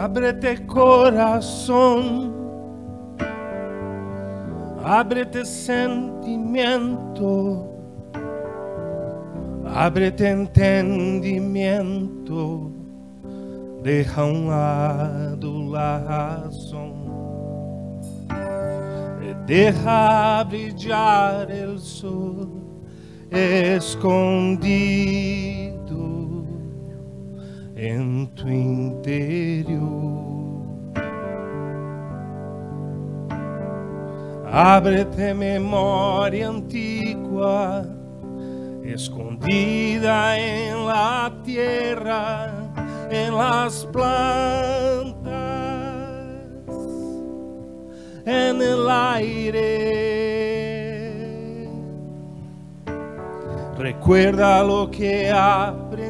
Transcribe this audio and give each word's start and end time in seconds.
Ábrete 0.00 0.64
corazón, 0.64 2.32
ábrete 4.84 5.44
sentimiento, 5.44 7.66
ábrete 9.66 10.28
entendimiento, 10.28 12.70
deja 13.82 14.24
un 14.24 14.46
lado 14.46 15.72
la 15.72 16.44
razón, 16.44 16.92
deja 19.48 20.44
brillar 20.44 21.50
el 21.50 21.76
sol 21.80 22.48
escondido 23.32 25.67
en 27.78 28.26
tu 28.34 28.48
interior. 28.48 29.78
Ábrete 34.50 35.32
memória 35.32 36.48
antigua, 36.48 37.86
escondida 38.82 40.36
en 40.36 40.86
la 40.86 41.32
tierra, 41.44 42.52
en 43.10 43.36
las 43.36 43.86
plantas, 43.86 45.22
en 48.26 48.60
el 48.60 48.90
aire. 48.90 50.08
Recuerda 53.76 54.64
lo 54.64 54.90
que 54.90 55.30
aprendiste 55.30 56.07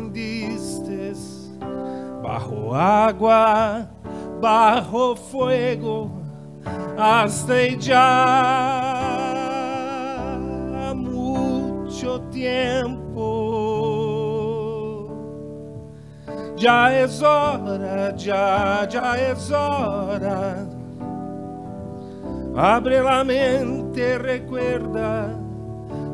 bajo 2.28 2.74
agua, 2.74 3.88
fuego 5.30 6.10
hasta 6.98 7.68
ya 7.78 8.04
mucho 10.94 12.20
tiempo. 12.30 13.24
Ya 16.56 17.00
es 17.00 17.22
hora, 17.22 18.14
ya, 18.16 18.86
ya 18.90 19.16
es 19.30 19.50
hora. 19.50 20.66
Abre 22.56 23.00
la 23.00 23.24
mente, 23.24 24.18
recuerda 24.18 25.34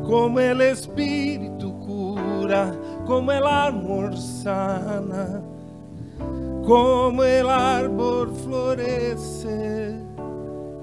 como 0.05 0.39
el 0.39 0.61
Espíritu 0.61 1.77
cura, 1.79 2.73
como 3.05 3.31
el 3.31 3.45
amor 3.45 4.15
sana, 4.15 5.41
como 6.65 7.23
el 7.23 7.47
árbol 7.47 8.33
florece 8.43 9.95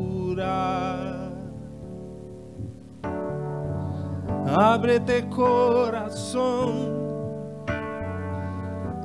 Ábrete 4.47 5.27
corazón 5.29 7.00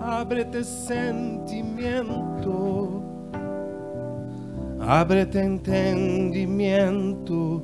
ábrete 0.07 0.63
sentimiento. 0.63 3.03
Ábrete 4.79 5.39
entendimiento, 5.39 7.61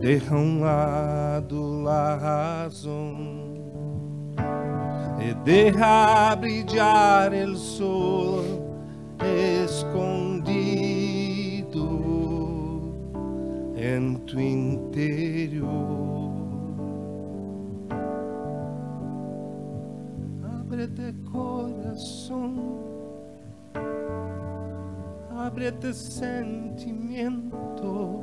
deja 0.00 0.34
um 0.34 0.60
lado 0.60 1.86
a 1.88 2.16
razão. 2.16 3.36
E 5.20 5.34
deja 5.44 6.34
brilhar 6.36 7.34
el 7.34 7.54
sol 7.56 8.42
escondido 9.20 10.56
em 13.76 14.14
tu 14.26 14.40
interior. 14.40 16.05
Ábrete 20.66 21.14
coração. 21.30 22.82
Ábrete 25.38 25.94
sentimiento, 25.94 28.20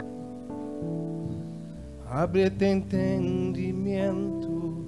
ábrete 2.06 2.66
entendimiento, 2.66 4.86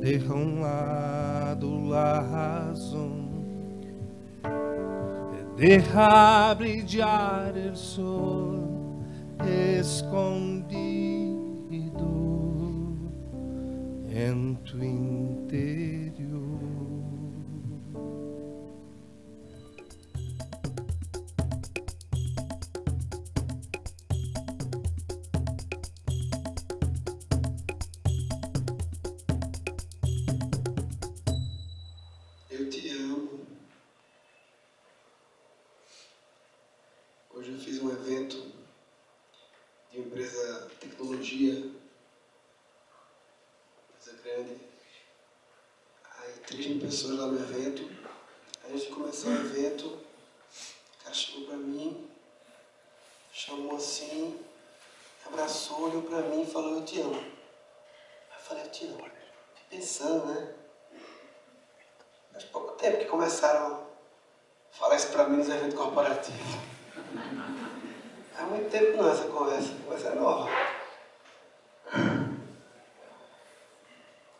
deja 0.00 0.32
um 0.32 0.62
lado 0.62 1.90
la 1.90 2.20
razão, 2.20 3.28
deja 5.58 6.54
brilhar 6.54 7.54
el 7.54 7.76
sol 7.76 8.96
escondido. 9.78 11.36
Em 14.08 14.54
tu 14.64 14.82
interior. 14.82 16.05
Corporativos. 66.26 66.56
Há 68.36 68.42
muito 68.42 68.70
tempo 68.70 68.96
não 68.96 69.10
essa 69.10 69.28
conversa, 69.28 69.74
conversa 69.84 70.08
é 70.08 70.14
nova. 70.14 70.50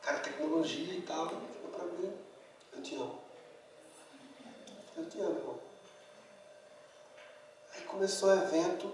Cara, 0.03 0.19
tecnologia 0.19 0.95
e 0.95 1.03
tal, 1.03 1.29
chegou 1.29 1.71
pra 1.71 1.85
mim. 1.85 2.13
Eu 2.73 2.83
te 2.83 2.95
amo. 2.97 3.21
Eu 4.97 5.09
te 5.09 5.21
amo, 5.21 5.39
irmão. 5.39 5.61
Aí 7.75 7.83
começou 7.83 8.31
o 8.31 8.43
evento. 8.43 8.93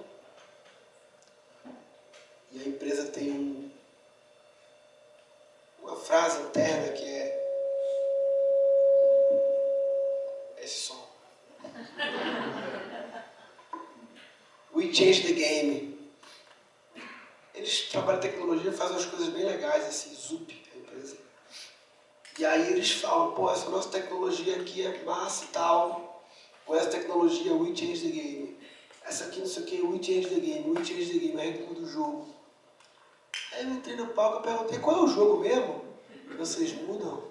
E 2.50 2.62
a 2.62 2.68
empresa 2.68 3.10
tem 3.10 3.32
um, 3.32 3.70
uma 5.80 5.96
frase 5.96 6.42
interna 6.42 6.92
que 6.92 7.04
é 7.04 7.42
esse 10.58 10.80
som. 10.86 11.08
Change 14.92 15.22
the 15.22 15.32
game. 15.32 15.98
Eles 17.54 17.88
trabalham 17.88 18.20
tecnologia, 18.20 18.70
fazem 18.72 18.96
umas 18.96 19.06
coisas 19.06 19.28
bem 19.30 19.44
legais, 19.44 19.86
assim, 19.86 20.14
Zup, 20.14 20.52
a 20.74 20.78
empresa. 20.78 21.16
E 22.38 22.44
aí 22.44 22.72
eles 22.72 22.92
falam, 22.92 23.32
pô, 23.32 23.50
essa 23.50 23.70
nossa 23.70 23.88
tecnologia 23.88 24.60
aqui 24.60 24.82
é 24.82 25.02
massa 25.02 25.44
e 25.44 25.48
tal. 25.48 26.22
Com 26.66 26.76
essa 26.76 26.90
tecnologia, 26.90 27.54
we 27.54 27.74
change 27.74 28.02
the 28.02 28.10
game. 28.10 28.58
Essa 29.04 29.24
aqui 29.24 29.40
não 29.40 29.46
sei 29.46 29.62
o 29.62 29.66
que, 29.66 29.80
we 29.80 30.02
change 30.02 30.28
the 30.28 30.40
game, 30.40 30.70
we 30.70 30.84
change 30.84 31.06
the 31.06 31.18
game, 31.18 31.40
a 31.40 31.44
gente 31.44 31.62
muda 31.62 31.80
o 31.80 31.88
jogo. 31.88 32.34
Aí 33.52 33.64
eu 33.64 33.70
entrei 33.70 33.96
no 33.96 34.08
palco 34.08 34.40
e 34.40 34.42
perguntei, 34.42 34.78
qual 34.78 34.96
é 34.96 35.02
o 35.04 35.08
jogo 35.08 35.40
mesmo 35.40 35.84
que 36.28 36.34
vocês 36.34 36.72
mudam? 36.72 37.24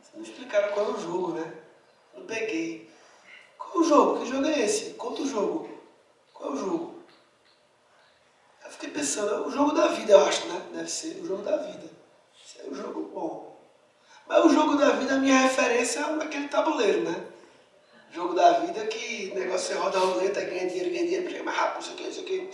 Vocês 0.00 0.14
não 0.14 0.22
explicaram 0.22 0.72
qual 0.72 0.86
é 0.86 0.90
o 0.90 1.00
jogo, 1.00 1.32
né? 1.32 1.52
Não 2.14 2.24
peguei. 2.24 2.90
Qual 3.58 3.74
é 3.74 3.78
o 3.78 3.84
jogo? 3.84 4.20
Que 4.20 4.30
jogo 4.30 4.46
é 4.46 4.60
esse? 4.60 4.94
Conta 4.94 5.20
o 5.20 5.26
jogo. 5.26 5.71
É 6.42 6.46
o 6.46 6.56
jogo? 6.56 6.94
Eu 8.64 8.70
fiquei 8.72 8.90
pensando, 8.90 9.32
é 9.32 9.40
o 9.46 9.50
jogo 9.50 9.72
da 9.72 9.88
vida, 9.88 10.12
eu 10.12 10.24
acho, 10.26 10.46
né? 10.48 10.62
Deve 10.72 10.90
ser 10.90 11.20
o 11.22 11.26
jogo 11.26 11.42
da 11.42 11.56
vida. 11.56 11.88
Esse 12.44 12.66
é 12.66 12.70
o 12.70 12.74
jogo 12.74 13.10
bom. 13.14 13.52
Mas 14.26 14.44
o 14.44 14.48
jogo 14.48 14.76
da 14.76 14.90
vida, 14.90 15.14
a 15.14 15.18
minha 15.18 15.38
referência 15.40 16.00
é 16.00 16.22
aquele 16.22 16.48
tabuleiro, 16.48 17.02
né? 17.02 17.24
Jogo 18.12 18.34
da 18.34 18.60
vida 18.60 18.86
que 18.86 19.32
negócio 19.34 19.68
você 19.68 19.74
roda 19.74 19.98
a 19.98 20.00
roleta, 20.00 20.40
ganha 20.42 20.66
dinheiro, 20.66 20.90
ganha 20.90 21.04
dinheiro, 21.04 21.30
chega 21.30 21.44
mais 21.44 21.56
rápido, 21.56 21.82
isso 21.82 21.92
aqui, 21.92 22.08
isso 22.08 22.20
aqui. 22.20 22.50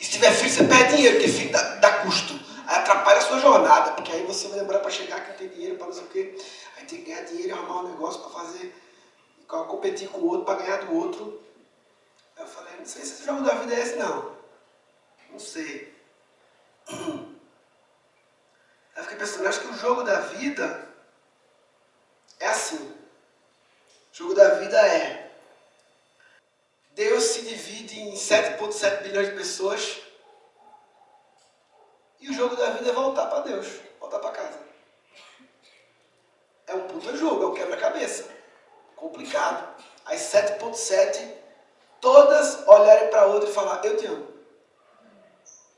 E 0.00 0.04
se 0.04 0.10
tiver 0.12 0.32
filho, 0.32 0.50
você 0.50 0.64
perde 0.64 0.96
dinheiro, 0.96 1.16
porque 1.16 1.30
filho 1.30 1.52
dá, 1.52 1.62
dá 1.76 1.92
custo. 2.02 2.34
Aí 2.66 2.76
atrapalha 2.76 3.18
a 3.18 3.22
sua 3.22 3.38
jornada, 3.40 3.92
porque 3.92 4.12
aí 4.12 4.24
você 4.24 4.48
vai 4.48 4.60
lembrar 4.60 4.78
para 4.78 4.90
chegar 4.90 5.20
que 5.20 5.38
tem 5.38 5.48
dinheiro, 5.48 5.76
para 5.76 5.86
não 5.86 5.92
sei 5.92 6.04
o 6.04 6.06
quê. 6.06 6.38
Aí 6.76 6.86
tem 6.86 7.02
que 7.02 7.10
ganhar 7.10 7.22
dinheiro 7.22 7.54
arrumar 7.54 7.82
um 7.82 7.88
negócio 7.88 8.20
para 8.20 8.30
fazer, 8.30 8.74
competir 9.46 10.08
com 10.08 10.20
o 10.20 10.28
outro, 10.28 10.44
para 10.44 10.62
ganhar 10.62 10.76
do 10.78 10.96
outro. 10.96 11.40
Eu 12.36 12.46
falei, 12.46 12.76
não 12.76 12.86
sei 12.86 13.02
se 13.02 13.12
esse 13.12 13.24
jogo 13.24 13.42
da 13.42 13.54
vida 13.54 13.74
é 13.74 13.80
esse 13.80 13.96
não. 13.96 14.36
Não 15.30 15.38
sei. 15.38 15.94
Aí 18.94 19.02
fiquei 19.02 19.16
pensando, 19.16 19.48
acho 19.48 19.60
que 19.60 19.68
o 19.68 19.78
jogo 19.78 20.02
da 20.02 20.20
vida 20.20 20.88
é 22.40 22.46
assim. 22.48 22.76
O 24.12 24.14
jogo 24.14 24.34
da 24.34 24.54
vida 24.56 24.76
é 24.76 25.30
Deus 26.94 27.24
se 27.24 27.42
divide 27.42 28.00
em 28.00 28.14
7,7 28.14 29.02
bilhões 29.02 29.28
de 29.28 29.36
pessoas 29.36 30.02
e 32.20 32.28
o 32.28 32.34
jogo 32.34 32.54
da 32.54 32.70
vida 32.70 32.90
é 32.90 32.92
voltar 32.92 33.26
para 33.26 33.40
Deus, 33.40 33.66
voltar 33.98 34.18
para 34.18 34.30
casa. 34.30 34.60
É 36.66 36.74
um 36.74 36.86
puta 36.86 37.16
jogo, 37.16 37.42
é 37.42 37.46
um 37.48 37.54
quebra-cabeça. 37.54 38.30
Complicado. 38.94 39.82
As 40.04 40.20
7,7 40.20 41.41
todas 42.02 42.66
olharem 42.66 43.08
para 43.08 43.26
outra 43.26 43.48
e 43.48 43.52
falar: 43.52 43.82
Eu 43.82 43.96
te 43.96 44.04
amo. 44.04 44.28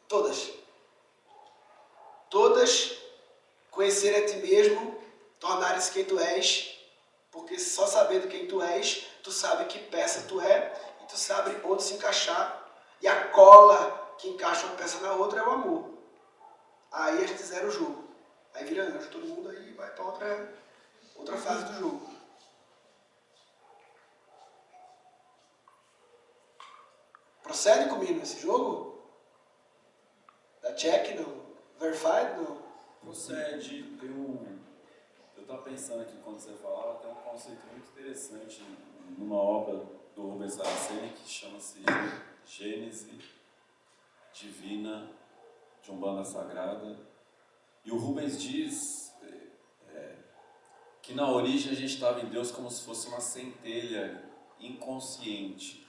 Todas. 0.08 0.50
Todas 2.28 2.98
conhecerem 3.70 4.24
a 4.24 4.26
ti 4.26 4.36
mesmo, 4.38 5.00
tornarem-se 5.38 5.92
quem 5.92 6.04
tu 6.04 6.18
és, 6.18 6.76
porque 7.30 7.58
só 7.58 7.86
sabendo 7.86 8.26
quem 8.26 8.48
tu 8.48 8.60
és, 8.60 9.06
tu 9.22 9.30
sabe 9.30 9.66
que 9.66 9.78
peça 9.78 10.26
tu 10.26 10.40
é 10.40 10.72
e 11.02 11.06
tu 11.06 11.16
sabe 11.16 11.56
onde 11.64 11.82
se 11.82 11.94
encaixar. 11.94 12.62
E 13.00 13.06
a 13.06 13.28
cola 13.28 14.16
que 14.18 14.28
encaixa 14.28 14.66
uma 14.66 14.76
peça 14.76 14.98
na 15.00 15.12
outra 15.12 15.40
é 15.40 15.42
o 15.42 15.50
amor. 15.50 15.90
Aí 16.90 17.22
a 17.22 17.26
gente 17.26 17.42
zera 17.42 17.66
o 17.66 17.70
jogo. 17.70 18.04
Aí 18.54 18.64
vira 18.64 18.84
anjo, 18.84 19.10
todo 19.10 19.26
mundo 19.26 19.50
aí 19.50 19.72
vai 19.72 19.90
para 19.90 20.04
outra, 20.04 20.54
outra 21.16 21.36
fase 21.36 21.64
do 21.64 21.78
jogo. 21.78 22.13
Procede 27.44 27.90
comigo 27.90 28.14
nesse 28.14 28.40
jogo? 28.40 29.04
Dá 30.62 30.72
check 30.72 31.14
não? 31.14 31.44
Verified 31.78 32.38
não? 32.38 32.64
Procede, 33.02 33.84
um. 34.02 34.58
Eu 35.36 35.42
estava 35.42 35.60
pensando 35.60 36.00
aqui 36.00 36.16
quando 36.24 36.40
você 36.40 36.54
falava, 36.54 37.00
tem 37.00 37.10
um 37.10 37.16
conceito 37.16 37.60
muito 37.70 37.86
interessante 37.90 38.62
numa 39.18 39.36
obra 39.36 39.84
do 40.16 40.22
Rubens 40.22 40.54
Saraceni 40.54 41.10
que 41.10 41.28
chama-se 41.28 41.80
Gênese 42.46 43.18
Divina 44.32 45.10
de 45.82 45.90
Umbanda 45.90 46.24
Sagrada. 46.24 46.98
E 47.84 47.90
o 47.92 47.98
Rubens 47.98 48.40
diz 48.40 49.14
é, 49.92 50.14
que 51.02 51.12
na 51.12 51.30
origem 51.30 51.72
a 51.72 51.74
gente 51.74 51.92
estava 51.92 52.22
em 52.22 52.30
Deus 52.30 52.50
como 52.50 52.70
se 52.70 52.82
fosse 52.82 53.06
uma 53.08 53.20
centelha 53.20 54.24
inconsciente. 54.58 55.83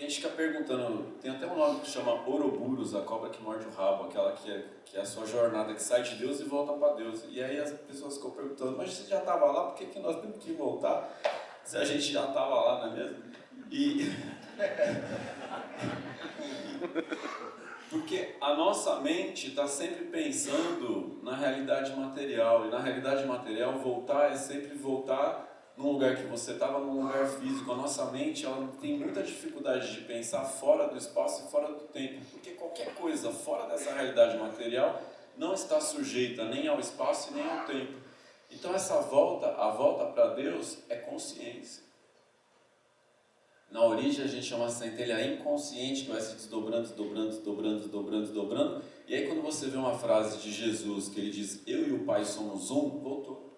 A 0.00 0.04
gente 0.04 0.16
fica 0.16 0.30
perguntando, 0.30 1.12
tem 1.20 1.30
até 1.30 1.46
um 1.46 1.54
nome 1.54 1.80
que 1.80 1.90
chama 1.90 2.26
Ouroboros, 2.26 2.94
a 2.94 3.02
cobra 3.02 3.28
que 3.28 3.42
morde 3.42 3.66
o 3.66 3.70
rabo, 3.70 4.04
aquela 4.04 4.32
que 4.32 4.50
é, 4.50 4.64
que 4.82 4.96
é 4.96 5.02
a 5.02 5.04
sua 5.04 5.26
jornada, 5.26 5.74
que 5.74 5.82
sai 5.82 6.02
de 6.02 6.14
Deus 6.14 6.40
e 6.40 6.44
volta 6.44 6.72
para 6.72 6.94
Deus. 6.94 7.22
E 7.28 7.44
aí 7.44 7.60
as 7.60 7.70
pessoas 7.72 8.16
ficam 8.16 8.30
perguntando, 8.30 8.78
mas 8.78 8.94
você 8.94 9.10
já 9.10 9.18
estava 9.18 9.44
lá, 9.44 9.64
por 9.64 9.74
que, 9.74 9.84
que 9.84 9.98
nós 9.98 10.18
temos 10.18 10.42
que 10.42 10.54
voltar? 10.54 11.20
Se 11.62 11.76
a 11.76 11.84
gente 11.84 12.12
já 12.12 12.28
estava 12.28 12.62
lá, 12.62 12.86
não 12.86 12.94
é 12.94 12.96
mesmo? 12.96 13.24
E. 13.70 14.10
Porque 17.90 18.36
a 18.40 18.54
nossa 18.54 19.00
mente 19.00 19.48
está 19.48 19.66
sempre 19.66 20.06
pensando 20.06 21.20
na 21.22 21.36
realidade 21.36 21.94
material, 21.94 22.66
e 22.66 22.70
na 22.70 22.78
realidade 22.78 23.26
material 23.26 23.74
voltar 23.74 24.32
é 24.32 24.36
sempre 24.36 24.78
voltar 24.78 25.49
num 25.80 25.92
lugar 25.92 26.14
que 26.16 26.24
você 26.24 26.52
estava, 26.52 26.78
num 26.78 27.02
lugar 27.02 27.26
físico. 27.26 27.72
A 27.72 27.76
nossa 27.76 28.04
mente 28.06 28.44
ela 28.44 28.68
tem 28.80 28.98
muita 28.98 29.22
dificuldade 29.22 29.92
de 29.92 30.02
pensar 30.02 30.44
fora 30.44 30.86
do 30.88 30.96
espaço 30.96 31.46
e 31.46 31.50
fora 31.50 31.68
do 31.68 31.84
tempo, 31.86 32.20
porque 32.30 32.50
qualquer 32.50 32.94
coisa 32.94 33.32
fora 33.32 33.66
dessa 33.66 33.92
realidade 33.92 34.36
material 34.36 35.02
não 35.36 35.54
está 35.54 35.80
sujeita 35.80 36.44
nem 36.44 36.68
ao 36.68 36.78
espaço 36.78 37.30
e 37.30 37.34
nem 37.34 37.48
ao 37.48 37.64
tempo. 37.64 37.94
Então 38.50 38.74
essa 38.74 39.00
volta, 39.00 39.46
a 39.56 39.70
volta 39.70 40.04
para 40.06 40.34
Deus 40.34 40.78
é 40.88 40.96
consciência. 40.96 41.82
Na 43.70 43.84
origem 43.84 44.24
a 44.24 44.28
gente 44.28 44.44
chama 44.44 44.68
centelha 44.68 45.24
inconsciente 45.24 46.02
que 46.02 46.10
vai 46.10 46.20
se 46.20 46.34
desdobrando, 46.34 46.88
desdobrando, 46.88 47.28
desdobrando, 47.28 47.78
desdobrando, 47.78 48.26
desdobrando. 48.26 48.84
E 49.06 49.14
aí 49.14 49.28
quando 49.28 49.42
você 49.42 49.68
vê 49.68 49.78
uma 49.78 49.96
frase 49.96 50.38
de 50.38 50.52
Jesus 50.52 51.08
que 51.08 51.20
ele 51.20 51.30
diz, 51.30 51.62
eu 51.66 51.88
e 51.88 51.92
o 51.92 52.04
Pai 52.04 52.24
somos 52.24 52.70
um, 52.70 52.98
voltou. 52.98 53.49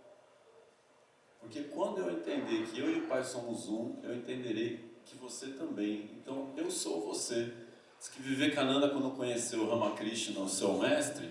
Porque 1.53 1.69
quando 1.69 1.99
eu 1.99 2.11
entender 2.11 2.67
que 2.67 2.81
eu 2.81 2.91
e 2.91 3.01
o 3.01 3.03
Pai 3.03 3.23
somos 3.23 3.69
um, 3.69 3.97
eu 4.03 4.15
entenderei 4.15 4.81
que 5.05 5.15
você 5.19 5.49
também. 5.49 6.09
Então 6.17 6.49
eu 6.57 6.71
sou 6.71 7.03
você. 7.03 7.53
Diz 7.99 8.09
que 8.09 8.23
Vivekananda, 8.23 8.89
quando 8.89 9.11
conheceu 9.11 9.69
Ramakrishna, 9.69 10.41
o 10.41 10.49
seu 10.49 10.79
mestre, 10.79 11.29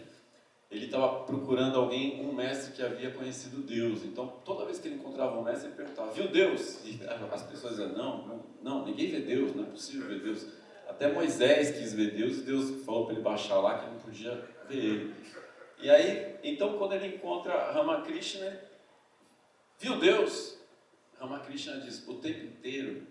ele 0.69 0.85
estava 0.85 1.23
procurando 1.23 1.79
alguém, 1.79 2.23
um 2.23 2.31
mestre 2.33 2.71
que 2.73 2.83
havia 2.83 3.09
conhecido 3.09 3.63
Deus. 3.63 4.03
Então, 4.03 4.27
toda 4.45 4.63
vez 4.63 4.77
que 4.77 4.89
ele 4.89 4.97
encontrava 4.97 5.39
um 5.39 5.43
mestre, 5.43 5.69
ele 5.69 5.75
perguntava: 5.75 6.11
Viu 6.11 6.27
Deus? 6.27 6.85
E 6.85 6.99
as 7.31 7.41
pessoas 7.41 7.77
diziam: 7.77 7.97
Não, 7.97 8.45
não, 8.61 8.85
ninguém 8.85 9.09
vê 9.09 9.21
Deus, 9.21 9.55
não 9.55 9.63
é 9.63 9.67
possível 9.67 10.07
ver 10.07 10.21
Deus. 10.21 10.45
Até 10.87 11.11
Moisés 11.11 11.71
quis 11.71 11.93
ver 11.93 12.11
Deus 12.11 12.37
e 12.37 12.41
Deus 12.41 12.85
falou 12.85 13.05
para 13.05 13.15
ele 13.15 13.23
baixar 13.23 13.59
lá 13.59 13.79
que 13.79 13.89
não 13.89 13.97
podia 13.97 14.47
ver 14.69 14.77
ele. 14.77 15.15
E 15.81 15.89
aí, 15.89 16.35
então, 16.43 16.77
quando 16.77 16.93
ele 16.93 17.15
encontra 17.15 17.71
Ramakrishna, 17.71 18.69
viu 19.81 19.99
Deus? 19.99 20.57
Ramakrishna 21.19 21.81
diz: 21.81 22.07
O 22.07 22.15
tempo 22.15 22.45
inteiro, 22.45 23.07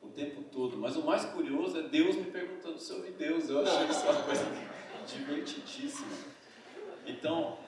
o 0.00 0.08
tempo 0.08 0.42
todo. 0.44 0.76
Mas 0.76 0.96
o 0.96 1.02
mais 1.02 1.24
curioso 1.24 1.78
é 1.78 1.82
Deus 1.82 2.14
me 2.14 2.30
perguntando 2.30 2.78
se 2.78 2.92
eu 2.92 3.02
vi 3.02 3.10
Deus. 3.12 3.48
Eu 3.48 3.62
achei 3.62 3.86
isso 3.86 4.04
uma 4.04 4.22
coisa 4.22 4.44
divertidíssima. 5.06 6.16
Então, 7.06 7.58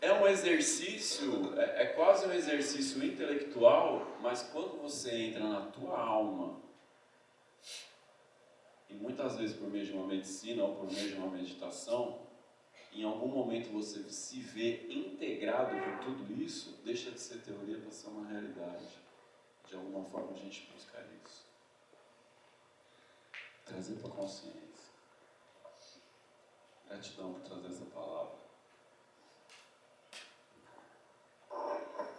é 0.00 0.12
um 0.12 0.26
exercício, 0.26 1.58
é, 1.58 1.82
é, 1.82 1.86
quase 1.86 2.26
um 2.26 2.32
exercício 2.32 3.02
intelectual, 3.04 4.18
mas 4.20 4.42
quando 4.42 4.80
você 4.80 5.10
entra 5.10 5.46
na 5.46 5.62
tua 5.62 5.98
alma, 5.98 6.60
e 8.88 8.94
muitas 8.94 9.36
vezes 9.36 9.56
por 9.56 9.68
meio 9.68 9.84
de 9.84 9.92
uma 9.92 10.06
medicina 10.06 10.62
ou 10.62 10.76
por 10.76 10.92
meio 10.92 11.08
de 11.08 11.14
uma 11.14 11.30
meditação, 11.30 12.20
em 12.94 13.04
algum 13.04 13.26
momento 13.26 13.72
você 13.72 14.02
se 14.10 14.40
vê 14.40 14.86
integrado 14.88 15.70
com 15.70 16.04
tudo 16.04 16.32
isso, 16.40 16.80
deixa 16.84 17.10
de 17.10 17.20
ser 17.20 17.42
teoria 17.42 17.78
para 17.78 17.90
ser 17.90 18.06
uma 18.08 18.26
realidade. 18.26 18.86
De 19.66 19.74
alguma 19.74 20.04
forma 20.04 20.32
a 20.32 20.36
gente 20.36 20.70
busca 20.72 21.04
isso. 21.24 21.44
Trazer 23.64 23.96
para 23.96 24.10
a 24.10 24.12
consciência. 24.12 24.92
Gratidão 26.86 27.32
por 27.32 27.42
trazer 27.42 27.68
essa 27.68 27.84
palavra. 27.86 28.34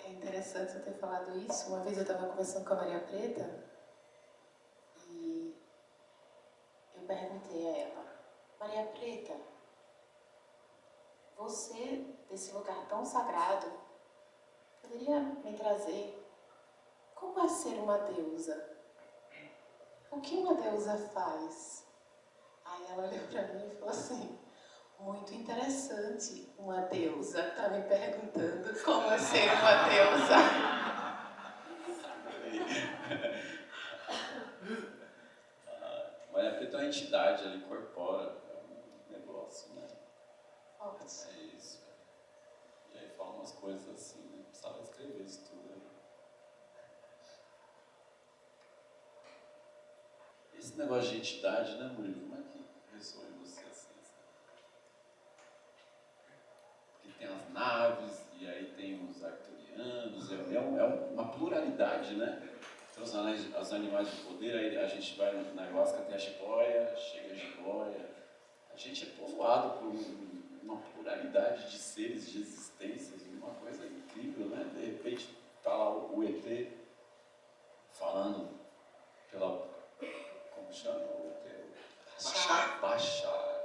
É 0.03 0.09
interessante 0.09 0.73
você 0.73 0.79
ter 0.79 0.93
falado 0.93 1.37
isso. 1.39 1.67
Uma 1.67 1.83
vez 1.83 1.95
eu 1.97 2.03
estava 2.03 2.27
conversando 2.27 2.65
com 2.65 2.73
a 2.73 2.77
Maria 2.77 2.99
Preta 2.99 3.63
e 5.09 5.55
eu 6.95 7.01
perguntei 7.03 7.67
a 7.67 7.77
ela, 7.77 8.05
Maria 8.59 8.85
Preta, 8.87 9.54
você, 11.37 12.05
desse 12.29 12.53
lugar 12.53 12.87
tão 12.87 13.03
sagrado, 13.05 13.67
poderia 14.81 15.19
me 15.19 15.53
trazer 15.53 16.21
como 17.13 17.45
é 17.45 17.49
ser 17.49 17.77
uma 17.79 17.97
deusa? 17.97 18.69
O 20.11 20.21
que 20.21 20.37
uma 20.37 20.53
deusa 20.53 20.97
faz? 21.13 21.85
Aí 22.63 22.85
ela 22.91 23.07
olhou 23.07 23.27
para 23.27 23.43
mim 23.53 23.67
e 23.67 23.75
falou 23.75 23.89
assim, 23.89 24.39
muito 24.99 25.33
interessante. 25.33 26.53
Uma 26.57 26.81
deusa 26.81 27.47
está 27.47 27.69
me 27.69 27.81
perguntando 27.83 28.83
como 28.83 29.11
é 29.11 29.17
ser 29.17 29.49
uma 29.51 29.89
deusa. 29.89 30.35
Mas 36.31 36.45
é 36.45 36.49
porque 36.49 36.65
tem 36.67 36.79
uma 36.79 36.85
entidade 36.85 37.43
ali, 37.43 37.57
incorpora 37.57 38.37
um 38.67 39.11
negócio, 39.11 39.73
né? 39.73 39.87
É 41.05 41.55
isso. 41.55 41.83
E 42.91 42.97
aí 42.97 43.09
fala 43.09 43.33
umas 43.33 43.51
coisas 43.51 43.87
assim, 43.89 44.23
né? 44.29 44.43
Precisava 44.47 44.81
escrever 44.81 45.23
isso 45.23 45.45
tudo 45.47 45.71
aí. 45.71 45.81
Esse 50.57 50.75
negócio 50.77 51.11
de 51.11 51.17
entidade, 51.17 51.75
né, 51.75 51.93
Murilo? 51.95 52.21
Como 52.21 52.41
é 52.41 52.43
que 52.51 52.65
ressoa 52.91 53.23
em 53.25 53.37
você 53.37 53.61
assim? 53.69 53.93
Porque 57.03 57.19
tem 57.19 57.27
as 57.27 57.49
naves, 57.51 58.25
e 58.39 58.47
aí 58.47 58.73
tem 58.75 59.07
os 59.07 59.23
arturianos, 59.23 60.31
é, 60.31 60.55
é 60.55 60.59
um, 60.59 60.79
é 60.79 60.83
uma 60.85 61.31
pluralidade, 61.31 62.15
né? 62.15 62.49
Tem 62.95 63.03
os, 63.03 63.13
anéis, 63.13 63.55
os 63.55 63.73
animais 63.73 64.09
de 64.09 64.23
poder, 64.23 64.55
aí 64.55 64.77
a 64.77 64.87
gente 64.87 65.15
vai 65.15 65.31
na 65.53 65.61
ayahuasca, 65.61 66.01
tem 66.01 66.15
a 66.15 66.17
jiboia, 66.17 66.95
chega 66.95 67.31
a 67.31 67.35
jiboia. 67.35 68.09
A 68.73 68.77
gente 68.77 69.05
é 69.05 69.09
povoado 69.19 69.77
por 69.77 69.93
uma 70.65 70.81
pluralidade 70.81 71.69
de 71.69 71.77
seres, 71.77 72.29
de 72.29 72.41
existências, 72.41 73.21
uma 73.45 73.53
coisa 73.55 73.85
incrível, 73.85 74.47
né? 74.47 74.63
De 74.73 74.85
repente 74.85 75.37
está 75.57 75.71
lá 75.71 75.95
o 75.95 76.23
ET 76.23 76.71
falando 77.93 78.49
pela. 79.31 79.67
Como 80.53 80.73
chama? 80.73 80.99
O 80.99 81.31
ET? 81.45 81.65
Baixar. 82.23 82.81
Baixar. 82.81 83.55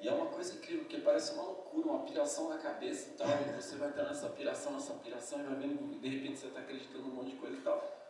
E 0.00 0.08
é 0.08 0.12
uma 0.12 0.26
coisa 0.26 0.54
incrível, 0.54 0.84
porque 0.84 0.98
parece 0.98 1.34
uma 1.34 1.42
loucura, 1.42 1.88
uma 1.88 2.04
piração 2.04 2.48
na 2.48 2.58
cabeça 2.58 3.10
e 3.10 3.12
tal. 3.14 3.28
E 3.28 3.60
você 3.60 3.76
vai 3.76 3.90
estar 3.90 4.04
nessa 4.04 4.30
piração, 4.30 4.72
nessa 4.72 4.94
piração, 4.94 5.40
e 5.40 5.42
vai 5.42 5.56
vendo, 5.56 6.00
de 6.00 6.08
repente 6.08 6.38
você 6.38 6.46
está 6.46 6.60
acreditando 6.60 7.06
em 7.06 7.10
um 7.10 7.14
monte 7.14 7.30
de 7.30 7.36
coisa 7.36 7.56
e 7.56 7.60
tal. 7.60 8.00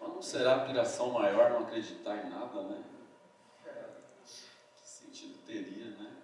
Mas 0.00 0.08
não 0.08 0.22
será 0.22 0.64
piração 0.64 1.10
maior 1.10 1.50
não 1.50 1.60
acreditar 1.60 2.16
em 2.18 2.30
nada, 2.30 2.62
né? 2.62 2.84
Que 4.76 4.88
sentido 4.88 5.44
teria, 5.44 5.90
né? 5.96 6.16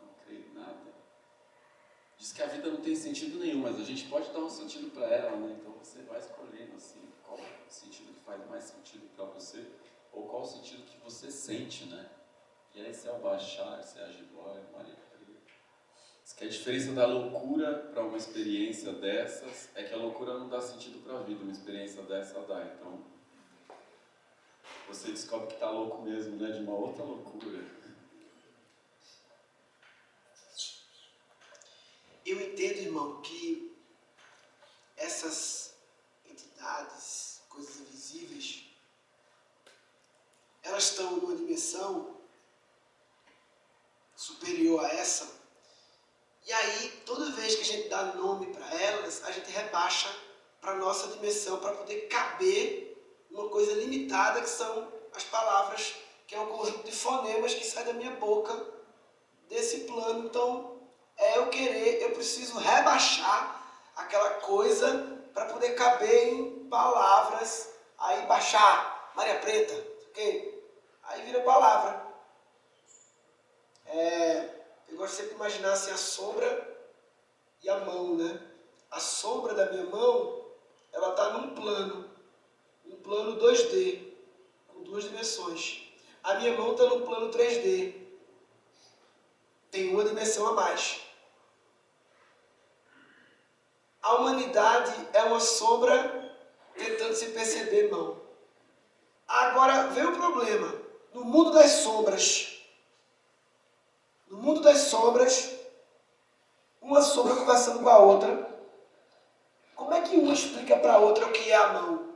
Não 0.00 0.08
crer 0.24 0.48
em 0.50 0.54
nada. 0.54 0.88
Diz 2.28 2.36
que 2.36 2.42
a 2.42 2.46
vida 2.46 2.70
não 2.70 2.82
tem 2.82 2.94
sentido 2.94 3.38
nenhum, 3.38 3.60
mas 3.60 3.80
a 3.80 3.84
gente 3.84 4.04
pode 4.04 4.30
dar 4.34 4.40
um 4.40 4.50
sentido 4.50 4.90
para 4.90 5.06
ela, 5.06 5.34
né? 5.38 5.56
Então 5.58 5.72
você 5.72 6.02
vai 6.02 6.18
escolhendo 6.18 6.76
assim, 6.76 7.00
qual 7.26 7.40
sentido 7.70 8.12
que 8.12 8.20
faz 8.20 8.46
mais 8.50 8.64
sentido 8.64 9.08
para 9.16 9.24
você, 9.24 9.64
ou 10.12 10.24
qual 10.24 10.44
sentido 10.44 10.82
que 10.82 10.98
você 11.02 11.30
sente, 11.30 11.86
né? 11.86 12.06
E 12.74 12.82
aí 12.82 12.92
se 12.92 13.08
é 13.08 13.12
o 13.12 13.18
baixar, 13.20 13.82
se 13.82 13.98
é 13.98 14.04
a 14.04 14.10
jiboia, 14.10 14.62
Maria 14.74 14.94
Preta. 14.94 15.40
Diz 16.22 16.34
que 16.34 16.44
a 16.44 16.48
diferença 16.48 16.92
da 16.92 17.06
loucura 17.06 17.74
para 17.94 18.04
uma 18.04 18.18
experiência 18.18 18.92
dessas 18.92 19.70
é 19.74 19.84
que 19.84 19.94
a 19.94 19.96
loucura 19.96 20.38
não 20.38 20.50
dá 20.50 20.60
sentido 20.60 21.02
para 21.02 21.20
a 21.20 21.22
vida, 21.22 21.42
uma 21.42 21.52
experiência 21.52 22.02
dessa 22.02 22.40
dá. 22.40 22.62
Então, 22.62 23.04
você 24.86 25.12
descobre 25.12 25.46
que 25.46 25.54
está 25.54 25.70
louco 25.70 26.02
mesmo, 26.02 26.36
né? 26.36 26.50
De 26.50 26.60
uma 26.60 26.74
outra 26.74 27.02
loucura. 27.04 27.77
Eu 32.28 32.38
entendo, 32.42 32.80
irmão, 32.80 33.22
que 33.22 33.74
essas 34.98 35.72
entidades, 36.28 37.40
coisas 37.48 37.80
invisíveis, 37.80 38.64
elas 40.62 40.90
estão 40.90 41.16
numa 41.16 41.34
dimensão 41.34 42.20
superior 44.14 44.84
a 44.84 44.88
essa. 44.88 45.26
E 46.46 46.52
aí, 46.52 47.02
toda 47.06 47.32
vez 47.32 47.54
que 47.54 47.62
a 47.62 47.64
gente 47.64 47.88
dá 47.88 48.12
nome 48.12 48.52
para 48.52 48.74
elas, 48.74 49.24
a 49.24 49.32
gente 49.32 49.50
rebaixa 49.50 50.14
para 50.60 50.74
nossa 50.74 51.08
dimensão 51.08 51.58
para 51.60 51.76
poder 51.76 52.08
caber 52.08 52.94
uma 53.30 53.48
coisa 53.48 53.72
limitada 53.72 54.42
que 54.42 54.50
são 54.50 54.92
as 55.14 55.24
palavras, 55.24 55.94
que 56.26 56.34
é 56.34 56.40
um 56.40 56.48
conjunto 56.48 56.84
de 56.84 56.92
fonemas 56.92 57.54
que 57.54 57.64
sai 57.64 57.84
da 57.84 57.94
minha 57.94 58.16
boca 58.16 58.66
desse 59.48 59.84
plano. 59.84 60.26
Então, 60.26 60.77
é 61.18 61.38
eu 61.38 61.48
querer, 61.48 62.02
eu 62.02 62.12
preciso 62.12 62.58
rebaixar 62.58 63.60
aquela 63.96 64.34
coisa 64.34 65.18
para 65.34 65.46
poder 65.46 65.74
caber 65.74 66.34
em 66.34 66.68
palavras. 66.68 67.74
Aí 67.98 68.26
baixar, 68.26 69.12
Maria 69.16 69.40
Preta, 69.40 69.74
ok? 70.08 70.72
Aí 71.02 71.22
vira 71.22 71.40
palavra. 71.42 72.06
É, 73.86 74.50
eu 74.88 74.96
gosto 74.96 75.16
sempre 75.16 75.30
de 75.30 75.34
imaginar 75.36 75.72
assim, 75.72 75.90
a 75.90 75.96
sombra 75.96 76.78
e 77.62 77.68
a 77.68 77.80
mão, 77.80 78.14
né? 78.14 78.40
A 78.90 79.00
sombra 79.00 79.54
da 79.54 79.70
minha 79.72 79.84
mão, 79.86 80.46
ela 80.92 81.10
está 81.10 81.30
num 81.30 81.54
plano, 81.54 82.08
um 82.86 82.96
plano 82.96 83.40
2D, 83.40 84.12
com 84.68 84.82
duas 84.82 85.04
dimensões. 85.04 85.82
A 86.22 86.34
minha 86.34 86.56
mão 86.56 86.72
está 86.72 86.84
no 86.84 87.00
plano 87.00 87.30
3D, 87.30 87.94
tem 89.70 89.92
uma 89.92 90.04
dimensão 90.04 90.46
a 90.46 90.52
mais. 90.52 91.07
A 94.02 94.14
humanidade 94.14 94.94
é 95.12 95.22
uma 95.24 95.40
sombra 95.40 96.34
tentando 96.76 97.14
se 97.14 97.26
perceber 97.26 97.90
mão. 97.90 98.20
Agora 99.26 99.88
vem 99.88 100.04
o 100.06 100.16
problema. 100.16 100.72
No 101.12 101.24
mundo 101.24 101.50
das 101.52 101.70
sombras, 101.70 102.62
no 104.28 104.38
mundo 104.38 104.60
das 104.60 104.78
sombras, 104.78 105.54
uma 106.80 107.02
sombra 107.02 107.34
conversando 107.36 107.82
com 107.82 107.88
a 107.88 107.98
outra, 107.98 108.48
como 109.74 109.92
é 109.94 110.00
que 110.02 110.16
uma 110.16 110.32
explica 110.32 110.76
para 110.76 110.94
a 110.94 110.98
outra 110.98 111.26
o 111.26 111.32
que 111.32 111.50
é 111.50 111.56
a 111.56 111.72
mão? 111.72 112.08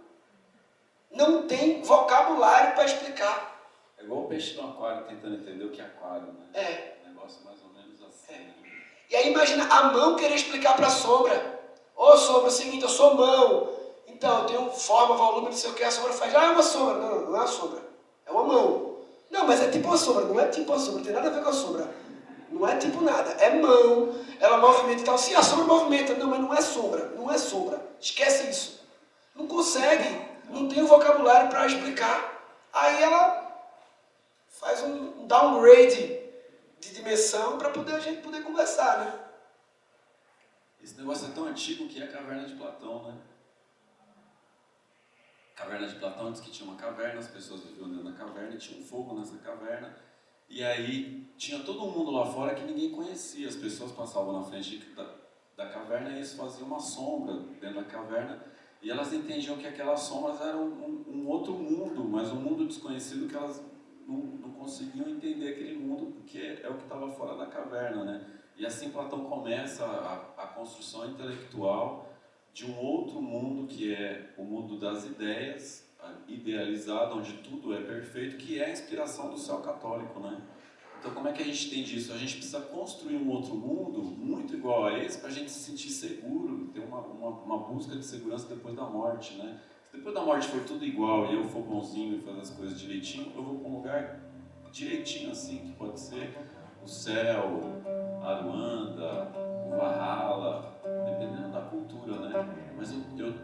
Não 1.10 1.46
tem 1.46 1.82
vocabulário 1.82 2.74
para 2.74 2.84
explicar. 2.84 3.52
É 3.98 4.04
igual 4.04 4.24
o 4.24 4.28
peixe 4.28 4.54
no 4.54 4.70
aquário 4.70 5.04
tentando 5.06 5.36
entender 5.36 5.64
o 5.64 5.70
que 5.70 5.80
é 5.80 5.84
aquário, 5.84 6.26
né? 6.32 6.46
É. 6.54 6.96
Um 7.04 7.08
negócio 7.12 7.44
mais 7.44 7.60
ou 7.62 7.68
menos 7.70 8.02
assim. 8.02 8.32
né? 8.32 8.54
E 9.10 9.16
aí 9.16 9.30
imagina 9.30 9.64
a 9.72 9.92
mão 9.92 10.16
querer 10.16 10.34
explicar 10.34 10.74
para 10.76 10.86
a 10.86 10.90
sombra. 10.90 11.61
Ô 11.96 12.16
sombra, 12.16 12.44
é 12.44 12.48
o 12.48 12.50
seguinte, 12.50 12.82
eu 12.82 12.88
sou 12.88 13.14
mão. 13.14 13.70
Então, 14.06 14.40
eu 14.40 14.46
tenho 14.46 14.70
forma, 14.70 15.16
volume, 15.16 15.46
não 15.46 15.52
sei 15.52 15.70
o 15.70 15.74
que. 15.74 15.84
A 15.84 15.90
sombra 15.90 16.12
faz, 16.12 16.34
ah, 16.34 16.44
é 16.44 16.50
uma 16.50 16.62
sombra. 16.62 16.94
Não, 16.94 17.20
não, 17.22 17.36
é 17.36 17.38
uma 17.40 17.46
sombra. 17.46 17.82
É 18.26 18.30
uma 18.30 18.44
mão. 18.44 18.96
Não, 19.30 19.46
mas 19.46 19.60
é 19.60 19.70
tipo 19.70 19.88
uma 19.88 19.96
sombra. 19.96 20.24
Não 20.24 20.38
é 20.38 20.46
tipo 20.48 20.72
uma 20.72 20.78
sombra. 20.78 20.98
Não 20.98 21.04
tem 21.04 21.12
nada 21.12 21.28
a 21.28 21.30
ver 21.32 21.42
com 21.42 21.48
a 21.48 21.52
sombra. 21.52 21.94
Não 22.50 22.68
é 22.68 22.76
tipo 22.76 23.00
nada. 23.00 23.30
É 23.32 23.54
mão. 23.54 24.14
Ela 24.38 24.58
movimenta 24.58 25.00
e 25.00 25.04
tal. 25.04 25.18
Sim, 25.18 25.34
a 25.34 25.42
sombra 25.42 25.64
movimenta. 25.64 26.14
Não, 26.14 26.28
mas 26.28 26.40
não 26.40 26.54
é 26.54 26.60
sombra. 26.60 27.12
Não 27.16 27.30
é 27.30 27.38
sombra. 27.38 27.80
Esquece 28.00 28.50
isso. 28.50 28.80
Não 29.34 29.46
consegue. 29.46 30.20
Não 30.50 30.68
tem 30.68 30.82
o 30.82 30.86
vocabulário 30.86 31.48
para 31.48 31.66
explicar. 31.66 32.42
Aí 32.72 33.02
ela 33.02 33.42
faz 34.48 34.82
um 34.82 35.26
downgrade 35.26 36.20
de 36.78 36.94
dimensão 36.94 37.58
para 37.58 37.70
poder 37.70 37.94
a 37.94 38.00
gente 38.00 38.22
poder 38.22 38.42
conversar, 38.42 38.98
né? 38.98 39.14
Esse 40.82 40.98
negócio 40.98 41.28
é 41.28 41.30
tão 41.30 41.44
antigo 41.44 41.86
que 41.86 42.02
é 42.02 42.04
a 42.04 42.08
caverna 42.08 42.44
de 42.44 42.54
Platão, 42.54 43.04
né? 43.04 43.16
Caverna 45.54 45.86
de 45.86 45.94
Platão 45.94 46.32
diz 46.32 46.40
que 46.40 46.50
tinha 46.50 46.68
uma 46.68 46.76
caverna, 46.76 47.20
as 47.20 47.28
pessoas 47.28 47.62
viviam 47.62 47.88
dentro 47.88 48.04
da 48.04 48.12
caverna, 48.12 48.56
tinha 48.56 48.80
um 48.80 48.82
fogo 48.82 49.16
nessa 49.16 49.38
caverna, 49.38 49.96
e 50.48 50.64
aí 50.64 51.32
tinha 51.36 51.60
todo 51.60 51.86
mundo 51.86 52.10
lá 52.10 52.26
fora 52.26 52.54
que 52.54 52.64
ninguém 52.64 52.90
conhecia. 52.90 53.48
As 53.48 53.54
pessoas 53.54 53.92
passavam 53.92 54.32
na 54.32 54.42
frente 54.42 54.78
da, 54.96 55.08
da 55.56 55.66
caverna 55.68 56.10
e 56.10 56.20
isso 56.20 56.36
fazia 56.36 56.64
uma 56.64 56.80
sombra 56.80 57.36
dentro 57.60 57.76
da 57.76 57.84
caverna, 57.84 58.44
e 58.82 58.90
elas 58.90 59.12
entendiam 59.12 59.56
que 59.58 59.66
aquelas 59.68 60.00
sombras 60.00 60.40
eram 60.40 60.64
um, 60.64 61.04
um 61.06 61.28
outro 61.28 61.52
mundo, 61.52 62.02
mas 62.02 62.32
um 62.32 62.40
mundo 62.40 62.66
desconhecido 62.66 63.28
que 63.28 63.36
elas 63.36 63.64
não, 64.04 64.16
não 64.16 64.50
conseguiam 64.50 65.08
entender 65.08 65.52
aquele 65.52 65.78
mundo, 65.78 66.12
porque 66.12 66.58
é 66.60 66.68
o 66.68 66.74
que 66.74 66.82
estava 66.82 67.08
fora 67.12 67.36
da 67.36 67.46
caverna, 67.46 68.04
né? 68.04 68.41
E 68.62 68.66
assim 68.66 68.90
Platão 68.90 69.24
começa 69.24 69.84
a, 69.84 70.44
a 70.44 70.46
construção 70.46 71.10
intelectual 71.10 72.08
de 72.54 72.64
um 72.64 72.78
outro 72.78 73.20
mundo 73.20 73.66
que 73.66 73.92
é 73.92 74.32
o 74.38 74.44
mundo 74.44 74.78
das 74.78 75.04
ideias, 75.04 75.84
idealizado, 76.28 77.18
onde 77.18 77.32
tudo 77.38 77.74
é 77.74 77.80
perfeito, 77.80 78.36
que 78.36 78.60
é 78.60 78.66
a 78.66 78.70
inspiração 78.70 79.30
do 79.30 79.36
céu 79.36 79.58
católico, 79.62 80.20
né? 80.20 80.40
Então 80.96 81.10
como 81.10 81.26
é 81.26 81.32
que 81.32 81.42
a 81.42 81.44
gente 81.44 81.66
entende 81.66 81.98
isso? 81.98 82.12
A 82.12 82.16
gente 82.16 82.36
precisa 82.36 82.60
construir 82.60 83.16
um 83.16 83.28
outro 83.30 83.56
mundo 83.56 84.00
muito 84.00 84.54
igual 84.54 84.84
a 84.84 84.96
esse 84.96 85.18
para 85.18 85.30
a 85.30 85.32
gente 85.32 85.50
se 85.50 85.58
sentir 85.58 85.90
seguro, 85.90 86.70
ter 86.72 86.84
uma, 86.84 87.00
uma, 87.00 87.30
uma, 87.30 87.58
busca 87.58 87.96
de 87.96 88.04
segurança 88.04 88.46
depois 88.46 88.76
da 88.76 88.84
morte, 88.84 89.34
né? 89.38 89.60
Se 89.90 89.96
depois 89.96 90.14
da 90.14 90.22
morte 90.22 90.46
for 90.46 90.62
tudo 90.62 90.84
igual 90.84 91.32
e 91.32 91.34
eu 91.34 91.48
for 91.48 91.62
bonzinho 91.62 92.16
e 92.16 92.20
fazer 92.20 92.40
as 92.40 92.50
coisas 92.50 92.78
direitinho, 92.78 93.32
eu 93.34 93.42
vou 93.42 93.58
para 93.58 93.68
um 93.68 93.74
lugar 93.78 94.20
direitinho 94.70 95.32
assim, 95.32 95.58
que 95.58 95.72
pode 95.72 95.98
ser 95.98 96.32
o 96.80 96.86
céu, 96.86 97.82
a 98.22 98.40
Luanda, 98.40 99.28
o 99.66 99.76
Valhalla, 99.76 100.72
dependendo 101.04 101.48
da 101.50 101.60
cultura, 101.62 102.20
né? 102.20 102.46
Mas 102.76 102.92
eu, 102.92 103.00
eu, 103.18 103.34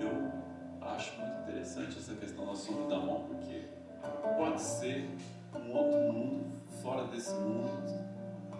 eu 0.00 0.32
acho 0.80 1.20
muito 1.20 1.40
interessante 1.42 1.98
essa 1.98 2.14
questão 2.14 2.46
da 2.46 2.54
sombra 2.54 2.86
da 2.86 2.98
mão, 2.98 3.24
porque 3.28 3.64
pode 4.36 4.60
ser 4.60 5.10
um 5.54 5.72
outro 5.76 6.12
mundo, 6.12 6.46
fora 6.82 7.04
desse 7.08 7.34
mundo, 7.34 7.68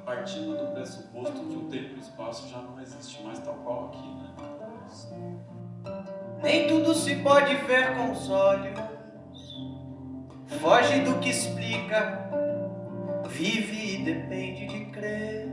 partindo 0.05 0.57
do 0.57 0.73
pressuposto 0.73 1.33
que 1.33 1.57
o 1.57 1.69
tempo 1.69 1.95
e 1.95 1.99
o 1.99 2.01
espaço 2.01 2.49
já 2.49 2.59
não 2.59 2.81
existe 2.81 3.23
mais 3.23 3.39
tal 3.39 3.55
qual 3.55 3.87
aqui, 3.87 4.09
né? 4.09 4.35
Nem 6.43 6.67
tudo 6.69 6.95
se 6.95 7.17
pode 7.17 7.55
ver 7.55 7.95
com 7.97 8.13
os 8.13 8.31
olhos, 8.31 8.79
foge 10.61 11.01
do 11.01 11.19
que 11.19 11.31
explica, 11.31 12.29
vive 13.37 13.95
e 13.95 13.99
depende 13.99 14.67
de 14.67 14.85
crer. 14.87 15.49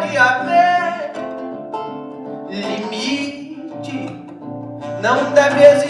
pode 0.00 0.16
haver 0.16 1.12
limite, 2.48 4.24
não 5.02 5.32
deve 5.32 5.62
existir. 5.62 5.89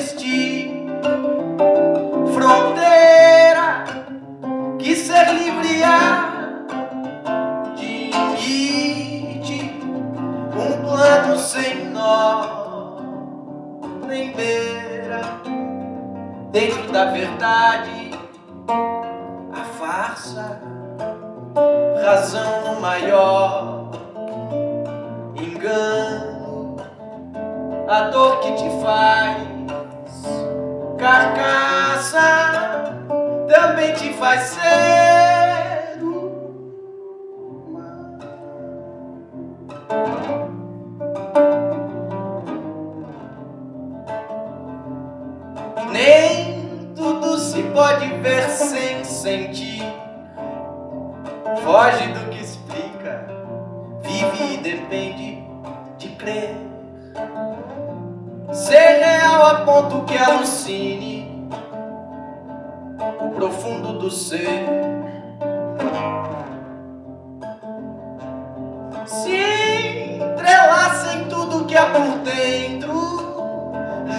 se 69.11 70.15
entrelaça 70.23 71.15
em 71.15 71.25
tudo 71.25 71.65
que 71.65 71.77
há 71.77 71.87
por 71.87 72.19
dentro, 72.19 73.73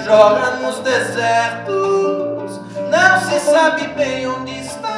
joga 0.04 0.58
nos 0.58 0.80
desertos, 0.80 2.60
não 2.90 3.22
se 3.22 3.40
sabe 3.40 3.88
bem 3.88 4.28
onde 4.28 4.60
está, 4.60 4.92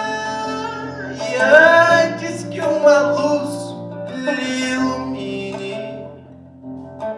e 1.14 1.36
antes 1.36 2.44
que 2.46 2.60
uma 2.60 3.00
luz 3.02 3.76
lhe 4.10 4.72
ilumine, 4.72 6.08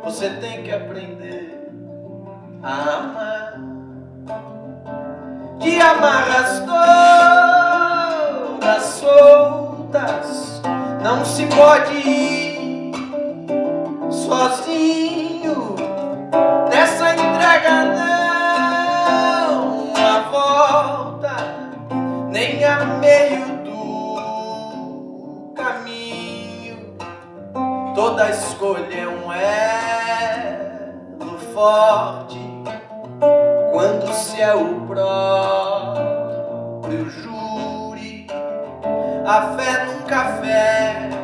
você 0.04 0.30
tem 0.32 0.64
que 0.64 0.72
aprender 0.74 1.72
a 2.62 2.74
amar. 2.98 3.54
Que 5.62 5.80
amarras 5.80 6.60
todas 8.60 8.84
soltas, 8.84 10.62
não 11.02 11.24
se 11.24 11.46
pode 11.48 11.94
ir 11.94 12.35
sozinho. 14.26 15.76
Nessa 16.70 17.14
entrega 17.14 17.86
não 17.96 19.94
há 19.96 20.20
volta 20.32 21.36
nem 22.30 22.64
a 22.64 22.86
meio 22.86 23.46
do 23.64 25.54
caminho. 25.56 26.96
Toda 27.94 28.32
escolha 28.32 28.94
é 28.94 29.08
um 29.08 29.32
elo 29.32 31.38
forte 31.54 32.40
quando 33.72 34.12
se 34.14 34.42
é 34.42 34.56
o 34.56 34.82
próprio 34.88 37.08
júri 37.10 38.26
a 39.26 39.56
fé 39.58 39.86
nunca 39.86 40.38
fecha 40.42 41.16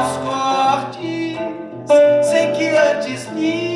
os 0.00 0.16
cortes. 0.18 1.15
Sei 1.88 2.50
que 2.52 2.76
antes 2.76 3.30
me 3.30 3.75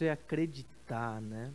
Você 0.00 0.08
acreditar, 0.08 1.20
né? 1.20 1.52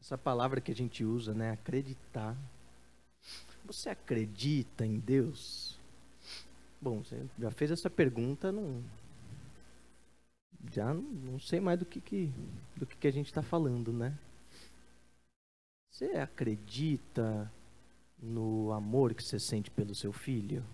Essa 0.00 0.18
palavra 0.18 0.60
que 0.60 0.72
a 0.72 0.74
gente 0.74 1.04
usa, 1.04 1.32
né? 1.32 1.52
Acreditar. 1.52 2.36
Você 3.64 3.90
acredita 3.90 4.84
em 4.84 4.98
Deus? 4.98 5.78
Bom, 6.80 7.04
você 7.04 7.24
já 7.38 7.52
fez 7.52 7.70
essa 7.70 7.88
pergunta, 7.88 8.50
não, 8.50 8.82
já 10.72 10.92
não, 10.92 11.38
sei 11.38 11.60
mais 11.60 11.78
do 11.78 11.86
que, 11.86 12.00
que 12.00 12.32
do 12.74 12.84
que, 12.84 12.96
que 12.96 13.06
a 13.06 13.12
gente 13.12 13.26
está 13.26 13.42
falando, 13.42 13.92
né? 13.92 14.18
Você 15.92 16.06
acredita 16.16 17.48
no 18.18 18.72
amor 18.72 19.14
que 19.14 19.22
você 19.22 19.38
sente 19.38 19.70
pelo 19.70 19.94
seu 19.94 20.12
filho? 20.12 20.66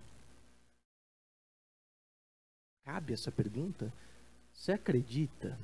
Cabe 2.85 3.13
essa 3.13 3.31
pergunta? 3.31 3.93
Você 4.53 4.73
acredita? 4.73 5.59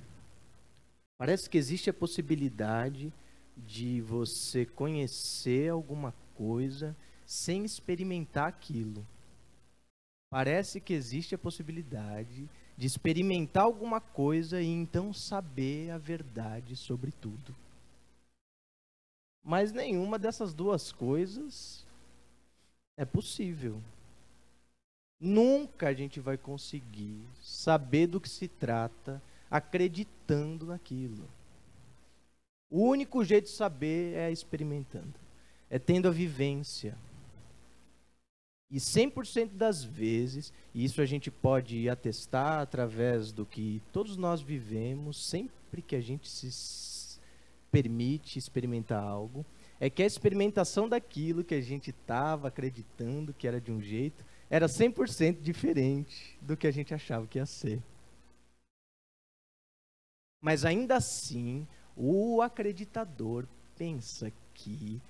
Parece 1.16 1.50
que 1.50 1.59
existe 1.59 1.90
a 1.90 1.94
possibilidade 1.94 3.12
de 3.57 4.00
você 4.00 4.64
conhecer 4.64 5.68
alguma 5.70 6.14
coisa 6.37 6.96
sem 7.26 7.64
experimentar 7.64 8.46
aquilo. 8.46 9.04
Parece 10.31 10.81
que 10.81 10.92
existe 10.92 11.35
a 11.35 11.38
possibilidade 11.38 12.48
de 12.76 12.87
experimentar 12.87 13.64
alguma 13.64 14.00
coisa 14.00 14.61
e 14.61 14.66
então 14.66 15.12
saber 15.12 15.90
a 15.90 15.98
verdade 15.98 16.76
sobre 16.76 17.11
tudo. 17.11 17.54
Mas 19.42 19.72
nenhuma 19.72 20.18
dessas 20.18 20.54
duas 20.54 20.92
coisas 20.92 21.85
é 22.96 23.04
possível. 23.04 23.83
Nunca 25.20 25.88
a 25.88 25.94
gente 25.94 26.20
vai 26.20 26.38
conseguir 26.38 27.24
saber 27.42 28.07
do 28.07 28.20
que 28.20 28.28
se 28.28 28.46
trata 28.46 29.20
acreditando 29.50 30.66
naquilo. 30.66 31.28
O 32.70 32.83
único 32.83 33.24
jeito 33.24 33.44
de 33.44 33.50
saber 33.50 34.14
é 34.14 34.31
experimentando, 34.31 35.14
é 35.70 35.78
tendo 35.78 36.07
a 36.07 36.11
vivência. 36.11 36.96
E 38.70 38.76
100% 38.76 39.52
das 39.54 39.83
vezes, 39.83 40.52
e 40.74 40.85
isso 40.85 41.00
a 41.00 41.07
gente 41.07 41.31
pode 41.31 41.88
atestar 41.88 42.61
através 42.61 43.33
do 43.33 43.46
que 43.46 43.83
todos 43.90 44.16
nós 44.16 44.42
vivemos, 44.42 45.24
sempre 45.24 45.81
que 45.81 45.96
a 45.96 46.00
gente 46.00 46.28
se 46.28 47.18
permite 47.70 48.38
experimentar 48.38 49.02
algo, 49.02 49.44
é 49.81 49.88
que 49.88 50.02
a 50.02 50.07
experimentação 50.07 50.88
daquilo 50.88 51.44
que 51.44 51.54
a 51.54 51.61
gente 51.61 51.90
estava 51.90 52.48
acreditando 52.48 53.33
que 53.33 53.48
era 53.48 53.61
de 53.61 53.72
um 53.72 53.81
jeito, 53.81 54.24
era 54.50 54.66
100% 54.66 55.40
diferente 55.40 56.38
do 56.40 56.56
que 56.56 56.66
a 56.66 56.70
gente 56.70 56.94
achava 56.94 57.26
que 57.26 57.38
ia 57.38 57.46
ser. 57.46 57.82
Mas 60.40 60.64
ainda 60.64 60.96
assim, 60.96 61.66
o 61.96 62.40
acreditador 62.40 63.46
pensa 63.76 64.32
que 64.54 65.00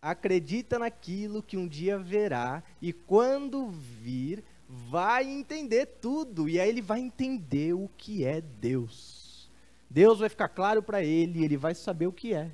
acredita 0.00 0.78
naquilo 0.78 1.42
que 1.42 1.56
um 1.56 1.66
dia 1.66 1.98
verá 1.98 2.62
e 2.80 2.92
quando 2.92 3.68
vir 3.68 4.44
vai 4.68 5.26
entender 5.26 5.86
tudo 5.86 6.48
e 6.48 6.58
aí 6.58 6.68
ele 6.68 6.82
vai 6.82 7.00
entender 7.00 7.74
o 7.74 7.88
que 7.96 8.24
é 8.24 8.40
Deus. 8.40 9.50
Deus 9.88 10.18
vai 10.18 10.28
ficar 10.28 10.48
claro 10.48 10.82
para 10.82 11.02
ele, 11.02 11.44
ele 11.44 11.56
vai 11.56 11.74
saber 11.74 12.06
o 12.06 12.12
que 12.12 12.34
é. 12.34 12.50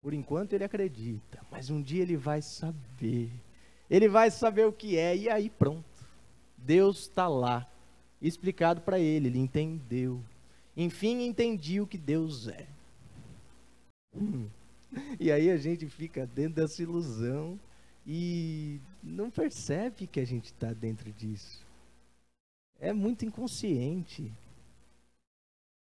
Por 0.00 0.14
enquanto 0.14 0.54
ele 0.54 0.64
acredita, 0.64 1.44
mas 1.50 1.68
um 1.68 1.82
dia 1.82 2.02
ele 2.02 2.16
vai 2.16 2.40
saber. 2.40 3.30
Ele 3.90 4.08
vai 4.08 4.30
saber 4.30 4.66
o 4.66 4.72
que 4.72 4.96
é 4.96 5.16
e 5.16 5.28
aí 5.28 5.50
pronto. 5.50 5.84
Deus 6.56 7.00
está 7.00 7.26
lá, 7.26 7.68
explicado 8.22 8.80
para 8.82 9.00
ele, 9.00 9.26
ele 9.26 9.38
entendeu. 9.38 10.22
Enfim, 10.76 11.22
entendi 11.22 11.80
o 11.80 11.86
que 11.86 11.98
Deus 11.98 12.46
é. 12.46 12.68
Hum. 14.14 14.48
E 15.18 15.32
aí 15.32 15.50
a 15.50 15.56
gente 15.56 15.88
fica 15.88 16.24
dentro 16.24 16.62
dessa 16.62 16.82
ilusão 16.82 17.58
e 18.06 18.80
não 19.02 19.30
percebe 19.30 20.06
que 20.06 20.20
a 20.20 20.24
gente 20.24 20.46
está 20.46 20.72
dentro 20.72 21.10
disso. 21.12 21.66
É 22.78 22.92
muito 22.92 23.24
inconsciente. 23.24 24.32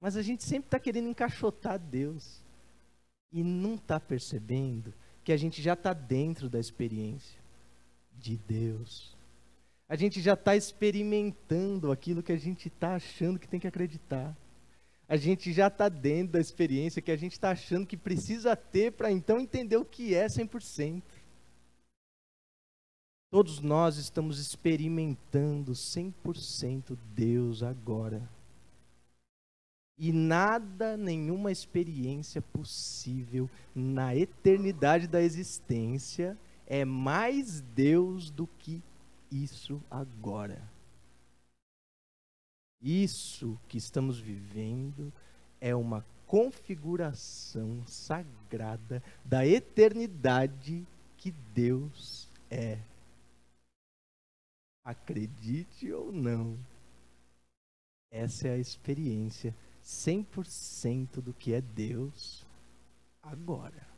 Mas 0.01 0.17
a 0.17 0.21
gente 0.21 0.43
sempre 0.43 0.67
está 0.67 0.79
querendo 0.79 1.09
encaixotar 1.09 1.77
Deus 1.77 2.43
e 3.31 3.43
não 3.43 3.75
está 3.75 3.99
percebendo 3.99 4.93
que 5.23 5.31
a 5.31 5.37
gente 5.37 5.61
já 5.61 5.73
está 5.73 5.93
dentro 5.93 6.49
da 6.49 6.59
experiência 6.59 7.42
de 8.17 8.37
Deus. 8.37 9.15
A 9.87 9.95
gente 9.95 10.21
já 10.21 10.33
está 10.33 10.55
experimentando 10.55 11.91
aquilo 11.91 12.23
que 12.23 12.31
a 12.31 12.37
gente 12.37 12.67
está 12.67 12.95
achando 12.95 13.39
que 13.39 13.47
tem 13.47 13.59
que 13.59 13.67
acreditar 13.67 14.35
a 15.07 15.17
gente 15.17 15.51
já 15.51 15.67
está 15.67 15.89
dentro 15.89 16.33
da 16.33 16.39
experiência 16.39 17.01
que 17.01 17.11
a 17.11 17.15
gente 17.15 17.33
está 17.33 17.51
achando 17.51 17.85
que 17.85 17.97
precisa 17.97 18.55
ter 18.55 18.91
para 18.93 19.11
então 19.11 19.39
entender 19.39 19.77
o 19.77 19.85
que 19.85 20.15
é 20.15 20.25
100%. 20.25 21.03
Todos 23.29 23.59
nós 23.59 23.97
estamos 23.97 24.39
experimentando 24.39 25.73
100% 25.73 26.97
Deus 27.13 27.63
agora. 27.63 28.27
E 29.97 30.11
nada, 30.11 30.97
nenhuma 30.97 31.51
experiência 31.51 32.41
possível 32.41 33.49
na 33.75 34.15
eternidade 34.15 35.07
da 35.07 35.21
existência 35.21 36.37
é 36.65 36.85
mais 36.85 37.61
Deus 37.61 38.29
do 38.29 38.47
que 38.47 38.81
isso 39.31 39.81
agora. 39.89 40.61
Isso 42.81 43.59
que 43.67 43.77
estamos 43.77 44.19
vivendo 44.19 45.11
é 45.61 45.73
uma 45.75 46.05
configuração 46.27 47.85
sagrada 47.87 49.01
da 49.23 49.47
eternidade 49.47 50.85
que 51.17 51.31
Deus 51.31 52.27
é. 52.49 52.79
Acredite 54.83 55.91
ou 55.93 56.11
não, 56.11 56.59
essa 58.11 58.47
é 58.47 58.51
a 58.51 58.57
experiência 58.57 59.55
100% 59.83 61.21
do 61.21 61.33
que 61.33 61.53
é 61.53 61.61
Deus 61.61 62.45
agora. 63.21 63.92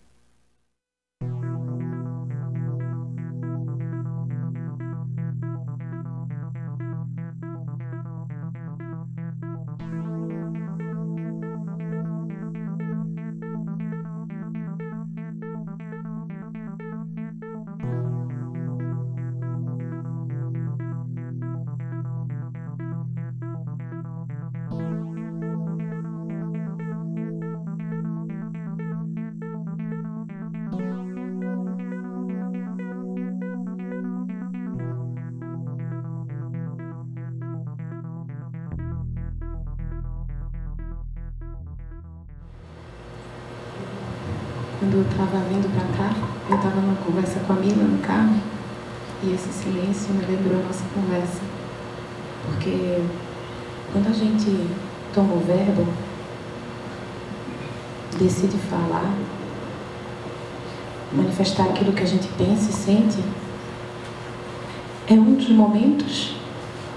Manifestar 61.45 61.65
aquilo 61.65 61.93
que 61.93 62.01
a 62.01 62.07
gente 62.07 62.27
pensa 62.29 62.71
e 62.71 62.73
sente, 62.73 63.23
é 65.07 65.13
um 65.13 65.35
dos 65.35 65.49
momentos 65.49 66.35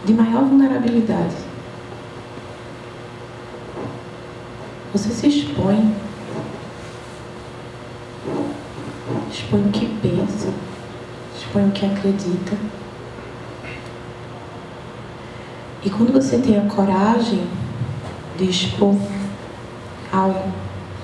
de 0.04 0.14
maior 0.14 0.44
vulnerabilidade. 0.44 1.36
Você 4.92 5.10
se 5.10 5.28
expõe 5.28 5.94
expõe 9.30 9.60
o 9.60 9.70
que 9.70 9.86
pensa, 10.00 10.52
expõe 11.36 11.68
o 11.68 11.72
que 11.72 11.84
acredita. 11.84 12.56
E 15.84 15.90
quando 15.90 16.12
você 16.12 16.38
tem 16.38 16.58
a 16.58 16.68
coragem 16.68 17.46
de 18.38 18.44
expor 18.44 18.96
algo 20.10 20.52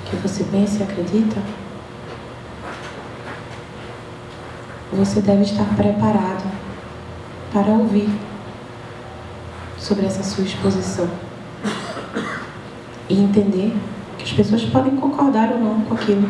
que 0.06 0.16
você 0.16 0.44
pensa 0.44 0.80
e 0.80 0.82
acredita, 0.82 1.63
você 4.94 5.20
deve 5.20 5.42
estar 5.42 5.64
preparado 5.76 6.50
para 7.52 7.72
ouvir 7.72 8.08
sobre 9.78 10.06
essa 10.06 10.22
sua 10.22 10.44
exposição 10.44 11.08
e 13.08 13.18
entender 13.20 13.76
que 14.16 14.24
as 14.24 14.32
pessoas 14.32 14.64
podem 14.64 14.96
concordar 14.96 15.52
ou 15.52 15.58
não 15.58 15.80
com 15.82 15.94
aquilo. 15.94 16.28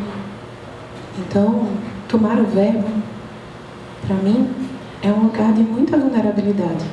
Então, 1.18 1.68
tomar 2.08 2.38
o 2.38 2.44
verbo, 2.44 2.88
para 4.06 4.16
mim, 4.16 4.50
é 5.02 5.08
um 5.08 5.24
lugar 5.24 5.52
de 5.52 5.62
muita 5.62 5.96
vulnerabilidade. 5.96 6.84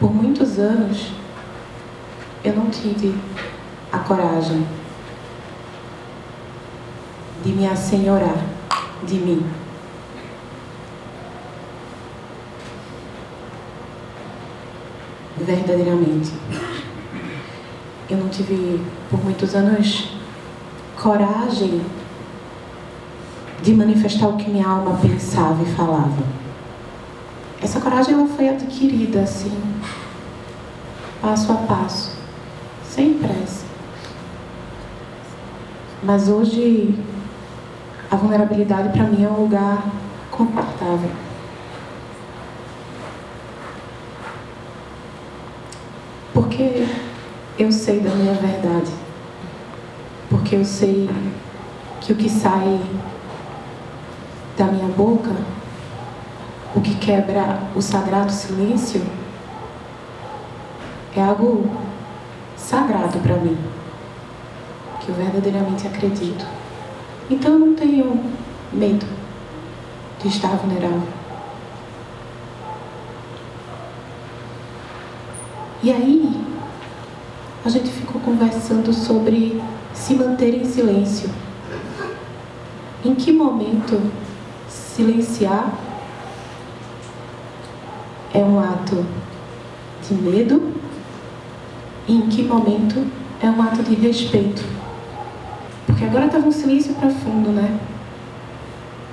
Por 0.00 0.14
muitos 0.14 0.58
anos, 0.58 1.12
eu 2.42 2.54
não 2.54 2.70
tive 2.70 3.14
a 3.92 3.98
coragem 3.98 4.66
de 7.44 7.52
me 7.52 7.66
assenhorar 7.66 8.36
de 9.04 9.14
mim. 9.16 9.61
Verdadeiramente. 15.44 16.32
Eu 18.08 18.18
não 18.18 18.28
tive, 18.28 18.80
por 19.10 19.22
muitos 19.24 19.54
anos, 19.54 20.12
coragem 21.00 21.80
de 23.62 23.74
manifestar 23.74 24.28
o 24.28 24.36
que 24.36 24.50
minha 24.50 24.66
alma 24.66 24.98
pensava 25.00 25.62
e 25.62 25.66
falava. 25.74 26.22
Essa 27.62 27.80
coragem 27.80 28.14
ela 28.14 28.26
foi 28.26 28.48
adquirida 28.48 29.20
assim, 29.20 29.56
passo 31.20 31.52
a 31.52 31.54
passo, 31.54 32.16
sem 32.84 33.14
pressa. 33.14 33.64
Mas 36.02 36.28
hoje 36.28 36.98
a 38.10 38.16
vulnerabilidade 38.16 38.88
para 38.90 39.04
mim 39.04 39.24
é 39.24 39.28
um 39.28 39.42
lugar 39.42 39.84
confortável. 40.30 41.10
Porque 46.34 46.86
eu 47.62 47.70
sei 47.70 48.00
da 48.00 48.10
minha 48.10 48.34
verdade. 48.34 48.90
Porque 50.28 50.56
eu 50.56 50.64
sei 50.64 51.08
que 52.00 52.12
o 52.12 52.16
que 52.16 52.28
sai 52.28 52.80
da 54.56 54.64
minha 54.64 54.88
boca, 54.88 55.30
o 56.74 56.80
que 56.80 56.94
quebra 56.96 57.60
o 57.76 57.80
sagrado 57.80 58.32
silêncio, 58.32 59.02
é 61.14 61.22
algo 61.22 61.70
sagrado 62.56 63.18
para 63.20 63.36
mim, 63.36 63.56
que 65.00 65.10
eu 65.10 65.14
verdadeiramente 65.14 65.86
acredito. 65.86 66.44
Então 67.30 67.52
eu 67.52 67.58
não 67.58 67.74
tenho 67.74 68.24
medo 68.72 69.06
de 70.20 70.28
estar 70.28 70.56
vulnerável. 70.56 71.02
E 75.82 75.90
aí, 75.90 76.21
conversando 78.42 78.92
sobre 78.92 79.62
se 79.94 80.14
manter 80.14 80.52
em 80.52 80.64
silêncio. 80.64 81.30
Em 83.04 83.14
que 83.14 83.30
momento 83.30 84.00
silenciar 84.68 85.72
é 88.34 88.38
um 88.38 88.58
ato 88.58 89.06
de 90.08 90.14
medo 90.14 90.72
e 92.08 92.16
em 92.16 92.28
que 92.28 92.42
momento 92.42 93.06
é 93.40 93.46
um 93.48 93.62
ato 93.62 93.80
de 93.84 93.94
respeito? 93.94 94.64
Porque 95.86 96.04
agora 96.04 96.26
estava 96.26 96.46
um 96.46 96.52
silêncio 96.52 96.94
profundo, 96.94 97.50
né? 97.50 97.78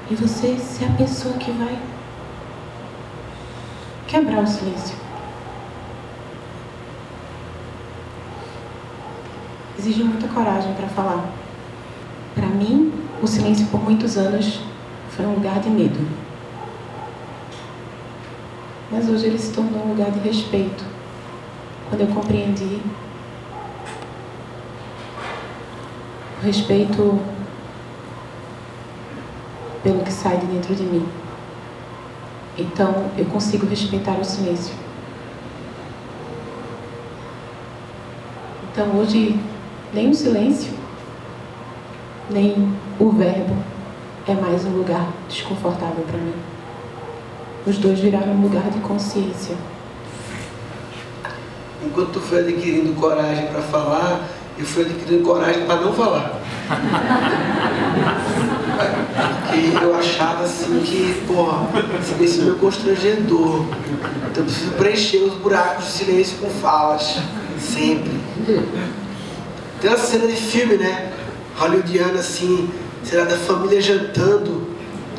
E 0.09 0.15
você 0.15 0.57
ser 0.57 0.85
a 0.85 0.91
pessoa 0.93 1.35
que 1.35 1.51
vai 1.51 1.77
quebrar 4.07 4.43
o 4.43 4.47
silêncio. 4.47 4.98
Exige 9.79 10.03
muita 10.03 10.27
coragem 10.27 10.73
para 10.73 10.89
falar. 10.89 11.23
Para 12.35 12.47
mim, 12.47 12.91
o 13.23 13.25
silêncio 13.25 13.65
por 13.67 13.81
muitos 13.81 14.17
anos 14.17 14.59
foi 15.11 15.25
um 15.25 15.35
lugar 15.35 15.61
de 15.61 15.69
medo. 15.69 16.05
Mas 18.91 19.07
hoje 19.07 19.27
ele 19.27 19.39
se 19.39 19.53
tornou 19.53 19.85
um 19.85 19.89
lugar 19.91 20.11
de 20.11 20.19
respeito. 20.19 20.83
Quando 21.87 22.01
eu 22.01 22.07
compreendi 22.07 22.81
o 26.41 26.45
respeito 26.45 27.17
pelo 29.81 30.03
que 30.03 30.11
sai 30.11 30.39
de 30.39 30.45
dentro 30.47 30.75
de 30.75 30.83
mim. 30.83 31.07
Então 32.57 33.09
eu 33.17 33.23
consigo 33.27 33.65
respeitar 33.65 34.19
o 34.19 34.25
silêncio. 34.25 34.75
Então 38.69 38.97
hoje 38.97 39.39
nem 39.93 40.10
o 40.10 40.15
silêncio, 40.15 40.71
nem 42.30 42.73
o 42.99 43.10
verbo 43.12 43.56
é 44.28 44.34
mais 44.34 44.63
um 44.65 44.78
lugar 44.78 45.08
desconfortável 45.28 46.04
para 46.08 46.19
mim. 46.19 46.36
Os 47.65 47.78
dois 47.78 47.99
viraram 47.99 48.34
um 48.34 48.41
lugar 48.41 48.69
de 48.69 48.80
consciência. 48.80 49.56
Enquanto 51.84 52.13
tu 52.13 52.19
foi 52.19 52.39
adquirindo 52.39 52.93
coragem 52.93 53.47
para 53.47 53.62
falar, 53.62 54.28
eu 54.58 54.65
fui 54.65 54.86
adquirindo 54.86 55.23
coragem 55.23 55.65
para 55.65 55.82
não 55.82 55.93
falar. 55.93 56.39
Porque 59.47 59.84
eu 59.84 59.95
achava 59.95 60.43
assim 60.43 60.82
que, 60.82 61.23
porra, 61.25 61.67
silêncio 62.04 62.41
é 62.41 62.45
meu 62.45 62.56
constrangedor. 62.58 63.65
Então 64.30 64.43
eu 64.43 64.43
preciso 64.43 64.71
preencher 64.71 65.17
os 65.23 65.34
buracos 65.36 65.86
de 65.86 65.91
silêncio 65.91 66.38
com 66.38 66.49
falas. 66.49 67.19
Sempre. 67.60 68.19
Tem 69.81 69.89
uma 69.89 69.97
cena 69.97 70.27
de 70.27 70.35
filme, 70.35 70.75
né? 70.75 71.13
Hollywoodiana 71.55 72.19
assim, 72.19 72.69
será 73.03 73.23
da 73.23 73.37
família 73.37 73.81
jantando. 73.81 74.67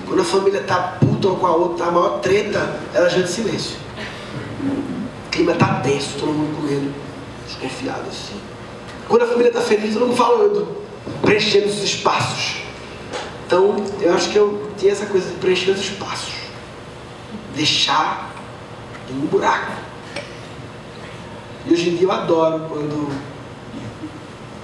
Quando 0.07 0.21
a 0.21 0.25
família 0.25 0.63
tá 0.63 0.99
puta 1.01 1.29
uma 1.29 1.39
com 1.39 1.47
a 1.47 1.57
outra, 1.57 1.85
tá 1.85 1.91
a 1.91 1.93
maior 1.93 2.21
treta, 2.21 2.79
ela 2.93 3.09
janta 3.09 3.29
em 3.29 3.33
silêncio. 3.33 3.77
O 5.27 5.31
clima 5.31 5.55
tá 5.55 5.81
tenso, 5.81 6.19
todo 6.19 6.33
mundo 6.33 6.57
comendo, 6.57 6.93
desconfiado 7.47 8.09
assim. 8.09 8.39
Quando 9.09 9.23
a 9.23 9.27
família 9.27 9.51
tá 9.51 9.61
feliz, 9.61 9.95
todo 9.95 10.07
mundo 10.07 10.17
falando, 10.17 10.77
preenchendo 11.23 11.69
os 11.69 11.83
espaços. 11.83 12.57
Então, 13.47 13.77
eu 14.01 14.15
acho 14.15 14.31
que 14.31 14.37
eu 14.37 14.71
tinha 14.77 14.93
essa 14.93 15.07
coisa 15.07 15.29
de 15.29 15.37
preencher 15.37 15.71
os 15.71 15.81
espaços. 15.81 16.35
Deixar 17.55 18.31
em 19.09 19.15
um 19.15 19.27
buraco. 19.27 19.73
E 21.67 21.73
hoje 21.73 21.91
em 21.91 21.97
dia 21.97 22.07
eu 22.07 22.13
adoro 22.13 22.67
quando 22.69 23.30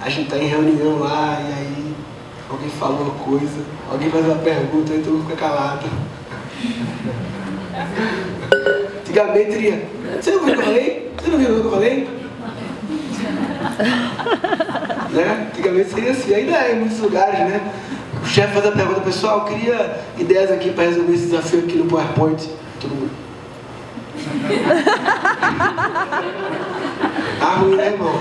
a 0.01 0.09
gente 0.09 0.29
tá 0.29 0.37
em 0.37 0.47
reunião 0.47 0.99
lá 0.99 1.39
e 1.41 1.53
aí 1.53 1.93
alguém 2.49 2.69
falou 2.69 3.01
uma 3.01 3.15
coisa, 3.23 3.61
alguém 3.91 4.09
faz 4.09 4.25
uma 4.25 4.35
pergunta 4.35 4.93
e 4.93 4.99
todo 4.99 5.13
mundo 5.13 5.29
fica 5.29 5.37
calado. 5.37 5.85
Antigamente 9.01 9.51
iria, 9.51 9.85
você 10.21 10.31
não 10.31 10.45
viu 10.45 10.53
o 10.53 10.55
que 10.55 10.61
eu 10.61 10.65
falei? 10.65 11.11
Você 11.17 11.29
não 11.29 11.37
viu 11.37 11.49
o 11.49 11.61
que 11.61 11.65
eu 11.65 11.71
falei? 11.71 12.07
né? 15.11 15.49
Antigamente 15.51 15.89
seria 15.89 16.11
assim, 16.11 16.33
ainda 16.33 16.57
é 16.57 16.71
em 16.73 16.79
muitos 16.79 16.99
lugares, 16.99 17.39
né? 17.39 17.73
O 18.21 18.25
chefe 18.25 18.53
faz 18.53 18.65
a 18.65 18.71
pergunta, 18.71 19.01
pessoal, 19.01 19.39
eu 19.39 19.45
queria 19.45 19.99
ideias 20.17 20.51
aqui 20.51 20.71
para 20.71 20.85
resolver 20.85 21.13
esse 21.13 21.27
desafio 21.27 21.59
aqui 21.59 21.77
no 21.77 21.85
PowerPoint. 21.85 22.49
Todo 22.79 22.95
mundo. 22.95 23.11
Tá 27.39 27.55
ruim, 27.55 27.75
né, 27.75 27.93
irmão? 27.93 28.13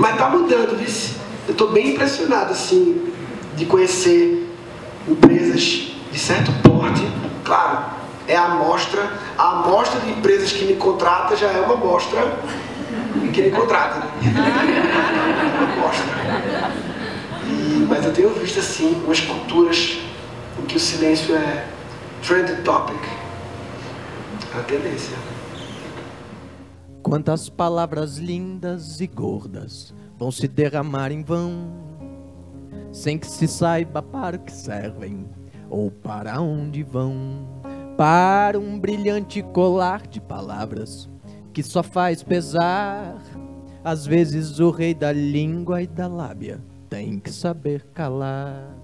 Mas 0.00 0.16
tá 0.16 0.30
mudando, 0.30 0.78
viu? 0.78 0.88
Eu 1.46 1.52
estou 1.52 1.72
bem 1.72 1.90
impressionado, 1.90 2.52
assim, 2.52 3.12
de 3.54 3.66
conhecer 3.66 4.50
empresas 5.06 5.92
de 6.10 6.18
certo 6.18 6.50
porte. 6.62 7.06
Claro, 7.44 7.84
é 8.26 8.34
a 8.34 8.46
amostra. 8.46 9.12
A 9.36 9.58
amostra 9.58 10.00
de 10.00 10.12
empresas 10.12 10.52
que 10.52 10.64
me 10.64 10.76
contrata 10.76 11.36
já 11.36 11.48
é 11.48 11.60
uma 11.60 11.74
amostra 11.74 12.32
que 13.30 13.42
me 13.42 13.50
contrata, 13.50 13.98
né? 13.98 14.10
uma 15.58 15.84
amostra. 15.84 16.72
E, 17.46 17.86
mas 17.86 18.02
eu 18.02 18.12
tenho 18.14 18.30
visto, 18.30 18.58
assim, 18.58 19.02
umas 19.04 19.20
culturas 19.20 19.98
em 20.58 20.64
que 20.64 20.76
o 20.76 20.80
silêncio 20.80 21.34
é 21.36 21.66
trend 22.26 22.62
topic. 22.62 23.02
É 24.54 24.60
a 24.60 24.62
tendência. 24.62 25.14
Quantas 27.02 27.48
palavras 27.48 28.18
lindas 28.18 29.00
e 29.00 29.06
gordas 29.06 29.94
vão 30.18 30.30
se 30.30 30.46
derramar 30.46 31.10
em 31.10 31.22
vão, 31.22 31.72
sem 32.92 33.18
que 33.18 33.26
se 33.26 33.48
saiba 33.48 34.02
para 34.02 34.36
o 34.36 34.40
que 34.40 34.52
servem 34.52 35.26
ou 35.70 35.90
para 35.90 36.40
onde 36.40 36.82
vão. 36.82 37.46
Para 37.96 38.58
um 38.58 38.78
brilhante 38.78 39.42
colar 39.42 40.06
de 40.06 40.20
palavras 40.20 41.08
que 41.52 41.62
só 41.62 41.82
faz 41.82 42.22
pesar. 42.22 43.16
Às 43.82 44.06
vezes 44.06 44.58
o 44.58 44.70
rei 44.70 44.94
da 44.94 45.12
língua 45.12 45.82
e 45.82 45.86
da 45.86 46.06
lábia 46.06 46.60
tem 46.88 47.18
que 47.18 47.32
saber 47.32 47.86
calar. 47.94 48.76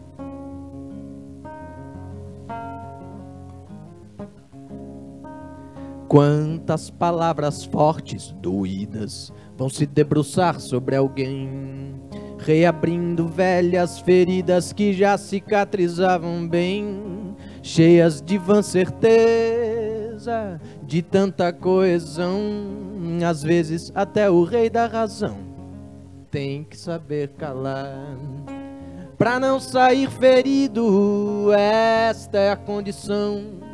Quantas 6.09 6.89
palavras 6.89 7.65
fortes, 7.65 8.35
doídas, 8.41 9.33
vão 9.57 9.69
se 9.69 9.85
debruçar 9.87 10.61
sobre 10.61 10.95
alguém, 10.95 11.95
reabrindo 12.39 13.27
velhas 13.27 13.99
feridas 13.99 14.73
que 14.73 14.93
já 14.93 15.19
cicatrizavam 15.19 16.47
bem, 16.47 17.35
cheias 17.63 18.23
de 18.23 18.39
vã 18.39 18.63
certeza, 18.63 20.61
de 20.83 21.03
tanta 21.03 21.53
coesão, 21.53 22.41
às 23.29 23.43
vezes 23.43 23.91
até 23.95 24.31
o 24.31 24.45
rei 24.45 24.71
da 24.71 24.87
razão 24.87 25.57
tem 26.31 26.65
que 26.65 26.77
saber 26.77 27.31
calar. 27.31 28.15
Pra 29.17 29.41
não 29.41 29.59
sair 29.59 30.11
ferido, 30.11 31.51
esta 31.55 32.37
é 32.39 32.51
a 32.51 32.57
condição 32.57 33.66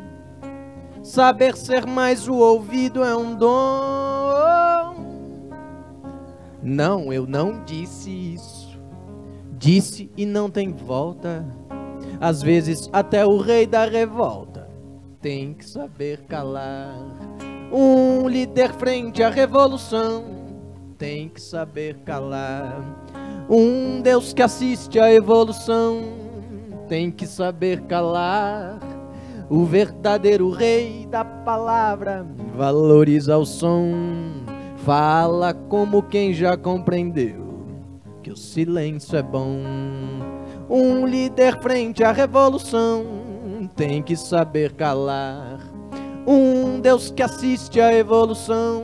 Saber 1.03 1.57
ser 1.57 1.85
mais 1.85 2.29
o 2.29 2.35
ouvido 2.35 3.03
é 3.03 3.13
um 3.13 3.35
dom. 3.35 4.95
Não, 6.63 7.11
eu 7.11 7.27
não 7.27 7.61
disse 7.65 8.09
isso. 8.09 8.79
Disse 9.57 10.09
e 10.15 10.25
não 10.25 10.49
tem 10.49 10.71
volta. 10.71 11.45
Às 12.21 12.41
vezes 12.41 12.89
até 12.93 13.25
o 13.25 13.37
rei 13.37 13.67
da 13.67 13.83
revolta 13.83 14.69
tem 15.21 15.53
que 15.53 15.67
saber 15.67 16.21
calar. 16.21 16.97
Um 17.69 18.29
líder 18.29 18.71
frente 18.73 19.21
à 19.21 19.29
revolução 19.29 20.23
tem 20.97 21.27
que 21.27 21.41
saber 21.41 21.97
calar. 22.05 22.81
Um 23.49 23.99
Deus 24.01 24.31
que 24.31 24.41
assiste 24.41 24.97
à 25.01 25.13
evolução 25.13 26.01
tem 26.87 27.11
que 27.11 27.27
saber 27.27 27.81
calar. 27.81 28.92
O 29.53 29.65
verdadeiro 29.65 30.49
rei 30.49 31.05
da 31.05 31.23
palavra 31.23 32.25
valoriza 32.55 33.37
o 33.37 33.45
som, 33.45 33.93
fala 34.77 35.53
como 35.53 36.01
quem 36.01 36.33
já 36.33 36.57
compreendeu 36.57 37.67
que 38.23 38.31
o 38.31 38.35
silêncio 38.35 39.15
é 39.15 39.21
bom. 39.21 39.59
Um 40.67 41.05
líder 41.05 41.61
frente 41.61 42.03
à 42.03 42.11
revolução 42.11 43.05
tem 43.75 44.01
que 44.01 44.17
saber 44.17 44.73
calar. 44.73 45.59
Um 46.25 46.79
Deus 46.79 47.11
que 47.11 47.21
assiste 47.21 47.79
à 47.79 47.93
evolução 47.93 48.83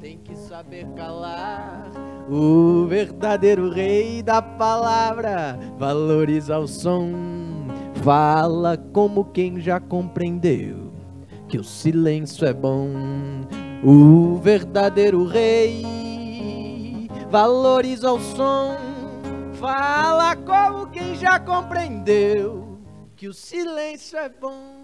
tem 0.00 0.18
que 0.18 0.36
saber 0.36 0.86
calar. 0.94 1.90
O 2.30 2.86
verdadeiro 2.86 3.70
rei 3.70 4.22
da 4.22 4.40
palavra 4.40 5.58
valoriza 5.76 6.60
o 6.60 6.68
som 6.68 7.43
Fala 8.04 8.76
como 8.76 9.24
quem 9.24 9.58
já 9.58 9.80
compreendeu 9.80 10.92
que 11.48 11.56
o 11.56 11.64
silêncio 11.64 12.46
é 12.46 12.52
bom. 12.52 12.90
O 13.82 14.36
verdadeiro 14.36 15.24
rei 15.24 17.08
valoriza 17.30 18.12
o 18.12 18.20
som. 18.20 18.76
Fala 19.54 20.36
como 20.36 20.88
quem 20.88 21.14
já 21.14 21.40
compreendeu 21.40 22.78
que 23.16 23.26
o 23.26 23.32
silêncio 23.32 24.18
é 24.18 24.28
bom. 24.28 24.74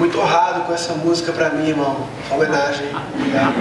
Muito 0.00 0.18
honrado 0.18 0.62
com 0.62 0.72
essa 0.72 0.94
música 0.94 1.30
para 1.30 1.50
mim, 1.50 1.68
irmão. 1.68 2.08
Homenagem. 2.30 2.88
Obrigado. 3.14 3.52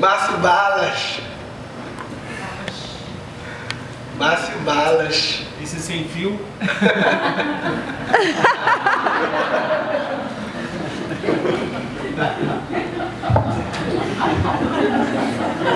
Márcio 0.00 0.38
Balas. 0.38 1.20
Márcio 4.18 4.58
Balas. 4.64 5.42
Esse 5.62 5.78
sem 5.78 6.08
fio. 6.08 6.44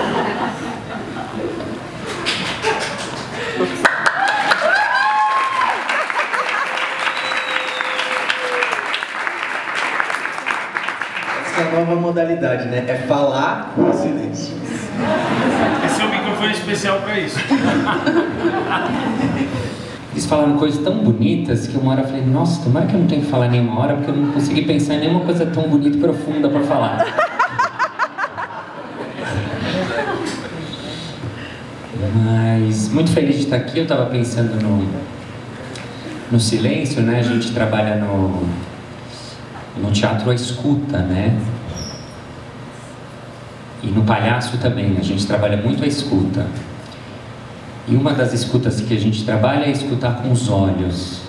Essa 11.57 11.65
é 11.65 11.71
a 11.75 11.79
nova 11.79 11.95
modalidade, 11.95 12.67
né? 12.67 12.85
É 12.87 12.93
falar 13.07 13.73
em 13.79 13.91
silêncio. 13.91 14.55
Esse 15.83 15.99
é 15.99 16.05
um 16.05 16.11
microfone 16.11 16.51
especial 16.51 17.01
para 17.01 17.19
isso. 17.19 17.39
Eles 20.13 20.27
falaram 20.27 20.55
coisas 20.57 20.83
tão 20.83 20.99
bonitas 20.99 21.65
que 21.65 21.75
uma 21.75 21.93
hora 21.93 22.01
eu 22.01 22.05
falei, 22.05 22.23
nossa, 22.23 22.63
tomara 22.63 22.85
que 22.85 22.93
eu 22.93 22.99
não 22.99 23.07
tenho 23.07 23.23
que 23.23 23.31
falar 23.31 23.47
nenhuma 23.47 23.79
hora, 23.79 23.95
porque 23.95 24.11
eu 24.11 24.15
não 24.15 24.33
consegui 24.33 24.65
pensar 24.65 24.93
em 24.95 24.99
nenhuma 24.99 25.21
coisa 25.21 25.47
tão 25.47 25.63
bonita 25.63 25.97
e 25.97 25.99
profunda 25.99 26.47
para 26.47 26.61
falar. 26.61 27.03
Mas 32.23 32.89
muito 32.89 33.09
feliz 33.09 33.35
de 33.35 33.45
estar 33.45 33.55
aqui, 33.55 33.79
eu 33.79 33.83
estava 33.83 34.05
pensando 34.05 34.61
no, 34.61 34.87
no 36.31 36.39
silêncio, 36.39 37.01
né? 37.01 37.17
A 37.19 37.23
gente 37.23 37.51
trabalha 37.51 37.95
no, 37.95 38.47
no 39.81 39.91
teatro 39.91 40.29
à 40.29 40.35
escuta, 40.35 40.99
né? 40.99 41.37
E 43.83 43.87
no 43.87 44.03
palhaço 44.03 44.57
também, 44.57 44.97
a 44.99 45.03
gente 45.03 45.25
trabalha 45.25 45.57
muito 45.57 45.83
a 45.83 45.87
escuta. 45.87 46.45
E 47.87 47.95
uma 47.95 48.13
das 48.13 48.33
escutas 48.33 48.81
que 48.81 48.93
a 48.93 48.99
gente 48.99 49.23
trabalha 49.23 49.65
é 49.65 49.71
escutar 49.71 50.15
com 50.15 50.31
os 50.31 50.49
olhos. 50.49 51.21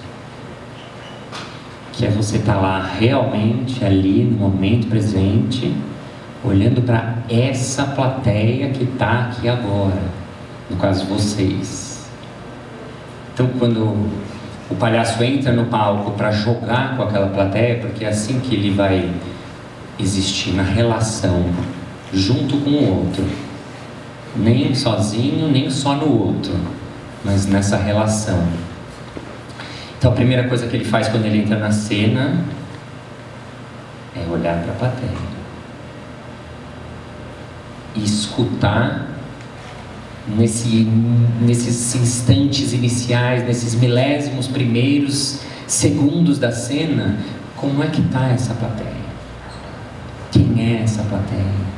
Que 1.93 2.07
é 2.07 2.11
você 2.11 2.39
estar 2.39 2.55
tá 2.55 2.61
lá 2.61 2.83
realmente 2.99 3.85
ali 3.85 4.25
no 4.25 4.39
momento 4.39 4.89
presente, 4.89 5.75
olhando 6.43 6.83
para 6.83 7.19
essa 7.29 7.85
plateia 7.85 8.71
que 8.71 8.85
está 8.85 9.27
aqui 9.27 9.49
agora, 9.49 10.03
no 10.71 10.77
caso 10.77 11.05
vocês. 11.07 12.09
Então 13.35 13.49
quando 13.59 14.11
o 14.70 14.74
palhaço 14.74 15.22
entra 15.22 15.52
no 15.52 15.66
palco 15.66 16.12
para 16.12 16.31
jogar 16.31 16.96
com 16.96 17.02
aquela 17.02 17.28
plateia, 17.28 17.78
porque 17.81 18.04
é 18.04 18.09
assim 18.09 18.40
que 18.40 18.54
ele 18.54 18.70
vai 18.70 19.11
existir 19.98 20.52
na 20.52 20.62
relação 20.62 21.46
junto 22.12 22.59
com 22.59 22.70
o 22.70 22.98
outro 23.00 23.24
nem 24.37 24.74
sozinho, 24.74 25.48
nem 25.48 25.70
só 25.70 25.94
no 25.94 26.26
outro, 26.26 26.54
mas 27.24 27.46
nessa 27.46 27.76
relação. 27.76 28.46
Então 29.98 30.12
a 30.12 30.14
primeira 30.14 30.46
coisa 30.48 30.66
que 30.66 30.76
ele 30.76 30.85
faz 30.85 31.09
quando 31.09 31.24
ele 31.26 31.38
entra 31.38 31.59
na 31.59 31.72
cena 31.72 32.44
é 34.16 34.31
olhar 34.31 34.62
para 34.62 34.72
a 34.72 34.76
plateia 34.76 35.28
e 37.96 38.04
escutar 38.04 39.08
nesse, 40.37 40.87
nesses 41.41 41.95
instantes 41.95 42.73
iniciais, 42.73 43.44
nesses 43.46 43.75
milésimos 43.75 44.46
primeiros 44.46 45.40
segundos 45.67 46.38
da 46.38 46.52
cena, 46.52 47.19
como 47.57 47.83
é 47.83 47.87
que 47.88 48.00
está 48.00 48.29
essa 48.29 48.55
plateia? 48.55 48.98
Quem 50.31 50.55
é 50.61 50.83
essa 50.83 51.02
plateia? 51.02 51.69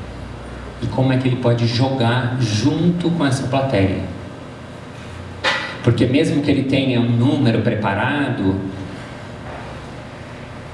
e 0.83 0.87
como 0.87 1.13
é 1.13 1.19
que 1.19 1.29
ele 1.29 1.37
pode 1.37 1.67
jogar 1.67 2.37
junto 2.41 3.11
com 3.11 3.27
essa 3.27 3.47
plateia. 3.47 4.01
Porque 5.83 6.07
mesmo 6.07 6.43
que 6.43 6.51
ele 6.51 6.65
tenha 6.65 7.01
um 7.01 7.11
número 7.11 7.63
preparado, 7.63 8.57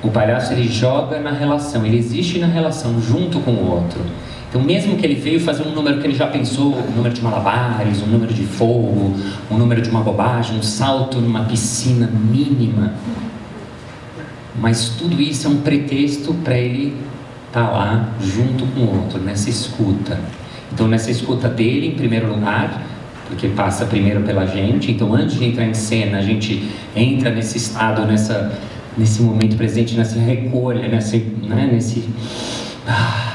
o 0.03 0.11
palhaço 0.11 0.53
ele 0.53 0.69
joga 0.69 1.19
na 1.21 1.31
relação, 1.31 1.85
ele 1.85 1.97
existe 1.97 2.39
na 2.39 2.47
relação 2.47 3.01
junto 3.01 3.41
com 3.41 3.53
o 3.53 3.71
outro. 3.71 4.01
Então, 4.49 4.63
mesmo 4.63 4.97
que 4.97 5.05
ele 5.05 5.17
veio 5.17 5.41
fazer 5.41 5.65
um 5.65 5.73
número 5.73 6.01
que 6.01 6.07
ele 6.07 6.15
já 6.15 6.27
pensou, 6.27 6.75
um 6.77 6.97
número 6.97 7.15
de 7.15 7.21
malabares, 7.21 8.03
um 8.03 8.07
número 8.07 8.33
de 8.33 8.45
fogo, 8.45 9.15
um 9.51 9.59
número 9.59 9.83
de 9.83 9.91
uma 9.91 10.01
bobagem, 10.01 10.59
um 10.59 10.63
salto 10.63 11.21
numa 11.21 11.45
piscina 11.45 12.07
mínima, 12.07 12.95
mas 14.59 14.91
tudo 14.91 15.21
isso 15.21 15.47
é 15.47 15.51
um 15.51 15.59
pretexto 15.59 16.33
para 16.33 16.57
ele 16.57 16.95
está 17.49 17.69
lá 17.69 18.11
junto 18.21 18.67
com 18.67 18.81
o 18.81 19.03
outro, 19.03 19.21
nessa 19.21 19.51
escuta. 19.51 20.19
Então, 20.73 20.87
nessa 20.87 21.11
escuta 21.11 21.49
dele, 21.49 21.89
em 21.89 21.93
primeiro 21.93 22.29
lugar, 22.29 22.83
porque 23.29 23.49
passa 23.49 23.85
primeiro 23.87 24.21
pela 24.23 24.47
gente. 24.47 24.91
Então, 24.93 25.15
antes 25.15 25.39
de 25.39 25.45
entrar 25.45 25.65
em 25.65 25.75
cena, 25.75 26.19
a 26.19 26.23
gente 26.23 26.71
entra 26.95 27.31
nesse 27.31 27.59
estado, 27.59 28.07
nessa 28.07 28.53
nesse 28.97 29.21
momento 29.21 29.57
presente, 29.57 29.95
nessa 29.95 30.19
recolha, 30.19 30.89
nesse, 30.89 31.19
né, 31.19 31.69
nesse 31.71 32.09
ah. 32.89 33.26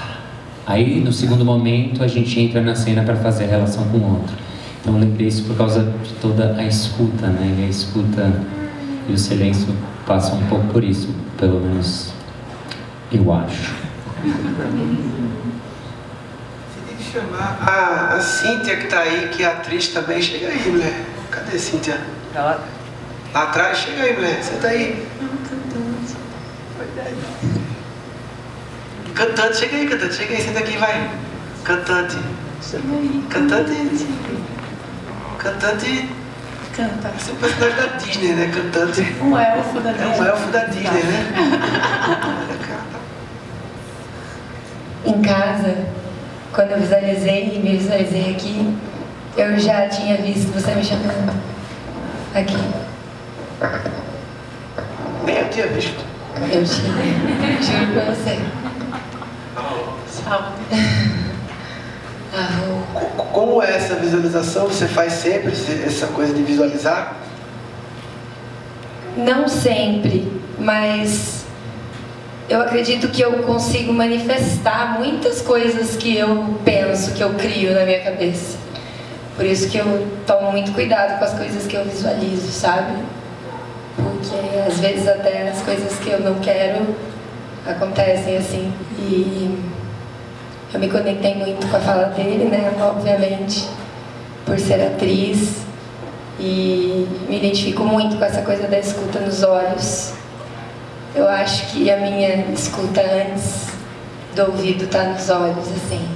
Aí 0.72 0.99
no 0.99 1.11
segundo 1.11 1.43
momento 1.43 2.03
a 2.03 2.07
gente 2.07 2.39
entra 2.39 2.61
na 2.61 2.76
cena 2.76 3.03
para 3.03 3.15
fazer 3.15 3.45
a 3.45 3.47
relação 3.47 3.84
com 3.86 3.97
o 3.97 4.13
outro. 4.13 4.36
Então 4.82 4.95
eu 4.95 4.99
lembrei 4.99 5.28
isso 5.28 5.43
por 5.43 5.55
causa 5.55 5.84
de 6.03 6.13
toda 6.13 6.55
a 6.57 6.63
escuta, 6.63 7.28
né? 7.28 7.57
E 7.59 7.65
a 7.65 7.67
escuta 7.67 8.34
e 9.07 9.13
o 9.13 9.17
silêncio 9.17 9.76
passam 10.05 10.39
um 10.39 10.47
pouco 10.47 10.67
por 10.67 10.84
isso, 10.84 11.13
pelo 11.38 11.59
menos 11.59 12.11
eu 13.11 13.32
acho. 13.32 13.74
Você 16.63 16.82
tem 16.88 16.97
que 16.97 17.03
chamar 17.03 17.57
a, 17.61 18.15
a 18.15 18.22
Cíntia 18.22 18.78
que 18.78 18.88
tá 18.88 18.99
aí, 18.99 19.30
que 19.30 19.43
é 19.43 19.47
atriz 19.47 19.89
também. 19.89 20.22
Chega 20.22 20.47
aí, 20.47 20.72
mulher. 20.72 21.05
Cadê 21.30 21.59
Cíntia? 21.59 21.99
Ela 22.34 22.63
Lá 23.34 23.43
atrás? 23.43 23.78
Chega 23.78 24.03
aí, 24.03 24.13
mulher. 24.13 24.43
Senta 24.43 24.67
aí. 24.67 25.07
Cantante, 29.16 29.57
chega 29.57 29.76
aí, 29.78 29.88
cantante. 29.88 30.14
Chega 30.16 30.34
aí, 30.36 30.41
senta 30.41 30.59
aqui, 30.59 30.78
vai. 30.78 31.09
Cantante. 31.64 32.18
Cantante. 33.30 34.07
Cantante. 35.38 36.09
Canta. 36.76 37.12
Esse 37.18 37.30
é 37.30 37.34
o 37.34 37.36
personagem 37.36 37.76
da 37.76 37.86
Disney, 37.97 38.34
né? 38.34 38.51
Cantante. 38.53 39.01
Um 39.22 39.38
elfo 39.38 39.80
da 39.82 39.89
É 39.91 39.93
um 39.93 40.12
Disney. 40.12 40.28
elfo 40.28 40.51
da 40.51 40.64
Disney, 40.66 41.03
né? 41.03 41.26
Em 45.05 45.22
casa, 45.22 45.76
quando 46.53 46.72
eu 46.72 46.80
visualizei 46.80 47.53
e 47.55 47.59
me 47.59 47.76
visualizei 47.78 48.32
aqui, 48.32 48.78
eu 49.36 49.57
já 49.59 49.88
tinha 49.89 50.16
visto 50.18 50.51
você 50.53 50.76
me 50.76 50.84
chamando 50.84 51.34
aqui. 52.36 52.57
Nem 55.26 55.38
eu 55.38 55.49
tinha 55.49 55.68
visto. 55.68 56.03
Eu 56.51 56.64
tinha. 56.64 57.62
Juro 57.62 57.93
pra 57.93 58.14
você. 58.14 58.39
Co- 62.93 63.24
Como 63.32 63.61
é 63.61 63.76
essa 63.76 63.95
visualização? 63.95 64.67
Você 64.67 64.88
faz 64.88 65.13
sempre 65.13 65.51
essa 65.86 66.07
coisa 66.07 66.34
de 66.34 66.41
visualizar? 66.43 67.15
Não 69.17 69.47
sempre, 69.47 70.32
mas 70.57 71.43
eu 72.49 72.61
acredito 72.61 73.09
que 73.09 73.22
eu 73.22 73.43
consigo 73.43 73.91
manifestar 73.91 74.97
muitas 74.99 75.41
coisas 75.41 75.95
que 75.97 76.15
eu 76.17 76.55
penso, 76.63 77.11
que 77.13 77.22
eu 77.22 77.32
crio 77.34 77.74
na 77.74 77.84
minha 77.86 77.99
cabeça. 78.01 78.57
Por 79.36 79.45
isso 79.45 79.69
que 79.69 79.78
eu 79.78 80.07
tomo 80.26 80.51
muito 80.51 80.72
cuidado 80.74 81.17
com 81.19 81.26
as 81.26 81.34
coisas 81.34 81.65
que 81.67 81.76
eu 81.76 81.84
visualizo, 81.86 82.51
sabe? 82.51 82.93
Porque 83.95 84.57
às 84.67 84.78
vezes 84.80 85.07
até 85.07 85.49
as 85.49 85.61
coisas 85.61 85.93
que 85.99 86.09
eu 86.09 86.19
não 86.22 86.36
quero 86.36 86.95
acontecem 87.67 88.38
assim. 88.38 88.72
E 88.97 89.57
eu 90.74 90.80
me 90.80 90.89
conectei 90.89 91.36
muito 91.36 91.67
com 91.67 91.76
a 91.76 91.80
fala 91.80 92.05
dele, 92.05 92.45
né? 92.45 92.74
Obviamente, 92.80 93.67
por 94.45 94.57
ser 94.57 94.82
atriz. 94.82 95.61
E 96.39 97.07
me 97.28 97.38
identifico 97.38 97.84
muito 97.84 98.17
com 98.17 98.24
essa 98.24 98.41
coisa 98.41 98.67
da 98.67 98.80
escuta 98.80 99.19
nos 99.19 99.43
olhos. 99.43 100.13
Eu 101.13 101.28
acho 101.28 101.67
que 101.67 101.91
a 101.91 101.97
minha 101.97 102.45
escuta 102.53 103.01
antes 103.01 103.67
do 104.34 104.43
ouvido 104.43 104.88
tá 104.88 105.03
nos 105.03 105.30
olhos, 105.30 105.67
assim. 105.67 106.07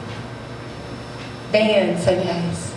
Bem 1.51 1.91
antes, 1.91 2.07
aliás. 2.07 2.73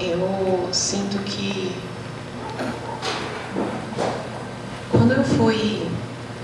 Eu 0.00 0.68
sinto 0.72 1.18
que 1.24 1.72
quando 4.90 5.12
eu 5.12 5.24
fui 5.24 5.86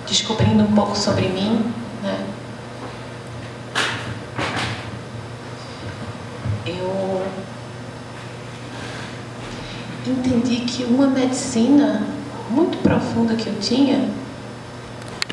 descobrindo 0.07 0.63
um 0.63 0.73
pouco 0.73 0.97
sobre 0.97 1.29
mim, 1.29 1.73
né? 2.03 2.25
Eu 6.67 7.27
entendi 10.07 10.61
que 10.61 10.85
uma 10.85 11.07
medicina 11.07 12.07
muito 12.51 12.79
profunda 12.79 13.35
que 13.35 13.47
eu 13.47 13.59
tinha 13.61 14.09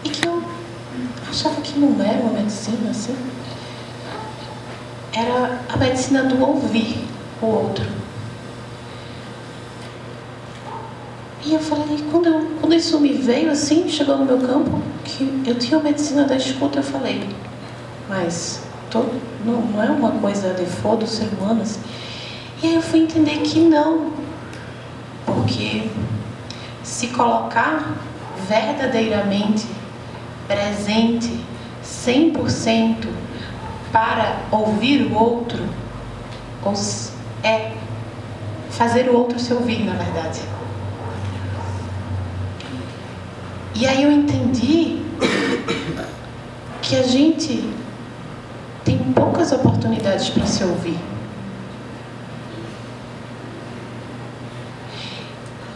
e 0.03 0.09
que 0.09 0.27
eu 0.27 0.43
achava 1.29 1.59
que 1.61 1.77
não 1.77 2.03
era 2.03 2.21
uma 2.21 2.33
medicina 2.33 2.91
assim, 2.91 3.15
era 5.13 5.59
a 5.67 5.77
medicina 5.77 6.23
do 6.23 6.41
ouvir 6.41 7.05
o 7.41 7.45
outro. 7.45 7.85
E 11.45 11.53
eu 11.53 11.59
falei, 11.59 12.03
quando, 12.11 12.27
eu, 12.27 12.45
quando 12.59 12.75
isso 12.75 12.99
me 12.99 13.13
veio 13.13 13.49
assim, 13.49 13.87
chegou 13.87 14.17
no 14.17 14.25
meu 14.25 14.37
campo, 14.39 14.81
que 15.05 15.43
eu 15.45 15.55
tinha 15.55 15.79
a 15.79 15.83
medicina 15.83 16.25
da 16.25 16.35
escuta, 16.35 16.79
eu 16.79 16.83
falei, 16.83 17.27
mas 18.09 18.66
todo, 18.97 19.21
não, 19.45 19.61
não 19.61 19.83
é 19.83 19.89
uma 19.89 20.11
coisa 20.11 20.53
default 20.53 21.03
do 21.03 21.09
ser 21.09 21.29
humano 21.37 21.61
assim. 21.61 21.79
E 22.61 22.67
aí 22.67 22.75
eu 22.75 22.81
fui 22.81 23.01
entender 23.01 23.37
que 23.39 23.59
não, 23.59 24.11
porque 25.25 25.89
se 26.83 27.07
colocar 27.07 27.93
verdadeiramente 28.47 29.67
presente, 30.47 31.39
100% 31.83 33.07
para 33.91 34.39
ouvir 34.51 35.03
o 35.03 35.15
outro, 35.15 35.63
é 37.43 37.73
fazer 38.71 39.09
o 39.09 39.15
outro 39.15 39.39
se 39.39 39.53
ouvir, 39.53 39.85
na 39.85 39.93
verdade. 39.93 40.41
E 43.75 43.85
aí 43.85 44.03
eu 44.03 44.11
entendi 44.11 45.03
que 46.81 46.95
a 46.95 47.03
gente 47.03 47.69
tem 48.87 48.97
poucas 49.11 49.51
oportunidades 49.51 50.29
para 50.29 50.45
se 50.45 50.63
ouvir. 50.63 50.97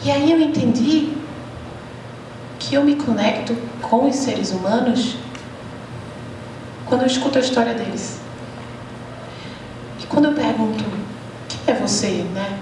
E 0.01 0.09
aí 0.09 0.31
eu 0.31 0.39
entendi 0.39 1.11
que 2.57 2.73
eu 2.73 2.85
me 2.85 2.95
conecto 2.95 3.53
com 3.81 4.07
os 4.07 4.15
seres 4.15 4.51
humanos 4.51 5.17
quando 6.85 7.01
eu 7.01 7.07
escuto 7.07 7.37
a 7.37 7.41
história 7.41 7.73
deles. 7.73 8.21
E 10.01 10.05
quando 10.05 10.29
eu 10.29 10.33
pergunto, 10.33 10.85
quem 11.49 11.75
é 11.75 11.77
você, 11.77 12.25
né? 12.33 12.59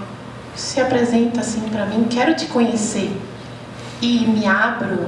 Se 0.56 0.80
apresenta 0.80 1.42
assim 1.42 1.60
para 1.68 1.86
mim, 1.86 2.08
quero 2.10 2.34
te 2.34 2.46
conhecer. 2.46 3.16
E 4.02 4.26
me 4.26 4.46
abro 4.46 5.06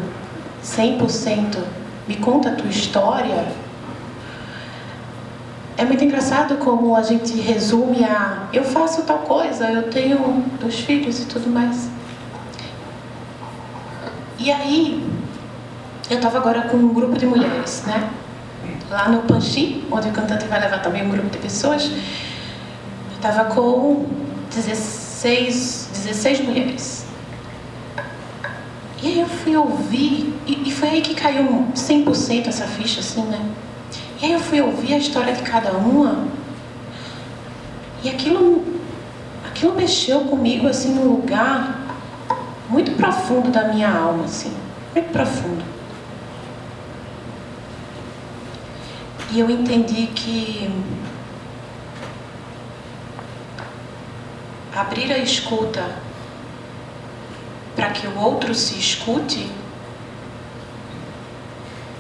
100%, 0.65 1.59
me 2.07 2.15
conta 2.15 2.51
a 2.51 2.55
tua 2.55 2.71
história. 2.71 3.62
É 5.77 5.85
muito 5.85 6.05
engraçado 6.05 6.57
como 6.59 6.95
a 6.95 7.03
gente 7.03 7.41
resume 7.41 8.05
a 8.05 8.49
eu 8.53 8.63
faço 8.63 9.03
tal 9.03 9.21
coisa, 9.21 9.71
eu 9.71 9.91
tenho 9.91 10.45
dois 10.61 10.81
filhos 10.81 11.21
e 11.23 11.25
tudo 11.25 11.49
mais. 11.49 11.89
E 14.39 14.51
aí, 14.51 15.09
eu 16.11 16.17
estava 16.17 16.39
agora 16.39 16.63
com 16.63 16.77
um 16.77 16.93
grupo 16.93 17.19
de 17.19 17.25
mulheres, 17.25 17.85
né? 17.87 18.11
Lá 18.91 19.09
no 19.09 19.23
Panchi, 19.23 19.85
onde 19.91 20.09
o 20.09 20.13
cantante 20.13 20.45
vai 20.47 20.61
levar 20.61 20.83
também 20.83 21.07
um 21.07 21.11
grupo 21.11 21.31
de 21.31 21.39
pessoas. 21.39 21.85
Eu 21.85 23.17
estava 23.17 23.55
com 23.55 24.07
16, 24.55 25.89
16 25.95 26.41
mulheres. 26.41 27.07
E 29.03 29.07
aí 29.09 29.21
eu 29.21 29.27
fui 29.27 29.57
ouvir, 29.57 30.35
e, 30.47 30.69
e 30.69 30.73
foi 30.73 30.91
aí 30.91 31.01
que 31.01 31.15
caiu 31.15 31.67
100% 31.75 32.47
essa 32.47 32.67
ficha, 32.67 33.01
assim, 33.01 33.23
né? 33.23 33.41
E 34.23 34.27
aí 34.27 34.33
eu 34.35 34.39
fui 34.39 34.61
ouvir 34.61 34.95
a 34.95 34.99
história 34.99 35.35
de 35.35 35.43
cada 35.43 35.73
uma, 35.73 36.29
e 38.05 38.09
aquilo, 38.09 38.65
aquilo 39.45 39.75
mexeu 39.75 40.21
comigo, 40.21 40.69
assim, 40.69 40.95
num 40.95 41.09
lugar 41.09 41.77
muito 42.69 42.93
profundo 42.93 43.51
da 43.51 43.65
minha 43.65 43.91
alma, 43.91 44.27
assim, 44.27 44.57
muito 44.95 45.11
profundo. 45.11 45.65
E 49.33 49.41
eu 49.41 49.51
entendi 49.51 50.07
que 50.07 50.71
abrir 54.73 55.13
a 55.13 55.19
escuta 55.19 55.85
para 57.75 57.91
que 57.91 58.07
o 58.07 58.17
outro 58.21 58.55
se 58.55 58.79
escute 58.79 59.51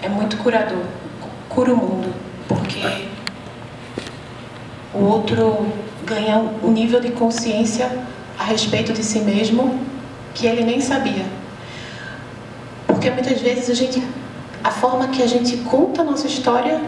é 0.00 0.08
muito 0.08 0.36
curador, 0.36 0.84
cura 1.54 1.72
o 1.72 1.76
mundo, 1.76 2.14
porque 2.48 3.08
o 4.94 4.98
outro 5.04 5.66
ganha 6.04 6.38
um 6.62 6.70
nível 6.70 7.00
de 7.00 7.10
consciência 7.10 7.90
a 8.38 8.44
respeito 8.44 8.92
de 8.92 9.02
si 9.02 9.20
mesmo 9.20 9.80
que 10.34 10.46
ele 10.46 10.64
nem 10.64 10.80
sabia. 10.80 11.24
Porque 12.86 13.10
muitas 13.10 13.40
vezes 13.40 13.70
a 13.70 13.74
gente 13.74 14.02
a 14.64 14.70
forma 14.70 15.08
que 15.08 15.22
a 15.22 15.26
gente 15.26 15.56
conta 15.58 16.02
a 16.02 16.04
nossa 16.04 16.26
história 16.26 16.80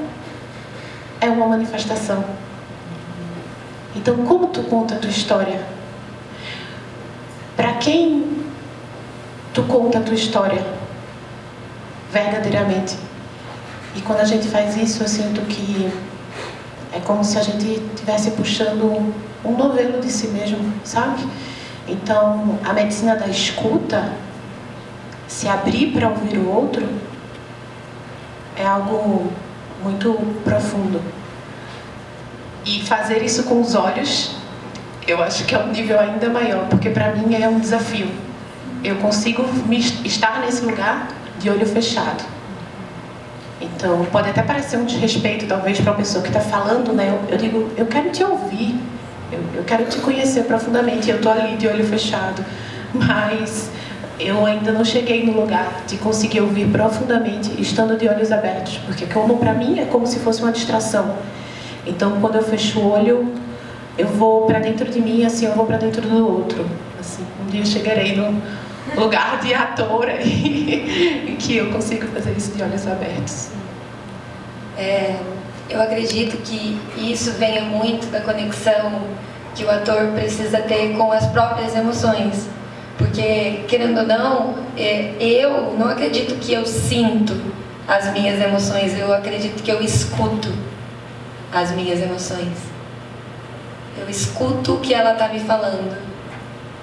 é 1.21 1.29
uma 1.29 1.47
manifestação. 1.49 2.25
Então, 3.97 4.19
como 4.25 4.49
tu 4.49 4.62
conta 4.65 4.95
a 4.95 4.99
tua 4.99 5.11
história? 5.11 5.61
Para 7.57 7.75
quem 7.75 8.45
tu 9.53 9.62
conta 9.65 9.99
a 9.99 10.03
tua 10.03 10.15
história? 10.15 10.65
verdadeiramente. 12.15 12.97
E 13.95 14.01
quando 14.01 14.20
a 14.20 14.24
gente 14.24 14.49
faz 14.49 14.76
isso, 14.76 15.03
eu 15.03 15.09
sinto 15.09 15.40
que 15.42 15.92
é 16.92 17.01
como 17.01 17.24
se 17.24 17.38
a 17.38 17.42
gente 17.42 17.82
estivesse 17.95 18.32
puxando 18.32 19.14
um 19.45 19.57
novelo 19.57 20.01
de 20.01 20.11
si 20.11 20.28
mesmo, 20.28 20.72
sabe? 20.84 21.24
Então, 21.86 22.59
a 22.64 22.72
medicina 22.72 23.14
da 23.14 23.26
escuta, 23.26 24.12
se 25.28 25.49
abrir 25.49 25.92
para 25.92 26.09
ouvir 26.09 26.38
o 26.38 26.49
outro, 26.49 26.88
é 28.57 28.64
algo 28.64 29.30
muito 29.82 30.14
profundo. 30.42 31.01
E 32.64 32.82
fazer 32.82 33.22
isso 33.22 33.45
com 33.45 33.61
os 33.61 33.74
olhos, 33.74 34.36
eu 35.07 35.22
acho 35.22 35.45
que 35.45 35.55
é 35.55 35.59
um 35.59 35.70
nível 35.70 36.01
ainda 36.01 36.30
maior, 36.30 36.66
porque 36.68 36.88
para 36.88 37.12
mim 37.14 37.34
é 37.34 37.49
um 37.49 37.61
desafio. 37.61 38.09
Eu 38.82 38.97
consigo 38.97 39.45
estar 40.05 40.40
nesse 40.40 40.64
lugar 40.64 41.09
de 41.38 41.51
olho 41.51 41.66
fechado. 41.66 42.24
Então, 43.61 44.05
pode 44.07 44.31
até 44.31 44.43
parecer 44.43 44.77
um 44.77 44.85
desrespeito, 44.85 45.47
talvez, 45.47 45.81
para 45.81 45.93
uma 45.93 45.99
pessoa 45.99 46.23
que 46.23 46.29
está 46.29 46.41
falando, 46.41 46.93
né? 46.93 47.09
Eu, 47.09 47.33
eu, 47.33 47.39
digo, 47.39 47.71
eu 47.77 47.87
quero 47.87 48.11
te 48.11 48.23
ouvir, 48.25 48.79
eu, 49.31 49.41
eu 49.55 49.65
quero 49.65 49.85
te 49.85 49.99
conhecer 49.99 50.45
profundamente, 50.45 51.09
eu 51.09 51.17
estou 51.17 51.33
ali 51.33 51.57
de 51.57 51.69
olho 51.69 51.85
fechado. 51.85 52.45
Mas 52.93 53.71
eu 54.19 54.45
ainda 54.45 54.73
não 54.73 54.85
cheguei 54.85 55.25
no 55.25 55.33
lugar 55.33 55.83
de 55.87 55.97
conseguir 55.97 56.41
ouvir 56.41 56.69
profundamente, 56.69 57.61
estando 57.61 57.97
de 57.97 58.09
olhos 58.09 58.31
abertos, 58.31 58.79
porque 58.87 59.07
como 59.07 59.39
para 59.39 59.53
mim 59.53 59.79
é 59.81 59.85
como 59.85 60.07
se 60.07 60.19
fosse 60.21 60.43
uma 60.43 60.53
distração. 60.53 61.17
Então, 61.87 62.21
quando 62.21 62.37
eu 62.37 62.43
fecho 62.43 62.79
o 62.81 62.93
olho, 62.93 63.33
eu 63.99 64.09
vou 64.09 64.47
para 64.47 64.59
dentro 64.59 64.91
de 64.91 65.01
mim, 65.01 65.25
assim, 65.25 65.47
eu 65.47 65.53
vou 65.53 65.67
para 65.67 65.77
dentro 65.77 66.03
do 66.03 66.27
outro. 66.27 66.67
Assim, 66.99 67.25
um 67.43 67.51
dia 67.51 67.61
eu 67.61 67.67
chegarei 67.67 68.17
no 68.17 68.41
lugar 68.97 69.40
de 69.40 69.55
ator 69.55 70.09
em 70.20 71.36
que 71.36 71.57
eu 71.57 71.70
consigo 71.70 72.07
fazer 72.09 72.32
isso 72.32 72.53
de 72.53 72.62
olhos 72.62 72.86
abertos. 72.86 73.49
É, 74.76 75.16
eu 75.68 75.80
acredito 75.80 76.36
que 76.38 76.78
isso 76.97 77.32
venha 77.32 77.62
muito 77.62 78.11
da 78.11 78.20
conexão 78.20 79.03
que 79.55 79.64
o 79.64 79.70
ator 79.70 80.09
precisa 80.09 80.59
ter 80.59 80.97
com 80.97 81.12
as 81.12 81.26
próprias 81.26 81.74
emoções. 81.74 82.49
Porque, 82.99 83.64
querendo 83.68 83.99
ou 83.99 84.07
não, 84.07 84.55
é, 84.76 85.14
eu 85.18 85.74
não 85.78 85.88
acredito 85.88 86.36
que 86.36 86.53
eu 86.53 86.64
sinto 86.66 87.34
as 87.86 88.12
minhas 88.12 88.40
emoções, 88.40 88.99
eu 88.99 89.12
acredito 89.12 89.62
que 89.62 89.70
eu 89.70 89.80
escuto 89.82 90.53
as 91.53 91.70
minhas 91.72 92.01
emoções. 92.01 92.57
Eu 93.99 94.09
escuto 94.09 94.74
o 94.74 94.80
que 94.80 94.92
ela 94.92 95.12
está 95.12 95.28
me 95.28 95.40
falando. 95.40 95.97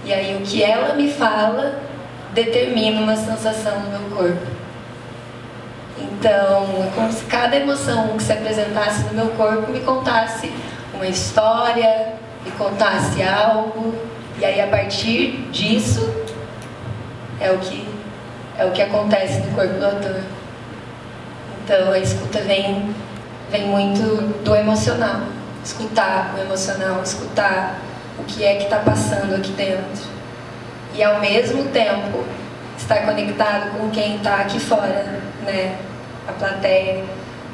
E 0.06 0.14
aí 0.14 0.36
o 0.36 0.42
que 0.42 0.64
ela 0.64 0.96
me 0.96 1.12
fala 1.12 1.80
determina 2.34 3.02
uma 3.02 3.16
sensação 3.16 3.80
no 3.80 3.90
meu 3.90 4.10
corpo. 4.16 4.48
Então, 5.98 6.84
é 6.84 6.92
como 6.96 7.12
se 7.12 7.26
cada 7.26 7.56
emoção 7.56 8.16
que 8.18 8.24
se 8.24 8.32
apresentasse 8.32 9.04
no 9.06 9.14
meu 9.14 9.28
corpo 9.32 9.72
me 9.72 9.82
contasse 9.82 10.52
uma 10.94 11.08
história, 11.08 12.14
me 12.44 12.52
contasse 12.52 13.22
algo, 13.22 13.94
e 14.40 14.46
aí 14.46 14.62
a 14.62 14.68
partir 14.68 15.50
disso 15.52 16.10
é 17.40 17.52
o 17.52 17.58
que 17.58 17.90
é 18.58 18.66
o 18.66 18.72
que 18.72 18.82
acontece 18.82 19.40
no 19.40 19.56
corpo 19.56 19.74
do 19.80 19.86
ator. 19.86 20.22
Então, 21.64 21.92
a 21.92 22.00
escuta 22.00 22.40
vem 22.42 22.94
vem 23.50 23.68
muito 23.68 24.44
do 24.44 24.56
emocional, 24.56 25.22
escutar 25.64 26.34
o 26.36 26.42
emocional, 26.42 27.02
escutar 27.04 27.76
o 28.18 28.24
que 28.24 28.46
é 28.46 28.56
que 28.56 28.64
está 28.64 28.78
passando 28.78 29.36
aqui 29.36 29.52
dentro 29.52 30.11
e 30.94 31.04
ao 31.04 31.20
mesmo 31.20 31.66
tempo 31.66 32.24
estar 32.78 33.06
conectado 33.06 33.78
com 33.78 33.90
quem 33.90 34.18
está 34.18 34.38
aqui 34.38 34.60
fora, 34.60 35.22
né? 35.46 35.78
A 36.28 36.32
plateia. 36.34 37.04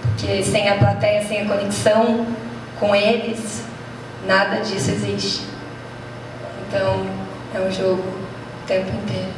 Porque 0.02 0.44
sem 0.44 0.68
a 0.70 0.78
plateia, 0.78 1.24
sem 1.24 1.42
a 1.42 1.46
conexão 1.46 2.26
com 2.80 2.96
eles, 2.96 3.64
nada 4.26 4.58
disso 4.58 4.92
existe. 4.92 5.46
Então, 6.68 7.06
é 7.56 7.60
um 7.60 7.72
jogo 7.72 8.04
o 8.04 8.68
tempo 8.68 8.90
inteiro. 8.90 9.32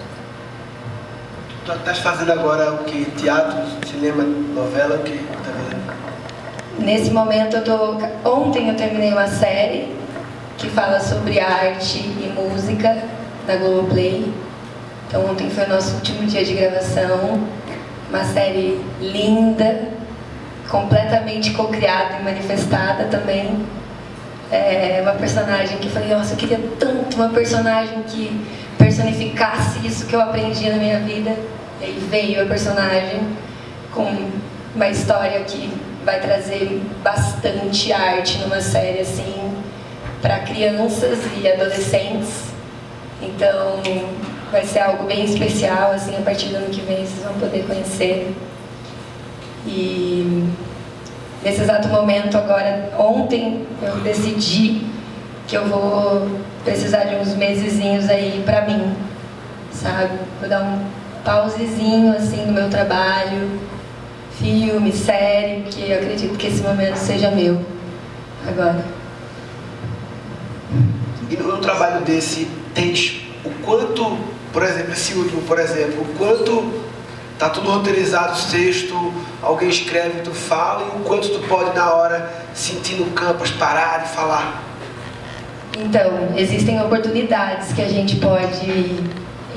Tu 1.65 1.71
estás 1.73 1.99
fazendo 1.99 2.31
agora 2.31 2.73
o 2.73 2.83
que? 2.85 3.05
Teatro, 3.11 3.59
cinema, 3.87 4.23
novela, 4.23 4.95
o 4.95 5.03
que 5.03 5.17
tá 5.17 5.51
fazendo? 5.51 5.79
Nesse 6.79 7.11
momento 7.11 7.57
eu 7.57 7.63
tô. 7.63 8.29
Ontem 8.29 8.69
eu 8.69 8.75
terminei 8.75 9.11
uma 9.11 9.27
série 9.27 9.93
que 10.57 10.69
fala 10.69 10.99
sobre 10.99 11.39
arte 11.39 11.99
e 11.99 12.33
música 12.35 12.97
da 13.49 13.55
Globoplay. 13.55 14.31
Então 15.07 15.25
ontem 15.25 15.49
foi 15.49 15.65
o 15.65 15.69
nosso 15.69 15.95
último 15.95 16.25
dia 16.27 16.45
de 16.45 16.53
gravação, 16.53 17.41
uma 18.07 18.23
série 18.23 18.79
linda, 19.01 19.89
completamente 20.69 21.51
co-criada 21.51 22.19
e 22.19 22.23
manifestada 22.23 23.05
também. 23.05 23.65
É 24.51 24.99
uma 25.01 25.13
personagem 25.13 25.77
que 25.79 25.87
eu 25.87 25.91
falei, 25.91 26.09
nossa, 26.09 26.33
eu 26.33 26.37
queria 26.37 26.59
tanto 26.79 27.15
uma 27.15 27.29
personagem 27.29 28.03
que 28.03 28.45
personificasse 28.77 29.85
isso 29.85 30.05
que 30.05 30.15
eu 30.15 30.21
aprendi 30.21 30.69
na 30.69 30.77
minha 30.77 30.99
vida. 30.99 31.35
E 31.81 31.85
aí 31.85 32.07
veio 32.09 32.43
a 32.43 32.45
personagem 32.45 33.19
com 33.91 34.29
uma 34.75 34.89
história 34.89 35.39
que 35.41 35.71
vai 36.05 36.19
trazer 36.19 36.81
bastante 37.03 37.91
arte 37.91 38.37
numa 38.39 38.61
série 38.61 38.99
assim 38.99 39.53
para 40.21 40.39
crianças 40.39 41.19
e 41.41 41.47
adolescentes 41.47 42.48
então, 43.21 43.81
vai 44.51 44.65
ser 44.65 44.79
algo 44.79 45.03
bem 45.03 45.25
especial, 45.25 45.91
assim, 45.91 46.15
a 46.15 46.21
partir 46.21 46.47
do 46.47 46.57
ano 46.57 46.69
que 46.69 46.81
vem 46.81 47.05
vocês 47.05 47.23
vão 47.23 47.33
poder 47.33 47.65
conhecer. 47.65 48.33
E 49.65 50.47
nesse 51.43 51.61
exato 51.61 51.87
momento 51.89 52.37
agora, 52.37 52.91
ontem 52.97 53.65
eu 53.81 53.97
decidi 53.97 54.87
que 55.47 55.55
eu 55.55 55.65
vou 55.65 56.27
precisar 56.63 57.03
de 57.05 57.15
uns 57.15 57.35
mesezinhos 57.35 58.09
aí 58.09 58.41
pra 58.45 58.61
mim, 58.61 58.95
sabe? 59.71 60.17
Vou 60.39 60.49
dar 60.49 60.61
um 60.61 60.85
pausezinho 61.23 62.15
assim 62.15 62.45
no 62.45 62.53
meu 62.53 62.69
trabalho, 62.69 63.59
filme, 64.39 64.91
série, 64.91 65.63
porque 65.63 65.91
eu 65.91 65.97
acredito 65.97 66.37
que 66.37 66.47
esse 66.47 66.61
momento 66.61 66.95
seja 66.95 67.31
meu 67.31 67.59
agora. 68.47 68.83
E 71.29 71.35
no 71.35 71.57
trabalho 71.57 72.01
desse 72.05 72.47
tens 72.73 73.21
o 73.43 73.49
quanto, 73.65 74.17
por 74.51 74.63
exemplo, 74.63 74.93
esse 74.93 75.13
último, 75.13 75.41
por 75.43 75.59
exemplo, 75.59 76.01
o 76.01 76.17
quanto 76.17 76.89
tá 77.37 77.49
tudo 77.49 77.69
roteirizado, 77.71 78.37
texto, 78.51 79.13
alguém 79.41 79.69
escreve, 79.69 80.21
tu 80.21 80.31
fala, 80.31 80.83
e 80.93 80.99
o 80.99 81.03
quanto 81.03 81.29
tu 81.29 81.39
pode 81.47 81.73
na 81.73 81.93
hora 81.93 82.29
sentir 82.53 82.95
no 82.95 83.05
campus, 83.11 83.49
parar 83.51 84.03
e 84.05 84.07
falar. 84.09 84.63
Então, 85.77 86.33
existem 86.35 86.81
oportunidades 86.81 87.71
que 87.71 87.81
a 87.81 87.87
gente 87.87 88.17
pode 88.17 88.97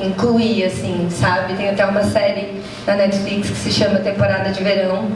incluir, 0.01 0.65
assim, 0.65 1.09
sabe? 1.11 1.55
Tem 1.55 1.71
até 1.71 1.85
uma 1.85 2.05
série 2.05 2.63
na 2.87 2.95
Netflix 2.95 3.51
que 3.51 3.57
se 3.57 3.73
chama 3.73 3.99
Temporada 3.99 4.51
de 4.51 4.63
Verão, 4.63 5.11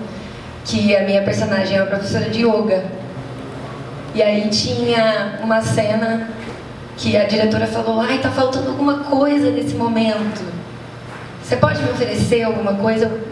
que 0.64 0.96
a 0.96 1.02
minha 1.02 1.22
personagem 1.22 1.78
é 1.78 1.82
uma 1.82 1.86
professora 1.86 2.28
de 2.28 2.42
yoga. 2.44 2.84
E 4.12 4.22
aí 4.22 4.48
tinha 4.48 5.38
uma 5.42 5.60
cena 5.60 6.28
que 6.96 7.16
a 7.16 7.24
diretora 7.24 7.66
falou: 7.66 8.00
ai, 8.00 8.18
tá 8.18 8.30
faltando 8.30 8.70
alguma 8.70 9.00
coisa 9.00 9.50
nesse 9.50 9.74
momento. 9.74 10.44
Você 11.42 11.56
pode 11.56 11.82
me 11.82 11.90
oferecer 11.90 12.42
alguma 12.42 12.74
coisa? 12.74 13.26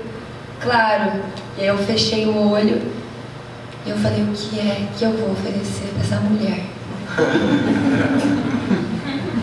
claro. 0.65 1.13
E 1.57 1.61
aí 1.61 1.69
eu 1.69 1.79
fechei 1.79 2.27
o 2.27 2.51
olho 2.51 2.81
e 3.87 3.91
eu 3.91 3.97
falei: 3.99 4.23
o 4.23 4.33
que 4.33 4.59
é 4.59 4.87
que 4.97 5.05
eu 5.05 5.13
vou 5.13 5.33
oferecer 5.33 5.89
para 5.95 6.03
essa 6.03 6.17
mulher? 6.17 6.61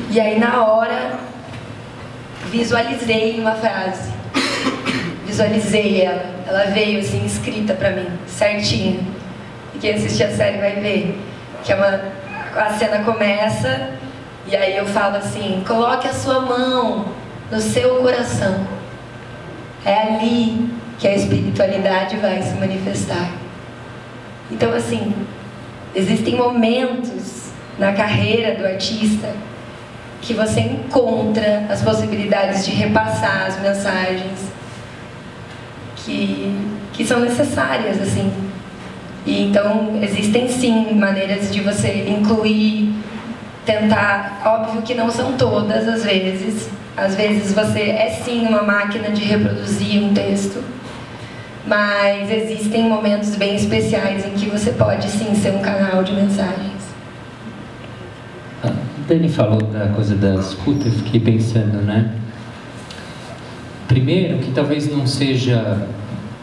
e 0.09 0.19
aí 0.19 0.39
na 0.39 0.65
hora 0.65 1.19
visualizei 2.51 3.39
uma 3.39 3.53
frase. 3.53 4.11
Visualizei 5.25 6.01
ela. 6.01 6.25
Ela 6.45 6.65
veio 6.71 6.99
assim 6.99 7.25
escrita 7.25 7.73
para 7.73 7.91
mim, 7.91 8.07
certinho. 8.27 9.07
E 9.73 9.79
quem 9.79 9.93
assistir 9.93 10.23
a 10.23 10.35
série 10.35 10.57
vai 10.57 10.75
ver 10.75 11.17
que 11.63 11.71
é 11.71 11.75
uma 11.75 12.01
a 12.53 12.73
cena 12.73 13.01
começa 13.05 13.91
e 14.47 14.55
aí 14.55 14.77
eu 14.77 14.85
falo 14.85 15.17
assim: 15.17 15.63
coloque 15.67 16.07
a 16.07 16.13
sua 16.13 16.41
mão 16.41 17.05
no 17.51 17.59
seu 17.59 17.97
coração. 17.97 18.65
É 19.85 19.93
ali 19.93 20.69
que 20.99 21.07
a 21.07 21.15
espiritualidade 21.15 22.17
vai 22.17 22.41
se 22.41 22.53
manifestar. 22.55 23.31
Então, 24.51 24.73
assim, 24.73 25.13
existem 25.95 26.35
momentos 26.35 27.51
na 27.79 27.93
carreira 27.93 28.55
do 28.55 28.65
artista 28.65 29.33
que 30.21 30.33
você 30.33 30.59
encontra 30.59 31.65
as 31.69 31.81
possibilidades 31.81 32.63
de 32.65 32.71
repassar 32.71 33.47
as 33.47 33.59
mensagens 33.59 34.51
que, 35.95 36.55
que 36.93 37.05
são 37.05 37.19
necessárias, 37.19 37.99
assim. 37.99 38.31
E 39.25 39.43
então, 39.43 39.99
existem 40.01 40.47
sim 40.47 40.93
maneiras 40.93 41.51
de 41.51 41.61
você 41.61 42.07
incluir 42.07 42.93
tentar, 43.65 44.41
óbvio 44.45 44.81
que 44.81 44.93
não 44.93 45.09
são 45.09 45.33
todas 45.33 45.87
as 45.87 46.03
vezes. 46.03 46.69
Às 46.95 47.15
vezes 47.15 47.53
você 47.53 47.79
é 47.79 48.09
sim 48.09 48.45
uma 48.45 48.63
máquina 48.63 49.09
de 49.11 49.23
reproduzir 49.23 50.03
um 50.03 50.13
texto, 50.13 50.63
Mas 51.65 52.31
existem 52.31 52.89
momentos 52.89 53.35
bem 53.35 53.55
especiais 53.55 54.25
em 54.25 54.31
que 54.31 54.49
você 54.49 54.71
pode 54.71 55.07
sim 55.07 55.35
ser 55.35 55.51
um 55.51 55.59
canal 55.59 56.03
de 56.03 56.11
mensagens. 56.11 56.81
A 58.63 58.71
Dani 59.07 59.29
falou 59.29 59.61
da 59.61 59.87
coisa 59.89 60.15
da 60.15 60.35
escuta, 60.35 60.87
eu 60.87 60.91
fiquei 60.91 61.19
pensando, 61.19 61.81
né? 61.83 62.15
Primeiro, 63.87 64.39
que 64.39 64.51
talvez 64.51 64.91
não 64.91 65.05
seja 65.05 65.87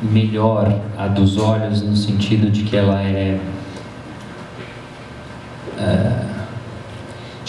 melhor 0.01 0.81
a 0.97 1.09
dos 1.09 1.37
olhos 1.37 1.83
no 1.83 1.97
sentido 1.97 2.49
de 2.51 2.63
que 2.63 2.77
ela 2.77 3.03
é, 3.03 3.41
é 5.81 6.29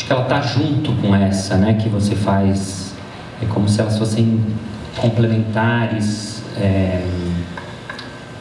que 0.05 0.11
ela 0.11 0.23
está 0.23 0.41
junto 0.41 0.91
com 0.93 1.15
essa, 1.15 1.57
né? 1.57 1.73
Que 1.73 1.89
você 1.89 2.15
faz 2.15 2.93
é 3.41 3.45
como 3.45 3.69
se 3.69 3.79
elas 3.79 3.97
fossem 3.97 4.41
complementares, 4.97 6.43
é, 6.57 7.05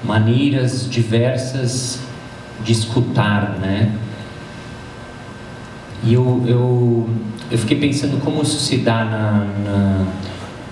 maneiras 0.03 0.89
diversas 0.91 2.01
de 2.65 2.73
escutar, 2.73 3.59
né? 3.61 3.93
E 6.03 6.15
eu, 6.15 6.45
eu, 6.47 7.09
eu 7.51 7.59
fiquei 7.59 7.79
pensando 7.79 8.23
como 8.23 8.43
isso 8.43 8.59
se 8.59 8.79
dá 8.79 9.05
na, 9.05 9.47
na 9.65 10.07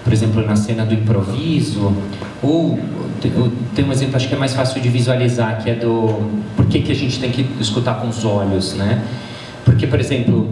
por 0.04 0.12
exemplo, 0.12 0.46
na 0.46 0.54
cena 0.54 0.86
do 0.86 0.94
improviso, 0.94 1.92
ou 2.40 2.78
tem 3.74 3.84
um 3.84 3.90
exemplo 3.90 4.14
acho 4.14 4.28
que 4.28 4.34
é 4.34 4.38
mais 4.38 4.54
fácil 4.54 4.80
de 4.80 4.88
visualizar, 4.88 5.60
que 5.62 5.68
é 5.68 5.74
do 5.74 6.30
por 6.54 6.66
que, 6.66 6.80
que 6.80 6.92
a 6.92 6.94
gente 6.94 7.18
tem 7.18 7.30
que 7.30 7.44
escutar 7.60 7.94
com 7.94 8.08
os 8.08 8.24
olhos, 8.24 8.74
né? 8.74 9.02
Porque, 9.64 9.84
por 9.84 9.98
exemplo, 9.98 10.48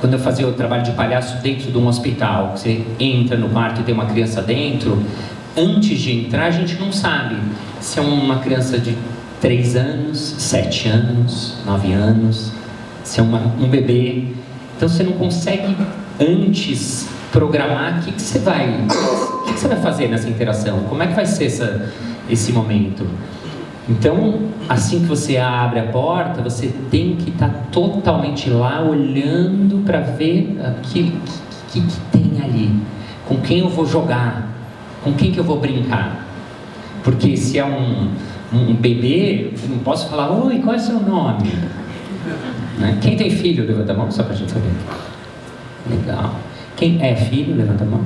quando 0.00 0.14
eu 0.14 0.18
fazia 0.18 0.48
o 0.48 0.52
trabalho 0.52 0.82
de 0.82 0.92
palhaço 0.92 1.42
dentro 1.42 1.70
de 1.70 1.78
um 1.78 1.86
hospital, 1.86 2.56
você 2.56 2.84
entra 2.98 3.36
no 3.36 3.50
quarto 3.50 3.80
e 3.80 3.84
tem 3.84 3.94
uma 3.94 4.06
criança 4.06 4.40
dentro, 4.40 5.02
antes 5.56 6.00
de 6.00 6.20
entrar 6.20 6.46
a 6.46 6.50
gente 6.50 6.76
não 6.76 6.90
sabe 6.90 7.36
se 7.80 7.98
é 7.98 8.02
uma 8.02 8.38
criança 8.38 8.78
de 8.78 8.96
3 9.40 9.76
anos, 9.76 10.18
7 10.18 10.88
anos, 10.88 11.56
9 11.66 11.92
anos, 11.92 12.52
se 13.04 13.20
é 13.20 13.22
uma, 13.22 13.40
um 13.60 13.68
bebê. 13.68 14.24
Então 14.76 14.88
você 14.88 15.02
não 15.02 15.12
consegue 15.12 15.76
antes 16.18 17.08
programar 17.32 18.00
o 18.00 18.02
que, 18.02 18.12
que 18.12 18.22
você 18.22 18.38
vai 18.38 18.84
que, 19.46 19.52
que 19.54 19.60
você 19.60 19.68
vai 19.68 19.80
fazer 19.80 20.08
nessa 20.08 20.28
interação 20.28 20.80
como 20.88 21.02
é 21.02 21.06
que 21.06 21.14
vai 21.14 21.24
ser 21.24 21.46
essa, 21.46 21.90
esse 22.28 22.52
momento 22.52 23.06
então 23.90 24.38
assim 24.68 25.00
que 25.00 25.06
você 25.06 25.36
abre 25.36 25.80
a 25.80 25.84
porta 25.84 26.42
você 26.42 26.72
tem 26.90 27.16
que 27.16 27.30
estar 27.30 27.48
tá 27.48 27.54
totalmente 27.72 28.48
lá 28.48 28.82
olhando 28.82 29.84
para 29.84 30.00
ver 30.00 30.56
o 30.58 30.80
que, 30.82 31.12
que, 31.70 31.80
que 31.80 32.00
tem 32.12 32.42
ali 32.42 32.74
com 33.26 33.36
quem 33.38 33.58
eu 33.58 33.68
vou 33.68 33.86
jogar 33.86 34.48
com 35.02 35.12
quem 35.12 35.32
que 35.32 35.38
eu 35.38 35.44
vou 35.44 35.58
brincar 35.58 36.26
porque 37.02 37.36
se 37.36 37.58
é 37.58 37.64
um, 37.64 38.08
um 38.52 38.74
bebê 38.74 39.52
eu 39.62 39.68
não 39.68 39.78
posso 39.78 40.08
falar 40.08 40.30
oi 40.30 40.60
qual 40.60 40.74
é 40.74 40.78
o 40.78 40.80
seu 40.80 41.00
nome 41.00 41.52
né? 42.78 42.98
quem 43.00 43.16
tem 43.16 43.30
filho 43.30 43.66
levanta 43.66 43.92
a 43.92 43.96
mão 43.96 44.10
só 44.10 44.22
para 44.22 44.34
a 44.34 44.36
gente 44.36 44.52
saber 44.52 44.70
legal 45.88 46.34
quem 46.80 46.98
é 47.02 47.14
filho? 47.14 47.54
Levanta 47.54 47.84
a 47.84 47.86
mão. 47.86 48.00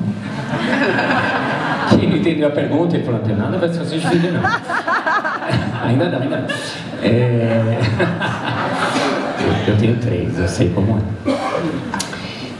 Quem 1.91 2.09
não 2.09 2.17
entendeu 2.17 2.49
a 2.49 2.51
pergunta, 2.51 2.97
ele 2.97 3.05
falou, 3.05 3.21
não 3.21 3.27
tem 3.29 3.37
nada 3.37 3.57
vai 3.57 3.69
fazer 3.69 4.01
de 4.01 4.09
filho, 4.09 4.33
não. 4.33 4.43
Ainda 5.83 6.09
não, 6.09 6.23
ainda 6.23 6.39
não. 6.39 6.49
É... 7.03 7.79
eu 9.69 9.77
tenho 9.77 9.97
três, 9.99 10.39
eu 10.39 10.49
sei 10.49 10.71
como 10.71 10.99
é. 10.99 11.03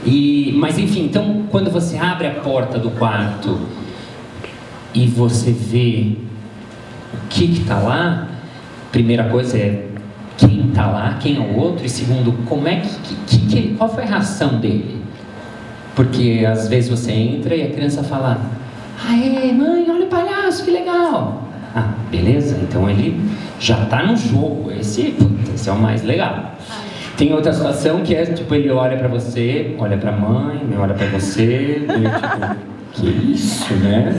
E, 0.05 0.53
mas 0.57 0.77
enfim, 0.77 1.05
então 1.05 1.45
quando 1.49 1.71
você 1.71 1.97
abre 1.97 2.27
a 2.27 2.31
porta 2.31 2.77
do 2.77 2.91
quarto 2.91 3.59
e 4.93 5.07
você 5.07 5.51
vê 5.51 6.15
o 7.13 7.27
que 7.27 7.45
está 7.45 7.79
lá, 7.79 8.27
primeira 8.91 9.23
coisa 9.25 9.57
é 9.57 9.87
quem 10.37 10.67
está 10.67 10.87
lá, 10.87 11.17
quem 11.19 11.37
é 11.37 11.39
o 11.39 11.57
outro, 11.57 11.85
e 11.85 11.89
segundo, 11.89 12.31
como 12.45 12.67
é 12.67 12.81
que, 12.81 13.15
que, 13.25 13.47
que, 13.47 13.75
qual 13.75 13.93
foi 13.93 14.03
a 14.03 14.07
reação 14.07 14.59
dele? 14.59 15.01
Porque 15.95 16.45
às 16.47 16.67
vezes 16.67 16.89
você 16.89 17.11
entra 17.11 17.55
e 17.55 17.63
a 17.63 17.69
criança 17.71 18.03
fala: 18.03 18.39
Aê, 19.07 19.51
mãe, 19.53 19.89
olha 19.89 20.05
o 20.05 20.09
palhaço, 20.09 20.65
que 20.65 20.71
legal. 20.71 21.43
Ah, 21.73 21.93
beleza, 22.25 22.57
então 22.61 22.89
ele 22.89 23.21
já 23.59 23.83
está 23.83 24.03
no 24.03 24.17
jogo. 24.17 24.71
Esse, 24.71 25.15
esse 25.53 25.69
é 25.69 25.71
o 25.71 25.77
mais 25.77 26.03
legal. 26.03 26.55
Tem 27.15 27.31
outra 27.33 27.53
situação 27.53 28.01
que 28.01 28.15
é 28.15 28.25
tipo: 28.25 28.53
ele 28.55 28.69
olha 28.71 28.97
para 28.97 29.07
você, 29.07 29.75
olha 29.77 29.97
para 29.97 30.09
a 30.09 30.17
mãe, 30.17 30.61
olha 30.77 30.93
para 30.95 31.07
você, 31.07 31.85
e, 31.85 31.85
tipo, 31.85 32.55
que 32.93 33.31
isso, 33.31 33.73
né? 33.75 34.13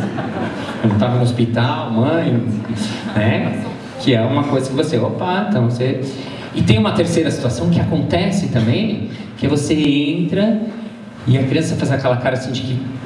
Eu 0.83 0.89
não 0.89 0.97
estava 0.97 1.17
no 1.17 1.23
hospital, 1.23 1.91
mãe, 1.91 2.43
né? 3.15 3.63
Que 4.01 4.15
é 4.15 4.21
uma 4.21 4.45
coisa 4.45 4.71
que 4.71 4.77
você, 4.77 4.97
opa, 4.99 5.47
então 5.49 5.69
você. 5.69 6.01
E 6.55 6.63
tem 6.63 6.79
uma 6.79 6.93
terceira 6.93 7.31
situação 7.31 7.69
que 7.69 7.81
acontece 7.81 8.49
também, 8.49 9.11
que 9.37 9.47
você 9.47 9.75
entra 9.75 10.59
e 11.27 11.37
a 11.37 11.43
criança 11.43 11.75
faz 11.77 11.91
aquela 11.91 12.17
cara 12.17 12.37
assim 12.37 12.53
de 12.53 12.63
que. 12.63 12.97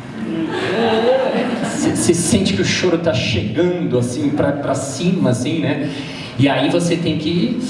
Você 2.00 2.14
sente 2.14 2.54
que 2.54 2.62
o 2.62 2.64
choro 2.64 2.96
está 2.96 3.12
chegando 3.12 3.98
assim 3.98 4.30
para 4.30 4.74
cima, 4.74 5.30
assim, 5.30 5.58
né? 5.58 5.92
E 6.38 6.48
aí 6.48 6.70
você 6.70 6.96
tem 6.96 7.18
que 7.18 7.60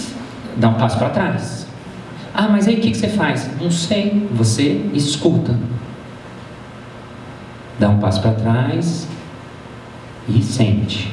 dar 0.57 0.69
um 0.69 0.75
passo 0.75 0.97
para 0.99 1.11
trás. 1.11 1.67
Ah, 2.33 2.49
mas 2.49 2.69
aí 2.69 2.77
o 2.77 2.81
que, 2.81 2.93
que 2.93 2.97
você 2.97 3.09
faz? 3.09 3.51
Não 3.61 3.73
sei. 3.73 4.29
Você 4.35 4.83
escuta. 4.95 5.59
Dá 7.77 7.89
um 7.89 7.99
passo 7.99 8.23
para 8.23 8.31
trás 8.31 9.09
e 10.29 10.41
sente. 10.41 11.13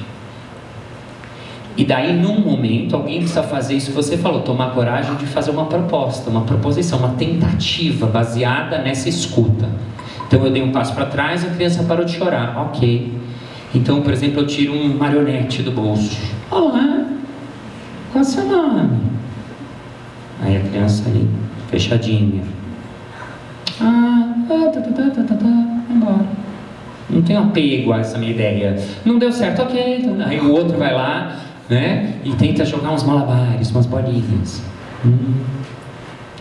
E 1.76 1.84
daí, 1.84 2.14
num 2.14 2.40
momento, 2.40 2.96
alguém 2.96 3.20
precisa 3.20 3.42
fazer 3.42 3.74
isso 3.74 3.88
que 3.88 3.96
você 3.96 4.16
falou, 4.16 4.42
tomar 4.42 4.76
coragem 4.76 5.16
de 5.16 5.26
fazer 5.26 5.50
uma 5.50 5.66
proposta, 5.66 6.30
uma 6.30 6.42
proposição, 6.42 7.00
uma 7.00 7.16
tentativa 7.16 8.06
baseada 8.06 8.78
nessa 8.78 9.10
escuta. 9.10 9.68
Então, 10.28 10.44
eu 10.46 10.52
dei 10.52 10.62
um 10.62 10.72
passo 10.72 10.94
para 10.94 11.06
trás, 11.06 11.46
a 11.46 11.50
criança 11.50 11.84
parou 11.84 12.06
de 12.06 12.12
chorar. 12.12 12.58
Ok. 12.58 13.14
Então, 13.74 14.02
por 14.02 14.12
exemplo, 14.12 14.42
eu 14.42 14.48
tiro 14.48 14.74
um 14.74 14.98
marionete 14.98 15.62
do 15.62 15.72
bolso. 15.72 16.18
Olá, 16.52 17.06
qual 18.12 18.18
é 18.18 18.22
o 18.22 18.24
seu 18.24 18.46
nome? 18.46 18.98
Aí 20.42 20.58
a 20.58 20.60
criança 20.62 21.10
ali, 21.10 21.28
fechadinha. 21.70 22.44
Ah, 23.82 24.34
tá, 24.48 24.70
tá, 24.70 24.82
tá, 24.82 25.10
tá, 25.10 25.24
tá, 25.24 25.36
tá, 25.36 25.46
embora. 25.90 26.26
Não 27.10 27.22
tenho 27.22 27.40
apego 27.40 27.94
a 27.94 28.00
essa 28.00 28.18
minha 28.18 28.32
ideia. 28.32 28.82
Não 29.06 29.18
deu 29.18 29.32
certo, 29.32 29.62
ok. 29.62 30.06
Aí 30.26 30.40
o 30.40 30.52
outro 30.52 30.78
vai 30.78 30.94
lá, 30.94 31.38
né? 31.70 32.16
E 32.24 32.32
tenta 32.32 32.66
jogar 32.66 32.92
uns 32.92 33.04
malabares, 33.04 33.72
umas 33.72 33.86
bolinhas. 33.86 34.62
Hum, 35.06 35.34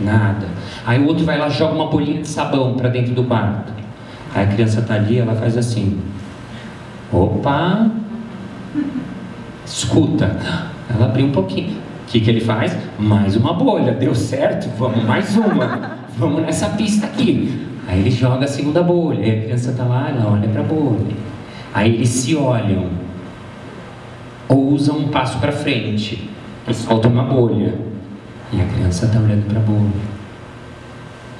nada. 0.00 0.46
Aí 0.84 1.00
o 1.00 1.06
outro 1.06 1.24
vai 1.24 1.38
lá 1.38 1.48
joga 1.48 1.74
uma 1.74 1.86
bolinha 1.86 2.20
de 2.20 2.28
sabão 2.28 2.74
para 2.74 2.88
dentro 2.88 3.14
do 3.14 3.24
quarto. 3.24 3.72
Aí 4.34 4.44
a 4.44 4.46
criança 4.46 4.82
tá 4.82 4.94
ali, 4.94 5.18
ela 5.18 5.34
faz 5.34 5.56
assim. 5.56 6.00
Opa! 7.12 7.90
Escuta. 9.64 10.36
Ela 10.88 11.06
abriu 11.06 11.26
um 11.26 11.32
pouquinho. 11.32 11.70
O 11.70 12.08
que, 12.08 12.20
que 12.20 12.30
ele 12.30 12.40
faz? 12.40 12.76
Mais 12.98 13.36
uma 13.36 13.52
bolha. 13.52 13.92
Deu 13.92 14.14
certo? 14.14 14.68
Vamos 14.78 15.04
mais 15.04 15.36
uma. 15.36 15.96
Vamos 16.16 16.42
nessa 16.42 16.68
pista 16.70 17.06
aqui. 17.06 17.66
Aí 17.88 18.00
ele 18.00 18.10
joga 18.10 18.44
a 18.44 18.48
segunda 18.48 18.82
bolha. 18.82 19.24
Aí 19.24 19.38
a 19.38 19.42
criança 19.42 19.72
tá 19.72 19.84
lá, 19.84 20.10
ela 20.10 20.32
olha 20.32 20.48
para 20.48 20.60
a 20.60 20.64
bolha. 20.64 21.16
Aí 21.74 21.94
eles 21.94 22.08
se 22.08 22.34
olham 22.36 22.90
ou 24.48 24.72
usam 24.72 24.98
um 24.98 25.08
passo 25.08 25.38
para 25.38 25.52
frente 25.52 26.30
e 26.68 26.74
soltam 26.74 27.10
uma 27.10 27.24
bolha. 27.24 27.74
E 28.52 28.60
a 28.60 28.64
criança 28.64 29.06
está 29.06 29.18
olhando 29.18 29.46
para 29.48 29.58
a 29.58 29.62
bolha. 29.62 30.16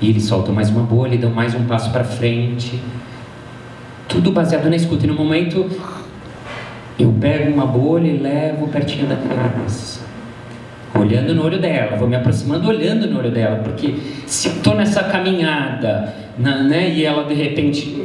E 0.01 0.11
eles 0.11 0.25
soltam 0.25 0.55
mais 0.55 0.71
uma 0.71 0.83
bolha 0.83 1.15
e 1.15 1.19
dão 1.19 1.31
mais 1.31 1.55
um 1.55 1.65
passo 1.65 1.91
para 1.91 2.05
frente. 2.05 2.81
Tudo 4.09 4.33
baseado 4.33 4.69
na 4.69 4.77
escuta. 4.77 5.05
E 5.05 5.09
no 5.09 5.15
momento, 5.15 5.71
eu 6.99 7.13
pego 7.21 7.53
uma 7.53 7.67
bolha 7.67 8.09
e 8.09 8.19
levo 8.19 8.69
pertinho 8.69 9.07
da 9.07 9.17
criança. 9.17 10.06
Olhando 10.99 11.35
no 11.35 11.45
olho 11.45 11.59
dela, 11.59 11.97
vou 11.97 12.09
me 12.09 12.17
aproximando 12.17 12.69
olhando 12.69 13.07
no 13.07 13.19
olho 13.19 13.31
dela, 13.31 13.57
porque 13.63 13.95
se 14.27 14.49
estou 14.49 14.75
nessa 14.75 15.05
caminhada 15.05 16.15
na, 16.39 16.63
né? 16.63 16.91
E 16.91 17.05
ela 17.05 17.25
de 17.25 17.35
repente, 17.35 17.97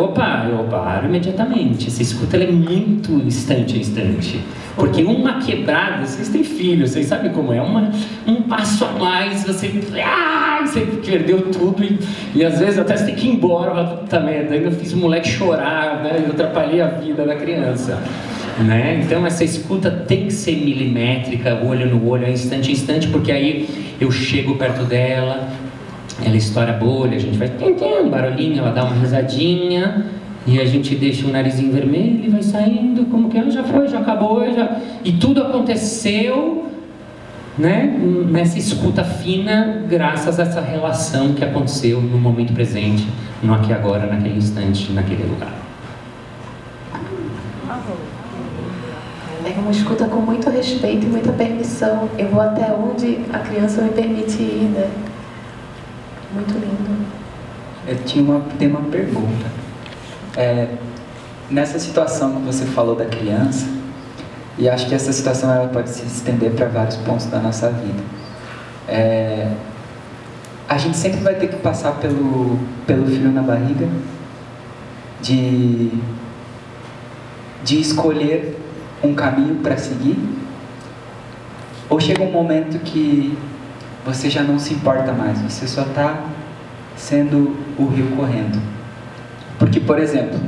opa, 0.00 0.46
eu 0.50 0.64
paro 0.64 1.06
imediatamente. 1.06 1.88
Essa 1.88 2.02
escuta 2.02 2.36
é 2.36 2.46
muito 2.46 3.12
instante 3.12 3.76
a 3.76 3.78
instante. 3.78 4.40
Porque 4.74 5.02
uma 5.02 5.38
quebrada, 5.38 6.04
vocês 6.04 6.28
têm 6.28 6.44
filhos, 6.44 6.90
vocês 6.90 7.06
sabem 7.06 7.32
como 7.32 7.52
é, 7.52 7.62
uma, 7.62 7.90
um 8.26 8.42
passo 8.42 8.84
a 8.84 8.92
mais, 8.92 9.42
você, 9.44 9.72
ah, 10.04 10.60
você 10.64 10.80
perdeu 11.04 11.50
tudo 11.50 11.82
e, 11.82 11.98
e 12.34 12.44
às 12.44 12.58
vezes 12.58 12.78
até 12.78 12.94
você 12.94 13.06
tem 13.06 13.14
que 13.14 13.26
ir 13.26 13.30
embora, 13.30 13.84
puta 13.84 14.20
merda, 14.20 14.54
ainda 14.54 14.70
fiz 14.70 14.92
o 14.92 14.98
moleque 14.98 15.28
chorar, 15.28 16.02
né? 16.02 16.22
Eu 16.26 16.32
atrapalhei 16.32 16.82
a 16.82 16.88
vida 16.88 17.24
da 17.24 17.34
criança. 17.34 17.98
Né? 18.58 19.02
Então 19.04 19.26
essa 19.26 19.44
escuta 19.44 19.90
tem 19.90 20.26
que 20.26 20.32
ser 20.32 20.56
milimétrica, 20.56 21.60
olho 21.62 21.94
no 21.94 22.08
olho, 22.08 22.26
instante 22.28 22.70
a 22.70 22.72
instante, 22.72 23.08
porque 23.08 23.30
aí 23.30 23.68
eu 24.00 24.10
chego 24.10 24.56
perto 24.56 24.84
dela, 24.84 25.50
ela 26.24 26.36
estoura 26.36 26.70
a 26.70 26.76
bolha, 26.76 27.16
a 27.16 27.20
gente 27.20 27.36
vai 27.36 27.50
um 28.02 28.08
barulhinho, 28.08 28.58
ela 28.58 28.70
dá 28.70 28.84
uma 28.84 28.96
risadinha 28.96 30.06
E 30.46 30.60
a 30.60 30.64
gente 30.64 30.94
deixa 30.94 31.26
o 31.26 31.30
narizinho 31.30 31.72
vermelho 31.72 32.24
e 32.24 32.28
vai 32.28 32.42
saindo, 32.42 33.04
como 33.06 33.28
que 33.28 33.36
ah, 33.36 33.50
já 33.50 33.64
foi, 33.64 33.88
já 33.88 33.98
acabou, 33.98 34.50
já... 34.54 34.80
e 35.04 35.12
tudo 35.12 35.42
aconteceu 35.42 36.70
né, 37.58 37.98
nessa 38.30 38.58
escuta 38.58 39.02
fina, 39.02 39.82
graças 39.88 40.38
a 40.38 40.44
essa 40.44 40.60
relação 40.60 41.32
que 41.32 41.44
aconteceu 41.44 42.00
no 42.00 42.18
momento 42.18 42.52
presente, 42.52 43.06
no 43.42 43.54
aqui 43.54 43.72
agora, 43.72 44.06
naquele 44.06 44.36
instante, 44.36 44.92
naquele 44.92 45.24
lugar. 45.24 45.65
É 49.46 49.60
uma 49.60 49.70
escuta 49.70 50.08
com 50.08 50.16
muito 50.16 50.50
respeito 50.50 51.06
e 51.06 51.08
muita 51.08 51.32
permissão. 51.32 52.08
Eu 52.18 52.28
vou 52.30 52.40
até 52.40 52.72
onde 52.72 53.20
a 53.32 53.38
criança 53.38 53.80
me 53.80 53.90
permite 53.90 54.42
ir, 54.42 54.72
né? 54.74 54.90
Muito 56.34 56.52
lindo. 56.54 57.06
Eu 57.86 57.96
tinha 57.98 58.24
uma, 58.24 58.40
tem 58.58 58.66
uma 58.66 58.80
pergunta. 58.90 59.46
É, 60.36 60.66
nessa 61.48 61.78
situação 61.78 62.34
que 62.34 62.40
você 62.40 62.64
falou 62.64 62.96
da 62.96 63.04
criança, 63.04 63.68
e 64.58 64.68
acho 64.68 64.88
que 64.88 64.94
essa 64.96 65.12
situação 65.12 65.48
ela 65.52 65.68
pode 65.68 65.90
se 65.90 66.04
estender 66.04 66.50
para 66.50 66.66
vários 66.66 66.96
pontos 66.96 67.26
da 67.26 67.38
nossa 67.38 67.70
vida. 67.70 68.02
É, 68.88 69.52
a 70.68 70.76
gente 70.76 70.96
sempre 70.96 71.20
vai 71.20 71.36
ter 71.36 71.46
que 71.46 71.56
passar 71.58 71.92
pelo, 72.00 72.58
pelo 72.84 73.06
frio 73.06 73.30
na 73.30 73.42
barriga 73.42 73.86
de, 75.22 75.92
de 77.62 77.80
escolher 77.80 78.65
um 79.06 79.14
caminho 79.14 79.56
para 79.56 79.76
seguir? 79.76 80.18
Ou 81.88 82.00
chega 82.00 82.22
um 82.22 82.30
momento 82.30 82.78
que 82.80 83.36
você 84.04 84.28
já 84.28 84.42
não 84.42 84.58
se 84.58 84.74
importa 84.74 85.12
mais, 85.12 85.40
você 85.40 85.66
só 85.66 85.82
está 85.82 86.24
sendo 86.96 87.56
o 87.78 87.86
rio 87.86 88.08
correndo? 88.16 88.60
Porque, 89.58 89.80
por 89.80 89.98
exemplo, 89.98 90.38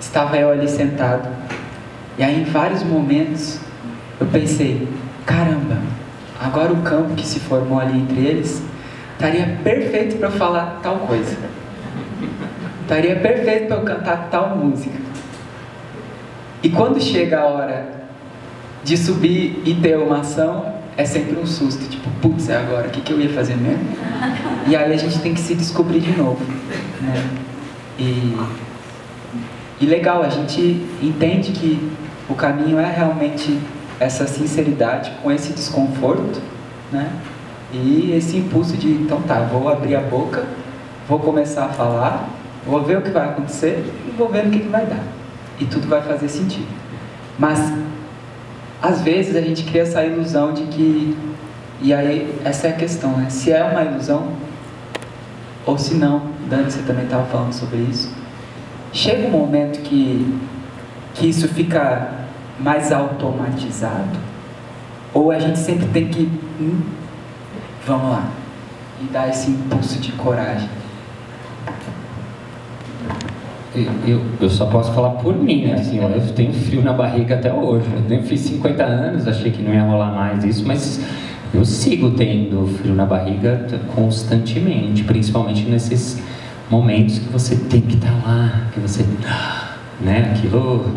estava 0.00 0.36
eu 0.36 0.50
ali 0.50 0.68
sentado, 0.68 1.28
e 2.18 2.22
aí 2.22 2.42
em 2.42 2.44
vários 2.44 2.82
momentos 2.82 3.60
eu 4.20 4.26
pensei: 4.26 4.88
caramba, 5.26 5.78
agora 6.40 6.72
o 6.72 6.82
campo 6.82 7.14
que 7.14 7.26
se 7.26 7.40
formou 7.40 7.80
ali 7.80 7.98
entre 7.98 8.20
eles 8.20 8.62
estaria 9.14 9.58
perfeito 9.62 10.16
para 10.16 10.28
eu 10.28 10.32
falar 10.32 10.80
tal 10.82 10.96
coisa, 10.98 11.36
estaria 12.82 13.16
perfeito 13.16 13.66
para 13.66 13.76
eu 13.76 13.82
cantar 13.82 14.28
tal 14.30 14.56
música. 14.56 15.01
E 16.62 16.70
quando 16.70 17.00
chega 17.00 17.40
a 17.40 17.44
hora 17.46 17.86
de 18.84 18.96
subir 18.96 19.62
e 19.64 19.74
ter 19.74 19.98
uma 19.98 20.20
ação, 20.20 20.64
é 20.96 21.04
sempre 21.04 21.36
um 21.36 21.46
susto, 21.46 21.88
tipo, 21.88 22.08
putz, 22.20 22.48
é 22.48 22.56
agora, 22.56 22.86
o 22.86 22.90
que, 22.90 23.00
que 23.00 23.12
eu 23.12 23.20
ia 23.20 23.30
fazer 23.30 23.56
mesmo? 23.56 23.84
E 24.64 24.76
aí 24.76 24.92
a 24.92 24.96
gente 24.96 25.18
tem 25.18 25.34
que 25.34 25.40
se 25.40 25.56
descobrir 25.56 25.98
de 25.98 26.12
novo, 26.12 26.38
né? 27.00 27.30
E, 27.98 28.36
e 29.80 29.86
legal, 29.86 30.22
a 30.22 30.28
gente 30.28 30.86
entende 31.02 31.50
que 31.50 31.90
o 32.28 32.34
caminho 32.34 32.78
é 32.78 32.88
realmente 32.88 33.58
essa 33.98 34.24
sinceridade 34.24 35.10
com 35.20 35.32
esse 35.32 35.52
desconforto, 35.52 36.40
né? 36.92 37.10
E 37.72 38.12
esse 38.16 38.36
impulso 38.36 38.76
de, 38.76 38.88
então 38.88 39.20
tá, 39.22 39.40
vou 39.40 39.68
abrir 39.68 39.96
a 39.96 40.00
boca, 40.00 40.44
vou 41.08 41.18
começar 41.18 41.64
a 41.64 41.68
falar, 41.70 42.28
vou 42.64 42.80
ver 42.84 42.98
o 42.98 43.02
que 43.02 43.10
vai 43.10 43.30
acontecer 43.30 43.84
e 44.06 44.10
vou 44.16 44.28
ver 44.28 44.46
o 44.46 44.50
que, 44.50 44.60
que 44.60 44.68
vai 44.68 44.86
dar 44.86 45.02
e 45.60 45.64
tudo 45.64 45.88
vai 45.88 46.02
fazer 46.02 46.28
sentido. 46.28 46.68
Mas 47.38 47.58
às 48.80 49.00
vezes 49.02 49.36
a 49.36 49.40
gente 49.40 49.64
cria 49.64 49.82
essa 49.82 50.04
ilusão 50.04 50.52
de 50.52 50.62
que 50.64 51.16
e 51.80 51.92
aí 51.92 52.38
essa 52.44 52.68
é 52.68 52.70
a 52.70 52.76
questão, 52.76 53.16
né? 53.16 53.28
Se 53.28 53.50
é 53.50 53.62
uma 53.62 53.82
ilusão 53.82 54.28
ou 55.64 55.78
se 55.78 55.94
não, 55.94 56.22
Dani, 56.48 56.70
você 56.70 56.82
também 56.82 57.04
estava 57.04 57.24
falando 57.26 57.52
sobre 57.52 57.78
isso. 57.78 58.12
Chega 58.92 59.26
um 59.26 59.30
momento 59.30 59.80
que 59.80 60.38
que 61.14 61.28
isso 61.28 61.46
fica 61.48 62.10
mais 62.58 62.90
automatizado 62.90 64.18
ou 65.12 65.30
a 65.30 65.38
gente 65.38 65.58
sempre 65.58 65.86
tem 65.88 66.08
que 66.08 66.30
hum, 66.60 66.80
vamos 67.86 68.10
lá 68.10 68.28
e 69.00 69.04
dar 69.04 69.28
esse 69.28 69.50
impulso 69.50 69.98
de 69.98 70.12
coragem 70.12 70.68
eu, 74.06 74.20
eu 74.40 74.50
só 74.50 74.66
posso 74.66 74.92
falar 74.92 75.10
por 75.10 75.34
mim, 75.34 75.66
né? 75.66 75.74
assim, 75.74 75.98
eu 75.98 76.34
tenho 76.34 76.52
frio 76.52 76.82
na 76.82 76.92
barriga 76.92 77.36
até 77.36 77.52
hoje. 77.52 77.86
Eu 78.08 78.22
fiz 78.22 78.40
50 78.40 78.82
anos, 78.82 79.26
achei 79.26 79.50
que 79.50 79.62
não 79.62 79.72
ia 79.72 79.82
rolar 79.82 80.12
mais 80.12 80.44
isso, 80.44 80.66
mas 80.66 81.00
eu 81.54 81.64
sigo 81.64 82.10
tendo 82.10 82.66
frio 82.78 82.94
na 82.94 83.04
barriga 83.04 83.66
constantemente, 83.94 85.04
principalmente 85.04 85.64
nesses 85.64 86.22
momentos 86.70 87.18
que 87.18 87.28
você 87.28 87.56
tem 87.56 87.80
que 87.80 87.96
estar 87.96 88.08
tá 88.08 88.26
lá, 88.26 88.62
que 88.72 88.80
você, 88.80 89.04
né, 90.00 90.32
aquilo, 90.34 90.96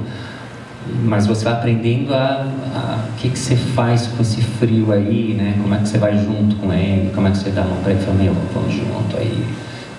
mas 1.04 1.28
você 1.28 1.44
vai 1.44 1.54
aprendendo 1.54 2.14
a, 2.14 3.06
o 3.10 3.18
que 3.18 3.30
que 3.30 3.38
você 3.38 3.56
faz 3.56 4.08
com 4.08 4.22
esse 4.22 4.42
frio 4.42 4.94
aí, 4.94 5.34
né, 5.34 5.58
como 5.62 5.74
é 5.76 5.80
que 5.80 5.90
você 5.90 5.98
vai 5.98 6.18
junto 6.18 6.56
com 6.56 6.72
ele, 6.72 7.12
como 7.14 7.28
é 7.28 7.32
que 7.32 7.38
você 7.38 7.50
dá 7.50 7.62
a 7.64 7.66
mão 7.66 7.78
para 7.84 7.92
ele, 7.92 8.02
fala, 8.02 8.18
meu, 8.18 8.34
vamos 8.54 8.74
junto 8.74 9.18
aí, 9.18 9.46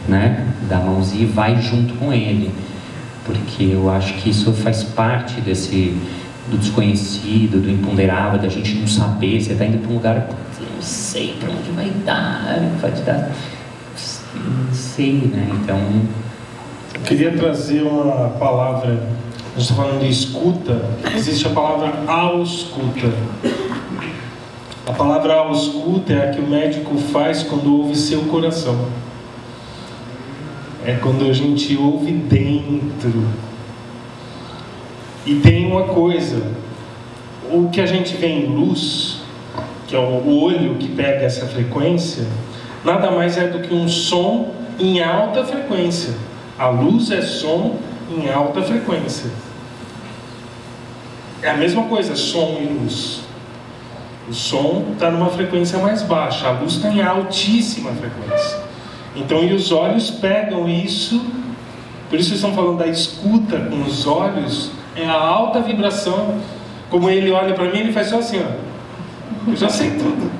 né, 0.08 0.46
dá 0.68 0.78
a 0.78 0.80
mãozinha 0.80 1.24
e 1.24 1.26
vai 1.26 1.60
junto 1.60 1.94
com 1.94 2.12
ele 2.12 2.52
porque 3.26 3.64
eu 3.64 3.90
acho 3.90 4.14
que 4.14 4.30
isso 4.30 4.52
faz 4.52 4.84
parte 4.84 5.40
desse 5.40 5.96
do 6.48 6.56
desconhecido, 6.56 7.60
do 7.60 7.68
imponderável, 7.68 8.38
da 8.38 8.48
gente 8.48 8.76
não 8.76 8.86
saber, 8.86 9.40
você 9.40 9.52
está 9.52 9.64
indo 9.64 9.78
para 9.78 9.90
um 9.90 9.94
lugar, 9.94 10.28
eu 10.60 10.66
não 10.76 10.80
sei 10.80 11.34
para 11.40 11.50
onde 11.50 11.70
vai 11.72 11.90
dar, 12.04 12.60
vai 12.80 12.92
te 12.92 13.02
dar, 13.02 13.32
não 14.34 14.72
sei, 14.72 15.12
né? 15.12 15.48
Então. 15.60 15.80
Eu 16.94 17.00
queria 17.00 17.36
trazer 17.36 17.82
uma 17.82 18.28
palavra, 18.30 18.90
gente 19.56 19.70
está 19.70 19.74
falando 19.74 20.00
de 20.00 20.08
escuta, 20.08 20.84
existe 21.16 21.48
a 21.48 21.50
palavra 21.50 21.92
ausculta. 22.06 23.12
A 24.86 24.92
palavra 24.92 25.34
ausculta 25.34 26.12
é 26.12 26.30
a 26.30 26.32
que 26.32 26.40
o 26.40 26.46
médico 26.46 26.96
faz 26.96 27.42
quando 27.42 27.76
ouve 27.76 27.96
seu 27.96 28.20
coração 28.26 28.86
é 30.86 30.94
quando 31.02 31.28
a 31.28 31.32
gente 31.32 31.76
ouve 31.76 32.12
dentro. 32.12 33.24
E 35.26 35.34
tem 35.40 35.66
uma 35.66 35.82
coisa, 35.82 36.52
o 37.50 37.68
que 37.68 37.80
a 37.80 37.86
gente 37.86 38.16
vê 38.16 38.28
em 38.28 38.46
luz, 38.46 39.22
que 39.88 39.96
é 39.96 39.98
o 39.98 40.28
olho 40.28 40.76
que 40.76 40.88
pega 40.88 41.24
essa 41.24 41.44
frequência, 41.46 42.24
nada 42.84 43.10
mais 43.10 43.36
é 43.36 43.48
do 43.48 43.58
que 43.58 43.74
um 43.74 43.88
som 43.88 44.54
em 44.78 45.02
alta 45.02 45.44
frequência. 45.44 46.14
A 46.56 46.68
luz 46.68 47.10
é 47.10 47.20
som 47.20 47.78
em 48.08 48.30
alta 48.30 48.62
frequência. 48.62 49.30
É 51.42 51.50
a 51.50 51.56
mesma 51.56 51.82
coisa, 51.84 52.14
som 52.14 52.58
e 52.60 52.64
luz. 52.64 53.22
O 54.28 54.32
som 54.32 54.84
está 54.92 55.10
numa 55.10 55.30
frequência 55.30 55.78
mais 55.78 56.02
baixa, 56.02 56.46
a 56.46 56.52
luz 56.52 56.74
está 56.74 56.88
em 56.88 57.02
altíssima 57.02 57.90
frequência. 57.90 58.65
Então, 59.16 59.42
e 59.42 59.54
os 59.54 59.72
olhos 59.72 60.10
pegam 60.10 60.68
isso, 60.68 61.24
por 62.10 62.18
isso 62.20 62.34
estão 62.34 62.52
falando 62.52 62.78
da 62.78 62.86
escuta 62.86 63.58
com 63.58 63.82
os 63.82 64.06
olhos, 64.06 64.70
é 64.94 65.06
a 65.06 65.18
alta 65.18 65.60
vibração. 65.60 66.38
Como 66.90 67.10
ele 67.10 67.30
olha 67.32 67.54
para 67.54 67.64
mim, 67.64 67.78
ele 67.78 67.92
faz 67.92 68.08
só 68.08 68.18
assim, 68.18 68.40
ó. 68.40 69.50
Eu 69.50 69.56
já 69.56 69.68
sei 69.68 69.90
tudo. 69.90 70.30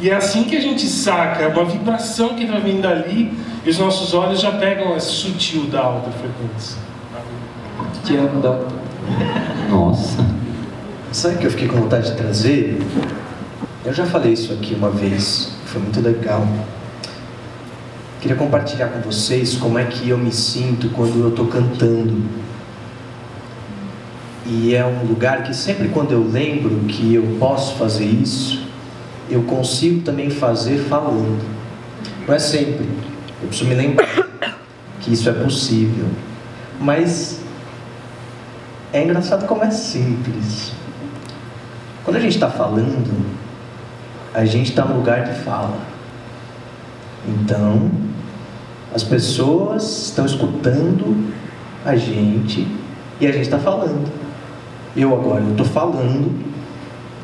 E 0.00 0.10
é 0.10 0.14
assim 0.14 0.44
que 0.44 0.56
a 0.56 0.60
gente 0.60 0.86
saca, 0.86 1.42
é 1.42 1.48
uma 1.48 1.64
vibração 1.64 2.34
que 2.34 2.44
está 2.44 2.58
vindo 2.58 2.86
ali, 2.86 3.32
e 3.64 3.70
os 3.70 3.78
nossos 3.78 4.14
olhos 4.14 4.40
já 4.40 4.52
pegam 4.52 4.96
esse 4.96 5.08
sutil 5.08 5.66
da 5.66 5.80
alta 5.80 6.10
frequência. 6.10 6.78
Te 8.04 8.16
amo, 8.16 8.40
doutor. 8.40 8.68
Nossa. 9.70 10.24
Sabe 11.10 11.36
o 11.36 11.38
que 11.38 11.46
eu 11.46 11.50
fiquei 11.50 11.68
com 11.68 11.78
vontade 11.78 12.10
de 12.10 12.16
trazer? 12.16 12.80
Eu 13.84 13.92
já 13.92 14.04
falei 14.04 14.34
isso 14.34 14.52
aqui 14.52 14.74
uma 14.74 14.90
vez, 14.90 15.52
foi 15.66 15.80
muito 15.80 16.00
legal. 16.00 16.46
Queria 18.20 18.36
compartilhar 18.36 18.88
com 18.88 19.00
vocês 19.00 19.54
como 19.54 19.78
é 19.78 19.84
que 19.84 20.08
eu 20.08 20.18
me 20.18 20.32
sinto 20.32 20.88
quando 20.90 21.20
eu 21.20 21.28
estou 21.28 21.46
cantando. 21.46 22.22
E 24.44 24.74
é 24.74 24.84
um 24.84 25.04
lugar 25.04 25.44
que 25.44 25.54
sempre 25.54 25.88
quando 25.88 26.10
eu 26.10 26.26
lembro 26.26 26.80
que 26.88 27.14
eu 27.14 27.36
posso 27.38 27.76
fazer 27.76 28.06
isso, 28.06 28.66
eu 29.30 29.42
consigo 29.42 30.00
também 30.00 30.30
fazer 30.30 30.78
falando. 30.78 31.44
Não 32.26 32.34
é 32.34 32.38
sempre. 32.38 32.88
Eu 33.40 33.48
preciso 33.48 33.68
me 33.68 33.76
lembrar 33.76 34.28
que 35.00 35.12
isso 35.12 35.28
é 35.28 35.32
possível. 35.32 36.06
Mas 36.80 37.40
é 38.92 39.04
engraçado 39.04 39.46
como 39.46 39.62
é 39.62 39.70
simples. 39.70 40.72
Quando 42.04 42.16
a 42.16 42.20
gente 42.20 42.34
está 42.34 42.50
falando, 42.50 43.26
a 44.34 44.44
gente 44.44 44.70
está 44.70 44.84
no 44.84 44.96
lugar 44.96 45.24
de 45.24 45.38
fala. 45.40 45.78
Então, 47.28 48.07
as 48.94 49.02
pessoas 49.02 50.06
estão 50.06 50.24
escutando 50.24 51.32
a 51.84 51.94
gente 51.96 52.66
e 53.20 53.26
a 53.26 53.32
gente 53.32 53.42
está 53.42 53.58
falando. 53.58 54.10
Eu 54.96 55.14
agora 55.14 55.44
estou 55.50 55.66
falando 55.66 56.32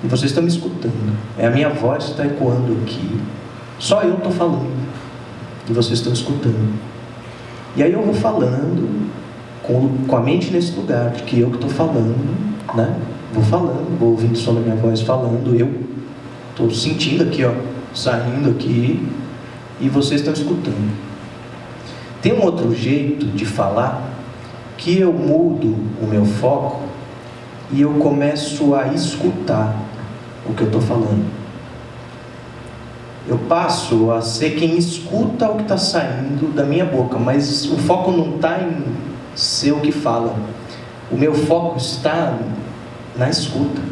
e 0.02 0.06
vocês 0.06 0.30
estão 0.30 0.42
me 0.42 0.48
escutando. 0.48 1.16
É 1.38 1.46
a 1.46 1.50
minha 1.50 1.70
voz 1.70 2.04
que 2.04 2.10
está 2.10 2.26
ecoando 2.26 2.72
aqui. 2.82 3.20
Só 3.78 4.02
eu 4.02 4.14
estou 4.14 4.32
falando 4.32 4.84
e 5.68 5.72
vocês 5.72 5.98
estão 5.98 6.12
escutando. 6.12 6.78
E 7.76 7.82
aí 7.82 7.92
eu 7.92 8.02
vou 8.02 8.14
falando 8.14 9.10
com, 9.62 10.06
com 10.06 10.16
a 10.16 10.20
mente 10.20 10.50
nesse 10.52 10.72
lugar, 10.72 11.10
que 11.12 11.40
eu 11.40 11.48
que 11.48 11.56
estou 11.56 11.70
falando, 11.70 12.16
né? 12.74 12.94
Vou 13.32 13.42
falando, 13.42 13.98
vou 13.98 14.10
ouvindo 14.10 14.36
só 14.36 14.52
a 14.52 14.54
minha 14.54 14.76
voz 14.76 15.00
falando, 15.00 15.58
eu 15.58 15.68
estou 16.50 16.70
sentindo 16.70 17.24
aqui, 17.24 17.44
ó, 17.44 17.52
saindo 17.92 18.50
aqui, 18.50 19.04
e 19.80 19.88
vocês 19.88 20.20
estão 20.20 20.32
escutando. 20.32 21.13
Tem 22.25 22.33
um 22.33 22.43
outro 22.43 22.75
jeito 22.75 23.27
de 23.27 23.45
falar 23.45 24.03
que 24.79 24.99
eu 24.99 25.12
mudo 25.12 25.77
o 26.01 26.07
meu 26.07 26.25
foco 26.25 26.81
e 27.70 27.83
eu 27.83 27.91
começo 27.97 28.75
a 28.75 28.87
escutar 28.95 29.77
o 30.49 30.55
que 30.55 30.62
eu 30.62 30.68
estou 30.68 30.81
falando. 30.81 31.22
Eu 33.29 33.37
passo 33.41 34.11
a 34.11 34.22
ser 34.22 34.53
quem 34.53 34.79
escuta 34.79 35.51
o 35.51 35.57
que 35.57 35.64
está 35.64 35.77
saindo 35.77 36.51
da 36.55 36.64
minha 36.64 36.87
boca, 36.87 37.18
mas 37.18 37.70
o 37.70 37.77
foco 37.77 38.11
não 38.11 38.37
está 38.37 38.59
em 38.59 38.83
ser 39.35 39.72
o 39.72 39.81
que 39.81 39.93
fala. 39.93 40.35
O 41.12 41.18
meu 41.18 41.35
foco 41.35 41.77
está 41.77 42.39
na 43.18 43.29
escuta. 43.29 43.83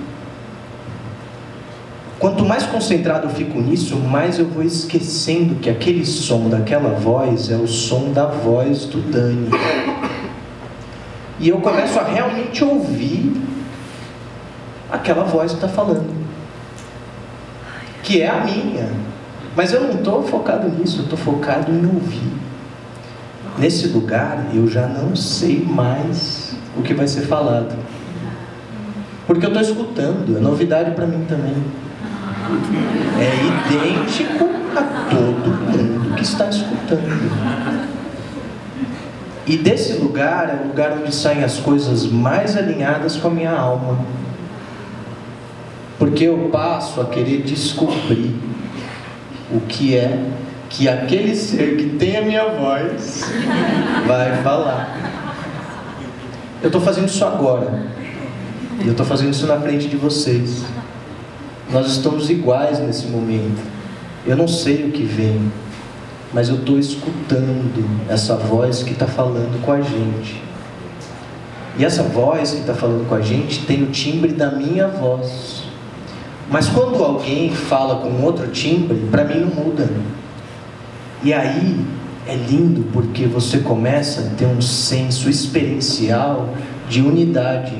Quanto 2.22 2.44
mais 2.44 2.62
concentrado 2.64 3.26
eu 3.26 3.30
fico 3.30 3.60
nisso, 3.60 3.96
mais 3.96 4.38
eu 4.38 4.46
vou 4.46 4.62
esquecendo 4.62 5.56
que 5.56 5.68
aquele 5.68 6.06
som 6.06 6.48
daquela 6.48 6.90
voz 6.90 7.50
é 7.50 7.56
o 7.56 7.66
som 7.66 8.12
da 8.12 8.26
voz 8.26 8.84
do 8.84 9.00
Dani. 9.10 9.50
E 11.40 11.48
eu 11.48 11.60
começo 11.60 11.98
a 11.98 12.04
realmente 12.04 12.62
ouvir 12.62 13.42
aquela 14.88 15.24
voz 15.24 15.50
que 15.50 15.56
está 15.56 15.66
falando, 15.66 16.14
que 18.04 18.22
é 18.22 18.28
a 18.28 18.44
minha. 18.44 18.88
Mas 19.56 19.72
eu 19.72 19.80
não 19.80 19.94
estou 19.94 20.22
focado 20.22 20.68
nisso, 20.68 21.00
eu 21.00 21.02
estou 21.02 21.18
focado 21.18 21.72
em 21.72 21.84
ouvir. 21.84 22.32
Nesse 23.58 23.88
lugar 23.88 24.46
eu 24.54 24.68
já 24.68 24.86
não 24.86 25.16
sei 25.16 25.58
mais 25.58 26.54
o 26.78 26.82
que 26.82 26.94
vai 26.94 27.08
ser 27.08 27.22
falado. 27.22 27.74
Porque 29.26 29.44
eu 29.44 29.48
estou 29.48 29.60
escutando, 29.60 30.36
é 30.36 30.40
novidade 30.40 30.92
para 30.92 31.04
mim 31.04 31.24
também. 31.28 31.81
É 33.20 33.74
idêntico 33.74 34.48
a 34.76 34.82
todo 35.10 35.50
mundo 35.50 36.14
que 36.16 36.22
está 36.22 36.48
escutando. 36.48 37.32
E 39.46 39.56
desse 39.56 39.94
lugar 39.94 40.48
é 40.48 40.64
o 40.64 40.68
lugar 40.68 40.92
onde 40.92 41.14
saem 41.14 41.42
as 41.42 41.58
coisas 41.58 42.06
mais 42.06 42.56
alinhadas 42.56 43.16
com 43.16 43.28
a 43.28 43.30
minha 43.30 43.52
alma. 43.52 43.98
Porque 45.98 46.24
eu 46.24 46.48
passo 46.52 47.00
a 47.00 47.06
querer 47.06 47.42
descobrir 47.42 48.34
o 49.52 49.60
que 49.60 49.96
é 49.96 50.18
que 50.70 50.88
aquele 50.88 51.36
ser 51.36 51.76
que 51.76 51.90
tem 51.98 52.16
a 52.16 52.22
minha 52.22 52.44
voz 52.46 53.24
vai 54.06 54.42
falar. 54.42 54.96
Eu 56.62 56.68
estou 56.68 56.80
fazendo 56.80 57.08
isso 57.08 57.24
agora. 57.24 57.82
Eu 58.84 58.92
estou 58.92 59.04
fazendo 59.04 59.32
isso 59.32 59.46
na 59.46 59.60
frente 59.60 59.88
de 59.88 59.96
vocês. 59.96 60.64
Nós 61.72 61.90
estamos 61.90 62.28
iguais 62.28 62.78
nesse 62.78 63.06
momento. 63.06 63.62
Eu 64.26 64.36
não 64.36 64.46
sei 64.46 64.84
o 64.84 64.92
que 64.92 65.02
vem, 65.02 65.50
mas 66.30 66.50
eu 66.50 66.56
estou 66.56 66.78
escutando 66.78 67.82
essa 68.10 68.36
voz 68.36 68.82
que 68.82 68.92
está 68.92 69.06
falando 69.06 69.58
com 69.64 69.72
a 69.72 69.80
gente. 69.80 70.42
E 71.78 71.84
essa 71.84 72.02
voz 72.02 72.50
que 72.50 72.60
está 72.60 72.74
falando 72.74 73.08
com 73.08 73.14
a 73.14 73.22
gente 73.22 73.64
tem 73.64 73.82
o 73.82 73.86
timbre 73.86 74.32
da 74.32 74.50
minha 74.50 74.86
voz. 74.86 75.62
Mas 76.50 76.68
quando 76.68 77.02
alguém 77.02 77.50
fala 77.50 77.96
com 78.00 78.22
outro 78.22 78.48
timbre, 78.48 78.98
para 79.10 79.24
mim 79.24 79.40
não 79.40 79.64
muda. 79.64 79.88
E 81.22 81.32
aí 81.32 81.80
é 82.26 82.34
lindo 82.34 82.84
porque 82.92 83.24
você 83.24 83.60
começa 83.60 84.20
a 84.20 84.36
ter 84.36 84.44
um 84.44 84.60
senso 84.60 85.30
experiencial 85.30 86.50
de 86.86 87.00
unidade. 87.00 87.74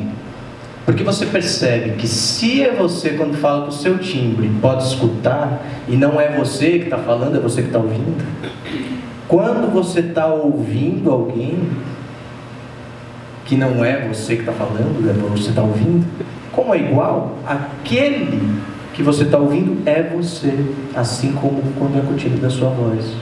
Porque 0.92 1.04
você 1.04 1.24
percebe 1.24 1.92
que 1.92 2.06
se 2.06 2.62
é 2.62 2.70
você 2.70 3.14
quando 3.14 3.34
fala 3.38 3.62
com 3.62 3.70
o 3.70 3.72
seu 3.72 3.96
timbre 3.96 4.50
pode 4.60 4.84
escutar 4.84 5.64
e 5.88 5.96
não 5.96 6.20
é 6.20 6.36
você 6.36 6.80
que 6.80 6.84
está 6.84 6.98
falando, 6.98 7.34
é 7.34 7.40
você 7.40 7.62
que 7.62 7.68
está 7.68 7.78
ouvindo. 7.78 8.22
Quando 9.26 9.72
você 9.72 10.00
está 10.00 10.26
ouvindo 10.26 11.10
alguém 11.10 11.66
que 13.46 13.56
não 13.56 13.82
é 13.82 14.06
você 14.06 14.34
que 14.34 14.42
está 14.42 14.52
falando, 14.52 15.08
é 15.08 15.14
você 15.30 15.48
está 15.48 15.62
ouvindo, 15.62 16.06
como 16.52 16.74
é 16.74 16.80
igual, 16.80 17.38
aquele 17.46 18.60
que 18.92 19.02
você 19.02 19.22
está 19.22 19.38
ouvindo 19.38 19.82
é 19.88 20.02
você, 20.02 20.52
assim 20.94 21.32
como 21.32 21.62
quando 21.78 21.98
é 21.98 22.02
contido 22.02 22.38
da 22.38 22.50
sua 22.50 22.68
voz. 22.68 23.14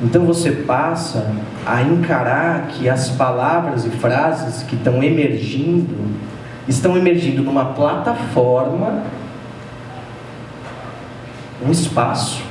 Então 0.00 0.24
você 0.24 0.52
passa 0.52 1.34
a 1.66 1.82
encarar 1.82 2.68
que 2.68 2.88
as 2.88 3.10
palavras 3.10 3.84
e 3.84 3.90
frases 3.90 4.62
que 4.62 4.76
estão 4.76 5.02
emergindo 5.02 6.30
estão 6.70 6.96
emergindo 6.96 7.42
numa 7.42 7.66
plataforma, 7.66 9.02
um 11.64 11.70
espaço, 11.70 12.42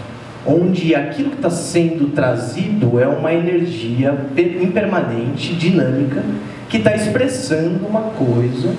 onde 0.46 0.94
aquilo 0.94 1.32
que 1.32 1.38
está 1.38 1.50
sendo 1.50 2.14
trazido 2.14 3.00
é 3.00 3.08
uma 3.08 3.34
energia 3.34 4.16
impermanente, 4.38 5.56
dinâmica, 5.56 6.24
que 6.68 6.78
está 6.78 6.96
expressando 6.96 7.86
uma 7.88 8.02
coisa 8.02 8.76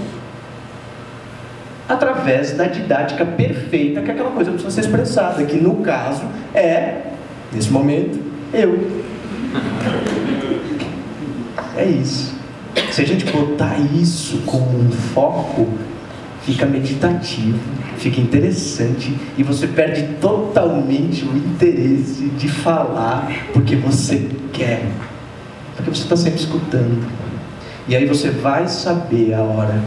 através 1.88 2.52
da 2.52 2.66
didática 2.66 3.26
perfeita 3.26 4.00
que 4.00 4.10
aquela 4.10 4.30
coisa 4.30 4.52
precisa 4.52 4.70
ser 4.70 4.82
expressada, 4.82 5.42
que 5.44 5.56
no 5.56 5.76
caso 5.76 6.22
é, 6.54 7.02
nesse 7.52 7.70
momento, 7.70 8.18
eu. 8.52 8.78
É 11.76 11.84
isso. 11.84 12.39
Se 12.90 13.02
a 13.02 13.06
gente 13.06 13.24
botar 13.26 13.78
isso 13.78 14.38
como 14.46 14.78
um 14.78 14.90
foco, 14.90 15.68
fica 16.42 16.66
meditativo, 16.66 17.58
fica 17.98 18.20
interessante 18.20 19.16
e 19.36 19.42
você 19.42 19.66
perde 19.66 20.14
totalmente 20.20 21.24
o 21.24 21.36
interesse 21.36 22.24
de 22.30 22.48
falar 22.48 23.30
porque 23.52 23.76
você 23.76 24.28
quer, 24.52 24.84
porque 25.76 25.90
você 25.90 26.02
está 26.02 26.16
sempre 26.16 26.40
escutando. 26.40 27.06
E 27.86 27.96
aí 27.96 28.06
você 28.06 28.30
vai 28.30 28.68
saber 28.68 29.34
a 29.34 29.42
hora, 29.42 29.82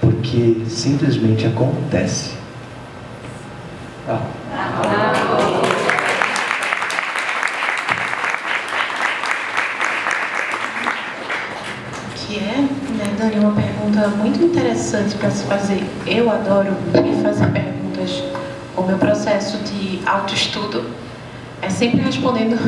porque 0.00 0.62
simplesmente 0.68 1.46
acontece. 1.46 2.32
Ah. 4.08 5.67
Dani, 13.38 13.44
uma 13.44 13.52
pergunta 13.52 14.08
muito 14.08 14.42
interessante 14.42 15.14
para 15.16 15.30
se 15.30 15.44
fazer. 15.44 15.84
Eu 16.06 16.30
adoro 16.30 16.76
me 16.92 17.22
fazer 17.22 17.46
perguntas. 17.50 18.22
O 18.76 18.82
meu 18.82 18.98
processo 18.98 19.58
de 19.58 20.00
autoestudo 20.04 20.84
é 21.62 21.70
sempre 21.70 22.00
respondendo 22.00 22.58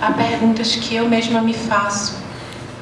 a 0.00 0.12
perguntas 0.12 0.76
que 0.76 0.94
eu 0.94 1.08
mesma 1.08 1.40
me 1.40 1.54
faço. 1.54 2.16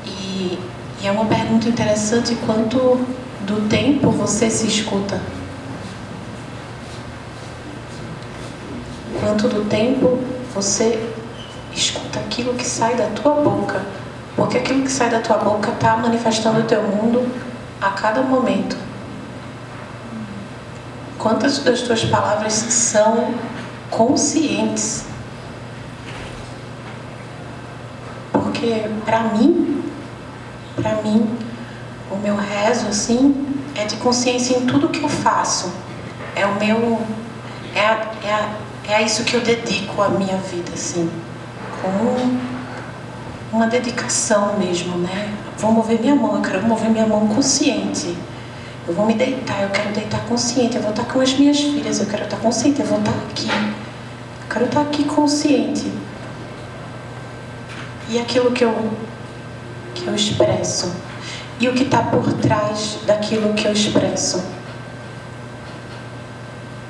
E, 0.05 0.59
e 1.03 1.07
é 1.07 1.11
uma 1.11 1.25
pergunta 1.25 1.69
interessante 1.69 2.37
quanto 2.47 3.01
do 3.43 3.69
tempo 3.69 4.11
você 4.11 4.51
se 4.51 4.67
escuta. 4.67 5.21
Quanto 9.21 9.49
do 9.49 9.65
tempo 9.69 10.19
você 10.55 10.99
escuta 11.73 12.19
aquilo 12.19 12.55
que 12.55 12.67
sai 12.67 12.97
da 12.97 13.07
tua 13.07 13.35
boca 13.35 14.02
porque 14.37 14.59
aquilo 14.59 14.83
que 14.83 14.91
sai 14.91 15.11
da 15.11 15.21
tua 15.21 15.37
boca 15.39 15.71
está 15.71 15.97
manifestando 15.97 16.61
o 16.61 16.65
teu 16.65 16.83
mundo 16.83 17.27
a 17.81 17.91
cada 17.91 18.23
momento. 18.23 18.77
Quantas 21.19 21.59
das 21.59 21.83
tuas 21.83 22.05
palavras 22.05 22.53
são 22.53 23.35
conscientes? 23.91 25.05
Porque 28.33 28.89
para 29.05 29.21
mim, 29.25 29.85
para 30.75 30.97
mim, 31.03 31.39
o 32.11 32.17
meu 32.17 32.37
rezo 32.37 32.89
assim 32.89 33.47
é 33.77 33.85
de 33.85 33.97
consciência 33.97 34.57
em 34.57 34.67
tudo 34.67 34.89
que 34.89 35.03
eu 35.03 35.09
faço. 35.09 35.73
É 36.35 36.47
o 36.47 36.55
meu 36.55 37.01
é 37.75 37.87
a, 37.87 38.57
é, 38.89 38.95
é 38.95 39.03
isso 39.03 39.25
que 39.25 39.35
eu 39.35 39.41
dedico 39.41 40.03
a 40.03 40.09
minha 40.09 40.37
vida 40.37 40.73
assim. 40.75 41.11
Como 41.81 42.17
uma 43.53 43.67
dedicação 43.67 44.59
mesmo, 44.59 44.97
né? 44.97 45.33
Vou 45.59 45.71
mover 45.71 46.01
minha 46.01 46.15
mão, 46.15 46.37
eu 46.37 46.43
quero 46.43 46.63
mover 46.63 46.89
minha 46.91 47.07
mão 47.07 47.29
consciente. 47.29 48.17
Eu 48.89 48.95
vou 48.95 49.07
me 49.07 49.15
deitar, 49.15 49.63
eu 49.63 49.69
quero 49.69 49.93
deitar 49.93 50.21
consciente. 50.25 50.77
Eu 50.77 50.83
vou 50.83 50.91
estar 50.91 51.05
com 51.05 51.21
as 51.21 51.35
minhas 51.35 51.61
filhas, 51.61 52.01
eu 52.01 52.07
quero 52.07 52.25
estar 52.25 52.39
consciente. 52.39 52.81
Eu 52.81 52.87
vou 52.87 52.99
estar 52.99 53.13
aqui. 53.13 53.49
Eu 53.49 54.49
quero 54.49 54.65
estar 54.65 54.81
aqui 54.81 55.05
consciente. 55.05 55.93
E 58.09 58.19
aquilo 58.19 58.51
que 58.53 58.65
eu, 58.65 58.91
que 59.95 60.07
eu 60.07 60.15
expresso. 60.15 60.93
E 61.61 61.69
o 61.69 61.75
que 61.75 61.85
está 61.85 62.03
por 62.03 62.33
trás 62.35 62.99
daquilo 63.07 63.53
que 63.53 63.67
eu 63.69 63.73
expresso. 63.73 64.43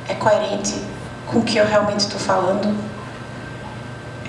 É 0.08 0.14
coerente 0.14 0.80
com 1.26 1.40
o 1.40 1.42
que 1.42 1.58
eu 1.58 1.66
realmente 1.66 2.00
estou 2.00 2.20
falando? 2.20 2.74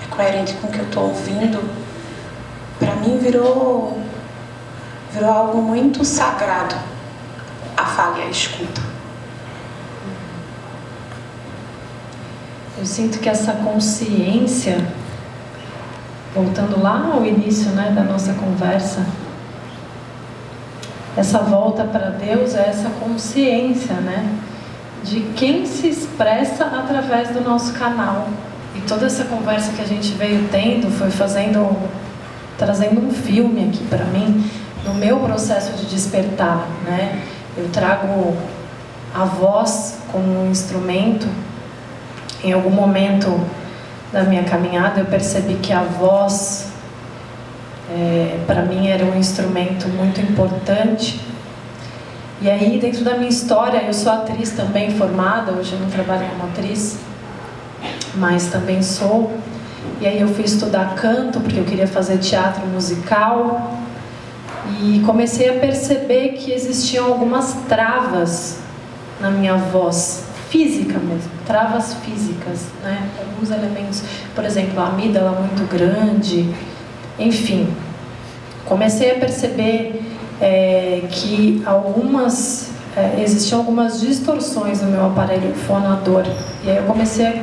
É 0.02 0.06
coerente 0.14 0.52
com 0.54 0.66
o 0.66 0.70
que 0.70 0.78
eu 0.78 0.84
estou 0.84 1.04
ouvindo? 1.04 1.83
Para 2.84 2.96
mim 2.96 3.18
virou 3.18 3.98
virou 5.12 5.30
algo 5.30 5.62
muito 5.62 6.04
sagrado 6.04 6.74
a 7.76 7.84
fala 7.84 8.18
e 8.18 8.22
a 8.22 8.30
escuta. 8.30 8.80
Eu 12.76 12.84
sinto 12.84 13.18
que 13.20 13.28
essa 13.28 13.52
consciência, 13.52 14.84
voltando 16.34 16.82
lá 16.82 17.12
ao 17.14 17.24
início 17.24 17.70
né, 17.70 17.92
da 17.94 18.02
nossa 18.02 18.34
conversa, 18.34 19.06
essa 21.16 21.38
volta 21.38 21.84
para 21.84 22.10
Deus 22.10 22.56
é 22.56 22.68
essa 22.68 22.90
consciência, 22.90 23.94
né? 23.94 24.36
De 25.04 25.20
quem 25.36 25.64
se 25.64 25.86
expressa 25.88 26.64
através 26.64 27.28
do 27.30 27.40
nosso 27.40 27.72
canal. 27.74 28.28
E 28.74 28.80
toda 28.80 29.06
essa 29.06 29.24
conversa 29.24 29.72
que 29.72 29.80
a 29.80 29.86
gente 29.86 30.12
veio 30.14 30.48
tendo 30.50 30.90
foi 30.90 31.10
fazendo, 31.10 31.76
trazendo 32.58 33.00
um 33.00 33.10
filme 33.10 33.68
aqui 33.68 33.84
para 33.84 34.04
mim, 34.04 34.48
no 34.84 34.94
meu 34.94 35.18
processo 35.20 35.72
de 35.72 35.86
despertar, 35.86 36.66
né? 36.84 37.22
Eu 37.56 37.68
trago 37.70 38.36
a 39.14 39.24
voz 39.24 39.98
como 40.10 40.44
um 40.44 40.50
instrumento. 40.50 41.26
Em 42.42 42.52
algum 42.52 42.70
momento 42.70 43.40
da 44.12 44.24
minha 44.24 44.44
caminhada, 44.44 45.00
eu 45.00 45.06
percebi 45.06 45.54
que 45.54 45.72
a 45.72 45.82
voz 45.82 46.68
é, 47.90 48.38
para 48.46 48.62
mim 48.62 48.88
era 48.88 49.04
um 49.04 49.16
instrumento 49.16 49.88
muito 49.88 50.20
importante. 50.20 51.20
E 52.42 52.50
aí, 52.50 52.78
dentro 52.78 53.04
da 53.04 53.16
minha 53.16 53.30
história, 53.30 53.82
eu 53.86 53.94
sou 53.94 54.12
atriz 54.12 54.50
também 54.50 54.90
formada, 54.90 55.52
hoje 55.52 55.72
eu 55.72 55.80
não 55.80 55.88
trabalho 55.88 56.26
como 56.28 56.50
atriz, 56.50 56.98
mas 58.16 58.46
também 58.46 58.82
sou. 58.82 59.32
E 60.00 60.06
aí 60.06 60.20
eu 60.20 60.28
fui 60.28 60.44
estudar 60.44 60.94
canto, 60.94 61.40
porque 61.40 61.58
eu 61.58 61.64
queria 61.64 61.86
fazer 61.86 62.18
teatro 62.18 62.66
musical. 62.66 63.78
E 64.80 65.02
comecei 65.04 65.50
a 65.50 65.60
perceber 65.60 66.30
que 66.30 66.52
existiam 66.52 67.06
algumas 67.06 67.54
travas 67.68 68.60
na 69.20 69.30
minha 69.30 69.56
voz, 69.56 70.24
física 70.48 70.98
mesmo, 70.98 71.30
travas 71.46 71.94
físicas, 71.94 72.66
né? 72.82 73.08
Alguns 73.18 73.50
elementos, 73.50 74.02
por 74.34 74.44
exemplo, 74.44 74.80
a 74.80 74.88
amígdala 74.88 75.32
muito 75.32 75.68
grande, 75.68 76.48
enfim, 77.18 77.68
comecei 78.64 79.12
a 79.12 79.14
perceber 79.16 80.02
é, 80.40 81.02
que 81.10 81.62
algumas 81.66 82.70
é, 82.96 83.20
existiam 83.22 83.60
algumas 83.60 84.00
distorções 84.00 84.80
no 84.80 84.88
meu 84.88 85.04
aparelho 85.06 85.54
fonador. 85.54 86.24
E 86.62 86.70
aí 86.70 86.76
eu 86.76 86.84
comecei, 86.84 87.42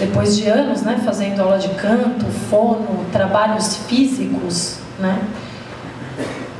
depois 0.00 0.36
de 0.36 0.48
anos, 0.48 0.82
né, 0.82 1.00
fazendo 1.04 1.40
aula 1.40 1.58
de 1.58 1.68
canto, 1.74 2.24
fono, 2.48 3.04
trabalhos 3.12 3.76
físicos, 3.86 4.78
né, 4.98 5.22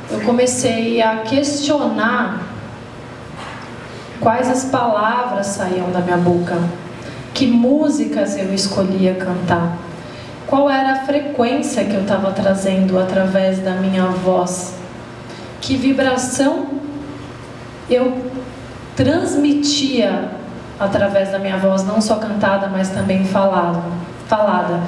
eu 0.09 0.21
comecei 0.21 1.01
a 1.01 1.17
questionar 1.17 2.43
quais 4.19 4.47
as 4.47 4.65
palavras 4.65 5.47
saíam 5.47 5.91
da 5.91 5.99
minha 5.99 6.17
boca, 6.17 6.57
que 7.33 7.47
músicas 7.47 8.37
eu 8.37 8.53
escolhia 8.53 9.15
cantar 9.15 9.77
qual 10.51 10.69
era 10.69 10.91
a 10.91 11.05
frequência 11.05 11.85
que 11.85 11.93
eu 11.93 12.01
estava 12.01 12.29
trazendo 12.33 12.99
através 12.99 13.59
da 13.59 13.71
minha 13.71 14.07
voz, 14.07 14.75
que 15.61 15.77
vibração 15.77 16.67
eu 17.89 18.17
transmitia 18.97 20.29
através 20.81 21.31
da 21.31 21.39
minha 21.39 21.57
voz, 21.57 21.85
não 21.85 22.01
só 22.01 22.15
cantada, 22.15 22.67
mas 22.67 22.89
também 22.89 23.23
falada. 23.25 23.81
falada. 24.27 24.81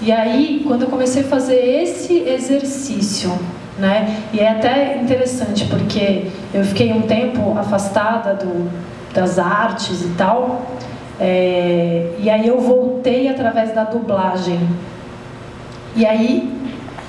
E 0.00 0.12
aí, 0.12 0.62
quando 0.66 0.82
eu 0.82 0.88
comecei 0.88 1.22
a 1.22 1.26
fazer 1.26 1.56
esse 1.56 2.20
exercício, 2.20 3.32
né? 3.78 4.22
E 4.32 4.40
é 4.40 4.50
até 4.50 4.98
interessante 4.98 5.66
porque 5.66 6.30
eu 6.52 6.64
fiquei 6.64 6.92
um 6.92 7.02
tempo 7.02 7.56
afastada 7.58 8.34
do, 8.34 8.70
das 9.14 9.38
artes 9.38 10.02
e 10.02 10.08
tal, 10.16 10.66
é, 11.18 12.14
e 12.18 12.28
aí 12.28 12.46
eu 12.46 12.60
voltei 12.60 13.28
através 13.28 13.74
da 13.74 13.84
dublagem. 13.84 14.60
E 15.94 16.04
aí 16.04 16.52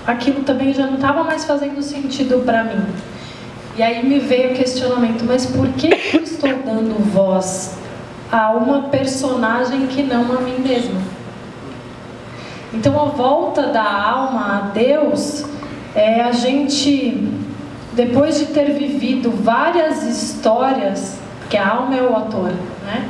aquilo 0.06 0.44
também 0.44 0.74
já 0.74 0.88
não 0.88 0.96
estava 0.96 1.24
mais 1.24 1.44
fazendo 1.44 1.82
sentido 1.82 2.44
para 2.46 2.64
mim. 2.64 2.86
E 3.78 3.84
aí 3.84 4.04
me 4.06 4.20
veio 4.20 4.52
o 4.52 4.56
questionamento, 4.56 5.24
mas 5.26 5.46
por 5.46 5.68
que 5.74 5.90
eu 6.14 6.24
estou 6.24 6.50
dando 6.66 6.98
voz 7.12 7.78
a 8.32 8.52
uma 8.52 8.84
personagem 8.90 9.88
que 9.88 10.04
não 10.04 10.32
a 10.38 10.42
mim 10.42 10.60
mesma? 10.60 11.02
Então 12.74 13.00
a 13.02 13.06
volta 13.06 13.68
da 13.68 13.84
alma 13.84 14.58
a 14.58 14.62
Deus 14.74 15.46
é 15.96 16.22
a 16.22 16.32
gente, 16.32 17.28
depois 17.94 18.38
de 18.38 18.48
ter 18.48 18.72
vivido 18.74 19.32
várias 19.32 20.04
histórias, 20.04 21.18
que 21.50 21.58
a 21.58 21.68
alma 21.68 21.96
é 21.96 22.02
o 22.04 22.16
ator, 22.16 22.52
né? 22.86 23.10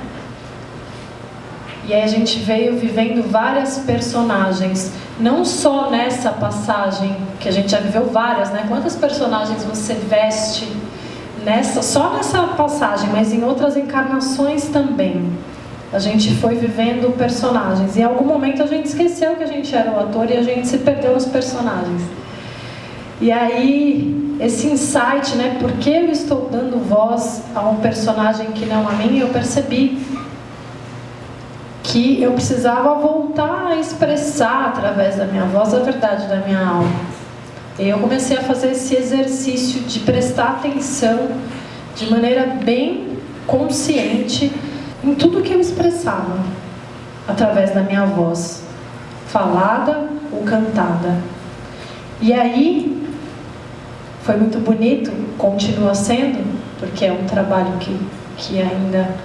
E 1.87 1.93
aí 1.93 2.03
a 2.03 2.07
gente 2.07 2.39
veio 2.39 2.77
vivendo 2.77 3.29
várias 3.31 3.79
personagens, 3.79 4.91
não 5.19 5.45
só 5.45 5.89
nessa 5.89 6.31
passagem, 6.31 7.15
que 7.39 7.47
a 7.47 7.51
gente 7.51 7.71
já 7.71 7.79
viveu 7.79 8.07
várias, 8.07 8.51
né? 8.51 8.65
Quantas 8.67 8.95
personagens 8.95 9.63
você 9.63 9.93
veste 9.93 10.67
nessa, 11.47 11.81
só 11.81 12.09
nessa 12.13 12.43
passagem, 12.43 13.09
mas 13.09 13.31
em 13.31 13.41
outras 13.41 13.77
encarnações 13.77 14.65
também. 14.65 15.31
A 15.93 15.97
gente 15.97 16.35
foi 16.35 16.55
vivendo 16.55 17.17
personagens. 17.17 17.95
E 17.95 18.01
em 18.01 18.03
algum 18.03 18.25
momento 18.25 18.61
a 18.61 18.67
gente 18.67 18.87
esqueceu 18.87 19.37
que 19.37 19.43
a 19.43 19.47
gente 19.47 19.73
era 19.73 19.89
o 19.89 19.97
ator 19.97 20.29
e 20.29 20.35
a 20.35 20.43
gente 20.43 20.67
se 20.67 20.79
perdeu 20.79 21.13
nos 21.13 21.25
personagens. 21.25 22.01
E 23.21 23.31
aí, 23.31 24.35
esse 24.41 24.67
insight, 24.67 25.37
né? 25.37 25.55
Por 25.57 25.71
que 25.77 25.89
eu 25.89 26.11
estou 26.11 26.49
dando 26.51 26.77
voz 26.85 27.41
a 27.55 27.61
um 27.61 27.77
personagem 27.77 28.47
que 28.51 28.65
não 28.65 28.85
a 28.85 28.91
mim? 28.91 29.17
Eu 29.17 29.29
percebi 29.29 30.05
que 31.81 32.21
eu 32.21 32.33
precisava 32.33 32.95
voltar 32.95 33.67
a 33.67 33.77
expressar 33.77 34.65
através 34.67 35.15
da 35.15 35.23
minha 35.23 35.45
voz 35.45 35.73
a 35.73 35.79
verdade 35.79 36.27
da 36.27 36.35
minha 36.35 36.59
alma. 36.59 37.16
Eu 37.79 37.99
comecei 37.99 38.35
a 38.35 38.41
fazer 38.41 38.71
esse 38.71 38.95
exercício 38.95 39.81
de 39.81 39.99
prestar 39.99 40.49
atenção 40.49 41.29
de 41.95 42.09
maneira 42.09 42.47
bem 42.63 43.19
consciente 43.45 44.51
em 45.03 45.13
tudo 45.13 45.43
que 45.43 45.53
eu 45.53 45.59
expressava 45.61 46.39
através 47.27 47.75
da 47.75 47.81
minha 47.81 48.03
voz, 48.05 48.63
falada 49.27 50.09
ou 50.31 50.41
cantada. 50.41 51.17
E 52.19 52.33
aí 52.33 53.07
foi 54.23 54.37
muito 54.37 54.57
bonito, 54.57 55.11
continua 55.37 55.93
sendo, 55.93 56.43
porque 56.79 57.05
é 57.05 57.11
um 57.11 57.25
trabalho 57.25 57.77
que, 57.79 57.95
que 58.37 58.59
ainda 58.59 59.15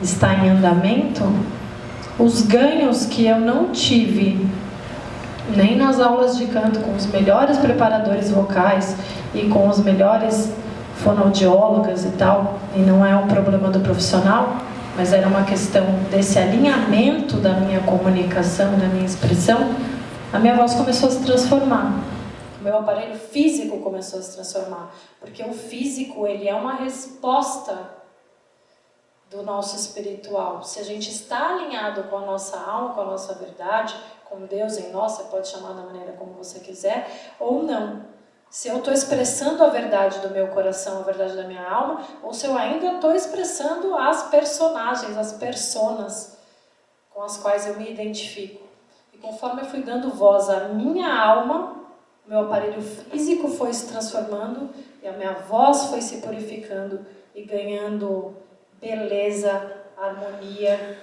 está 0.00 0.34
em 0.34 0.50
andamento, 0.50 1.24
os 2.16 2.42
ganhos 2.42 3.06
que 3.06 3.26
eu 3.26 3.40
não 3.40 3.72
tive 3.72 4.46
nem 5.54 5.76
nas 5.76 6.00
aulas 6.00 6.36
de 6.36 6.46
canto 6.46 6.80
com 6.80 6.94
os 6.94 7.06
melhores 7.06 7.58
preparadores 7.58 8.30
vocais 8.30 8.96
e 9.34 9.48
com 9.48 9.68
os 9.68 9.78
melhores 9.78 10.52
fonoaudiólogas 10.96 12.04
e 12.04 12.10
tal, 12.12 12.58
e 12.74 12.78
não 12.78 13.04
é 13.04 13.14
um 13.14 13.26
problema 13.26 13.70
do 13.70 13.80
profissional, 13.80 14.56
mas 14.96 15.12
era 15.12 15.28
uma 15.28 15.44
questão 15.44 15.84
desse 16.10 16.38
alinhamento 16.38 17.36
da 17.36 17.52
minha 17.54 17.80
comunicação, 17.80 18.78
da 18.78 18.86
minha 18.86 19.04
expressão, 19.04 19.74
a 20.32 20.38
minha 20.38 20.56
voz 20.56 20.74
começou 20.74 21.08
a 21.08 21.12
se 21.12 21.22
transformar. 21.24 22.00
O 22.58 22.64
meu 22.64 22.78
aparelho 22.78 23.16
físico 23.16 23.78
começou 23.78 24.18
a 24.18 24.22
se 24.22 24.34
transformar, 24.34 24.90
porque 25.20 25.42
o 25.42 25.52
físico, 25.52 26.26
ele 26.26 26.48
é 26.48 26.54
uma 26.54 26.74
resposta 26.74 27.96
do 29.30 29.42
nosso 29.42 29.76
espiritual. 29.76 30.62
Se 30.62 30.80
a 30.80 30.84
gente 30.84 31.10
está 31.10 31.50
alinhado 31.50 32.04
com 32.04 32.16
a 32.18 32.20
nossa 32.20 32.58
alma, 32.58 32.94
com 32.94 33.00
a 33.02 33.04
nossa 33.04 33.34
verdade, 33.34 33.94
com 34.28 34.46
Deus 34.46 34.76
em 34.78 34.90
nós, 34.90 35.12
você 35.12 35.24
pode 35.24 35.48
chamar 35.48 35.72
da 35.72 35.82
maneira 35.82 36.12
como 36.12 36.32
você 36.32 36.60
quiser, 36.60 37.34
ou 37.38 37.62
não. 37.62 38.04
Se 38.50 38.68
eu 38.68 38.78
estou 38.78 38.92
expressando 38.92 39.62
a 39.64 39.68
verdade 39.68 40.20
do 40.20 40.30
meu 40.30 40.48
coração, 40.48 41.00
a 41.00 41.02
verdade 41.02 41.36
da 41.36 41.44
minha 41.44 41.68
alma, 41.68 42.06
ou 42.22 42.32
se 42.32 42.46
eu 42.46 42.56
ainda 42.56 42.94
estou 42.94 43.14
expressando 43.14 43.96
as 43.96 44.24
personagens, 44.28 45.16
as 45.16 45.32
personas 45.32 46.38
com 47.10 47.22
as 47.22 47.36
quais 47.36 47.66
eu 47.66 47.76
me 47.76 47.90
identifico. 47.90 48.64
E 49.12 49.18
conforme 49.18 49.62
eu 49.62 49.66
fui 49.66 49.82
dando 49.82 50.10
voz 50.10 50.48
à 50.48 50.68
minha 50.68 51.12
alma, 51.12 51.76
meu 52.26 52.40
aparelho 52.40 52.82
físico 52.82 53.48
foi 53.48 53.72
se 53.72 53.88
transformando 53.88 54.70
e 55.02 55.08
a 55.08 55.12
minha 55.12 55.32
voz 55.32 55.84
foi 55.84 56.00
se 56.00 56.18
purificando 56.18 57.06
e 57.34 57.42
ganhando 57.42 58.34
beleza, 58.80 59.84
harmonia, 59.96 60.98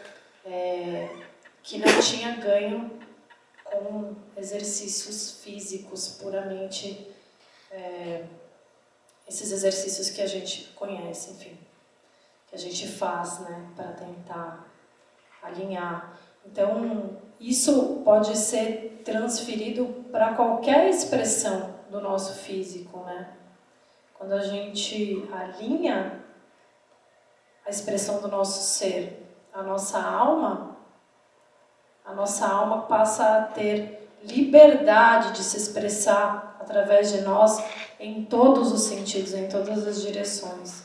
é, 0.45 1.09
que 1.61 1.77
não 1.77 1.99
tinha 1.99 2.35
ganho 2.35 2.91
com 3.73 4.15
exercícios 4.37 5.41
físicos 5.43 6.09
puramente, 6.21 7.11
é, 7.71 8.25
esses 9.27 9.51
exercícios 9.51 10.09
que 10.09 10.21
a 10.21 10.27
gente 10.27 10.65
conhece, 10.75 11.31
enfim, 11.31 11.57
que 12.47 12.55
a 12.55 12.59
gente 12.59 12.87
faz, 12.87 13.39
né, 13.39 13.71
para 13.75 13.91
tentar 13.93 14.67
alinhar. 15.41 16.19
Então, 16.45 17.17
isso 17.39 18.01
pode 18.03 18.37
ser 18.37 19.01
transferido 19.03 20.05
para 20.11 20.33
qualquer 20.35 20.89
expressão 20.89 21.73
do 21.89 21.99
nosso 21.99 22.33
físico, 22.33 22.99
né? 22.99 23.33
Quando 24.17 24.33
a 24.33 24.41
gente 24.41 25.27
alinha 25.31 26.23
a 27.65 27.69
expressão 27.69 28.21
do 28.21 28.27
nosso 28.27 28.61
ser, 28.77 29.21
a 29.53 29.61
nossa 29.61 30.01
alma, 30.01 30.72
a 32.05 32.13
nossa 32.13 32.45
alma 32.47 32.83
passa 32.83 33.37
a 33.37 33.41
ter 33.43 34.09
liberdade 34.23 35.33
de 35.33 35.43
se 35.43 35.57
expressar 35.57 36.57
através 36.59 37.11
de 37.11 37.21
nós 37.21 37.63
em 37.99 38.25
todos 38.25 38.71
os 38.71 38.83
sentidos, 38.83 39.33
em 39.33 39.47
todas 39.47 39.87
as 39.87 40.01
direções. 40.01 40.83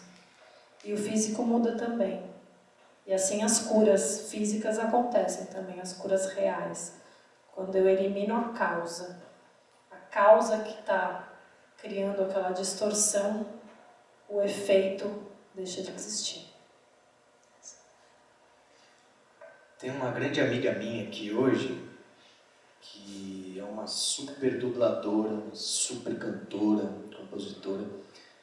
E 0.84 0.92
o 0.92 0.96
físico 0.96 1.42
muda 1.42 1.76
também. 1.76 2.22
E 3.06 3.12
assim 3.12 3.42
as 3.42 3.60
curas 3.60 4.30
físicas 4.30 4.78
acontecem 4.78 5.46
também, 5.46 5.80
as 5.80 5.92
curas 5.92 6.32
reais. 6.32 6.94
Quando 7.54 7.74
eu 7.74 7.88
elimino 7.88 8.36
a 8.36 8.48
causa, 8.50 9.20
a 9.90 9.96
causa 9.96 10.58
que 10.58 10.78
está 10.78 11.28
criando 11.78 12.22
aquela 12.22 12.50
distorção, 12.50 13.46
o 14.28 14.42
efeito 14.42 15.26
deixa 15.54 15.82
de 15.82 15.90
existir. 15.90 16.47
Tem 19.78 19.90
uma 19.92 20.10
grande 20.10 20.40
amiga 20.40 20.72
minha 20.72 21.04
aqui 21.04 21.32
hoje, 21.32 21.80
que 22.80 23.56
é 23.56 23.62
uma 23.62 23.86
super 23.86 24.58
dubladora, 24.58 25.28
uma 25.28 25.54
super 25.54 26.18
cantora, 26.18 26.92
compositora, 27.16 27.84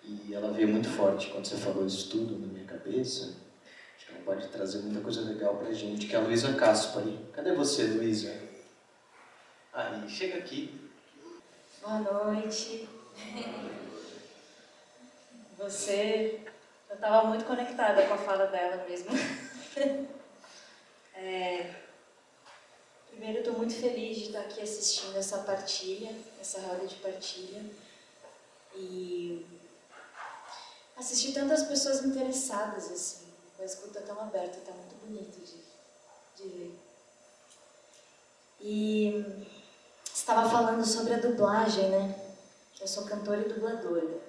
e 0.02 0.34
ela 0.34 0.54
veio 0.54 0.70
muito 0.70 0.88
forte 0.88 1.28
quando 1.28 1.46
você 1.46 1.58
falou 1.58 1.86
isso 1.86 2.10
tudo 2.10 2.40
na 2.40 2.48
minha 2.48 2.64
cabeça. 2.64 3.36
Acho 3.98 4.06
que 4.06 4.12
ela 4.14 4.24
pode 4.24 4.48
trazer 4.48 4.80
muita 4.80 5.02
coisa 5.02 5.30
legal 5.30 5.58
pra 5.58 5.74
gente, 5.74 6.08
que 6.08 6.16
é 6.16 6.18
a 6.18 6.22
Luísa 6.22 6.54
Caspari. 6.54 7.20
Cadê 7.34 7.52
você, 7.52 7.84
Luísa? 7.84 8.34
Aí, 9.74 10.08
chega 10.08 10.38
aqui. 10.38 10.90
Boa 11.82 12.00
noite. 12.00 12.88
Você, 15.58 16.40
eu 16.90 16.96
estava 16.96 17.28
muito 17.28 17.44
conectada 17.44 18.06
com 18.08 18.14
a 18.14 18.18
fala 18.20 18.46
dela 18.46 18.86
mesmo. 18.88 19.10
É, 21.16 21.74
primeiro, 23.07 23.39
estou 23.39 23.53
muito 23.53 23.74
feliz 23.74 24.18
de 24.18 24.26
estar 24.26 24.41
aqui 24.41 24.61
assistindo 24.61 25.18
essa 25.18 25.39
partilha, 25.39 26.13
essa 26.39 26.59
roda 26.59 26.86
de 26.86 26.95
partilha. 26.95 27.63
E 28.76 29.45
assistir 30.97 31.34
tantas 31.34 31.63
pessoas 31.63 32.03
interessadas, 32.03 32.91
assim. 32.91 33.26
A 33.57 33.63
escuta 33.63 34.01
tão 34.01 34.20
aberta, 34.20 34.57
está 34.57 34.74
muito 34.74 34.95
bonito 34.95 35.39
de, 35.39 36.43
de 36.43 36.57
ver. 36.57 36.80
E 38.59 39.45
estava 40.13 40.49
falando 40.49 40.86
sobre 40.86 41.13
a 41.13 41.20
dublagem, 41.20 41.89
né? 41.89 42.36
Eu 42.82 42.88
sou 42.88 43.05
cantora 43.05 43.41
e 43.41 43.53
dubladora. 43.53 44.20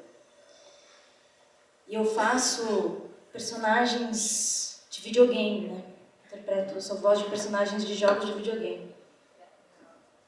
E 1.88 1.94
eu 1.94 2.04
faço 2.04 3.10
personagens 3.32 4.80
de 4.90 5.00
videogame, 5.00 5.68
né? 5.68 5.95
Interpreto, 6.46 6.74
eu 6.74 6.80
sou 6.80 6.98
voz 6.98 7.18
de 7.18 7.28
personagens 7.28 7.84
de 7.84 7.92
jogos 7.96 8.26
de 8.26 8.34
videogame. 8.34 8.94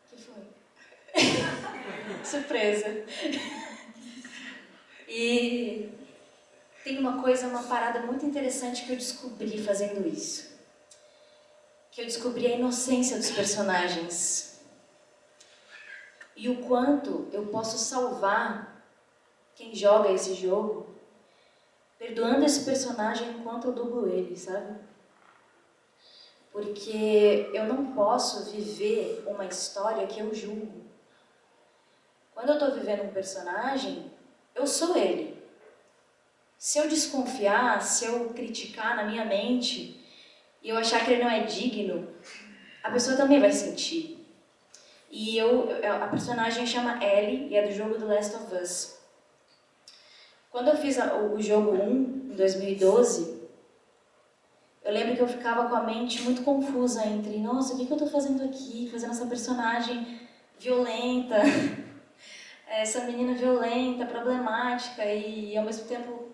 O 0.05 0.17
que 0.17 0.21
foi? 0.21 0.43
Surpresa. 2.25 3.05
E 5.07 5.93
tem 6.83 6.99
uma 6.99 7.23
coisa, 7.23 7.47
uma 7.47 7.63
parada 7.63 8.01
muito 8.01 8.27
interessante 8.27 8.85
que 8.85 8.91
eu 8.91 8.97
descobri 8.97 9.63
fazendo 9.63 10.09
isso. 10.09 10.51
Que 11.93 12.01
eu 12.01 12.05
descobri 12.05 12.49
a 12.49 12.57
inocência 12.57 13.17
dos 13.17 13.31
personagens. 13.31 14.61
E 16.35 16.49
o 16.49 16.67
quanto 16.67 17.29
eu 17.33 17.47
posso 17.47 17.79
salvar 17.79 18.85
quem 19.55 19.73
joga 19.73 20.11
esse 20.11 20.35
jogo 20.35 20.93
perdoando 21.97 22.45
esse 22.45 22.65
personagem 22.65 23.31
enquanto 23.31 23.69
eu 23.69 23.73
dublo 23.73 24.09
ele, 24.09 24.37
sabe? 24.37 24.88
Porque 26.59 27.51
eu 27.55 27.67
não 27.67 27.93
posso 27.93 28.51
viver 28.51 29.23
uma 29.29 29.45
história 29.45 30.09
que 30.09 30.19
eu 30.19 30.35
julgo. 30.35 30.83
Quando 32.35 32.49
eu 32.49 32.55
estou 32.55 32.73
vivendo 32.73 33.05
um 33.05 33.13
personagem, 33.13 34.11
eu 34.57 34.67
sou 34.67 34.97
ele. 34.97 35.41
Se 36.59 36.81
eu 36.81 36.89
desconfiar, 36.89 37.81
se 37.81 38.07
eu 38.07 38.31
criticar 38.31 38.97
na 38.97 39.05
minha 39.05 39.25
mente 39.25 40.05
e 40.61 40.71
eu 40.71 40.77
achar 40.77 41.05
que 41.05 41.13
ele 41.13 41.23
não 41.23 41.31
é 41.31 41.45
digno, 41.45 42.13
a 42.83 42.91
pessoa 42.91 43.17
também 43.17 43.39
vai 43.39 43.53
sentir. 43.53 44.27
E 45.09 45.39
eu, 45.39 45.69
a 46.03 46.09
personagem 46.09 46.67
chama 46.67 46.99
Ellie 47.05 47.51
e 47.51 47.57
é 47.57 47.69
do 47.69 47.73
jogo 47.73 48.01
The 48.01 48.05
Last 48.05 48.35
of 48.35 48.53
Us. 48.57 48.99
Quando 50.51 50.71
eu 50.71 50.77
fiz 50.77 50.99
o 50.99 51.41
jogo 51.41 51.71
1, 51.71 51.91
em 52.33 52.35
2012, 52.35 53.38
eu 54.89 54.95
lembro 54.95 55.15
que 55.15 55.21
eu 55.21 55.29
ficava 55.29 55.69
com 55.69 55.77
a 55.77 55.83
mente 55.83 56.23
muito 56.23 56.43
confusa 56.43 57.05
entre, 57.05 57.37
nossa, 57.41 57.75
o 57.75 57.77
que, 57.77 57.91
eu 57.91 57.95
estou 57.95 58.09
fazendo 58.09 58.43
aqui, 58.43 58.89
fazendo 58.91 59.11
essa 59.11 59.27
personagem 59.27 60.19
violenta, 60.59 61.43
essa 62.67 63.05
menina 63.05 63.35
violenta, 63.35 64.07
problemática 64.07 65.05
e 65.05 65.55
ao 65.59 65.65
mesmo 65.67 65.87
tempo 65.87 66.29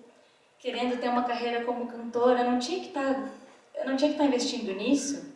querendo 0.61 1.01
ter 1.01 1.09
uma 1.09 1.25
carreira 1.25 1.65
como 1.65 1.89
cantora, 1.89 2.43
eu 2.43 2.51
não 2.53 2.61
tinha 2.61 2.79
que 2.79 2.87
estar, 2.87 3.15
tá, 3.15 3.29
eu 3.75 3.87
não 3.87 3.97
tinha 3.97 4.11
que 4.11 4.15
estar 4.15 4.23
tá 4.23 4.29
investindo 4.29 4.73
nisso. 4.73 5.35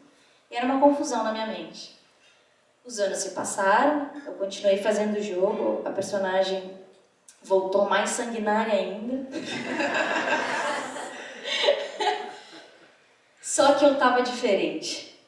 E 0.48 0.54
era 0.54 0.64
uma 0.64 0.78
confusão 0.78 1.24
na 1.24 1.32
minha 1.32 1.48
mente. 1.48 1.98
Os 2.84 3.00
anos 3.00 3.18
se 3.18 3.30
passaram, 3.30 4.12
eu 4.26 4.34
continuei 4.34 4.76
fazendo 4.76 5.18
o 5.18 5.22
jogo, 5.22 5.82
a 5.84 5.90
personagem 5.90 6.72
voltou 7.42 7.88
mais 7.88 8.10
sanguinária 8.10 8.74
ainda. 8.74 9.26
Só 13.58 13.74
que 13.74 13.84
eu 13.84 13.94
estava 13.94 14.22
diferente. 14.22 15.18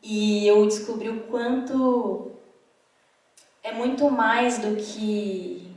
E 0.00 0.46
eu 0.46 0.64
descobri 0.66 1.08
o 1.08 1.24
quanto 1.24 2.30
é 3.60 3.72
muito 3.72 4.08
mais 4.08 4.60
do 4.60 4.76
que 4.76 5.68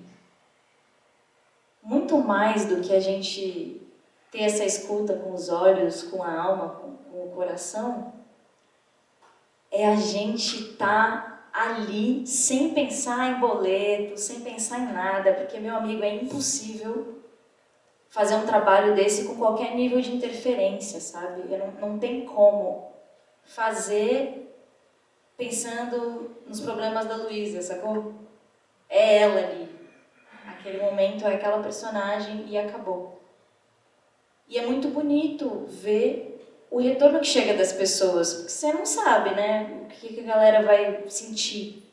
muito 1.81 2.19
mais 2.19 2.65
do 2.65 2.79
que 2.81 2.93
a 2.93 2.99
gente 2.99 3.81
ter 4.29 4.43
essa 4.43 4.63
escuta 4.65 5.15
com 5.15 5.33
os 5.33 5.49
olhos, 5.49 6.03
com 6.03 6.21
a 6.21 6.39
alma, 6.39 6.69
com, 6.75 6.95
com 6.95 7.25
o 7.25 7.31
coração, 7.31 8.13
é 9.71 9.87
a 9.87 9.95
gente 9.95 10.73
estar 10.73 11.49
tá 11.51 11.59
ali 11.59 12.27
sem 12.27 12.71
pensar 12.71 13.31
em 13.31 13.39
boleto, 13.39 14.15
sem 14.15 14.41
pensar 14.41 14.77
em 14.77 14.93
nada, 14.93 15.33
porque, 15.33 15.59
meu 15.59 15.75
amigo, 15.75 16.03
é 16.03 16.13
impossível 16.13 17.16
fazer 18.09 18.35
um 18.35 18.45
trabalho 18.45 18.95
desse 18.95 19.25
com 19.25 19.35
qualquer 19.35 19.75
nível 19.75 19.99
de 20.01 20.13
interferência, 20.13 20.99
sabe? 20.99 21.43
Não, 21.57 21.89
não 21.89 21.99
tem 21.99 22.25
como 22.25 22.91
fazer 23.43 24.47
pensando 25.37 26.35
nos 26.47 26.59
problemas 26.59 27.05
da 27.05 27.15
Luísa, 27.15 27.61
sacou? 27.61 28.13
É 28.89 29.17
ela 29.17 29.39
ali. 29.39 29.69
Aquele 30.47 30.81
momento 30.81 31.25
é 31.25 31.35
aquela 31.35 31.61
personagem 31.61 32.45
e 32.47 32.57
acabou. 32.57 33.21
E 34.47 34.57
é 34.57 34.65
muito 34.65 34.87
bonito 34.87 35.65
ver 35.67 36.37
o 36.71 36.79
retorno 36.79 37.19
que 37.19 37.27
chega 37.27 37.53
das 37.53 37.71
pessoas, 37.73 38.33
porque 38.33 38.49
você 38.49 38.73
não 38.73 38.85
sabe, 38.85 39.31
né, 39.31 39.81
o 39.83 39.85
que, 39.87 40.13
que 40.13 40.19
a 40.21 40.33
galera 40.33 40.63
vai 40.63 41.03
sentir. 41.07 41.86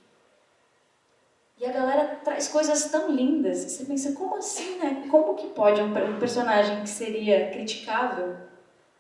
E 1.65 1.66
a 1.66 1.73
galera 1.73 2.16
traz 2.23 2.47
coisas 2.47 2.91
tão 2.91 3.11
lindas, 3.11 3.61
você 3.61 3.86
pensa, 3.86 4.12
como 4.12 4.36
assim, 4.36 4.77
né? 4.77 5.09
Como 5.11 5.35
que 5.35 5.47
pode 5.47 5.81
um, 5.81 5.86
um 5.86 6.19
personagem 6.19 6.82
que 6.82 6.89
seria 6.91 7.51
criticável, 7.53 8.36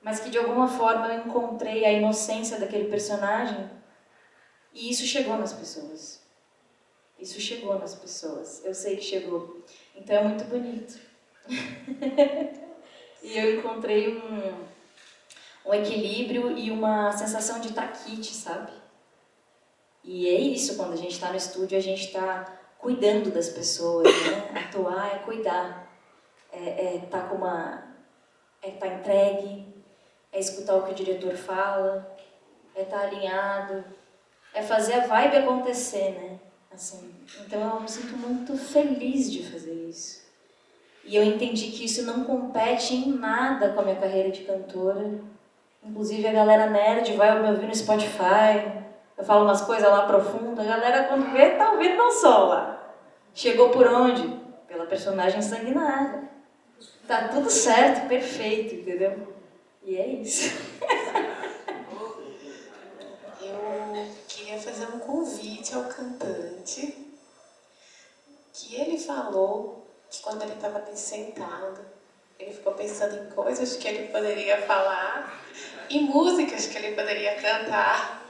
mas 0.02 0.20
que 0.20 0.30
de 0.30 0.38
alguma 0.38 0.66
forma 0.66 1.08
eu 1.08 1.26
encontrei 1.26 1.84
a 1.84 1.92
inocência 1.92 2.58
daquele 2.58 2.88
personagem 2.88 3.68
e 4.72 4.88
isso 4.88 5.04
chegou 5.04 5.36
nas 5.36 5.52
pessoas. 5.52 6.22
Isso 7.18 7.38
chegou 7.38 7.78
nas 7.78 7.94
pessoas. 7.94 8.64
Eu 8.64 8.72
sei 8.72 8.96
que 8.96 9.04
chegou. 9.04 9.62
Então 9.94 10.16
é 10.16 10.24
muito 10.24 10.44
bonito. 10.44 10.98
e 13.22 13.36
eu 13.36 13.58
encontrei 13.58 14.16
um, 14.16 14.64
um 15.66 15.74
equilíbrio 15.74 16.56
e 16.56 16.70
uma 16.70 17.12
sensação 17.12 17.60
de 17.60 17.74
taquite, 17.74 18.32
sabe? 18.32 18.72
E 20.04 20.28
é 20.28 20.38
isso, 20.38 20.76
quando 20.76 20.92
a 20.92 20.96
gente 20.96 21.12
está 21.12 21.30
no 21.30 21.36
estúdio, 21.36 21.78
a 21.78 21.80
gente 21.80 22.06
está 22.06 22.44
cuidando 22.78 23.30
das 23.30 23.48
pessoas, 23.48 24.06
né? 24.26 24.66
Atuar 24.66 25.14
é 25.14 25.18
cuidar, 25.20 25.90
é 26.52 26.96
estar 26.96 27.18
é 27.18 27.20
tá 27.22 27.28
com 27.28 27.36
uma... 27.36 27.82
é 28.62 28.68
estar 28.68 28.86
tá 28.86 28.94
entregue, 28.94 29.66
é 30.30 30.38
escutar 30.38 30.76
o 30.76 30.82
que 30.82 30.92
o 30.92 30.94
diretor 30.94 31.34
fala, 31.34 32.16
é 32.74 32.82
estar 32.82 32.98
tá 32.98 33.06
alinhado, 33.06 33.84
é 34.52 34.62
fazer 34.62 34.94
a 34.94 35.06
vibe 35.06 35.38
acontecer, 35.38 36.10
né? 36.10 36.38
Assim, 36.72 37.14
então 37.40 37.60
eu 37.60 37.80
me 37.80 37.88
sinto 37.88 38.16
muito 38.16 38.56
feliz 38.56 39.32
de 39.32 39.48
fazer 39.50 39.72
isso. 39.88 40.22
E 41.04 41.16
eu 41.16 41.22
entendi 41.22 41.70
que 41.70 41.84
isso 41.84 42.02
não 42.02 42.24
compete 42.24 42.94
em 42.94 43.12
nada 43.12 43.72
com 43.72 43.80
a 43.80 43.84
minha 43.84 44.00
carreira 44.00 44.30
de 44.30 44.42
cantora, 44.44 45.20
Inclusive 45.84 46.26
a 46.26 46.32
galera 46.32 46.70
nerd 46.70 47.14
vai 47.14 47.42
me 47.42 47.50
ouvir 47.50 47.66
no 47.66 47.74
Spotify. 47.74 48.82
Eu 49.16 49.24
falo 49.24 49.44
umas 49.44 49.62
coisas 49.62 49.88
lá 49.88 50.06
profundas. 50.06 50.66
A 50.66 50.68
galera, 50.68 51.04
quando 51.04 51.32
vê, 51.32 51.50
tá 51.50 51.72
ouvindo 51.72 51.96
meu 51.96 52.10
som 52.10 52.46
lá. 52.46 52.94
Chegou 53.34 53.70
por 53.70 53.86
onde? 53.86 54.40
Pela 54.66 54.86
personagem 54.86 55.40
sanguinária. 55.40 56.28
Tá 57.06 57.28
tudo 57.28 57.50
certo, 57.50 58.08
perfeito, 58.08 58.74
entendeu? 58.74 59.34
E 59.82 59.96
é 59.96 60.06
isso. 60.06 60.54
Eu 63.40 64.08
queria 64.26 64.58
fazer 64.58 64.86
um 64.86 64.98
convite 64.98 65.74
ao 65.74 65.84
cantante 65.84 67.04
que 68.52 68.74
ele 68.74 68.98
falou 68.98 69.86
que 70.10 70.22
quando 70.22 70.42
ele 70.42 70.54
estava 70.54 70.82
sentado, 70.94 71.84
ele 72.38 72.52
ficou 72.52 72.72
pensando 72.72 73.16
em 73.16 73.30
coisas 73.30 73.76
que 73.76 73.86
ele 73.86 74.08
poderia 74.08 74.62
falar 74.62 75.44
e 75.90 76.00
músicas 76.00 76.66
que 76.66 76.78
ele 76.78 76.94
poderia 76.94 77.34
cantar. 77.36 78.23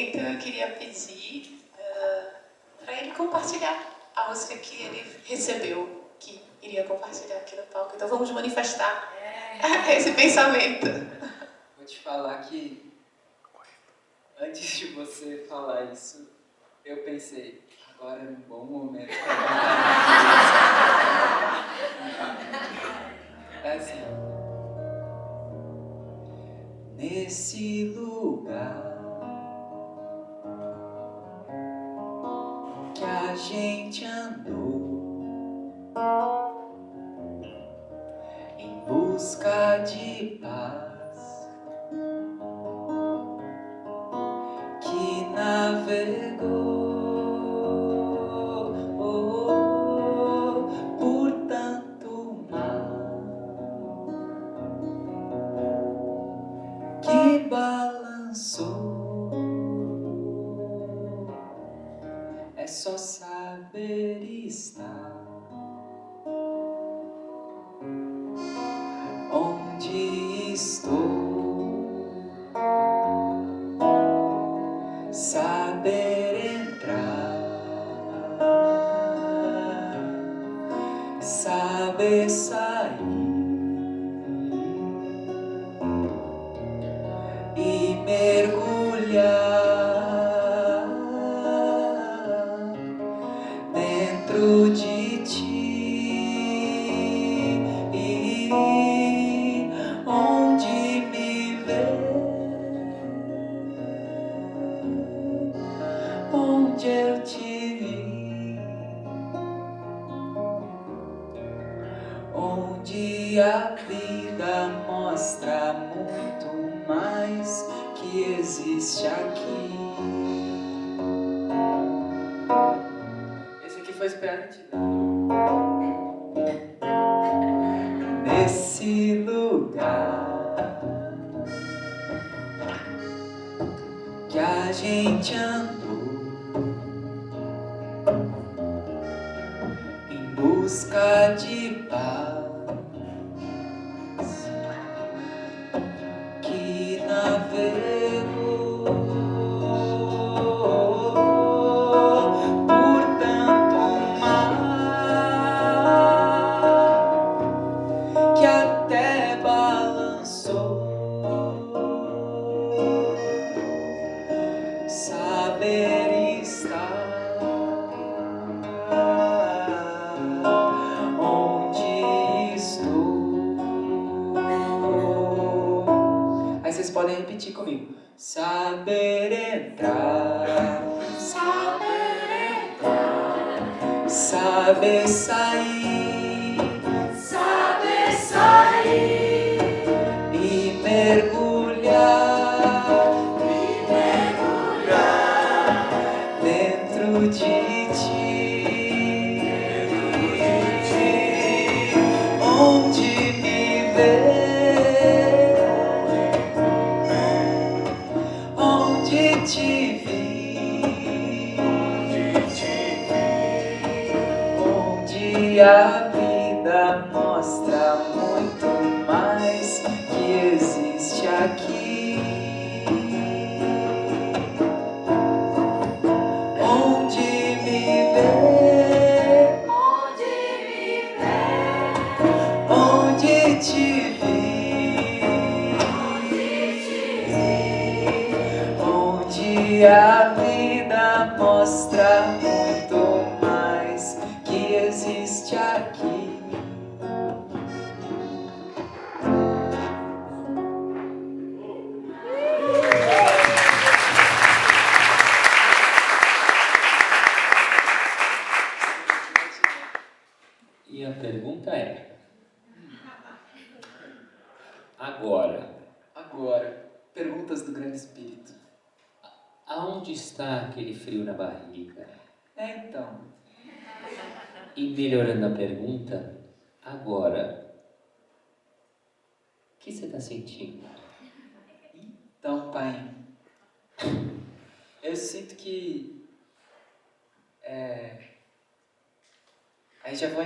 Então 0.00 0.22
eu 0.22 0.38
queria 0.38 0.70
pedir 0.70 1.60
uh, 1.74 2.84
para 2.84 2.94
ele 3.00 3.10
compartilhar 3.10 3.84
a 4.14 4.28
música 4.28 4.56
que 4.58 4.84
ele 4.84 5.04
recebeu, 5.24 6.08
que 6.20 6.40
iria 6.62 6.84
compartilhar 6.84 7.38
aqui 7.38 7.56
no 7.56 7.64
palco. 7.64 7.96
Então 7.96 8.06
vamos 8.06 8.30
manifestar 8.30 9.12
é. 9.20 9.96
esse 9.98 10.12
pensamento. 10.12 10.86
Vou 11.76 11.84
te 11.84 11.98
falar 11.98 12.38
que 12.42 12.92
antes 14.38 14.78
de 14.78 14.86
você 14.92 15.44
falar 15.48 15.92
isso, 15.92 16.28
eu 16.84 16.98
pensei, 16.98 17.60
agora 17.92 18.20
é 18.22 18.28
um 18.28 18.36
bom 18.48 18.64
momento 18.64 19.12
É 23.64 23.72
assim. 23.72 23.98
Nesse 26.96 27.84
lugar 27.96 28.97
gente 33.38 34.04
andou 34.04 35.72
em 38.58 38.80
busca 38.80 39.78
de 39.78 40.38
paz 40.42 40.87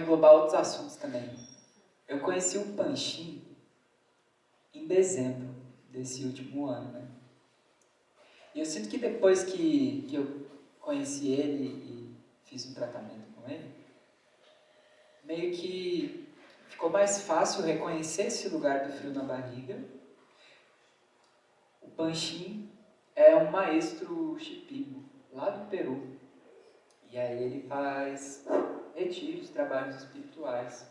englobar 0.02 0.32
outros 0.32 0.54
assuntos 0.54 0.96
também. 0.96 1.34
Eu 2.06 2.20
conheci 2.20 2.58
o 2.58 2.74
Panchim 2.74 3.42
em 4.74 4.86
dezembro 4.86 5.54
desse 5.90 6.24
último 6.24 6.66
ano, 6.66 6.92
né? 6.92 7.08
E 8.54 8.60
eu 8.60 8.66
sinto 8.66 8.88
que 8.88 8.98
depois 8.98 9.44
que, 9.44 10.02
que 10.08 10.16
eu 10.16 10.46
conheci 10.80 11.32
ele 11.32 11.64
e 11.64 12.16
fiz 12.44 12.66
um 12.66 12.74
tratamento 12.74 13.32
com 13.34 13.48
ele, 13.48 13.72
meio 15.24 15.52
que 15.52 16.28
ficou 16.68 16.90
mais 16.90 17.22
fácil 17.22 17.62
reconhecer 17.62 18.24
esse 18.24 18.48
lugar 18.48 18.86
do 18.86 18.92
frio 18.92 19.12
na 19.12 19.22
barriga. 19.22 19.82
O 21.80 21.88
Panchim 21.90 22.70
é 23.14 23.34
um 23.36 23.50
maestro 23.50 24.36
chipibo, 24.38 25.02
lá 25.32 25.50
do 25.50 25.70
Peru. 25.70 26.18
E 27.10 27.18
aí 27.18 27.42
ele 27.42 27.68
faz 27.68 28.46
retiros, 28.94 29.50
trabalhos 29.50 29.96
espirituais. 29.96 30.86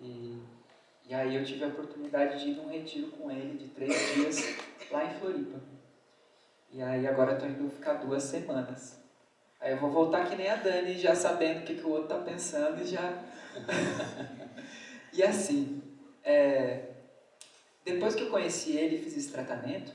E, 0.00 0.40
e 1.08 1.14
aí 1.14 1.34
eu 1.34 1.44
tive 1.44 1.64
a 1.64 1.68
oportunidade 1.68 2.40
de 2.40 2.50
ir 2.50 2.56
num 2.56 2.68
retiro 2.68 3.08
com 3.12 3.30
ele 3.30 3.56
de 3.58 3.68
três 3.68 4.14
dias 4.14 4.56
lá 4.90 5.04
em 5.04 5.18
Floripa. 5.18 5.60
E 6.70 6.82
aí 6.82 7.06
agora 7.06 7.32
estou 7.32 7.48
indo 7.48 7.70
ficar 7.70 7.94
duas 7.94 8.22
semanas. 8.24 8.98
Aí 9.60 9.72
eu 9.72 9.78
vou 9.78 9.90
voltar 9.90 10.28
que 10.28 10.36
nem 10.36 10.48
a 10.48 10.56
Dani, 10.56 10.98
já 10.98 11.14
sabendo 11.14 11.60
o 11.60 11.62
que, 11.64 11.74
que 11.74 11.84
o 11.84 11.90
outro 11.90 12.04
está 12.04 12.18
pensando 12.18 12.80
e 12.80 12.86
já. 12.86 13.24
e 15.12 15.22
assim, 15.22 15.82
é... 16.22 16.90
depois 17.84 18.14
que 18.14 18.22
eu 18.22 18.30
conheci 18.30 18.76
ele 18.76 18.96
e 18.96 19.02
fiz 19.02 19.16
esse 19.16 19.32
tratamento, 19.32 19.92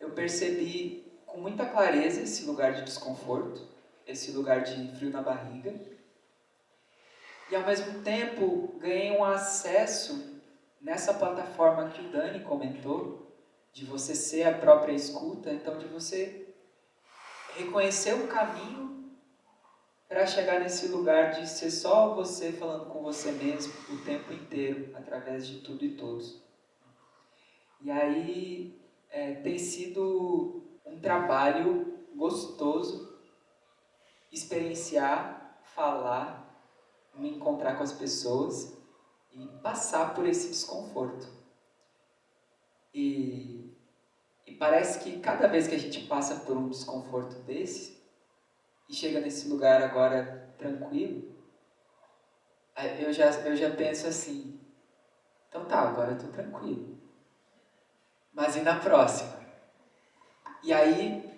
eu 0.00 0.10
percebi 0.10 1.04
com 1.26 1.40
muita 1.40 1.66
clareza 1.66 2.22
esse 2.22 2.44
lugar 2.44 2.74
de 2.74 2.82
desconforto, 2.82 3.62
esse 4.06 4.32
lugar 4.32 4.62
de 4.62 4.96
frio 4.96 5.10
na 5.10 5.22
barriga. 5.22 5.74
E 7.50 7.56
ao 7.56 7.62
mesmo 7.62 8.02
tempo 8.02 8.78
ganhei 8.78 9.10
um 9.10 9.24
acesso 9.24 10.40
nessa 10.80 11.14
plataforma 11.14 11.90
que 11.90 12.00
o 12.00 12.10
Dani 12.10 12.40
comentou, 12.44 13.24
de 13.72 13.84
você 13.84 14.14
ser 14.14 14.44
a 14.44 14.58
própria 14.58 14.92
escuta, 14.92 15.50
então 15.52 15.78
de 15.78 15.86
você 15.86 16.54
reconhecer 17.56 18.14
o 18.14 18.28
caminho 18.28 19.12
para 20.08 20.26
chegar 20.26 20.60
nesse 20.60 20.88
lugar 20.88 21.32
de 21.32 21.48
ser 21.48 21.70
só 21.70 22.14
você 22.14 22.52
falando 22.52 22.86
com 22.86 23.02
você 23.02 23.32
mesmo 23.32 23.72
o 23.92 24.04
tempo 24.04 24.32
inteiro, 24.32 24.94
através 24.94 25.46
de 25.46 25.60
tudo 25.60 25.84
e 25.84 25.96
todos. 25.96 26.40
E 27.80 27.90
aí 27.90 28.80
é, 29.10 29.34
tem 29.34 29.58
sido 29.58 30.62
um 30.84 31.00
trabalho 31.00 31.98
gostoso 32.14 33.18
experienciar, 34.30 35.58
falar, 35.74 36.43
me 37.16 37.30
encontrar 37.30 37.76
com 37.76 37.82
as 37.82 37.92
pessoas 37.92 38.76
e 39.32 39.46
passar 39.62 40.14
por 40.14 40.26
esse 40.26 40.48
desconforto. 40.48 41.28
E, 42.92 43.76
e 44.46 44.54
parece 44.54 45.00
que 45.00 45.18
cada 45.18 45.48
vez 45.48 45.66
que 45.66 45.74
a 45.74 45.78
gente 45.78 46.06
passa 46.06 46.36
por 46.36 46.56
um 46.56 46.68
desconforto 46.68 47.40
desse 47.42 48.02
e 48.88 48.94
chega 48.94 49.20
nesse 49.20 49.48
lugar 49.48 49.82
agora 49.82 50.54
tranquilo, 50.56 51.34
eu 52.98 53.12
já, 53.12 53.30
eu 53.42 53.56
já 53.56 53.70
penso 53.70 54.06
assim: 54.06 54.60
então 55.48 55.64
tá, 55.64 55.80
agora 55.80 56.12
eu 56.12 56.18
tô 56.18 56.28
tranquilo. 56.28 56.98
Mas 58.32 58.56
e 58.56 58.60
na 58.60 58.80
próxima? 58.80 59.32
E 60.62 60.72
aí 60.72 61.32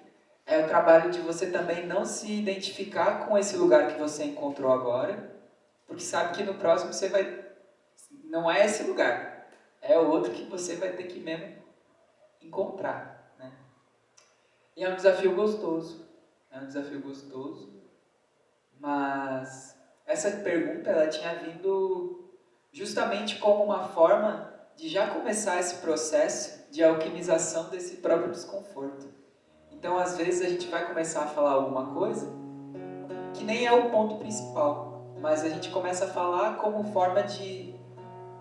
é 0.47 0.65
o 0.65 0.69
trabalho 0.69 1.11
de 1.11 1.21
você 1.21 1.51
também 1.51 1.87
não 1.87 2.05
se 2.05 2.33
identificar 2.33 3.27
com 3.27 3.37
esse 3.37 3.57
lugar 3.57 3.89
que 3.89 3.99
você 3.99 4.25
encontrou 4.25 4.73
agora, 4.73 5.36
porque 5.87 6.03
sabe 6.03 6.37
que 6.37 6.43
no 6.43 6.55
próximo 6.55 6.93
você 6.93 7.09
vai. 7.09 7.45
Não 8.25 8.51
é 8.51 8.65
esse 8.65 8.83
lugar 8.83 9.37
é 9.89 9.99
outro 9.99 10.33
que 10.33 10.45
você 10.45 10.77
vai 10.77 10.93
ter 10.93 11.05
que 11.05 11.21
mesmo 11.21 11.57
encontrar. 12.41 13.33
Né? 13.39 13.53
E 14.77 14.85
é 14.85 14.89
um 14.89 14.97
desafio 14.97 15.35
gostoso. 15.35 16.07
É 16.51 16.59
um 16.59 16.67
desafio 16.67 17.01
gostoso. 17.01 17.73
Mas 18.79 19.77
essa 20.05 20.31
pergunta 20.43 20.91
ela 20.91 21.09
tinha 21.09 21.35
vindo 21.37 22.31
justamente 22.73 23.39
como 23.39 23.65
uma 23.65 23.89
forma 23.89 24.53
de 24.77 24.89
já 24.89 25.09
começar 25.09 25.59
esse 25.59 25.77
processo 25.77 26.71
de 26.71 26.85
alquimização 26.85 27.71
desse 27.71 27.97
próprio 27.97 28.31
desconforto. 28.31 29.07
Então, 29.71 29.97
às 29.99 30.17
vezes, 30.17 30.43
a 30.43 30.49
gente 30.49 30.69
vai 30.69 30.87
começar 30.87 31.25
a 31.25 31.27
falar 31.27 31.53
alguma 31.53 31.95
coisa 31.95 32.31
que 33.35 33.45
nem 33.45 33.67
é 33.67 33.73
o 33.73 33.91
ponto 33.91 34.17
principal, 34.17 34.96
mas 35.27 35.43
a 35.43 35.49
gente 35.49 35.71
começa 35.71 36.05
a 36.05 36.09
falar 36.09 36.55
como 36.59 36.85
forma 36.93 37.21
de 37.25 37.75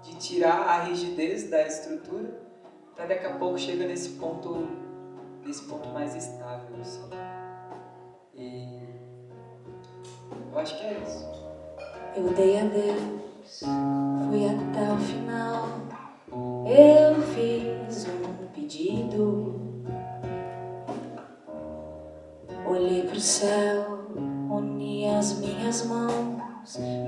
de 0.03 0.15
tirar 0.17 0.67
a 0.67 0.83
rigidez 0.83 1.49
da 1.49 1.65
estrutura 1.65 2.39
para 2.95 3.07
daqui 3.07 3.25
a 3.25 3.33
pouco 3.39 3.57
chega 3.57 3.87
nesse 3.87 4.09
ponto 4.19 4.67
nesse 5.43 5.63
ponto 5.63 5.89
mais 5.89 6.15
estável 6.15 6.79
assim. 6.79 7.09
e 8.35 8.87
eu 10.51 10.59
acho 10.59 10.77
que 10.77 10.85
é 10.85 10.99
isso. 10.99 11.27
Eu 12.15 12.29
dei 12.35 12.59
adeus 12.59 13.61
fui 14.29 14.45
até 14.45 14.93
o 14.93 14.97
final. 14.97 15.67
Eu 16.67 17.19
fiz 17.33 18.05
um 18.05 18.47
pedido. 18.53 19.59
Olhei 22.63 23.07
pro 23.07 23.19
céu 23.19 24.05
uni 24.49 25.07
as 25.07 25.39
minhas 25.39 25.85
mãos 25.87 26.34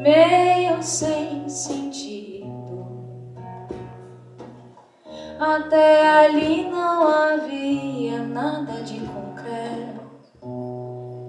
meio 0.01 0.81
sem 0.81 1.49
sentido 1.49 2.38
até 5.39 6.25
ali 6.25 6.67
não 6.67 7.07
havia 7.07 8.23
nada 8.23 8.81
de 8.81 8.99
concreto, 9.01 10.01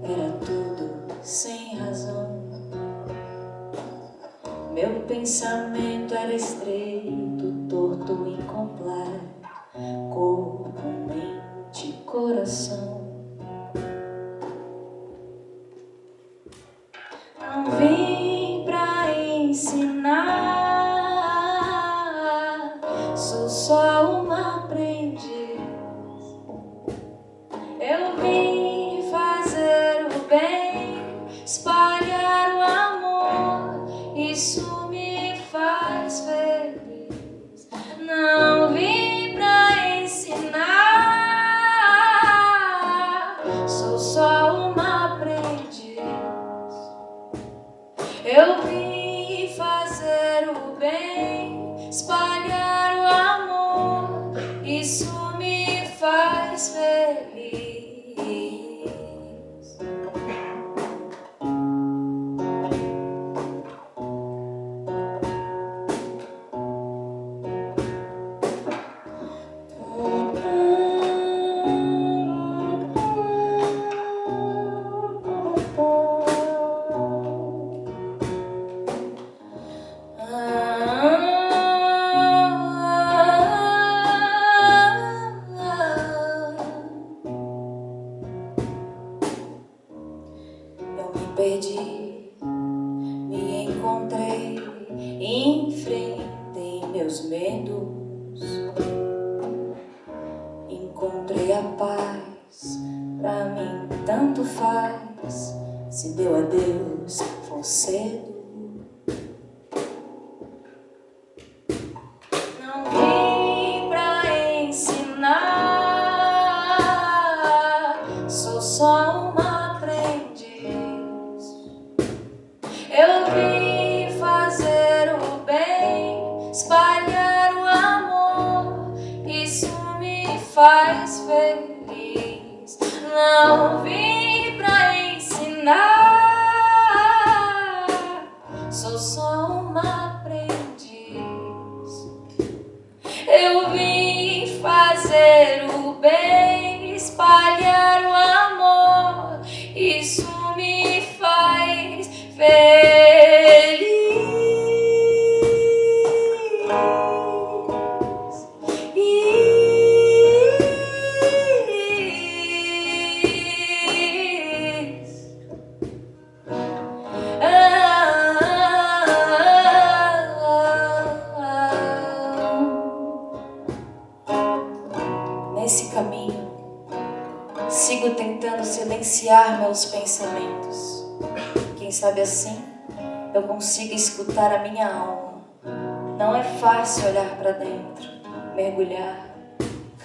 era 0.02 0.32
tudo 0.38 1.22
sem 1.22 1.76
razão. 1.76 2.38
Meu 4.72 5.00
pensamento 5.02 6.14
era 6.14 6.32
estreito, 6.32 7.52
torto, 7.68 8.28
incompleto, 8.28 9.48
corpo, 10.10 10.72
mente, 11.06 11.92
coração. 12.06 12.97
Só 23.68 23.97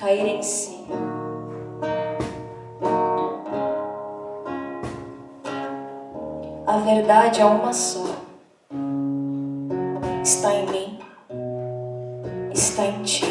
cair 0.04 0.28
em 0.28 0.44
si. 0.44 0.84
A 6.68 6.78
verdade 6.80 7.40
é 7.40 7.46
uma 7.46 7.72
só. 7.72 8.04
Está 10.22 10.54
em 10.54 10.66
mim, 10.70 11.00
está 12.54 12.86
em 12.86 13.02
ti. 13.04 13.26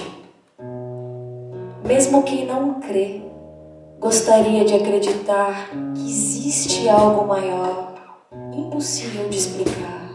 Mesmo 1.84 2.22
quem 2.22 2.46
não 2.46 2.80
crê, 2.80 3.20
gostaria 4.00 4.64
de 4.64 4.74
acreditar 4.74 5.68
que 5.94 6.00
existe 6.00 6.88
algo 6.88 7.26
maior, 7.26 7.92
impossível 8.54 9.28
de 9.28 9.36
explicar. 9.36 10.10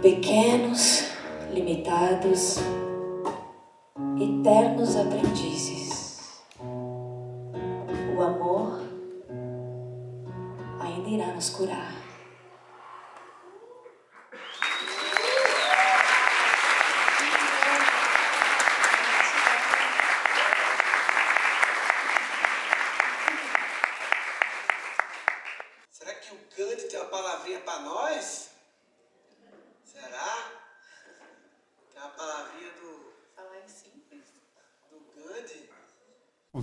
Pequenos, 0.00 1.06
limitados, 1.52 2.58
eternos 4.82 4.96
aprendizes. 4.96 5.51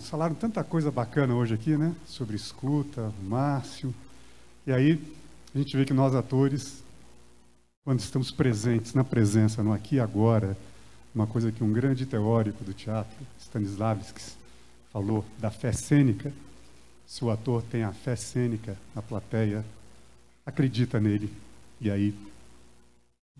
Falaram 0.10 0.34
tanta 0.34 0.64
coisa 0.64 0.90
bacana 0.90 1.36
hoje 1.36 1.54
aqui, 1.54 1.78
né? 1.78 1.94
Sobre 2.08 2.36
escuta, 2.36 3.14
Márcio. 3.22 3.94
E 4.66 4.72
aí 4.72 5.00
a 5.54 5.58
gente 5.58 5.78
vê 5.78 5.86
que 5.86 5.94
nós 5.94 6.16
atores, 6.16 6.84
quando 7.86 8.00
estamos 8.00 8.32
presentes 8.32 8.96
na 8.96 9.04
presença, 9.04 9.62
no 9.62 9.72
aqui 9.72 9.98
e 9.98 10.00
agora, 10.00 10.58
uma 11.14 11.28
coisa 11.28 11.52
que 11.52 11.64
um 11.64 11.72
grande 11.72 12.08
teórico 12.08 12.64
do 12.64 12.74
teatro, 12.74 13.16
Stanislavski, 13.40 14.20
falou 14.92 15.24
da 15.38 15.52
fé 15.52 15.72
cênica. 15.72 16.34
Se 17.06 17.24
o 17.24 17.30
ator 17.30 17.62
tem 17.62 17.84
a 17.84 17.94
fé 17.94 18.16
cênica, 18.16 18.76
a 18.96 19.04
plateia 19.04 19.64
acredita 20.44 21.00
nele 21.00 21.32
e 21.80 21.92
aí 21.92 22.16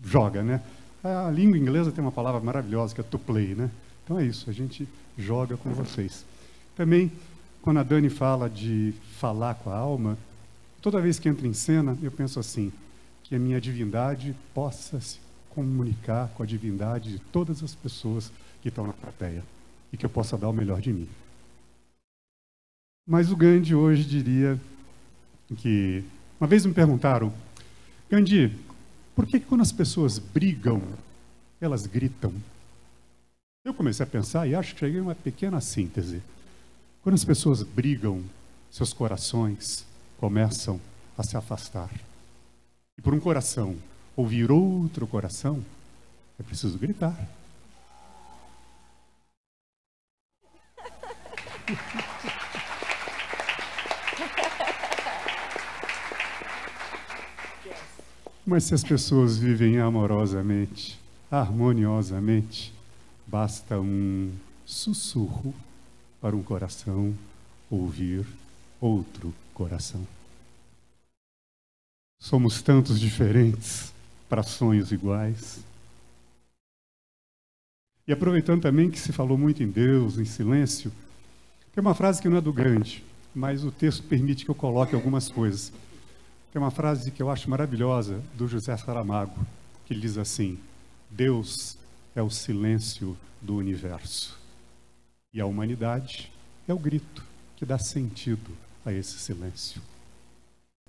joga, 0.00 0.44
né? 0.44 0.62
A 1.02 1.30
língua 1.30 1.58
inglesa 1.58 1.90
tem 1.90 2.02
uma 2.02 2.12
palavra 2.12 2.40
maravilhosa 2.40 2.94
que 2.94 3.00
é 3.00 3.04
to 3.04 3.18
play, 3.18 3.56
né? 3.56 3.68
Então 4.04 4.20
é 4.20 4.24
isso, 4.24 4.48
a 4.48 4.52
gente 4.52 4.88
joga 5.18 5.56
com 5.56 5.70
vocês. 5.70 6.24
Também, 6.76 7.10
quando 7.62 7.78
a 7.78 7.82
Dani 7.82 8.08
fala 8.08 8.48
de 8.48 8.94
falar 9.18 9.54
com 9.54 9.70
a 9.70 9.76
alma, 9.76 10.16
toda 10.80 11.00
vez 11.00 11.18
que 11.18 11.28
entra 11.28 11.46
em 11.46 11.52
cena, 11.52 11.96
eu 12.02 12.10
penso 12.10 12.40
assim, 12.40 12.72
que 13.24 13.34
a 13.34 13.38
minha 13.38 13.60
divindade 13.60 14.34
possa 14.54 15.00
se 15.00 15.18
comunicar 15.50 16.28
com 16.30 16.42
a 16.42 16.46
divindade 16.46 17.12
de 17.12 17.18
todas 17.18 17.62
as 17.62 17.74
pessoas 17.74 18.32
que 18.62 18.68
estão 18.68 18.86
na 18.86 18.92
plateia 18.92 19.42
e 19.92 19.96
que 19.96 20.06
eu 20.06 20.10
possa 20.10 20.38
dar 20.38 20.48
o 20.48 20.52
melhor 20.52 20.80
de 20.80 20.92
mim. 20.92 21.08
Mas 23.06 23.30
o 23.30 23.36
Gandhi 23.36 23.74
hoje 23.74 24.04
diria 24.04 24.60
que. 25.58 26.04
Uma 26.40 26.46
vez 26.46 26.64
me 26.64 26.72
perguntaram, 26.72 27.32
Gandhi, 28.08 28.56
por 29.14 29.26
que, 29.26 29.38
quando 29.38 29.60
as 29.60 29.72
pessoas 29.72 30.18
brigam, 30.18 30.80
elas 31.60 31.86
gritam? 31.86 32.32
Eu 33.64 33.74
comecei 33.74 34.04
a 34.04 34.08
pensar 34.08 34.46
e 34.46 34.54
acho 34.54 34.74
que 34.74 34.80
cheguei 34.80 35.00
a 35.00 35.02
uma 35.02 35.14
pequena 35.14 35.60
síntese. 35.60 36.22
Quando 37.02 37.14
as 37.14 37.24
pessoas 37.24 37.62
brigam, 37.62 38.22
seus 38.70 38.92
corações 38.92 39.86
começam 40.18 40.78
a 41.16 41.22
se 41.22 41.34
afastar. 41.34 41.90
E 42.98 43.00
por 43.00 43.14
um 43.14 43.20
coração 43.20 43.74
ouvir 44.14 44.52
outro 44.52 45.06
coração, 45.06 45.64
é 46.38 46.42
preciso 46.42 46.78
gritar. 46.78 47.16
Mas 58.44 58.64
se 58.64 58.74
as 58.74 58.84
pessoas 58.84 59.38
vivem 59.38 59.78
amorosamente, 59.78 61.00
harmoniosamente, 61.30 62.74
basta 63.26 63.80
um 63.80 64.30
sussurro 64.66 65.54
para 66.20 66.36
um 66.36 66.42
coração 66.42 67.16
ouvir 67.70 68.26
outro 68.80 69.34
coração. 69.54 70.06
Somos 72.20 72.60
tantos 72.60 73.00
diferentes 73.00 73.92
para 74.28 74.42
sonhos 74.42 74.92
iguais. 74.92 75.60
E 78.06 78.12
aproveitando 78.12 78.62
também 78.62 78.90
que 78.90 78.98
se 78.98 79.12
falou 79.12 79.38
muito 79.38 79.62
em 79.62 79.70
Deus, 79.70 80.18
em 80.18 80.24
silêncio, 80.24 80.92
tem 81.72 81.80
uma 81.80 81.94
frase 81.94 82.20
que 82.20 82.28
não 82.28 82.36
é 82.36 82.40
do 82.40 82.52
grande, 82.52 83.04
mas 83.34 83.64
o 83.64 83.70
texto 83.70 84.02
permite 84.02 84.44
que 84.44 84.50
eu 84.50 84.54
coloque 84.54 84.94
algumas 84.94 85.28
coisas. 85.28 85.72
Tem 86.52 86.60
uma 86.60 86.70
frase 86.70 87.12
que 87.12 87.22
eu 87.22 87.30
acho 87.30 87.48
maravilhosa 87.48 88.20
do 88.34 88.48
José 88.48 88.76
Saramago, 88.76 89.46
que 89.86 89.94
diz 89.94 90.18
assim: 90.18 90.58
Deus 91.08 91.78
é 92.14 92.20
o 92.20 92.28
silêncio 92.28 93.16
do 93.40 93.56
universo 93.56 94.39
e 95.32 95.40
a 95.40 95.46
humanidade 95.46 96.30
é 96.68 96.74
o 96.74 96.78
grito 96.78 97.24
que 97.56 97.64
dá 97.64 97.78
sentido 97.78 98.50
a 98.84 98.92
esse 98.92 99.18
silêncio. 99.18 99.80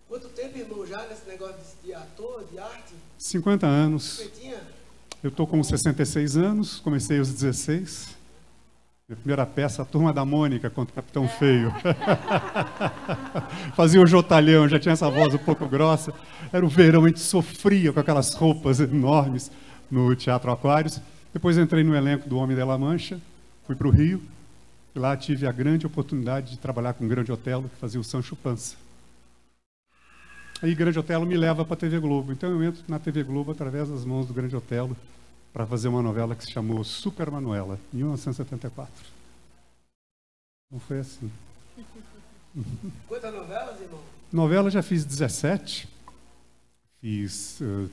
Quanto 0.08 0.28
tempo, 0.30 0.58
irmão, 0.58 0.86
já 0.86 1.06
nesse 1.08 1.28
negócio 1.28 1.56
de 1.84 1.94
ator, 1.94 2.46
de 2.52 2.60
arte? 2.60 2.94
50 3.18 3.66
anos. 3.66 4.30
Eu 5.24 5.30
estou 5.30 5.46
com 5.46 5.64
66 5.64 6.36
anos, 6.36 6.80
comecei 6.80 7.20
aos 7.20 7.32
16. 7.32 8.16
Minha 9.08 9.18
primeira 9.18 9.46
peça, 9.46 9.82
a 9.82 9.86
Turma 9.86 10.12
da 10.12 10.26
Mônica 10.26 10.70
contra 10.70 10.92
o 10.92 10.96
Capitão 10.96 11.28
Feio. 11.28 11.72
Fazia 13.76 14.02
o 14.02 14.08
Jotalhão, 14.08 14.68
já 14.68 14.80
tinha 14.80 14.94
essa 14.94 15.10
voz 15.10 15.34
um 15.34 15.38
pouco 15.38 15.68
grossa. 15.68 16.14
Era 16.52 16.66
o 16.66 16.70
verão, 16.70 17.06
a 17.06 17.08
gente 17.08 17.20
sofria 17.20 17.94
com 17.94 18.00
aquelas 18.00 18.34
roupas 18.34 18.80
enormes 18.80 19.52
no 19.90 20.16
Teatro 20.16 20.52
Aquários. 20.52 21.00
Depois 21.34 21.58
entrei 21.58 21.84
no 21.84 21.96
elenco 21.96 22.28
do 22.28 22.38
Homem 22.38 22.56
de 22.56 22.64
La 22.64 22.78
Mancha, 22.78 23.22
fui 23.72 23.76
para 23.76 23.88
o 23.88 23.92
Rio, 23.92 24.22
e 24.94 25.00
lá 25.00 25.16
tive 25.16 25.48
a 25.48 25.52
grande 25.52 25.88
oportunidade 25.88 26.52
de 26.52 26.60
trabalhar 26.60 26.94
com 26.94 27.06
o 27.06 27.08
Grande 27.08 27.32
Otelo, 27.32 27.70
que 27.70 27.78
fazia 27.78 28.00
o 28.00 28.04
Sancho 28.04 28.36
Panza. 28.36 28.76
Aí 30.62 30.76
Grande 30.76 31.00
Otelo 31.00 31.26
me 31.26 31.38
leva 31.38 31.64
para 31.64 31.74
a 31.76 31.78
TV 31.78 31.98
Globo. 32.00 32.34
Então 32.34 32.50
eu 32.50 32.62
entro 32.62 32.84
na 32.88 33.00
TV 33.00 33.24
Globo 33.24 33.52
através 33.52 33.90
das 33.90 34.04
mãos 34.04 34.28
do 34.28 34.34
Grande 34.34 34.56
Otelo 34.56 34.96
para 35.54 35.66
fazer 35.66 35.88
uma 35.88 36.02
novela 36.02 36.36
que 36.36 36.44
se 36.44 36.52
chamou 36.52 36.84
Super 36.84 37.32
Manuela, 37.32 37.80
em 37.94 37.98
1974. 37.98 38.94
Não 40.70 40.80
foi 40.80 41.00
assim. 41.00 41.32
Quantas 43.08 43.34
novelas, 43.34 43.80
irmão? 43.80 44.02
Novela 44.32 44.70
já 44.70 44.84
fiz 44.84 45.06
17. 45.06 45.88
Fiz 47.00 47.60
uh, 47.62 47.90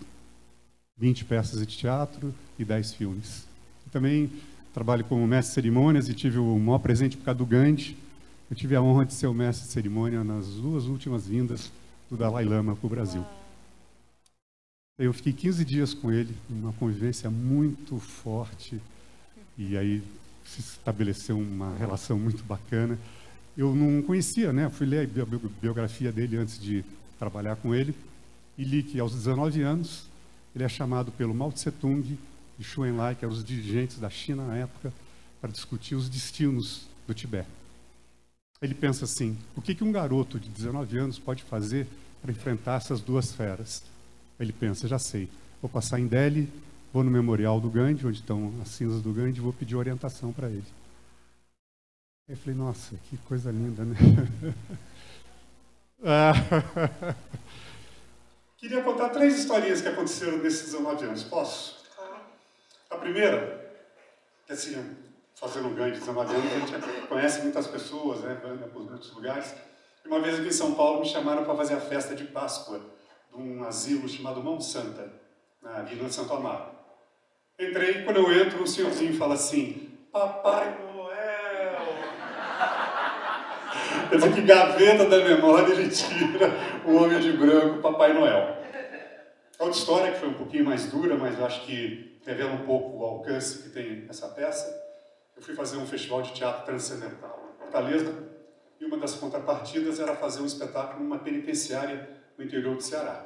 20 0.97 1.25
peças 1.25 1.65
de 1.65 1.79
teatro 1.79 2.35
e 2.59 2.65
10 2.65 2.95
filmes. 2.95 3.47
Também 3.91 4.31
trabalho 4.79 5.05
como 5.05 5.27
mestre 5.27 5.51
de 5.51 5.55
cerimônias 5.55 6.09
e 6.09 6.15
tive 6.15 6.39
o 6.39 6.57
maior 6.57 6.79
presente 6.79 7.17
por 7.17 7.25
causa 7.25 7.39
do 7.39 7.45
Gandhi. 7.45 7.97
Eu 8.49 8.55
tive 8.55 8.77
a 8.77 8.81
honra 8.81 9.05
de 9.05 9.13
ser 9.13 9.27
o 9.27 9.35
mestre 9.35 9.67
de 9.67 9.73
cerimônia 9.73 10.23
nas 10.23 10.47
duas 10.47 10.85
últimas 10.85 11.27
vindas 11.27 11.73
do 12.09 12.17
Dalai 12.17 12.45
Lama 12.45 12.77
para 12.77 12.87
o 12.87 12.89
Brasil. 12.89 13.27
Eu 14.97 15.13
fiquei 15.13 15.33
15 15.33 15.65
dias 15.65 15.95
com 15.95 16.13
ele, 16.13 16.33
uma 16.49 16.73
convivência 16.75 17.29
muito 17.29 17.99
forte, 17.99 18.81
e 19.59 19.77
aí 19.77 20.01
se 20.45 20.61
estabeleceu 20.61 21.37
uma 21.37 21.77
relação 21.77 22.17
muito 22.17 22.45
bacana. 22.45 22.97
Eu 23.57 23.75
não 23.75 24.01
conhecia, 24.01 24.53
né? 24.53 24.71
Fui 24.71 24.87
ler 24.87 25.11
a 25.21 25.27
biografia 25.61 26.13
dele 26.13 26.37
antes 26.37 26.57
de 26.57 26.85
trabalhar 27.19 27.57
com 27.57 27.75
ele, 27.75 27.97
e 28.57 28.63
li 28.63 28.85
que 28.85 29.01
aos 29.01 29.13
19 29.13 29.61
anos 29.61 30.07
ele 30.55 30.63
é 30.63 30.69
chamado 30.69 31.11
pelo 31.11 31.35
Mao 31.35 31.51
Tse 31.51 31.73
Tung 31.73 32.17
e 32.59 32.65
Xu 32.65 32.85
Enlai, 32.85 33.15
que 33.15 33.25
eram 33.25 33.35
os 33.35 33.45
dirigentes 33.45 33.99
da 33.99 34.11
China 34.11 34.47
na 34.47 34.57
época, 34.57 34.93
para 35.41 35.51
discutir 35.51 35.95
os 35.95 36.09
destinos 36.09 36.89
do 37.07 37.15
Tibete. 37.15 37.49
Ele 38.61 38.75
pensa 38.75 39.05
assim: 39.05 39.39
o 39.57 39.63
que, 39.63 39.75
que 39.75 39.85
um 39.85 39.93
garoto 39.93 40.39
de 40.39 40.49
19 40.49 40.99
anos 40.99 41.19
pode 41.19 41.43
fazer 41.45 41.87
para 42.21 42.33
enfrentar 42.33 42.77
essas 42.77 43.01
duas 43.01 43.33
feras? 43.33 43.83
Ele 44.39 44.53
pensa: 44.53 44.89
já 44.89 44.99
sei, 44.99 45.29
vou 45.63 45.71
passar 45.71 46.01
em 46.01 46.07
Delhi, 46.07 46.49
vou 46.93 47.05
no 47.05 47.11
memorial 47.11 47.61
do 47.61 47.71
Gandhi, 47.71 48.07
onde 48.07 48.19
estão 48.19 48.53
as 48.61 48.69
cinzas 48.71 49.01
do 49.01 49.13
Gandhi, 49.13 49.39
e 49.39 49.43
vou 49.43 49.53
pedir 49.53 49.77
orientação 49.77 50.33
para 50.33 50.49
ele. 50.49 50.65
Aí 52.29 52.35
eu 52.35 52.37
falei: 52.37 52.59
nossa, 52.59 52.97
que 53.09 53.17
coisa 53.19 53.53
linda, 53.53 53.85
né? 53.85 53.97
Queria 58.59 58.83
contar 58.83 59.11
três 59.11 59.39
historinhas 59.39 59.81
que 59.81 59.87
aconteceram 59.87 60.39
nesses 60.39 60.73
19 60.73 61.05
anos. 61.05 61.23
Posso? 61.23 61.78
A 62.91 62.97
primeira, 62.97 63.71
que 64.47 64.53
assim, 64.53 64.97
fazendo 65.35 65.69
um 65.69 65.75
de 65.75 65.91
19 65.91 66.35
anos, 66.35 66.53
a 66.53 66.59
gente 66.59 67.07
conhece 67.07 67.43
muitas 67.43 67.67
pessoas, 67.67 68.21
né, 68.21 68.41
anda 68.43 68.67
por 68.67 68.83
muitos 68.83 69.13
lugares. 69.13 69.55
E 70.03 70.09
uma 70.09 70.21
vez 70.21 70.39
aqui 70.39 70.49
em 70.49 70.53
São 70.53 70.75
Paulo 70.75 71.01
me 71.01 71.07
chamaram 71.07 71.45
para 71.45 71.55
fazer 71.55 71.75
a 71.75 71.81
festa 71.81 72.15
de 72.15 72.25
Páscoa 72.25 72.81
de 73.31 73.37
um 73.37 73.63
asilo 73.65 74.09
chamado 74.09 74.43
Mão 74.43 74.59
Santa, 74.59 75.13
na 75.63 75.83
Vila 75.83 76.09
Santo 76.09 76.33
Amaro. 76.33 76.71
Entrei, 77.59 78.05
quando 78.05 78.17
eu 78.17 78.33
entro, 78.33 78.63
um 78.63 78.67
senhorzinho 78.67 79.15
fala 79.15 79.35
assim, 79.35 79.91
Papai 80.11 80.79
Noel! 80.81 81.79
Quer 84.09 84.17
dizer, 84.17 84.33
que 84.33 84.41
gaveta 84.41 85.05
da 85.05 85.19
memória 85.19 85.75
ele 85.75 85.91
tira 85.91 86.51
o 86.87 86.95
homem 86.95 87.21
de 87.21 87.33
branco, 87.33 87.83
Papai 87.83 88.15
Noel. 88.15 88.57
Outra 89.59 89.77
história 89.77 90.13
que 90.13 90.21
foi 90.21 90.29
um 90.29 90.35
pouquinho 90.35 90.65
mais 90.65 90.87
dura, 90.87 91.17
mas 91.17 91.39
eu 91.39 91.45
acho 91.45 91.67
que 91.67 92.18
revela 92.29 92.53
um 92.53 92.67
pouco 92.67 92.99
o 92.99 93.05
alcance 93.05 93.63
que 93.63 93.71
tem 93.71 94.05
essa 94.07 94.29
peça. 94.29 94.69
Eu 95.35 95.41
fui 95.41 95.55
fazer 95.55 95.79
um 95.79 95.87
festival 95.87 96.21
de 96.21 96.35
teatro 96.35 96.67
transcendental 96.67 97.55
em 97.55 97.59
Fortaleza 97.59 98.29
e 98.79 98.85
uma 98.85 98.99
das 98.99 99.15
contrapartidas 99.15 99.99
era 99.99 100.15
fazer 100.15 100.43
um 100.43 100.47
espetáculo 100.47 101.03
numa 101.03 101.19
penitenciária 101.19 102.07
no 102.37 102.45
interior 102.45 102.77
do 102.77 102.83
Ceará. 102.83 103.25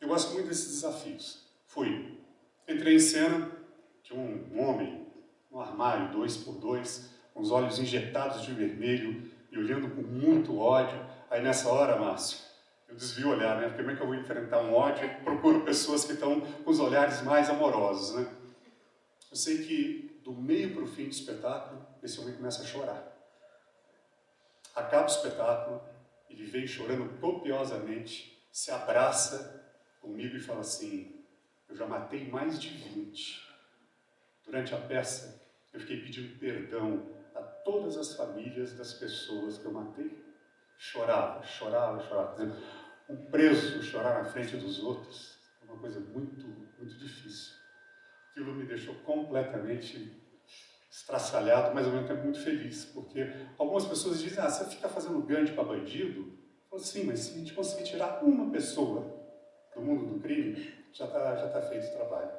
Eu 0.00 0.08
gosto 0.08 0.32
muito 0.32 0.48
desses 0.48 0.76
desafios. 0.76 1.46
Fui. 1.66 2.18
Entrei 2.66 2.96
em 2.96 2.98
cena, 2.98 3.50
tinha 4.02 4.18
um 4.18 4.66
homem, 4.66 5.06
um 5.52 5.60
armário, 5.60 6.10
dois 6.10 6.38
por 6.38 6.54
dois, 6.54 7.10
com 7.34 7.42
os 7.42 7.50
olhos 7.50 7.78
injetados 7.78 8.42
de 8.42 8.54
vermelho 8.54 9.30
e 9.52 9.58
olhando 9.58 9.94
com 9.94 10.00
muito 10.00 10.58
ódio. 10.58 10.98
Aí 11.30 11.42
nessa 11.42 11.68
hora, 11.68 11.96
Márcio, 11.96 12.38
eu 12.88 12.94
desvio 12.94 13.28
o 13.28 13.32
olhar, 13.32 13.60
né? 13.60 13.68
Porque 13.68 13.82
como 13.82 13.90
é 13.90 13.96
que 13.96 14.02
eu 14.02 14.06
vou 14.06 14.14
enfrentar 14.14 14.62
um 14.62 14.72
ódio? 14.72 15.06
Procuro 15.22 15.60
pessoas 15.60 16.04
que 16.04 16.14
estão 16.14 16.40
com 16.40 16.70
os 16.70 16.80
olhares 16.80 17.20
mais 17.20 17.50
amorosos, 17.50 18.14
né? 18.14 18.37
Eu 19.30 19.36
sei 19.36 19.66
que 19.66 20.20
do 20.24 20.32
meio 20.32 20.74
para 20.74 20.84
o 20.84 20.86
fim 20.86 21.04
do 21.04 21.10
espetáculo, 21.10 21.86
esse 22.02 22.18
homem 22.20 22.34
começa 22.34 22.62
a 22.62 22.66
chorar. 22.66 23.16
Acaba 24.74 25.04
o 25.04 25.10
espetáculo, 25.10 25.82
ele 26.28 26.44
vem 26.44 26.66
chorando 26.66 27.18
copiosamente, 27.20 28.46
se 28.52 28.70
abraça 28.70 29.64
comigo 30.00 30.36
e 30.36 30.40
fala 30.40 30.60
assim: 30.60 31.24
Eu 31.68 31.76
já 31.76 31.86
matei 31.86 32.28
mais 32.28 32.60
de 32.60 32.68
20. 32.68 33.48
Durante 34.44 34.74
a 34.74 34.78
peça, 34.78 35.42
eu 35.72 35.80
fiquei 35.80 36.00
pedindo 36.00 36.38
perdão 36.38 37.06
a 37.34 37.42
todas 37.42 37.96
as 37.96 38.14
famílias 38.14 38.72
das 38.74 38.94
pessoas 38.94 39.58
que 39.58 39.66
eu 39.66 39.72
matei. 39.72 40.24
Chorava, 40.78 41.44
chorava, 41.44 42.00
chorava 42.06 42.36
um 43.08 43.16
preso 43.30 43.82
chorar 43.82 44.22
na 44.22 44.30
frente 44.30 44.56
dos 44.56 44.82
outros 44.82 45.38
é 45.62 45.64
uma 45.64 45.78
coisa 45.78 45.98
muito, 45.98 46.46
muito 46.46 46.98
difícil. 46.98 47.57
Aquilo 48.38 48.54
me 48.54 48.66
deixou 48.66 48.94
completamente 49.04 50.16
estraçalhado, 50.88 51.74
mas 51.74 51.84
ao 51.84 51.92
mesmo 51.92 52.06
tempo 52.06 52.22
muito 52.22 52.40
feliz, 52.40 52.84
porque 52.84 53.28
algumas 53.58 53.84
pessoas 53.84 54.22
dizem, 54.22 54.38
ah, 54.38 54.48
você 54.48 54.64
fica 54.66 54.88
fazendo 54.88 55.20
ganho 55.22 55.52
para 55.52 55.64
bandido? 55.64 56.20
Eu 56.20 56.70
falo, 56.70 56.80
sim, 56.80 57.02
mas 57.02 57.18
se 57.18 57.34
a 57.34 57.38
gente 57.40 57.52
conseguir 57.52 57.82
tirar 57.82 58.22
uma 58.22 58.48
pessoa 58.52 59.04
do 59.74 59.80
mundo 59.80 60.06
do 60.06 60.20
crime, 60.20 60.72
já 60.92 61.06
está 61.06 61.34
já 61.34 61.48
tá 61.48 61.62
feito 61.62 61.88
o 61.88 61.96
trabalho. 61.96 62.30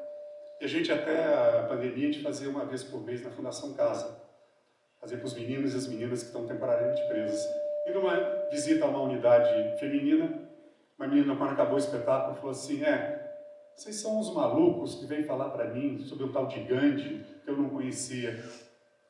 E 0.62 0.64
a 0.64 0.68
gente 0.70 0.90
até 0.90 1.60
a 1.60 1.64
pandemia, 1.68 2.08
a 2.08 2.12
gente 2.14 2.24
fazia 2.24 2.50
uma 2.50 2.64
vez 2.64 2.82
por 2.82 3.04
mês 3.04 3.22
na 3.22 3.32
Fundação 3.32 3.74
Casa, 3.74 4.24
fazia 5.02 5.18
para 5.18 5.28
os 5.28 5.34
meninos 5.34 5.74
e 5.74 5.78
as 5.80 5.88
meninas 5.88 6.22
que 6.22 6.28
estão 6.28 6.48
temporariamente 6.48 7.06
presos. 7.10 7.46
E 7.86 7.92
numa 7.92 8.48
visita 8.50 8.86
a 8.86 8.88
uma 8.88 9.02
unidade 9.02 9.78
feminina, 9.78 10.48
uma 10.98 11.10
menina, 11.10 11.36
quando 11.36 11.52
acabou 11.52 11.76
o 11.76 11.78
espetáculo, 11.78 12.38
falou 12.38 12.52
assim: 12.52 12.86
É, 12.86 13.19
vocês 13.80 13.96
são 13.96 14.20
os 14.20 14.34
malucos 14.34 14.96
que 14.96 15.06
vêm 15.06 15.24
falar 15.24 15.52
para 15.52 15.70
mim 15.70 16.04
sobre 16.04 16.26
o 16.26 16.34
tal 16.34 16.48
de 16.48 16.60
Gandhi, 16.60 17.26
que 17.42 17.50
eu 17.50 17.56
não 17.56 17.70
conhecia. 17.70 18.44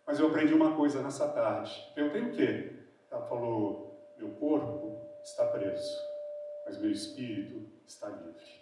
Mas 0.06 0.20
eu 0.20 0.28
aprendi 0.28 0.54
uma 0.54 0.76
coisa 0.76 1.02
nessa 1.02 1.28
tarde. 1.30 1.92
Perguntei 1.96 2.22
o 2.22 2.32
quê? 2.34 2.74
Ela 3.10 3.26
falou: 3.26 4.14
Meu 4.16 4.30
corpo 4.30 4.96
está 5.24 5.48
preso, 5.48 5.98
mas 6.68 6.80
meu 6.80 6.92
espírito 6.92 7.68
está 7.88 8.10
livre. 8.10 8.60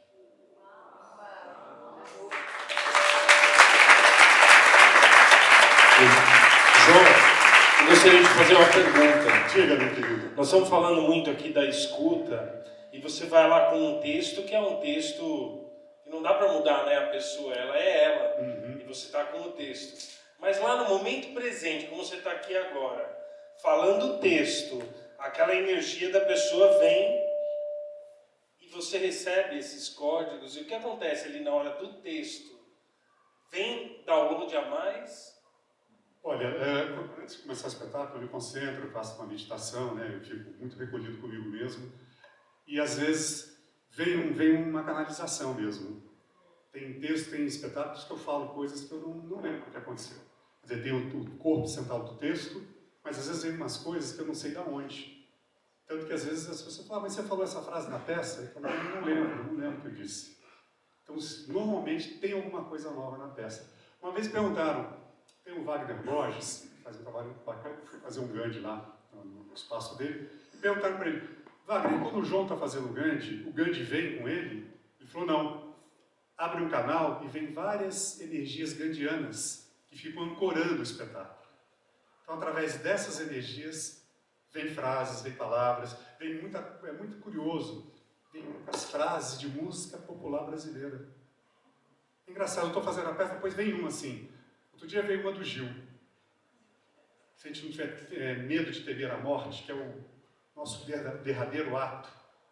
João, 6.85 7.81
eu 7.81 7.89
gostaria 7.89 8.21
de 8.21 8.29
fazer 8.29 8.55
uma 8.55 8.69
pergunta. 8.69 9.53
Diga, 9.53 9.75
meu 9.75 9.93
querido. 9.93 10.35
Nós 10.37 10.47
estamos 10.47 10.69
falando 10.69 11.01
muito 11.01 11.29
aqui 11.29 11.51
da 11.51 11.65
escuta 11.65 12.65
e 12.93 12.99
você 13.01 13.25
vai 13.25 13.49
lá 13.49 13.71
com 13.71 13.75
um 13.75 13.99
texto 13.99 14.43
que 14.43 14.55
é 14.55 14.61
um 14.61 14.79
texto 14.79 15.66
não 16.09 16.21
dá 16.21 16.33
para 16.33 16.53
mudar 16.53 16.85
né, 16.85 16.97
a 16.97 17.09
pessoa, 17.09 17.53
ela 17.53 17.77
é 17.77 18.03
ela, 18.03 18.41
uhum. 18.41 18.79
e 18.79 18.83
você 18.83 19.05
está 19.07 19.25
com 19.25 19.41
o 19.41 19.51
texto. 19.53 20.17
Mas 20.39 20.59
lá 20.59 20.83
no 20.83 20.89
momento 20.89 21.33
presente, 21.33 21.87
como 21.87 22.03
você 22.03 22.15
está 22.15 22.31
aqui 22.31 22.55
agora, 22.55 23.17
falando 23.61 24.15
o 24.15 24.19
texto, 24.19 24.81
aquela 25.17 25.55
energia 25.55 26.11
da 26.11 26.21
pessoa 26.21 26.77
vem 26.79 27.27
e 28.61 28.69
você 28.69 28.97
recebe 28.97 29.57
esses 29.57 29.89
códigos. 29.89 30.55
E 30.55 30.61
o 30.61 30.65
que 30.65 30.73
acontece 30.73 31.27
ali 31.27 31.39
na 31.39 31.51
hora 31.51 31.71
do 31.71 32.01
texto? 32.01 32.57
Vem 33.51 34.03
download 34.05 34.55
a 34.55 34.65
mais? 34.69 35.35
Olha, 36.23 36.45
é, 36.45 37.21
antes 37.21 37.37
de 37.37 37.43
começar 37.43 37.67
o 37.67 37.69
espetáculo, 37.69 38.17
eu 38.17 38.23
me 38.23 38.27
concentro, 38.27 38.83
eu 38.83 38.91
faço 38.91 39.15
uma 39.15 39.27
meditação, 39.27 39.95
né, 39.95 40.11
eu 40.13 40.21
fico 40.21 40.51
muito 40.59 40.77
recolhido 40.77 41.19
comigo 41.21 41.49
mesmo 41.49 41.91
e 42.67 42.81
às 42.81 42.99
vezes 42.99 43.56
um, 44.05 44.33
vem 44.33 44.63
uma 44.63 44.83
canalização 44.83 45.53
mesmo. 45.53 46.03
Tem 46.71 46.99
texto, 46.99 47.31
tem 47.31 47.45
espetáculos 47.45 48.03
que 48.03 48.11
eu 48.11 48.17
falo 48.17 48.49
coisas 48.49 48.81
que 48.81 48.91
eu 48.91 49.01
não, 49.01 49.15
não 49.15 49.41
lembro 49.41 49.67
o 49.67 49.71
que 49.71 49.77
aconteceu. 49.77 50.17
Quer 50.61 50.75
dizer, 50.75 50.83
tem 50.83 50.91
o, 50.93 51.21
o 51.21 51.37
corpo 51.37 51.67
central 51.67 52.03
do 52.03 52.15
texto, 52.17 52.61
mas 53.03 53.17
às 53.17 53.27
vezes 53.27 53.43
vem 53.43 53.55
umas 53.55 53.77
coisas 53.77 54.13
que 54.13 54.21
eu 54.21 54.27
não 54.27 54.35
sei 54.35 54.51
de 54.51 54.57
onde. 54.57 55.27
Tanto 55.87 56.05
que 56.05 56.13
às 56.13 56.25
vezes 56.25 56.49
as 56.49 56.61
pessoas 56.61 56.85
falam, 56.85 57.01
ah, 57.01 57.03
mas 57.03 57.13
você 57.13 57.23
falou 57.23 57.43
essa 57.43 57.61
frase 57.61 57.89
na 57.89 57.97
peça? 57.97 58.41
Eu 58.41 58.61
falo, 58.61 58.67
não 58.67 59.05
lembro, 59.05 59.43
não 59.45 59.59
lembro 59.59 59.79
o 59.79 59.81
que 59.81 59.87
eu 59.87 59.93
disse. 59.93 60.37
Então, 61.03 61.15
normalmente 61.47 62.19
tem 62.19 62.33
alguma 62.33 62.65
coisa 62.65 62.91
nova 62.91 63.17
na 63.17 63.29
peça. 63.29 63.73
Uma 64.01 64.11
vez 64.11 64.27
perguntaram, 64.27 64.93
tem 65.43 65.57
o 65.57 65.63
Wagner 65.63 66.03
Borges, 66.03 66.69
faz 66.83 66.99
um 66.99 67.03
trabalho 67.03 67.33
bacana, 67.45 67.77
fui 67.85 67.99
fazer 67.99 68.19
um 68.19 68.27
grande 68.27 68.59
lá 68.59 68.99
no 69.13 69.53
espaço 69.53 69.97
dele, 69.97 70.29
e 70.53 70.57
perguntaram 70.57 70.97
para 70.97 71.07
ele, 71.07 71.37
Wagner, 71.67 71.99
quando 71.99 72.19
o 72.19 72.25
João 72.25 72.43
está 72.43 72.55
fazendo 72.55 72.89
o 72.89 72.93
Gandhi, 72.93 73.43
o 73.45 73.51
Gandhi 73.51 73.83
vem 73.83 74.17
com 74.17 74.29
ele? 74.29 74.71
Ele 75.01 75.09
falou, 75.09 75.27
não. 75.27 75.75
abre 76.37 76.63
um 76.63 76.69
canal 76.69 77.21
e 77.25 77.27
vem 77.27 77.51
várias 77.51 78.21
energias 78.21 78.71
gandianas 78.71 79.69
que 79.85 79.97
ficam 79.97 80.23
ancorando 80.23 80.79
o 80.79 80.83
espetáculo. 80.83 81.45
Então, 82.23 82.35
através 82.35 82.77
dessas 82.77 83.19
energias, 83.19 84.01
vem 84.53 84.69
frases, 84.69 85.23
vem 85.23 85.33
palavras, 85.33 85.97
vem 86.17 86.41
muita, 86.41 86.79
é 86.85 86.93
muito 86.93 87.17
curioso, 87.17 87.91
vem 88.31 88.43
muitas 88.43 88.89
frases 88.89 89.37
de 89.37 89.49
música 89.49 89.97
popular 89.97 90.45
brasileira. 90.45 91.09
Engraçado, 92.25 92.63
eu 92.63 92.67
estou 92.69 92.83
fazendo 92.83 93.09
a 93.09 93.13
peça, 93.13 93.33
depois 93.33 93.53
vem 93.53 93.73
uma 93.73 93.89
assim. 93.89 94.31
Outro 94.71 94.87
dia 94.87 95.01
veio 95.01 95.19
uma 95.19 95.33
do 95.33 95.43
Gil. 95.43 95.67
Se 97.35 97.47
a 97.47 97.51
gente 97.51 97.65
não 97.65 97.71
tiver 97.71 98.07
é, 98.13 98.35
medo 98.37 98.71
de 98.71 98.85
temer 98.85 99.11
a 99.11 99.17
morte, 99.17 99.63
que 99.63 99.71
é 99.71 99.75
o 99.75 100.16
nosso 100.57 100.85
derradeiro 101.23 101.77
ato, 101.77 102.09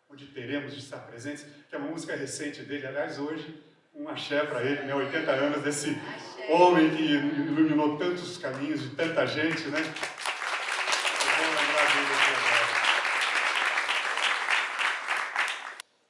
onde 0.09 0.27
teremos 0.27 0.73
de 0.73 0.79
estar 0.79 0.99
presentes, 0.99 1.45
que 1.67 1.75
é 1.75 1.77
uma 1.77 1.89
música 1.89 2.15
recente 2.15 2.61
dele, 2.61 2.87
aliás, 2.87 3.19
hoje, 3.19 3.61
um 3.95 4.09
axé 4.09 4.45
para 4.45 4.61
ele, 4.61 4.81
né, 4.81 4.93
80 4.93 5.31
anos 5.31 5.63
desse 5.63 5.89
axé. 5.89 6.51
homem 6.51 6.93
que 6.93 7.01
iluminou 7.01 7.97
tantos 7.97 8.37
caminhos 8.37 8.81
de 8.81 8.89
tanta 8.95 9.25
gente, 9.25 9.69
né? 9.69 9.79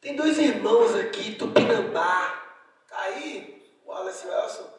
Tem 0.02 0.16
dois 0.16 0.38
irmãos 0.40 0.96
aqui, 0.96 1.36
Tupinambá. 1.36 2.44
Tá 2.88 3.02
aí, 3.02 3.80
Wallace 3.86 4.28
Wilson. 4.28 4.74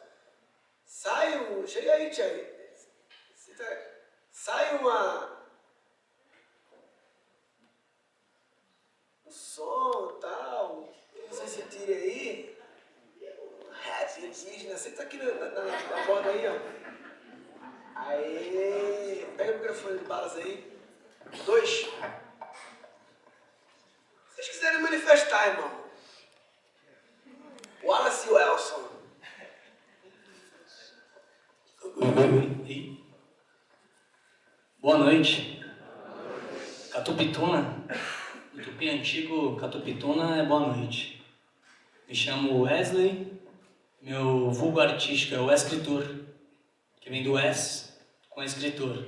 Sai 0.85 1.37
um. 1.37 1.65
Chega 1.65 1.93
aí, 1.93 2.09
Thierry. 2.09 2.45
Sai 4.31 4.77
uma. 4.77 5.37
Um 9.25 9.31
som 9.31 10.17
tal. 10.21 10.93
Não 11.25 11.33
sei 11.33 11.47
se 11.47 11.61
tire 11.63 11.93
aí 11.93 12.57
rap 13.87 14.25
indígena, 14.25 14.77
senta 14.77 15.03
aqui 15.03 15.17
na, 15.17 15.25
na, 15.33 15.63
na 15.63 16.05
borda 16.05 16.29
aí, 16.29 16.47
ó. 16.47 16.87
Aí, 17.95 19.27
pega 19.35 19.59
balas 20.07 20.35
aí. 20.37 20.71
Dois. 21.45 21.69
Se 21.69 21.87
vocês 24.35 24.49
quiserem 24.49 24.81
manifestar, 24.81 25.49
irmão. 25.49 25.71
Wallace 27.83 28.29
Welson. 28.29 28.87
Boa 34.79 34.97
noite. 34.97 35.61
Catupituna. 36.91 37.85
No 38.53 38.63
tupi 38.63 38.89
antigo, 38.89 39.57
Catupituna 39.57 40.37
é 40.37 40.45
boa 40.45 40.75
noite. 40.75 41.23
Me 42.07 42.15
chamo 42.15 42.63
Wesley 42.63 43.37
meu 44.07 44.51
vulgo 44.51 44.79
artístico 44.79 45.35
é 45.35 45.39
o 45.39 45.51
escritor, 45.51 46.07
que 47.01 47.09
vem 47.09 47.23
do 47.23 47.37
es 47.37 47.99
com 48.29 48.41
escritor, 48.41 49.05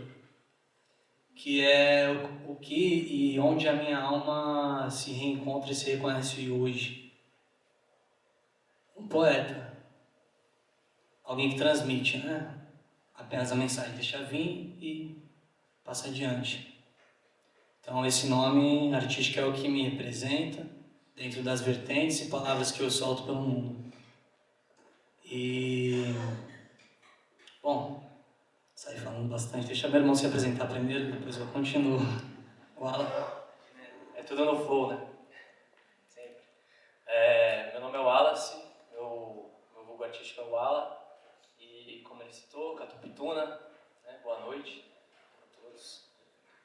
que 1.40 1.64
é 1.64 2.12
o, 2.50 2.56
que 2.58 2.76
e 2.76 3.40
onde 3.40 3.66
a 3.66 3.72
minha 3.72 3.98
alma 3.98 4.90
se 4.92 5.14
reencontra 5.14 5.72
e 5.72 5.76
se 5.76 5.90
reconhece 5.92 6.52
hoje. 6.52 7.14
Um 8.94 9.08
poeta, 9.08 9.74
alguém 11.24 11.52
que 11.52 11.56
transmite, 11.56 12.18
né? 12.18 12.58
Apenas 13.16 13.54
a 13.54 13.56
mensagem, 13.56 13.94
deixa 13.94 14.22
vir 14.24 14.76
e 14.82 15.24
passa 15.82 16.10
adiante. 16.10 16.78
Então 17.80 18.06
esse 18.06 18.28
nome 18.28 18.94
artístico 18.94 19.40
é 19.40 19.46
o 19.46 19.54
que 19.54 19.70
me 19.70 19.88
representa 19.88 20.68
dentro 21.16 21.42
das 21.42 21.62
vertentes 21.62 22.20
e 22.20 22.30
palavras 22.30 22.70
que 22.70 22.82
eu 22.82 22.92
solto 22.92 23.24
pelo 23.24 23.42
mundo. 23.42 23.94
E. 25.24 26.04
Bom, 27.64 28.09
saí 28.90 28.98
falando 28.98 29.30
bastante. 29.30 29.68
Deixa 29.68 29.88
meu 29.88 30.02
irmão 30.02 30.16
se 30.16 30.26
apresentar 30.26 30.68
primeiro, 30.68 31.12
depois 31.12 31.38
eu 31.38 31.46
continuo. 31.48 32.00
O 32.76 32.88
Alan. 32.88 33.08
É 34.16 34.24
tudo 34.24 34.46
no 34.46 34.66
flow, 34.66 34.90
né? 34.90 35.08
Sempre. 36.08 36.42
É, 37.06 37.72
meu 37.72 37.82
nome 37.82 37.98
é 37.98 38.00
Wallace, 38.00 38.58
meu, 38.92 39.52
meu 39.76 39.86
vulgo 39.86 40.04
artístico 40.04 40.42
é 40.42 40.44
o. 40.44 41.00
E 41.60 42.02
como 42.02 42.24
ele 42.24 42.34
citou, 42.34 42.76
Catupituna, 42.76 43.46
né? 44.06 44.20
boa 44.24 44.40
noite 44.40 44.84
a 45.44 45.62
todos. 45.62 46.10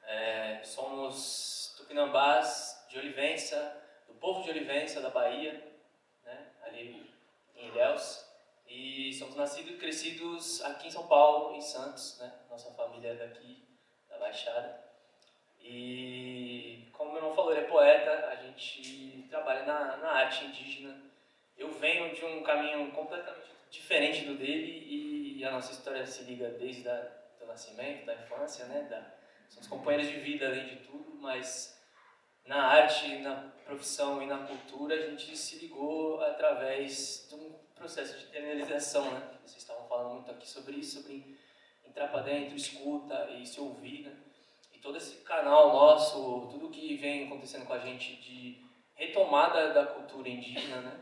É, 0.07 0.61
somos 0.63 1.75
tupinambás 1.77 2.87
de 2.89 2.97
Olivença, 2.97 3.83
do 4.07 4.15
povo 4.15 4.41
de 4.41 4.49
Olivença, 4.49 4.99
da 4.99 5.09
Bahia, 5.09 5.63
né? 6.23 6.47
ali 6.63 7.13
em 7.55 7.67
Ilhéus. 7.67 8.24
E 8.67 9.13
somos 9.13 9.35
nascidos 9.35 9.71
e 9.71 9.77
crescidos 9.77 10.63
aqui 10.63 10.87
em 10.87 10.91
São 10.91 11.07
Paulo, 11.07 11.55
em 11.55 11.61
Santos, 11.61 12.17
né? 12.19 12.33
Nossa 12.49 12.71
família 12.71 13.09
é 13.09 13.15
daqui, 13.15 13.63
da 14.09 14.17
Baixada. 14.17 14.83
E 15.61 16.87
como 16.91 17.11
meu 17.11 17.21
irmão 17.21 17.35
falou, 17.35 17.51
ele 17.51 17.61
é 17.61 17.67
poeta, 17.67 18.27
a 18.27 18.35
gente 18.35 19.25
trabalha 19.29 19.65
na, 19.65 19.97
na 19.97 20.11
arte 20.11 20.45
indígena. 20.45 21.01
Eu 21.57 21.71
venho 21.71 22.13
de 22.13 22.25
um 22.25 22.43
caminho 22.43 22.91
completamente 22.91 23.49
diferente 23.69 24.25
do 24.25 24.35
dele 24.35 24.85
e 25.37 25.43
a 25.45 25.51
nossa 25.51 25.71
história 25.71 26.05
se 26.05 26.23
liga 26.23 26.49
desde 26.49 26.83
do 27.39 27.45
nascimento, 27.45 28.05
da 28.05 28.15
infância, 28.15 28.65
né? 28.65 28.83
Da, 28.89 29.03
somos 29.49 29.67
companheiros 29.67 30.11
de 30.11 30.19
vida 30.19 30.47
além 30.47 30.65
de 30.65 30.77
tudo, 30.77 31.15
mas 31.19 31.79
na 32.45 32.63
arte, 32.63 33.17
na 33.19 33.51
profissão 33.65 34.21
e 34.21 34.25
na 34.25 34.45
cultura 34.45 34.95
a 34.95 35.09
gente 35.09 35.35
se 35.35 35.57
ligou 35.59 36.21
através 36.21 37.27
de 37.29 37.35
um 37.35 37.64
processo 37.75 38.17
de 38.17 38.25
internalização, 38.25 39.11
né? 39.11 39.21
Vocês 39.45 39.61
estavam 39.61 39.87
falando 39.87 40.13
muito 40.15 40.31
aqui 40.31 40.47
sobre 40.47 40.77
isso, 40.77 41.01
sobre 41.01 41.37
entrar 41.85 42.07
para 42.07 42.21
dentro, 42.21 42.55
escuta 42.55 43.29
e 43.31 43.45
se 43.45 43.59
ouvir, 43.59 44.03
né? 44.03 44.15
E 44.73 44.79
todo 44.79 44.97
esse 44.97 45.17
canal 45.17 45.71
nosso, 45.73 46.47
tudo 46.51 46.69
que 46.69 46.95
vem 46.95 47.27
acontecendo 47.27 47.65
com 47.65 47.73
a 47.73 47.79
gente 47.79 48.15
de 48.15 48.65
retomada 48.95 49.73
da 49.73 49.85
cultura 49.85 50.29
indígena, 50.29 50.81
né? 50.81 50.99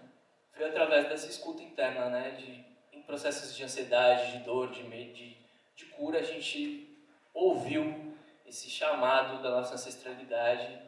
Foi 0.51 0.67
através 0.67 1.07
dessa 1.07 1.27
escuta 1.27 1.61
interna, 1.61 2.09
né? 2.09 2.31
De, 2.31 2.97
em 2.97 3.01
processos 3.03 3.55
de 3.55 3.63
ansiedade, 3.63 4.33
de 4.33 4.43
dor, 4.43 4.71
de 4.71 4.83
medo, 4.83 5.13
de, 5.13 5.37
de 5.75 5.85
cura, 5.85 6.19
a 6.19 6.23
gente 6.23 6.97
ouviu 7.33 8.13
esse 8.45 8.69
chamado 8.69 9.41
da 9.41 9.49
nossa 9.49 9.75
ancestralidade 9.75 10.79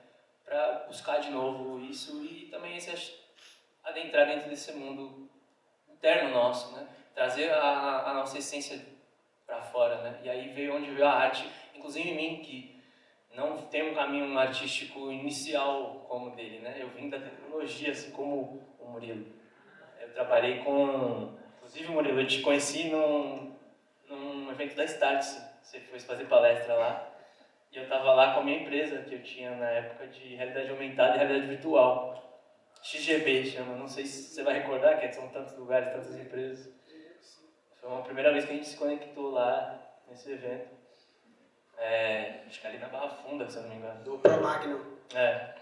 para 0.43 0.85
buscar 0.87 1.19
de 1.19 1.31
novo 1.31 1.79
isso 1.81 2.23
e 2.23 2.47
também 2.51 2.77
esse 2.77 3.17
adentrar 3.83 4.27
dentro 4.27 4.49
desse 4.49 4.71
mundo 4.73 5.29
interno 6.05 6.29
nosso, 6.29 6.71
né? 6.75 6.87
Trazer 7.15 7.49
a, 7.51 8.11
a 8.11 8.13
nossa 8.13 8.37
essência 8.37 8.79
para 9.47 9.61
fora, 9.61 10.01
né? 10.03 10.19
E 10.23 10.29
aí 10.29 10.49
veio 10.49 10.75
onde 10.75 10.91
veio 10.91 11.07
a 11.07 11.11
arte, 11.11 11.49
inclusive 11.73 12.07
em 12.07 12.15
mim, 12.15 12.43
que 12.43 12.79
não 13.33 13.63
tem 13.63 13.89
um 13.89 13.95
caminho 13.95 14.37
artístico 14.37 15.11
inicial 15.11 16.05
como 16.07 16.27
o 16.27 16.35
dele, 16.35 16.59
né? 16.59 16.77
Eu 16.79 16.89
vim 16.89 17.09
da 17.09 17.19
tecnologia, 17.19 17.91
assim 17.91 18.11
como 18.11 18.61
o 18.79 18.91
Murilo. 18.91 19.25
Eu 19.99 20.13
trabalhei 20.13 20.59
com... 20.59 21.33
Inclusive, 21.57 21.91
Murilo, 21.91 22.21
eu 22.21 22.27
te 22.27 22.41
conheci 22.41 22.89
num, 22.89 23.55
num 24.07 24.51
evento 24.51 24.75
da 24.75 24.85
Startse. 24.85 25.43
Você 25.63 25.79
foi 25.79 25.99
fazer 25.99 26.25
palestra 26.25 26.75
lá. 26.75 27.11
E 27.71 27.77
eu 27.77 27.83
estava 27.83 28.13
lá 28.13 28.33
com 28.33 28.41
a 28.41 28.43
minha 28.43 28.61
empresa, 28.61 28.99
que 28.99 29.15
eu 29.15 29.23
tinha 29.23 29.51
na 29.55 29.69
época 29.69 30.07
de 30.07 30.35
realidade 30.35 30.69
aumentada 30.69 31.15
e 31.15 31.17
realidade 31.17 31.47
virtual. 31.47 32.34
XGB 32.85 33.47
chama, 33.47 33.75
não 33.75 33.87
sei 33.87 34.05
se 34.05 34.29
você 34.29 34.43
vai 34.43 34.59
recordar, 34.59 34.99
que 34.99 35.11
são 35.11 35.27
tantos 35.29 35.57
lugares, 35.57 35.91
tantas 35.91 36.19
empresas. 36.19 36.71
Foi 37.81 37.89
uma 37.89 38.03
primeira 38.03 38.31
vez 38.31 38.45
que 38.45 38.51
a 38.51 38.55
gente 38.55 38.67
se 38.67 38.77
conectou 38.77 39.31
lá, 39.31 39.81
nesse 40.07 40.31
evento. 40.31 40.69
É, 41.79 42.43
acho 42.45 42.61
que 42.61 42.67
ali 42.67 42.77
na 42.77 42.87
Barra 42.87 43.09
Funda, 43.09 43.49
se 43.49 43.57
eu 43.57 43.63
não 43.63 43.69
me 43.69 43.77
engano. 43.77 44.03
Do 44.03 44.19
Promagno. 44.19 44.99
É. 45.15 45.55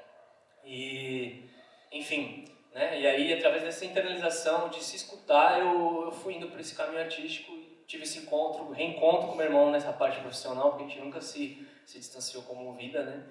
E, 0.65 1.49
enfim, 1.93 2.43
né? 2.73 2.99
E 2.99 3.07
aí, 3.07 3.33
através 3.33 3.63
dessa 3.63 3.85
internalização 3.85 4.67
de 4.67 4.83
se 4.83 4.97
escutar, 4.97 5.61
eu, 5.61 6.03
eu 6.05 6.11
fui 6.11 6.33
indo 6.33 6.49
por 6.49 6.59
esse 6.59 6.75
caminho 6.75 7.01
artístico 7.01 7.53
e 7.53 7.85
tive 7.87 8.03
esse 8.03 8.19
encontro, 8.19 8.69
reencontro 8.71 9.29
com 9.29 9.35
meu 9.35 9.45
irmão 9.45 9.71
nessa 9.71 9.93
parte 9.93 10.19
profissional, 10.19 10.71
porque 10.71 10.83
a 10.83 10.87
gente 10.87 11.01
nunca 11.01 11.21
se, 11.21 11.65
se 11.85 11.99
distanciou 11.99 12.43
como 12.43 12.73
vida, 12.73 13.01
né? 13.01 13.23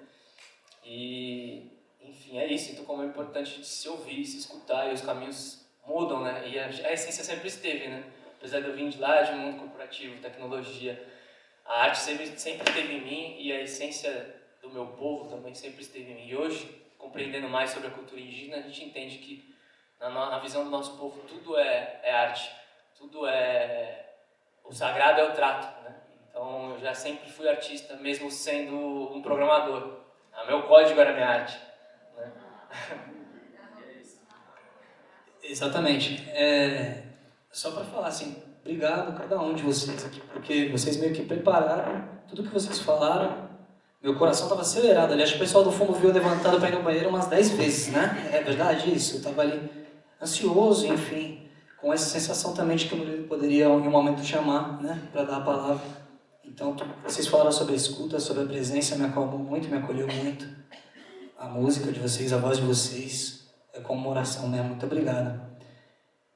E 0.83 1.82
enfim, 2.05 2.37
é 2.37 2.47
isso. 2.47 2.71
Então, 2.71 2.85
como 2.85 3.03
é 3.03 3.05
importante 3.05 3.65
se 3.65 3.87
ouvir, 3.89 4.25
se 4.25 4.37
escutar, 4.37 4.89
e 4.89 4.93
os 4.93 5.01
caminhos 5.01 5.65
mudam, 5.85 6.21
né? 6.21 6.47
E 6.47 6.59
a, 6.59 6.65
a 6.65 6.93
essência 6.93 7.23
sempre 7.23 7.47
esteve, 7.47 7.87
né? 7.87 8.03
Apesar 8.37 8.59
de 8.59 8.67
eu 8.67 8.75
vir 8.75 8.89
de 8.89 8.99
lá, 8.99 9.21
de 9.21 9.31
um 9.31 9.37
mundo 9.37 9.59
corporativo, 9.59 10.21
tecnologia, 10.21 11.01
a 11.65 11.83
arte 11.83 11.99
sempre, 11.99 12.27
sempre 12.37 12.69
esteve 12.69 12.93
em 12.93 13.01
mim 13.01 13.35
e 13.39 13.51
a 13.51 13.61
essência 13.61 14.35
do 14.61 14.69
meu 14.69 14.87
povo 14.87 15.29
também 15.29 15.53
sempre 15.53 15.81
esteve 15.81 16.11
em 16.11 16.15
mim. 16.15 16.27
E 16.27 16.35
hoje, 16.35 16.81
compreendendo 16.97 17.47
mais 17.47 17.69
sobre 17.69 17.87
a 17.87 17.91
cultura 17.91 18.19
indígena, 18.19 18.57
a 18.57 18.61
gente 18.61 18.83
entende 18.83 19.17
que, 19.17 19.55
na, 19.99 20.09
na 20.09 20.39
visão 20.39 20.63
do 20.63 20.69
nosso 20.69 20.97
povo, 20.97 21.21
tudo 21.27 21.57
é, 21.57 22.01
é 22.03 22.11
arte, 22.11 22.49
tudo 22.97 23.25
é. 23.27 24.09
O 24.65 24.73
sagrado 24.73 25.19
é 25.19 25.23
o 25.25 25.33
trato, 25.33 25.83
né? 25.83 25.95
Então, 26.29 26.71
eu 26.71 26.79
já 26.79 26.93
sempre 26.93 27.29
fui 27.29 27.47
artista, 27.47 27.95
mesmo 27.97 28.31
sendo 28.31 28.75
um 29.15 29.21
programador. 29.21 29.99
O 30.41 30.47
meu 30.47 30.63
código 30.63 30.99
era 30.99 31.13
minha 31.13 31.27
arte. 31.27 31.57
Exatamente. 35.43 36.23
É, 36.29 37.03
só 37.51 37.71
para 37.71 37.83
falar 37.83 38.07
assim, 38.07 38.35
obrigado 38.61 39.17
cada 39.17 39.39
um 39.41 39.53
de 39.53 39.63
vocês 39.63 40.05
aqui, 40.05 40.21
porque 40.31 40.69
vocês 40.69 40.97
meio 40.97 41.13
que 41.13 41.23
prepararam 41.23 42.13
tudo 42.27 42.43
que 42.43 42.53
vocês 42.53 42.79
falaram. 42.79 43.49
Meu 44.01 44.15
coração 44.15 44.45
estava 44.45 44.61
acelerado. 44.61 45.13
Aliás, 45.13 45.33
o 45.33 45.39
pessoal 45.39 45.63
do 45.63 45.71
fundo 45.71 45.93
viu 45.93 46.11
levantado 46.11 46.59
para 46.59 46.69
ir 46.69 46.75
no 46.75 46.83
banheiro 46.83 47.09
umas 47.09 47.27
10 47.27 47.51
vezes, 47.51 47.93
né? 47.93 48.29
É 48.33 48.41
verdade 48.41 48.93
isso? 48.93 49.15
Eu 49.15 49.17
estava 49.19 49.41
ali 49.41 49.69
ansioso, 50.21 50.87
enfim, 50.87 51.47
com 51.79 51.93
essa 51.93 52.05
sensação 52.05 52.53
também 52.53 52.75
de 52.75 52.87
que 52.87 52.95
Murilo 52.95 53.27
poderia 53.27 53.65
em 53.65 53.87
um 53.87 53.91
momento 53.91 54.23
chamar, 54.23 54.81
né, 54.81 55.01
para 55.11 55.23
dar 55.23 55.37
a 55.37 55.41
palavra. 55.41 55.83
Então, 56.43 56.75
vocês 57.03 57.27
falaram 57.27 57.51
sobre 57.51 57.73
a 57.73 57.77
escuta, 57.77 58.19
sobre 58.19 58.43
a 58.43 58.45
presença, 58.45 58.95
me 58.95 59.05
acalmou 59.05 59.39
muito, 59.39 59.69
me 59.69 59.77
acolheu 59.77 60.07
muito. 60.07 60.47
A 61.43 61.49
música 61.49 61.91
de 61.91 61.99
vocês, 61.99 62.31
a 62.31 62.37
voz 62.37 62.57
de 62.57 62.63
vocês, 62.63 63.49
é 63.73 63.81
como 63.81 63.99
uma 63.99 64.11
oração 64.11 64.47
mesmo. 64.47 64.69
Muito 64.69 64.85
obrigado. 64.85 65.41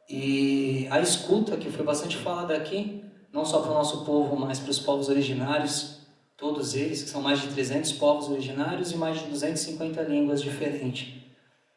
E 0.10 0.86
a 0.92 1.00
escuta, 1.00 1.56
que 1.56 1.72
foi 1.72 1.86
bastante 1.86 2.18
falada 2.18 2.54
aqui, 2.54 3.06
não 3.32 3.46
só 3.46 3.62
para 3.62 3.72
o 3.72 3.74
nosso 3.74 4.04
povo, 4.04 4.36
mas 4.36 4.60
para 4.60 4.70
os 4.70 4.80
povos 4.80 5.08
originários, 5.08 6.02
todos 6.36 6.76
eles, 6.76 7.04
que 7.04 7.10
são 7.10 7.22
mais 7.22 7.40
de 7.40 7.48
300 7.48 7.94
povos 7.94 8.28
originários 8.28 8.92
e 8.92 8.98
mais 8.98 9.22
de 9.22 9.30
250 9.30 10.02
línguas 10.02 10.42
diferentes 10.42 11.24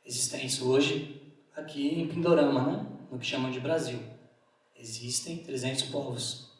existentes 0.04 0.60
hoje 0.60 1.22
aqui 1.54 2.00
em 2.00 2.08
Pindorama, 2.08 2.66
né? 2.66 2.86
no 3.12 3.18
que 3.20 3.26
chamam 3.26 3.52
de 3.52 3.60
Brasil. 3.60 4.00
Existem 4.74 5.36
300 5.36 5.82
povos. 5.82 6.50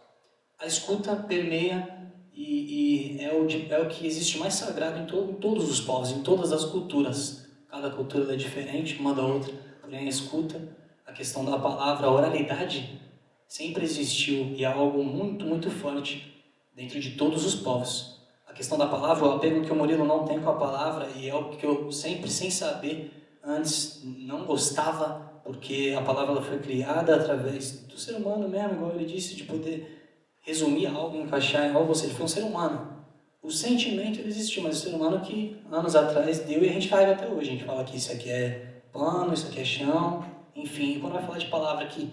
A 0.57 0.67
escuta 0.67 1.17
permeia 1.17 2.10
e, 2.41 3.17
e 3.19 3.23
é, 3.23 3.35
o 3.35 3.47
é, 3.47 3.81
o 3.81 3.89
que 3.89 4.07
existe 4.07 4.39
mais 4.39 4.55
sagrado 4.55 4.99
em, 4.99 5.05
to, 5.05 5.29
em 5.31 5.35
todos 5.35 5.71
os 5.71 5.81
povos, 5.81 6.11
em 6.11 6.23
todas 6.23 6.53
as 6.53 6.65
culturas. 6.65 7.47
Cada 7.69 7.91
cultura 7.91 8.33
é 8.33 8.37
diferente 8.37 8.99
uma 8.99 9.15
da 9.15 9.23
outra, 9.23 9.53
porém 9.81 10.07
a 10.07 10.09
escuta 10.09 10.61
a 11.07 11.13
questão 11.13 11.45
da 11.45 11.59
palavra, 11.59 12.07
a 12.07 12.11
oralidade, 12.11 12.99
sempre 13.47 13.85
existiu 13.85 14.55
e 14.57 14.65
é 14.65 14.67
algo 14.67 15.05
muito, 15.05 15.45
muito 15.45 15.71
forte 15.71 16.43
dentro 16.75 16.99
de 16.99 17.11
todos 17.11 17.45
os 17.45 17.57
povos. 17.57 18.21
A 18.47 18.53
questão 18.53 18.79
da 18.79 18.87
palavra, 18.87 19.27
o 19.27 19.33
apego 19.35 19.63
que 19.63 19.73
o 19.73 19.77
Murilo 19.77 20.07
não 20.07 20.25
tem 20.25 20.41
com 20.41 20.51
a 20.51 20.55
palavra 20.55 21.09
e 21.17 21.29
é 21.29 21.31
algo 21.31 21.57
que 21.57 21.67
eu 21.67 21.93
sempre, 21.93 22.31
sem 22.31 22.51
saber, 22.51 23.13
antes 23.45 24.03
não 24.05 24.45
gostava, 24.45 25.41
porque 25.45 25.95
a 25.97 26.03
palavra 26.03 26.41
foi 26.41 26.59
criada 26.59 27.17
através 27.17 27.81
do 27.87 27.99
ser 27.99 28.15
humano 28.15 28.49
mesmo, 28.49 28.75
igual 28.75 28.93
ele 28.93 29.05
disse, 29.05 29.37
de 29.37 29.45
poder 29.45 30.00
resumir 30.41 30.87
algo, 30.87 31.17
encaixar 31.19 31.67
em 31.67 31.75
algo, 31.75 31.95
seja, 31.95 32.15
foi 32.15 32.25
um 32.25 32.29
ser 32.29 32.43
humano. 32.43 33.01
O 33.43 33.51
sentimento 33.51 34.21
existiu, 34.21 34.63
mas 34.63 34.79
o 34.79 34.81
ser 34.81 34.95
humano 34.95 35.21
que 35.21 35.57
anos 35.71 35.97
atrás 35.97 36.41
deu 36.41 36.63
e 36.63 36.69
a 36.69 36.73
gente 36.73 36.89
carrega 36.89 37.13
até 37.13 37.27
hoje. 37.27 37.49
A 37.49 37.53
gente 37.53 37.65
fala 37.65 37.85
que 37.85 37.97
isso 37.97 38.13
aqui 38.13 38.31
é 38.31 38.83
pano, 38.93 39.33
isso 39.33 39.47
aqui 39.47 39.61
é 39.61 39.65
chão, 39.65 40.25
enfim, 40.55 40.99
quando 41.01 41.15
vai 41.15 41.23
falar 41.23 41.39
de 41.39 41.47
palavra 41.47 41.87
que, 41.87 42.11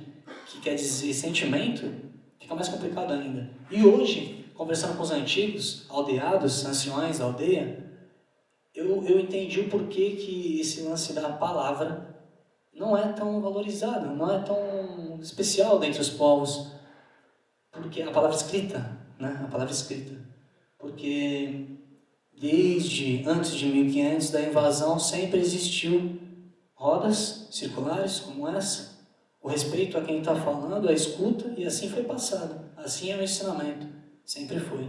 que 0.47 0.61
quer 0.61 0.75
dizer 0.75 1.13
sentimento, 1.13 1.91
fica 2.39 2.55
mais 2.55 2.69
complicado 2.69 3.11
ainda. 3.11 3.49
E 3.69 3.85
hoje, 3.85 4.45
conversando 4.55 4.95
com 4.95 5.03
os 5.03 5.11
antigos, 5.11 5.85
aldeados, 5.89 6.65
anciões 6.65 7.19
da 7.19 7.25
aldeia, 7.25 7.85
eu, 8.73 9.03
eu 9.03 9.19
entendi 9.19 9.59
o 9.59 9.69
porquê 9.69 10.11
que 10.11 10.61
esse 10.61 10.81
lance 10.81 11.13
da 11.13 11.29
palavra 11.29 12.15
não 12.73 12.95
é 12.95 13.11
tão 13.11 13.41
valorizado, 13.41 14.15
não 14.15 14.31
é 14.31 14.39
tão 14.39 15.19
especial 15.19 15.79
dentre 15.79 15.99
os 15.99 16.09
povos. 16.09 16.76
Porque 17.81 18.01
a 18.01 18.11
palavra 18.11 18.35
escrita, 18.35 18.97
né? 19.19 19.41
A 19.43 19.47
palavra 19.47 19.73
escrita. 19.73 20.13
Porque 20.77 21.65
desde 22.39 23.23
antes 23.25 23.55
de 23.55 23.65
1500 23.65 24.29
da 24.29 24.41
invasão 24.41 24.99
sempre 24.99 25.39
existiu 25.39 26.19
rodas 26.75 27.47
circulares 27.51 28.19
como 28.19 28.47
essa, 28.47 28.97
o 29.41 29.49
respeito 29.49 29.97
a 29.97 30.01
quem 30.01 30.19
está 30.19 30.35
falando, 30.35 30.87
a 30.87 30.93
escuta, 30.93 31.53
e 31.57 31.65
assim 31.65 31.89
foi 31.89 32.03
passado. 32.03 32.59
Assim 32.77 33.11
é 33.11 33.17
o 33.17 33.23
ensinamento, 33.23 33.87
sempre 34.23 34.59
foi. 34.59 34.87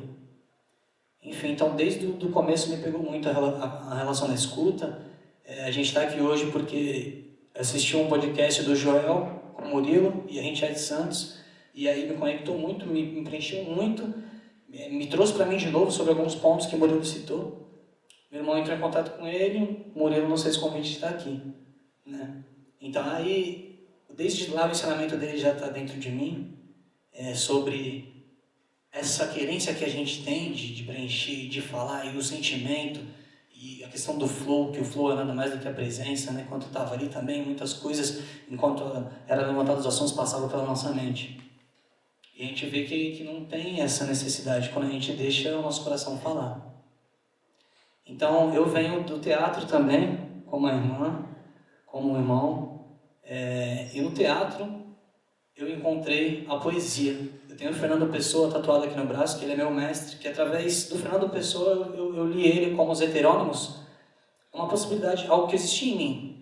Enfim, 1.22 1.52
então 1.52 1.74
desde 1.74 2.06
o 2.06 2.30
começo 2.30 2.70
me 2.70 2.76
pegou 2.76 3.02
muito 3.02 3.28
a, 3.28 3.32
a, 3.32 3.92
a 3.92 3.98
relação 3.98 4.28
da 4.28 4.34
escuta. 4.34 5.00
É, 5.44 5.64
a 5.64 5.70
gente 5.70 5.86
está 5.86 6.02
aqui 6.02 6.20
hoje 6.20 6.50
porque 6.50 7.24
assisti 7.54 7.96
um 7.96 8.08
podcast 8.08 8.62
do 8.62 8.76
Joel 8.76 9.52
com 9.54 9.66
Murilo 9.66 10.24
e 10.28 10.38
a 10.38 10.42
gente 10.42 10.64
é 10.64 10.70
de 10.70 10.78
Santos, 10.78 11.37
e 11.78 11.88
aí 11.88 12.08
me 12.08 12.16
conectou 12.16 12.58
muito, 12.58 12.84
me, 12.88 13.04
me 13.04 13.22
preencheu 13.22 13.62
muito, 13.62 14.12
me, 14.68 15.06
trouxe 15.06 15.32
para 15.32 15.46
mim 15.46 15.56
de 15.56 15.70
novo 15.70 15.92
sobre 15.92 16.10
alguns 16.10 16.34
pontos 16.34 16.66
que 16.66 16.74
Murilo 16.74 17.04
citou. 17.04 17.70
Meu 18.32 18.40
irmão 18.40 18.58
entrou 18.58 18.76
em 18.76 18.80
contato 18.80 19.16
com 19.16 19.28
ele, 19.28 19.86
Murilo 19.94 20.28
não 20.28 20.36
se 20.36 20.58
convite 20.58 20.94
está 20.94 21.10
aqui. 21.10 21.40
Né? 22.04 22.42
Então 22.80 23.08
aí, 23.08 23.86
desde 24.12 24.50
lá 24.50 24.66
o 24.66 24.72
ensinamento 24.72 25.16
dele 25.16 25.38
já 25.38 25.52
está 25.52 25.68
dentro 25.68 26.00
de 26.00 26.10
mim, 26.10 26.58
é, 27.12 27.32
sobre 27.32 28.26
essa 28.90 29.28
querência 29.28 29.72
que 29.72 29.84
a 29.84 29.88
gente 29.88 30.24
tem 30.24 30.50
de, 30.50 30.74
de 30.74 30.82
preencher, 30.82 31.46
de 31.46 31.62
falar, 31.62 32.12
e 32.12 32.18
o 32.18 32.22
sentimento, 32.24 32.98
e 33.54 33.84
a 33.84 33.88
questão 33.88 34.18
do 34.18 34.26
flow, 34.26 34.72
que 34.72 34.80
o 34.80 34.84
flow 34.84 35.12
é 35.12 35.14
nada 35.14 35.32
mais 35.32 35.52
do 35.52 35.58
que 35.58 35.68
a 35.68 35.72
presença, 35.72 36.32
né? 36.32 36.42
Enquanto 36.44 36.66
estava 36.66 36.94
ali 36.94 37.08
também, 37.08 37.44
muitas 37.44 37.72
coisas, 37.72 38.20
enquanto 38.50 38.82
era 39.28 39.46
levantado 39.46 39.78
os 39.78 39.86
assuntos, 39.86 40.12
passavam 40.12 40.48
pela 40.48 40.64
nossa 40.64 40.92
mente. 40.92 41.46
E 42.38 42.44
a 42.44 42.46
gente 42.46 42.66
vê 42.66 42.84
que, 42.84 43.16
que 43.16 43.24
não 43.24 43.44
tem 43.46 43.80
essa 43.80 44.06
necessidade 44.06 44.68
quando 44.68 44.86
a 44.86 44.90
gente 44.90 45.12
deixa 45.12 45.58
o 45.58 45.62
nosso 45.62 45.82
coração 45.82 46.16
falar. 46.18 46.64
Então, 48.06 48.54
eu 48.54 48.64
venho 48.64 49.02
do 49.02 49.18
teatro 49.18 49.66
também, 49.66 50.42
como 50.46 50.68
a 50.68 50.72
irmã, 50.72 51.26
como 51.84 52.16
irmão. 52.16 52.86
É, 53.24 53.88
e 53.92 54.00
no 54.00 54.12
teatro 54.12 54.86
eu 55.56 55.68
encontrei 55.68 56.46
a 56.48 56.56
poesia. 56.58 57.28
Eu 57.48 57.56
tenho 57.56 57.72
o 57.72 57.74
Fernando 57.74 58.08
Pessoa 58.08 58.52
tatuado 58.52 58.84
aqui 58.84 58.96
no 58.96 59.04
braço, 59.04 59.36
que 59.36 59.44
ele 59.44 59.54
é 59.54 59.56
meu 59.56 59.72
mestre, 59.72 60.16
que 60.18 60.28
através 60.28 60.88
do 60.88 60.96
Fernando 60.96 61.28
Pessoa 61.30 61.72
eu, 61.72 61.94
eu, 61.96 62.16
eu 62.18 62.26
li 62.28 62.46
ele 62.46 62.76
como 62.76 62.92
os 62.92 63.00
heterônimos, 63.00 63.80
uma 64.52 64.68
possibilidade, 64.68 65.26
algo 65.26 65.48
que 65.48 65.56
existia 65.56 65.92
em 65.92 65.96
mim. 65.96 66.37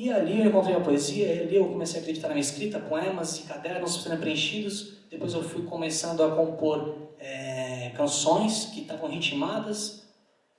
E 0.00 0.10
ali 0.10 0.40
eu 0.40 0.46
encontrei 0.46 0.74
a 0.74 0.80
poesia, 0.80 1.26
e 1.26 1.40
ali 1.40 1.56
eu 1.56 1.68
comecei 1.68 2.00
a 2.00 2.02
acreditar 2.02 2.28
na 2.28 2.32
minha 2.32 2.40
escrita, 2.40 2.78
poemas 2.78 3.38
e 3.38 3.42
cadernos 3.42 4.02
sendo 4.02 4.16
preenchidos. 4.16 4.94
Depois 5.10 5.34
eu 5.34 5.42
fui 5.42 5.62
começando 5.64 6.22
a 6.22 6.30
compor 6.30 7.10
é, 7.18 7.92
canções 7.94 8.70
que 8.72 8.80
estavam 8.80 9.10
ritmadas, 9.10 10.08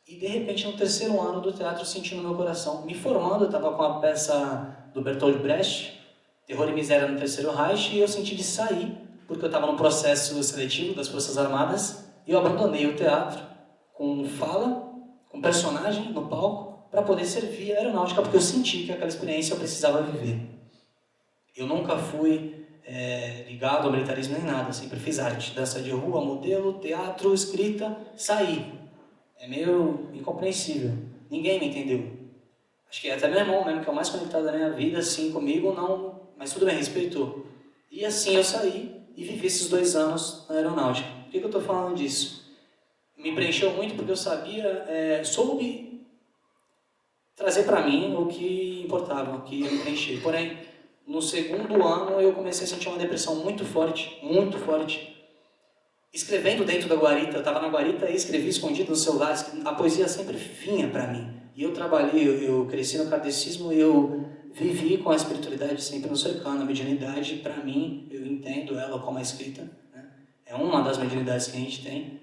e 0.07 0.19
de 0.19 0.27
repente, 0.27 0.67
no 0.67 0.73
terceiro 0.73 1.19
ano 1.19 1.41
do 1.41 1.51
teatro, 1.51 1.83
senti 1.87 2.13
no 2.13 2.21
meu 2.21 2.35
coração, 2.35 2.85
me 2.85 2.93
formando, 2.93 3.45
eu 3.45 3.47
estava 3.47 3.73
com 3.73 3.81
a 3.81 3.99
peça 3.99 4.77
do 4.93 5.01
Bertolt 5.01 5.37
Brecht, 5.37 5.99
Terror 6.45 6.69
e 6.69 6.73
Miséria 6.73 7.07
no 7.07 7.17
Terceiro 7.17 7.51
Reich, 7.51 7.95
e 7.95 7.99
eu 7.99 8.07
senti 8.07 8.35
de 8.35 8.43
sair, 8.43 8.95
porque 9.27 9.43
eu 9.43 9.47
estava 9.47 9.65
no 9.65 9.75
processo 9.75 10.43
seletivo 10.43 10.93
das 10.93 11.07
Forças 11.07 11.35
Armadas, 11.39 12.05
e 12.27 12.31
eu 12.31 12.37
abandonei 12.37 12.85
o 12.85 12.95
teatro 12.95 13.41
com 13.91 14.23
fala, 14.23 14.87
com 15.29 15.41
personagem 15.41 16.11
no 16.11 16.27
palco, 16.27 16.70
para 16.91 17.01
poder 17.01 17.25
servir 17.25 17.73
a 17.73 17.77
aeronáutica, 17.77 18.21
porque 18.21 18.37
eu 18.37 18.41
senti 18.41 18.83
que 18.83 18.91
aquela 18.91 19.07
experiência 19.07 19.53
eu 19.53 19.57
precisava 19.57 20.03
viver. 20.03 20.39
Eu 21.55 21.65
nunca 21.65 21.97
fui 21.97 22.65
é, 22.85 23.45
ligado 23.47 23.85
ao 23.85 23.91
militarismo 23.91 24.37
nem 24.37 24.43
nada, 24.43 24.73
sempre 24.73 24.99
fiz 24.99 25.17
arte, 25.17 25.55
dança 25.55 25.81
de 25.81 25.89
rua, 25.91 26.19
modelo, 26.19 26.73
teatro, 26.79 27.33
escrita, 27.33 27.97
saí 28.15 28.81
é 29.41 29.47
meio 29.47 30.07
incompreensível. 30.13 30.91
Ninguém 31.29 31.59
me 31.59 31.67
entendeu. 31.67 32.11
Acho 32.87 33.01
que 33.01 33.09
até 33.09 33.27
meu 33.27 33.39
irmão 33.39 33.65
mesmo, 33.65 33.81
que 33.81 33.89
é 33.89 33.91
o 33.91 33.95
mais 33.95 34.09
conectado 34.09 34.45
da 34.45 34.51
minha 34.51 34.69
vida, 34.69 34.99
assim, 34.99 35.31
comigo, 35.31 35.73
não... 35.73 36.21
Mas 36.37 36.53
tudo 36.53 36.65
bem, 36.65 36.75
respeitou. 36.75 37.47
E 37.89 38.05
assim 38.05 38.35
eu 38.35 38.43
saí 38.43 39.01
e 39.17 39.23
vivi 39.23 39.47
esses 39.47 39.67
dois 39.67 39.95
anos 39.95 40.45
na 40.47 40.55
aeronáutica. 40.55 41.07
Por 41.23 41.31
que, 41.31 41.39
que 41.39 41.43
eu 41.43 41.49
estou 41.49 41.61
falando 41.61 41.95
disso? 41.95 42.51
Me 43.17 43.33
preencheu 43.33 43.71
muito 43.71 43.95
porque 43.95 44.11
eu 44.11 44.15
sabia, 44.15 44.63
é, 44.87 45.23
soube 45.23 45.90
trazer 47.41 47.63
para 47.63 47.85
mim 47.85 48.15
o 48.15 48.27
que 48.27 48.83
importava, 48.85 49.35
o 49.35 49.41
que 49.41 49.63
me 49.63 49.79
preencher. 49.79 50.21
Porém, 50.21 50.57
no 51.05 51.21
segundo 51.21 51.83
ano 51.85 52.21
eu 52.21 52.31
comecei 52.33 52.65
a 52.65 52.67
sentir 52.67 52.87
uma 52.87 52.97
depressão 52.97 53.35
muito 53.35 53.65
forte, 53.65 54.17
muito 54.23 54.57
forte 54.57 55.11
escrevendo 56.13 56.65
dentro 56.65 56.89
da 56.89 56.95
guarita, 56.95 57.37
eu 57.37 57.39
estava 57.39 57.61
na 57.61 57.69
guarita 57.69 58.09
e 58.09 58.15
escrevi 58.15 58.49
escondido 58.49 58.89
no 58.89 58.95
celular, 58.95 59.33
a 59.63 59.73
poesia 59.73 60.07
sempre 60.07 60.35
vinha 60.35 60.87
para 60.89 61.07
mim. 61.07 61.33
E 61.55 61.63
eu 61.63 61.73
trabalhei, 61.73 62.47
eu, 62.47 62.65
cresci 62.65 62.97
no 62.97 63.09
catecismo 63.09 63.71
e 63.71 63.79
eu 63.79 64.25
vivi 64.53 64.97
com 64.97 65.09
a 65.09 65.15
espiritualidade 65.15 65.81
sempre 65.81 66.09
no 66.09 66.17
cercano. 66.17 66.61
A 66.61 66.65
mediunidade, 66.65 67.35
para 67.35 67.57
mim, 67.57 68.07
eu 68.09 68.25
entendo 68.25 68.77
ela 68.77 68.99
como 68.99 69.17
a 69.17 69.21
escrita, 69.21 69.61
né? 69.93 70.05
é 70.45 70.55
uma 70.55 70.81
das 70.81 70.97
mediunidades 70.97 71.47
que 71.47 71.57
a 71.57 71.59
gente 71.59 71.83
tem. 71.83 72.20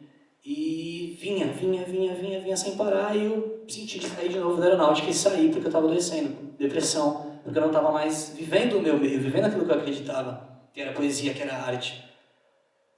E 0.51 1.15
vinha, 1.21 1.49
vinha, 1.49 1.85
vinha, 1.85 2.15
vinha, 2.15 2.41
vinha 2.41 2.57
sem 2.57 2.75
parar 2.75 3.15
e 3.15 3.27
eu 3.27 3.65
senti 3.69 3.99
de 3.99 4.09
sair 4.09 4.31
de 4.31 4.39
novo 4.39 4.57
da 4.57 4.65
aeronáutica 4.65 5.11
e 5.11 5.13
sair 5.13 5.51
porque 5.51 5.67
eu 5.67 5.69
estava 5.69 5.85
adoecendo, 5.85 6.35
depressão, 6.57 7.39
porque 7.45 7.59
eu 7.59 7.61
não 7.61 7.69
estava 7.69 7.93
mais 7.93 8.33
vivendo 8.35 8.79
o 8.79 8.81
meu 8.81 8.99
meio, 8.99 9.21
vivendo 9.21 9.45
aquilo 9.45 9.67
que 9.67 9.71
eu 9.71 9.77
acreditava, 9.77 10.49
que 10.73 10.81
era 10.81 10.95
poesia, 10.95 11.35
que 11.35 11.43
era 11.43 11.55
arte. 11.55 12.03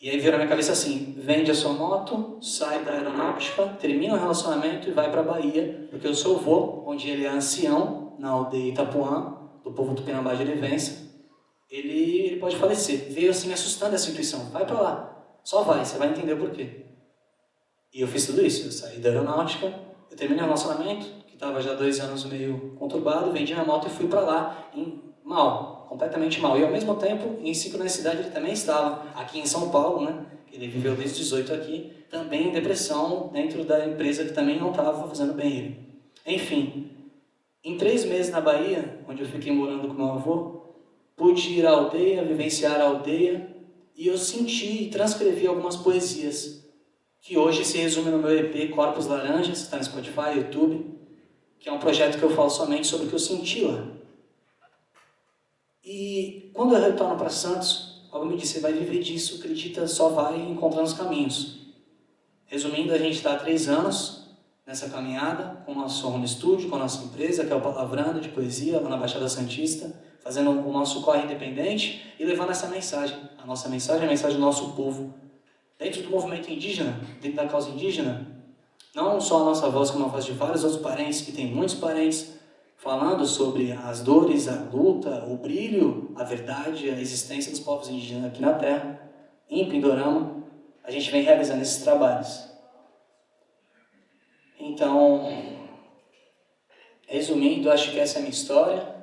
E 0.00 0.08
aí 0.08 0.16
veio 0.20 0.30
na 0.30 0.38
minha 0.38 0.48
cabeça 0.48 0.70
assim: 0.70 1.12
vende 1.18 1.50
a 1.50 1.54
sua 1.54 1.72
moto, 1.72 2.38
sai 2.40 2.84
da 2.84 2.92
aeronáutica, 2.92 3.66
termina 3.80 4.14
o 4.14 4.18
relacionamento 4.20 4.88
e 4.88 4.92
vai 4.92 5.10
para 5.10 5.24
Bahia, 5.24 5.88
porque 5.90 6.06
o 6.06 6.14
seu 6.14 6.36
avô, 6.36 6.84
onde 6.86 7.10
ele 7.10 7.24
é 7.24 7.30
ancião, 7.30 8.14
na 8.16 8.30
aldeia 8.30 8.70
Itapuã, 8.70 9.36
do 9.64 9.72
povo 9.72 9.96
tupinambá 9.96 10.34
de 10.34 10.42
Erivença, 10.42 11.04
ele, 11.68 12.26
ele 12.26 12.36
pode 12.36 12.54
falecer. 12.54 13.10
Veio 13.10 13.32
assim 13.32 13.48
me 13.48 13.54
assustando 13.54 13.96
essa 13.96 14.08
intuição. 14.08 14.50
Vai 14.50 14.64
para 14.64 14.80
lá. 14.80 15.40
Só 15.42 15.64
vai, 15.64 15.84
você 15.84 15.98
vai 15.98 16.10
entender 16.10 16.34
o 16.34 16.38
porquê. 16.38 16.89
E 17.92 18.00
eu 18.00 18.08
fiz 18.08 18.26
tudo 18.26 18.44
isso. 18.44 18.66
Eu 18.66 18.72
saí 18.72 18.98
da 18.98 19.08
aeronáutica, 19.08 19.72
eu 20.10 20.16
terminei 20.16 20.42
o 20.42 20.46
relacionamento, 20.46 21.06
que 21.26 21.34
estava 21.34 21.60
já 21.60 21.74
dois 21.74 22.00
anos 22.00 22.24
meio 22.24 22.74
conturbado, 22.78 23.32
vendi 23.32 23.52
minha 23.52 23.64
moto 23.64 23.86
e 23.86 23.90
fui 23.90 24.06
para 24.06 24.20
lá, 24.20 24.70
em, 24.74 25.00
mal, 25.24 25.86
completamente 25.88 26.40
mal. 26.40 26.58
E 26.58 26.64
ao 26.64 26.70
mesmo 26.70 26.94
tempo, 26.96 27.38
em 27.42 27.52
sincronicidade, 27.52 28.18
ele 28.18 28.30
também 28.30 28.52
estava 28.52 29.08
aqui 29.14 29.38
em 29.38 29.46
São 29.46 29.70
Paulo, 29.70 30.04
né? 30.04 30.26
Ele 30.52 30.66
viveu 30.66 30.94
desde 30.94 31.18
18 31.18 31.52
aqui, 31.52 31.92
também 32.10 32.48
em 32.48 32.52
depressão 32.52 33.30
dentro 33.32 33.64
da 33.64 33.86
empresa 33.86 34.24
que 34.24 34.32
também 34.32 34.58
não 34.58 34.70
estava 34.70 35.08
fazendo 35.08 35.32
bem 35.32 35.56
ele. 35.56 35.90
Enfim, 36.26 36.90
em 37.62 37.76
três 37.76 38.04
meses 38.04 38.32
na 38.32 38.40
Bahia, 38.40 39.00
onde 39.08 39.22
eu 39.22 39.28
fiquei 39.28 39.52
morando 39.52 39.86
com 39.86 39.94
meu 39.94 40.12
avô, 40.12 40.60
pude 41.16 41.52
ir 41.52 41.66
à 41.66 41.70
aldeia, 41.70 42.24
vivenciar 42.24 42.80
a 42.80 42.84
aldeia, 42.84 43.54
e 43.96 44.08
eu 44.08 44.16
senti 44.16 44.84
e 44.84 44.90
transcrevi 44.90 45.46
algumas 45.46 45.76
poesias, 45.76 46.59
que 47.20 47.36
hoje 47.36 47.64
se 47.64 47.78
resume 47.78 48.10
no 48.10 48.18
meu 48.18 48.36
EP 48.36 48.70
Corpos 48.74 49.06
Laranjas, 49.06 49.60
está 49.60 49.76
no 49.76 49.84
Spotify, 49.84 50.36
YouTube, 50.36 50.98
que 51.58 51.68
é 51.68 51.72
um 51.72 51.78
projeto 51.78 52.18
que 52.18 52.24
eu 52.24 52.30
falo 52.30 52.48
somente 52.48 52.86
sobre 52.86 53.06
o 53.06 53.08
que 53.08 53.14
eu 53.14 53.18
senti 53.18 53.62
lá. 53.62 53.86
E 55.84 56.50
quando 56.54 56.74
eu 56.74 56.80
retorno 56.80 57.16
para 57.16 57.28
Santos, 57.28 58.08
algo 58.10 58.26
me 58.26 58.36
disse, 58.36 58.54
você 58.54 58.60
vai 58.60 58.72
viver 58.72 59.00
disso, 59.00 59.36
acredita, 59.36 59.86
só 59.86 60.08
vai 60.08 60.40
encontrando 60.40 60.86
os 60.86 60.94
caminhos. 60.94 61.58
Resumindo, 62.46 62.92
a 62.92 62.98
gente 62.98 63.16
está 63.16 63.34
há 63.34 63.38
três 63.38 63.68
anos 63.68 64.28
nessa 64.66 64.88
caminhada 64.88 65.62
com 65.66 65.72
o 65.72 65.74
nosso 65.74 66.08
home 66.08 66.26
studio, 66.26 66.68
com 66.68 66.76
a 66.76 66.80
nossa 66.80 67.04
empresa, 67.04 67.44
que 67.44 67.52
é 67.52 67.56
o 67.56 67.60
Palavrando 67.60 68.20
de 68.20 68.28
Poesia, 68.28 68.80
lá 68.80 68.88
na 68.88 68.96
Baixada 68.96 69.28
Santista, 69.28 69.92
fazendo 70.20 70.50
o 70.50 70.72
nosso 70.72 71.02
corre 71.02 71.24
independente 71.24 72.14
e 72.18 72.24
levando 72.24 72.50
essa 72.50 72.68
mensagem. 72.68 73.16
A 73.38 73.46
nossa 73.46 73.68
mensagem 73.68 74.02
é 74.02 74.06
a 74.06 74.10
mensagem 74.10 74.38
do 74.38 74.44
nosso 74.44 74.72
povo. 74.72 75.14
Dentro 75.80 76.02
do 76.02 76.10
movimento 76.10 76.52
indígena, 76.52 77.00
dentro 77.22 77.38
da 77.38 77.48
causa 77.48 77.70
indígena, 77.70 78.26
não 78.94 79.18
só 79.18 79.40
a 79.40 79.44
nossa 79.44 79.70
voz, 79.70 79.90
como 79.90 80.04
a 80.04 80.08
voz 80.08 80.26
de 80.26 80.32
vários 80.32 80.62
outros 80.62 80.82
parentes, 80.82 81.22
que 81.22 81.32
tem 81.32 81.46
muitos 81.46 81.74
parentes, 81.76 82.38
falando 82.76 83.24
sobre 83.24 83.72
as 83.72 84.02
dores, 84.02 84.46
a 84.46 84.62
luta, 84.70 85.24
o 85.24 85.38
brilho, 85.38 86.12
a 86.16 86.22
verdade, 86.22 86.90
a 86.90 87.00
existência 87.00 87.50
dos 87.50 87.60
povos 87.60 87.88
indígenas 87.88 88.26
aqui 88.26 88.42
na 88.42 88.52
Terra, 88.52 89.10
em 89.48 89.70
Pindorama, 89.70 90.44
a 90.84 90.90
gente 90.90 91.10
vem 91.10 91.22
realizando 91.22 91.62
esses 91.62 91.82
trabalhos. 91.82 92.46
Então, 94.58 95.28
resumindo, 97.06 97.70
acho 97.70 97.90
que 97.90 97.98
essa 97.98 98.16
é 98.16 98.18
a 98.18 98.22
minha 98.22 98.30
história. 98.34 98.96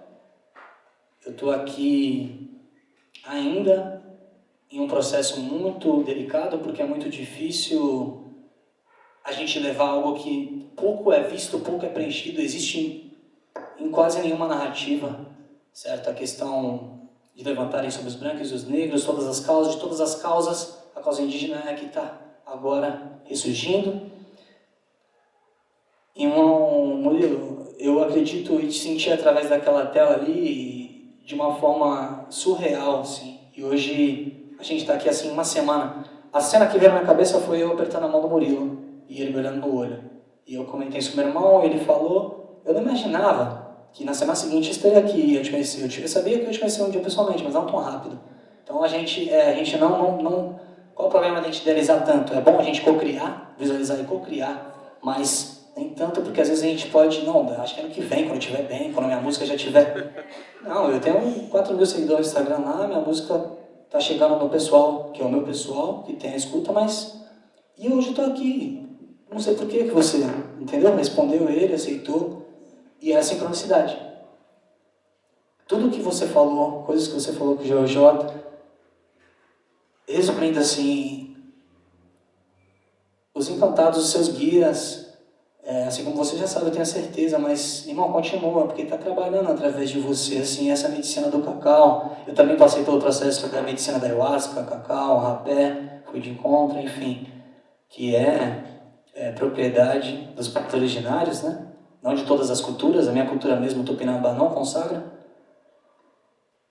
Eu 1.26 1.32
estou 1.32 1.50
aqui 1.50 2.62
ainda 3.26 3.97
em 4.72 4.80
um 4.80 4.88
processo 4.88 5.40
muito 5.40 6.04
delicado, 6.04 6.60
porque 6.60 6.82
é 6.82 6.86
muito 6.86 7.10
difícil 7.10 8.24
a 9.24 9.32
gente 9.32 9.60
levar 9.60 9.90
algo 9.90 10.16
que 10.16 10.72
pouco 10.76 11.12
é 11.12 11.24
visto, 11.24 11.60
pouco 11.60 11.86
é 11.86 11.90
preenchido, 11.90 12.42
existe 12.42 13.18
em 13.80 13.90
quase 13.90 14.22
nenhuma 14.22 14.48
narrativa, 14.48 15.26
certo? 15.74 16.10
A 16.10 16.14
questão 16.14 17.10
de 17.36 17.44
levantarem 17.44 17.92
sobre 17.92 18.10
os 18.10 18.16
brancos 18.16 18.52
e 18.52 18.54
os 18.54 18.68
negros, 18.68 19.06
todas 19.06 19.28
as 19.28 19.40
causas, 19.40 19.76
de 19.76 19.82
todas 19.82 20.02
as 20.02 20.16
causas, 20.16 20.78
a 20.96 21.02
causa 21.02 21.22
indígena 21.22 21.64
é 21.66 21.72
a 21.72 21.76
que 21.76 21.86
está 21.86 22.20
agora 22.46 23.22
ressurgindo. 23.26 24.10
E 26.16 26.26
um, 26.28 26.98
Murilo, 26.98 27.76
eu 27.78 28.04
acredito 28.04 28.60
e 28.60 28.68
te 28.68 28.80
senti 28.80 29.12
através 29.12 29.50
daquela 29.50 29.86
tela 29.86 30.16
ali 30.16 31.16
de 31.24 31.36
uma 31.36 31.56
forma 31.56 32.26
surreal, 32.30 33.02
assim. 33.02 33.40
E 33.56 33.64
hoje 33.64 34.47
a 34.60 34.64
gente 34.64 34.82
está 34.82 34.94
aqui 34.94 35.08
assim 35.08 35.32
uma 35.32 35.44
semana. 35.44 36.04
A 36.32 36.42
cena 36.42 36.68
que 36.68 36.78
veio 36.78 36.92
na 36.92 36.98
minha 36.98 37.08
cabeça 37.08 37.40
foi 37.40 37.62
eu 37.62 37.72
apertando 37.72 38.06
a 38.06 38.08
mão 38.08 38.22
do 38.22 38.28
Murilo 38.28 38.78
e 39.08 39.22
ele 39.22 39.32
me 39.32 39.38
olhando 39.38 39.66
no 39.66 39.76
olho. 39.76 40.04
E 40.46 40.56
eu 40.56 40.66
comentei 40.66 41.00
isso 41.00 41.12
com 41.12 41.18
meu 41.18 41.28
irmão, 41.28 41.64
ele 41.64 41.80
falou. 41.80 42.62
Eu 42.66 42.74
não 42.74 42.82
imaginava 42.82 43.68
que 43.94 44.04
na 44.04 44.14
semana 44.14 44.36
seguinte 44.36 44.68
eu 44.68 44.72
estaria 44.72 45.00
aqui 45.00 45.18
e 45.18 45.36
eu 45.36 45.44
te 45.44 45.52
conheci. 45.52 46.02
Eu 46.02 46.08
sabia 46.08 46.40
que 46.40 46.46
eu 46.46 46.52
te 46.52 46.60
conheci 46.60 46.82
um 46.82 46.90
dia 46.90 47.02
pessoalmente, 47.02 47.44
mas 47.44 47.54
não 47.54 47.66
tão 47.66 47.80
rápido. 47.80 48.20
Então 48.64 48.84
a 48.84 48.88
gente, 48.88 49.30
é, 49.30 49.52
a 49.52 49.54
gente 49.54 49.78
não, 49.78 49.90
não, 49.90 50.22
não. 50.22 50.60
Qual 50.94 51.08
o 51.08 51.12
problema 51.12 51.40
de 51.40 51.48
a 51.48 51.52
gente 51.52 51.62
idealizar 51.62 52.04
tanto? 52.04 52.34
É 52.34 52.42
bom 52.42 52.60
a 52.60 52.64
gente 52.64 52.82
co-criar, 52.82 53.54
visualizar 53.58 54.00
e 54.00 54.04
co-criar, 54.04 54.98
mas 55.02 55.58
nem 55.78 55.90
tanto 55.90 56.22
porque 56.22 56.42
às 56.42 56.50
vezes 56.50 56.64
a 56.64 56.68
gente 56.68 56.88
pode, 56.90 57.24
não, 57.24 57.48
acho 57.62 57.76
que 57.76 57.82
ano 57.82 57.90
que 57.92 58.02
vem, 58.02 58.24
quando 58.24 58.34
eu 58.34 58.40
estiver 58.40 58.64
bem, 58.64 58.92
quando 58.92 59.06
a 59.06 59.10
minha 59.10 59.22
música 59.22 59.46
já 59.46 59.56
estiver. 59.56 60.26
Não, 60.64 60.92
eu 60.92 61.00
tenho 61.00 61.48
4 61.50 61.76
mil 61.76 61.86
seguidores 61.86 62.26
no 62.26 62.40
Instagram 62.40 62.66
lá, 62.66 62.88
minha 62.88 63.00
música 63.00 63.57
tá 63.90 64.00
chegando 64.00 64.38
no 64.38 64.50
pessoal, 64.50 65.12
que 65.14 65.22
é 65.22 65.26
o 65.26 65.30
meu 65.30 65.44
pessoal, 65.44 66.04
que 66.04 66.14
tem 66.14 66.34
a 66.34 66.38
escuta, 66.38 66.72
mas. 66.72 67.22
E 67.78 67.92
hoje 67.92 68.14
tô 68.14 68.22
aqui. 68.22 68.86
Não 69.32 69.40
sei 69.40 69.56
por 69.56 69.68
que 69.68 69.84
que 69.84 69.92
você, 69.92 70.24
entendeu? 70.60 70.96
Respondeu 70.96 71.50
ele, 71.50 71.74
aceitou. 71.74 72.46
E 73.02 73.12
é 73.12 73.18
a 73.18 73.24
sincronicidade. 73.24 73.98
Tudo 75.68 75.90
que 75.90 76.02
você 76.02 76.26
falou, 76.26 76.84
coisas 76.84 77.08
que 77.08 77.14
você 77.14 77.34
falou 77.34 77.58
com 77.58 77.64
o 77.64 77.66
GeoJ, 77.66 77.98
resumindo 80.08 80.60
assim, 80.60 81.36
os 83.34 83.50
encantados, 83.50 84.00
os 84.00 84.10
seus 84.10 84.30
guias, 84.30 85.07
é, 85.70 85.84
assim 85.84 86.06
como 86.06 86.16
você 86.16 86.38
já 86.38 86.48
sabe, 86.48 86.68
eu 86.68 86.72
tenho 86.72 86.84
a 86.84 86.86
certeza, 86.86 87.38
mas, 87.38 87.86
irmão, 87.86 88.10
continua, 88.10 88.68
porque 88.68 88.84
está 88.84 88.98
trabalhando 88.98 89.52
através 89.52 89.90
de 89.90 90.00
você, 90.00 90.38
assim, 90.38 90.72
essa 90.72 90.88
medicina 90.88 91.28
do 91.28 91.42
cacau. 91.42 92.16
Eu 92.26 92.34
também 92.34 92.56
passei 92.56 92.86
pelo 92.86 93.02
processo 93.02 93.50
da 93.50 93.62
medicina 93.62 94.00
da 94.00 94.08
ayahuasca, 94.08 94.64
cacau, 94.64 95.20
rapé, 95.20 96.04
fui 96.10 96.22
de 96.22 96.30
encontro, 96.30 96.80
enfim, 96.80 97.28
que 97.90 98.16
é, 98.16 98.64
é 99.14 99.34
propriedade 99.34 100.30
dos 100.38 100.48
povos 100.48 100.74
originários, 100.74 101.44
né? 101.44 101.68
Não 102.02 102.16
de 102.16 102.24
todas 102.24 102.50
as 102.50 102.62
culturas, 102.62 103.10
a 103.10 103.12
minha 103.12 103.26
cultura 103.26 103.58
mesmo, 103.58 103.84
Tupinambá, 103.84 104.32
não 104.32 104.52
consagra. 104.52 105.04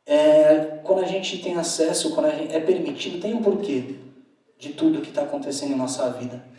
É, 0.07 0.81
quando 0.83 1.03
a 1.03 1.07
gente 1.07 1.43
tem 1.43 1.59
acesso, 1.59 2.15
quando 2.15 2.35
gente, 2.35 2.55
é 2.55 2.61
permitido, 2.61 3.21
tem 3.21 3.35
um 3.35 3.43
porquê 3.43 3.97
de 4.59 4.71
tudo 4.71 5.03
que 5.03 5.11
está 5.11 5.21
acontecendo 5.21 5.73
em 5.73 5.77
nossa 5.77 6.09
vida 6.13 6.57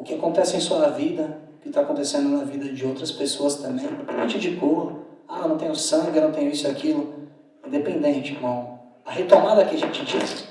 o 0.00 0.02
que 0.02 0.14
acontece 0.14 0.56
em 0.56 0.60
sua 0.60 0.88
vida, 0.88 1.38
o 1.58 1.62
que 1.62 1.68
está 1.68 1.82
acontecendo 1.82 2.30
na 2.30 2.42
vida 2.42 2.72
de 2.72 2.86
outras 2.86 3.12
pessoas 3.12 3.56
também, 3.56 3.84
independente 3.84 4.38
de 4.38 4.56
cor. 4.56 4.94
Ah, 5.28 5.40
eu 5.42 5.48
não 5.50 5.58
tenho 5.58 5.76
sangue, 5.76 6.16
eu 6.16 6.22
não 6.22 6.32
tenho 6.32 6.50
isso 6.50 6.66
e 6.66 6.70
aquilo. 6.70 7.28
Independente, 7.66 8.32
irmão. 8.32 8.80
A 9.04 9.12
retomada 9.12 9.62
que 9.66 9.76
a 9.76 9.78
gente 9.78 10.02
diz, 10.06 10.48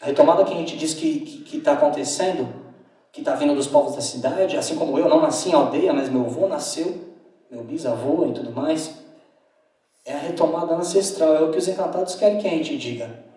a 0.00 0.06
retomada 0.06 0.42
que 0.42 0.54
a 0.54 0.56
gente 0.56 0.74
diz 0.78 0.94
que 0.94 1.44
está 1.52 1.74
acontecendo, 1.74 2.48
que 3.12 3.20
está 3.20 3.34
vindo 3.34 3.54
dos 3.54 3.66
povos 3.66 3.94
da 3.94 4.00
cidade, 4.00 4.56
assim 4.56 4.76
como 4.76 4.98
eu 4.98 5.06
não 5.06 5.20
nasci 5.20 5.50
em 5.50 5.52
aldeia, 5.52 5.92
mas 5.92 6.08
meu 6.08 6.24
avô 6.24 6.48
nasceu, 6.48 6.96
meu 7.50 7.62
bisavô 7.62 8.26
e 8.26 8.32
tudo 8.32 8.50
mais, 8.52 8.94
é 10.06 10.14
a 10.14 10.18
retomada 10.18 10.74
ancestral, 10.74 11.36
é 11.36 11.42
o 11.42 11.50
que 11.50 11.58
os 11.58 11.68
encantados 11.68 12.14
querem 12.14 12.38
que 12.38 12.46
a 12.46 12.50
gente 12.50 12.78
diga. 12.78 13.27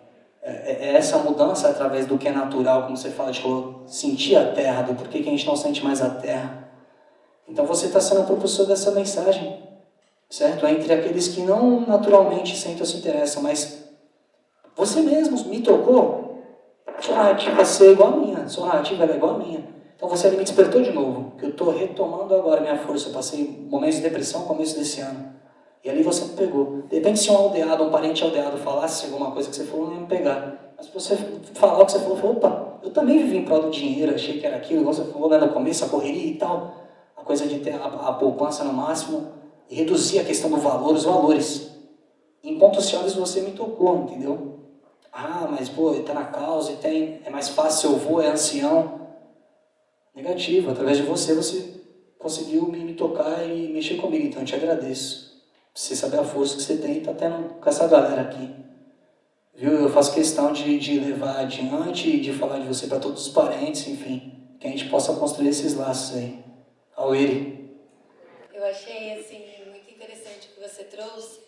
É, 0.42 0.50
é, 0.50 0.88
é 0.88 0.96
essa 0.96 1.18
mudança 1.18 1.68
através 1.68 2.06
do 2.06 2.18
que 2.18 2.26
é 2.26 2.32
natural, 2.32 2.82
como 2.82 2.96
você 2.96 3.10
fala, 3.10 3.30
de 3.30 3.42
sentir 3.86 4.36
a 4.36 4.52
terra, 4.52 4.82
do 4.82 4.94
porquê 4.94 5.22
que 5.22 5.28
a 5.28 5.32
gente 5.32 5.46
não 5.46 5.54
sente 5.54 5.84
mais 5.84 6.02
a 6.02 6.10
terra. 6.10 6.68
Então 7.48 7.64
você 7.64 7.86
está 7.86 8.00
sendo 8.00 8.22
a 8.22 8.24
propulsor 8.24 8.66
dessa 8.66 8.90
mensagem, 8.90 9.62
certo? 10.28 10.66
Entre 10.66 10.92
aqueles 10.92 11.28
que 11.28 11.42
não 11.42 11.80
naturalmente 11.86 12.56
sentem 12.56 12.80
ou 12.80 12.86
se 12.86 12.96
interessam, 12.96 13.42
mas 13.42 13.84
você 14.74 15.00
mesmo 15.00 15.44
me 15.48 15.60
tocou, 15.60 16.42
sua 17.00 17.16
narrativa 17.16 17.64
ser 17.64 17.92
igual 17.92 18.14
a 18.14 18.16
minha, 18.16 18.48
sua 18.48 18.66
narrativa 18.66 19.04
é 19.04 19.16
igual 19.16 19.36
a 19.36 19.38
minha. 19.38 19.64
Então 19.96 20.08
você 20.08 20.28
me 20.30 20.38
despertou 20.38 20.82
de 20.82 20.90
novo, 20.90 21.36
que 21.38 21.44
eu 21.44 21.50
estou 21.50 21.70
retomando 21.70 22.34
agora 22.34 22.60
minha 22.60 22.78
força. 22.78 23.08
Eu 23.08 23.12
passei 23.12 23.66
momentos 23.68 23.96
de 23.96 24.02
depressão 24.02 24.40
no 24.40 24.46
começo 24.46 24.76
desse 24.76 25.00
ano. 25.00 25.32
E 25.84 25.90
ali 25.90 26.02
você 26.02 26.24
pegou. 26.36 26.82
De 26.88 26.96
repente, 26.96 27.18
se 27.18 27.30
um 27.30 27.36
aldeado, 27.36 27.82
um 27.82 27.90
parente 27.90 28.22
aldeado 28.22 28.56
falasse 28.58 29.06
alguma 29.06 29.32
coisa 29.32 29.50
que 29.50 29.56
você 29.56 29.64
falou, 29.64 29.86
não 29.86 29.94
ia 29.94 30.00
me 30.00 30.06
pegar. 30.06 30.74
Mas 30.76 30.86
se 30.86 30.92
você 30.92 31.16
falar 31.54 31.82
o 31.82 31.86
que 31.86 31.92
você 31.92 31.98
falou, 31.98 32.16
falou, 32.16 32.36
opa, 32.36 32.78
eu 32.82 32.90
também 32.90 33.18
vivi 33.18 33.38
em 33.38 33.44
prol 33.44 33.62
do 33.62 33.70
dinheiro, 33.70 34.14
achei 34.14 34.38
que 34.38 34.46
era 34.46 34.56
aquilo, 34.56 34.84
você 34.84 35.04
falou 35.04 35.28
né, 35.28 35.38
no 35.38 35.48
começo, 35.48 35.84
a 35.84 35.88
correria 35.88 36.30
e 36.30 36.34
tal, 36.34 36.74
a 37.16 37.22
coisa 37.22 37.46
de 37.46 37.58
ter 37.58 37.74
a, 37.74 37.84
a 37.84 38.12
poupança 38.12 38.62
no 38.62 38.72
máximo, 38.72 39.32
e 39.68 39.74
reduzir 39.74 40.20
a 40.20 40.24
questão 40.24 40.50
do 40.50 40.58
valor, 40.58 40.94
os 40.94 41.04
valores. 41.04 41.70
Em 42.44 42.58
pontos 42.58 42.88
chaves 42.88 43.14
você 43.14 43.40
me 43.40 43.52
tocou, 43.52 44.02
entendeu? 44.02 44.60
Ah, 45.12 45.48
mas 45.50 45.68
pô, 45.68 45.92
está 45.94 46.14
na 46.14 46.24
causa, 46.24 46.72
e 46.72 46.76
tem, 46.76 47.20
é 47.24 47.30
mais 47.30 47.48
fácil, 47.48 47.90
eu 47.90 47.96
vou, 47.96 48.20
é 48.20 48.28
ancião. 48.28 49.00
Negativo, 50.14 50.70
através 50.70 50.98
de 50.98 51.02
você, 51.02 51.34
você 51.34 51.80
conseguiu 52.18 52.66
me, 52.66 52.78
me 52.84 52.94
tocar 52.94 53.44
e 53.48 53.68
mexer 53.72 53.96
comigo, 53.96 54.26
então 54.26 54.42
eu 54.42 54.46
te 54.46 54.54
agradeço 54.54 55.31
você 55.74 55.96
saber 55.96 56.18
a 56.18 56.24
força 56.24 56.56
que 56.56 56.62
você 56.62 56.76
tem 56.76 57.02
tá 57.02 57.14
tendo 57.14 57.54
com 57.54 57.68
essa 57.68 57.86
galera 57.88 58.22
aqui. 58.22 58.54
Viu? 59.54 59.72
Eu 59.72 59.90
faço 59.90 60.14
questão 60.14 60.52
de, 60.52 60.78
de 60.78 60.98
levar 60.98 61.40
adiante 61.40 62.20
de 62.20 62.32
falar 62.32 62.58
de 62.58 62.66
você 62.66 62.86
para 62.86 63.00
todos 63.00 63.26
os 63.26 63.32
parentes, 63.32 63.86
enfim, 63.86 64.56
que 64.58 64.66
a 64.66 64.70
gente 64.70 64.88
possa 64.88 65.14
construir 65.14 65.48
esses 65.48 65.74
laços 65.74 66.16
aí. 66.16 66.42
Ao 66.94 67.14
Eu 68.52 68.64
achei, 68.64 69.18
assim, 69.18 69.44
muito 69.66 69.90
interessante 69.90 70.48
o 70.48 70.54
que 70.54 70.68
você 70.68 70.84
trouxe, 70.84 71.40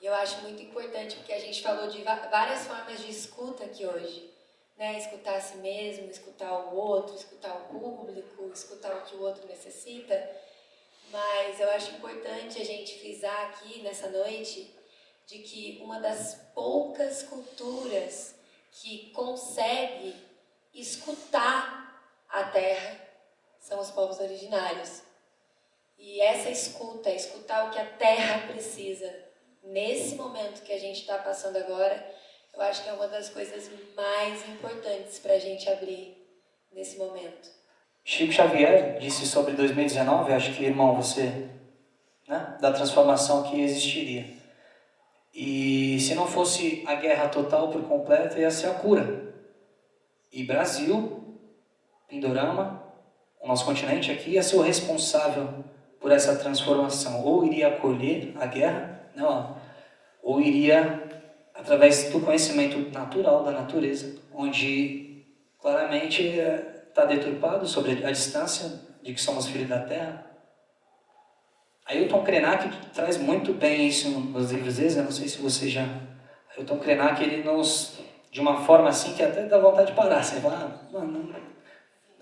E 0.00 0.06
eu 0.06 0.14
acho 0.14 0.42
muito 0.42 0.62
importante 0.62 1.16
porque 1.16 1.32
a 1.32 1.38
gente 1.38 1.62
falou 1.62 1.88
de 1.88 2.02
várias 2.02 2.66
formas 2.66 3.00
de 3.00 3.10
escuta 3.10 3.64
aqui 3.64 3.86
hoje. 3.86 4.30
Né? 4.76 4.98
Escutar 4.98 5.36
a 5.36 5.40
si 5.40 5.58
mesmo, 5.58 6.10
escutar 6.10 6.52
o 6.52 6.74
outro, 6.74 7.14
escutar 7.14 7.54
o 7.54 7.78
público, 7.78 8.50
escutar 8.52 8.96
o 8.96 9.02
que 9.02 9.14
o 9.14 9.22
outro 9.22 9.46
necessita. 9.46 10.14
Mas 11.12 11.60
eu 11.60 11.70
acho 11.72 11.90
importante 11.90 12.60
a 12.60 12.64
gente 12.64 12.98
frisar 12.98 13.50
aqui 13.50 13.82
nessa 13.82 14.08
noite 14.08 14.74
de 15.26 15.40
que 15.40 15.78
uma 15.82 16.00
das 16.00 16.36
poucas 16.54 17.22
culturas 17.22 18.34
que 18.70 19.10
consegue 19.10 20.16
escutar 20.72 22.02
a 22.30 22.44
terra 22.44 22.98
são 23.60 23.78
os 23.78 23.90
povos 23.90 24.20
originários. 24.20 25.02
E 25.98 26.18
essa 26.22 26.48
escuta, 26.48 27.10
escutar 27.10 27.68
o 27.68 27.70
que 27.70 27.78
a 27.78 27.84
terra 27.84 28.46
precisa, 28.50 29.14
nesse 29.62 30.14
momento 30.14 30.62
que 30.62 30.72
a 30.72 30.80
gente 30.80 31.02
está 31.02 31.18
passando 31.18 31.58
agora, 31.58 32.10
eu 32.54 32.62
acho 32.62 32.82
que 32.82 32.88
é 32.88 32.92
uma 32.94 33.06
das 33.06 33.28
coisas 33.28 33.70
mais 33.94 34.48
importantes 34.48 35.18
para 35.18 35.34
a 35.34 35.38
gente 35.38 35.68
abrir 35.68 36.16
nesse 36.72 36.96
momento. 36.96 37.61
Chico 38.04 38.32
Xavier 38.32 38.98
disse 38.98 39.26
sobre 39.26 39.52
2019, 39.54 40.32
acho 40.32 40.52
que, 40.54 40.64
irmão, 40.64 40.96
você, 40.96 41.48
né, 42.28 42.56
da 42.60 42.72
transformação 42.72 43.44
que 43.44 43.60
existiria. 43.60 44.26
E 45.34 45.98
se 46.00 46.14
não 46.14 46.26
fosse 46.26 46.82
a 46.86 46.94
guerra 46.96 47.28
total 47.28 47.68
por 47.68 47.82
completo, 47.82 48.38
ia 48.38 48.50
ser 48.50 48.68
a 48.68 48.74
cura. 48.74 49.32
E 50.32 50.44
Brasil, 50.44 51.38
Pindorama, 52.08 52.82
o 53.40 53.46
nosso 53.46 53.64
continente 53.64 54.10
aqui, 54.10 54.32
ia 54.32 54.42
ser 54.42 54.56
o 54.56 54.62
responsável 54.62 55.64
por 56.00 56.10
essa 56.10 56.36
transformação. 56.36 57.24
Ou 57.24 57.46
iria 57.46 57.68
acolher 57.68 58.34
a 58.38 58.46
guerra, 58.46 59.10
não, 59.14 59.56
ou 60.22 60.40
iria 60.40 61.02
através 61.54 62.10
do 62.10 62.20
conhecimento 62.20 62.78
natural 62.90 63.44
da 63.44 63.52
natureza, 63.52 64.20
onde 64.34 65.24
claramente 65.60 66.34
está 66.92 67.06
deturpado 67.06 67.66
sobre 67.66 68.04
a 68.04 68.10
distância 68.10 68.70
de 69.02 69.14
que 69.14 69.20
somos 69.20 69.46
filhos 69.46 69.68
da 69.68 69.80
Terra. 69.80 70.26
Ailton 71.86 72.22
Krenak 72.22 72.70
traz 72.92 73.16
muito 73.16 73.54
bem 73.54 73.88
isso 73.88 74.10
nos 74.10 74.52
livros 74.52 74.76
deles, 74.76 74.96
eu 74.96 75.04
não 75.04 75.10
sei 75.10 75.26
se 75.26 75.38
você 75.38 75.68
já... 75.68 75.86
Ailton 76.56 76.78
Krenak, 76.78 77.22
ele 77.22 77.42
nos... 77.42 77.98
De 78.30 78.40
uma 78.40 78.62
forma 78.64 78.88
assim 78.88 79.14
que 79.14 79.22
até 79.22 79.44
dá 79.44 79.58
vontade 79.58 79.90
de 79.90 79.96
parar. 79.96 80.22
Você 80.22 80.40
fala, 80.40 80.80
ah, 80.88 80.98
mano, 80.98 81.34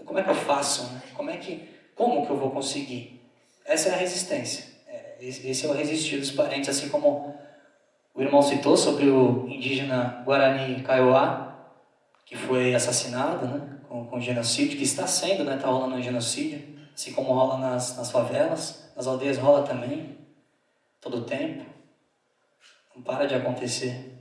como 0.05 0.19
é 0.19 0.23
que 0.23 0.31
eu 0.31 0.35
faço? 0.35 0.91
Como 1.15 1.31
é 1.31 1.37
que... 1.37 1.69
Como 1.95 2.25
que 2.25 2.33
eu 2.33 2.37
vou 2.37 2.51
conseguir? 2.51 3.21
Essa 3.65 3.91
é 3.91 3.93
a 3.93 3.97
resistência. 3.97 4.65
É, 4.89 5.17
esse 5.21 5.67
é 5.67 5.69
o 5.69 5.73
resistir 5.73 6.19
dos 6.19 6.31
parentes, 6.31 6.69
assim 6.69 6.89
como 6.89 7.37
o 8.15 8.23
irmão 8.23 8.41
citou 8.41 8.77
sobre 8.77 9.09
o 9.09 9.47
indígena 9.49 10.23
Guarani 10.25 10.83
Kaiowá, 10.83 11.55
que 12.25 12.37
foi 12.37 12.75
assassinado 12.75 13.47
né, 13.47 13.80
com, 13.91 14.07
com 14.07 14.21
genocídio, 14.21 14.79
que 14.79 14.85
está 14.85 15.05
sendo, 15.05 15.41
está 15.41 15.57
né, 15.57 15.61
tá 15.61 15.67
rolando 15.67 15.97
um 15.97 16.03
genocídio, 16.03 16.79
assim 16.95 17.13
como 17.13 17.33
rola 17.33 17.59
nas, 17.59 17.97
nas 17.97 18.09
favelas, 18.09 18.89
nas 18.95 19.09
aldeias 19.09 19.37
rola 19.37 19.65
também, 19.67 20.17
todo 21.01 21.19
o 21.19 21.25
tempo. 21.25 21.67
Não 22.95 23.03
para 23.03 23.27
de 23.27 23.35
acontecer. 23.35 24.17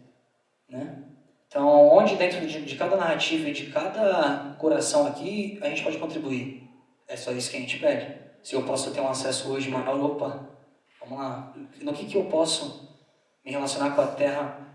Né? 0.68 1.04
Então, 1.48 1.88
onde 1.88 2.16
dentro 2.16 2.46
de, 2.48 2.66
de 2.66 2.76
cada 2.76 2.98
narrativa 2.98 3.48
e 3.48 3.54
de 3.54 3.68
cada 3.68 4.56
coração 4.58 5.06
aqui, 5.06 5.60
a 5.62 5.70
gente 5.70 5.84
pode 5.84 6.00
contribuir? 6.00 6.68
É 7.08 7.16
só 7.16 7.32
isso 7.32 7.52
que 7.52 7.58
a 7.58 7.60
gente 7.60 7.78
pede. 7.78 8.18
Se 8.42 8.56
eu 8.56 8.64
posso 8.64 8.92
ter 8.92 9.02
um 9.02 9.08
acesso 9.08 9.52
hoje 9.52 9.70
maior, 9.70 10.00
opa, 10.04 10.50
vamos 11.00 11.20
lá. 11.20 11.54
No 11.82 11.94
que, 11.94 12.08
que 12.08 12.18
eu 12.18 12.26
posso 12.26 12.98
me 13.46 13.52
relacionar 13.52 13.92
com 13.92 14.02
a 14.02 14.08
terra 14.08 14.68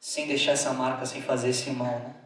sem 0.00 0.26
deixar 0.26 0.52
essa 0.52 0.72
marca, 0.72 1.04
sem 1.04 1.20
fazer 1.20 1.50
esse 1.50 1.70
mal, 1.70 1.98
né? 1.98 2.17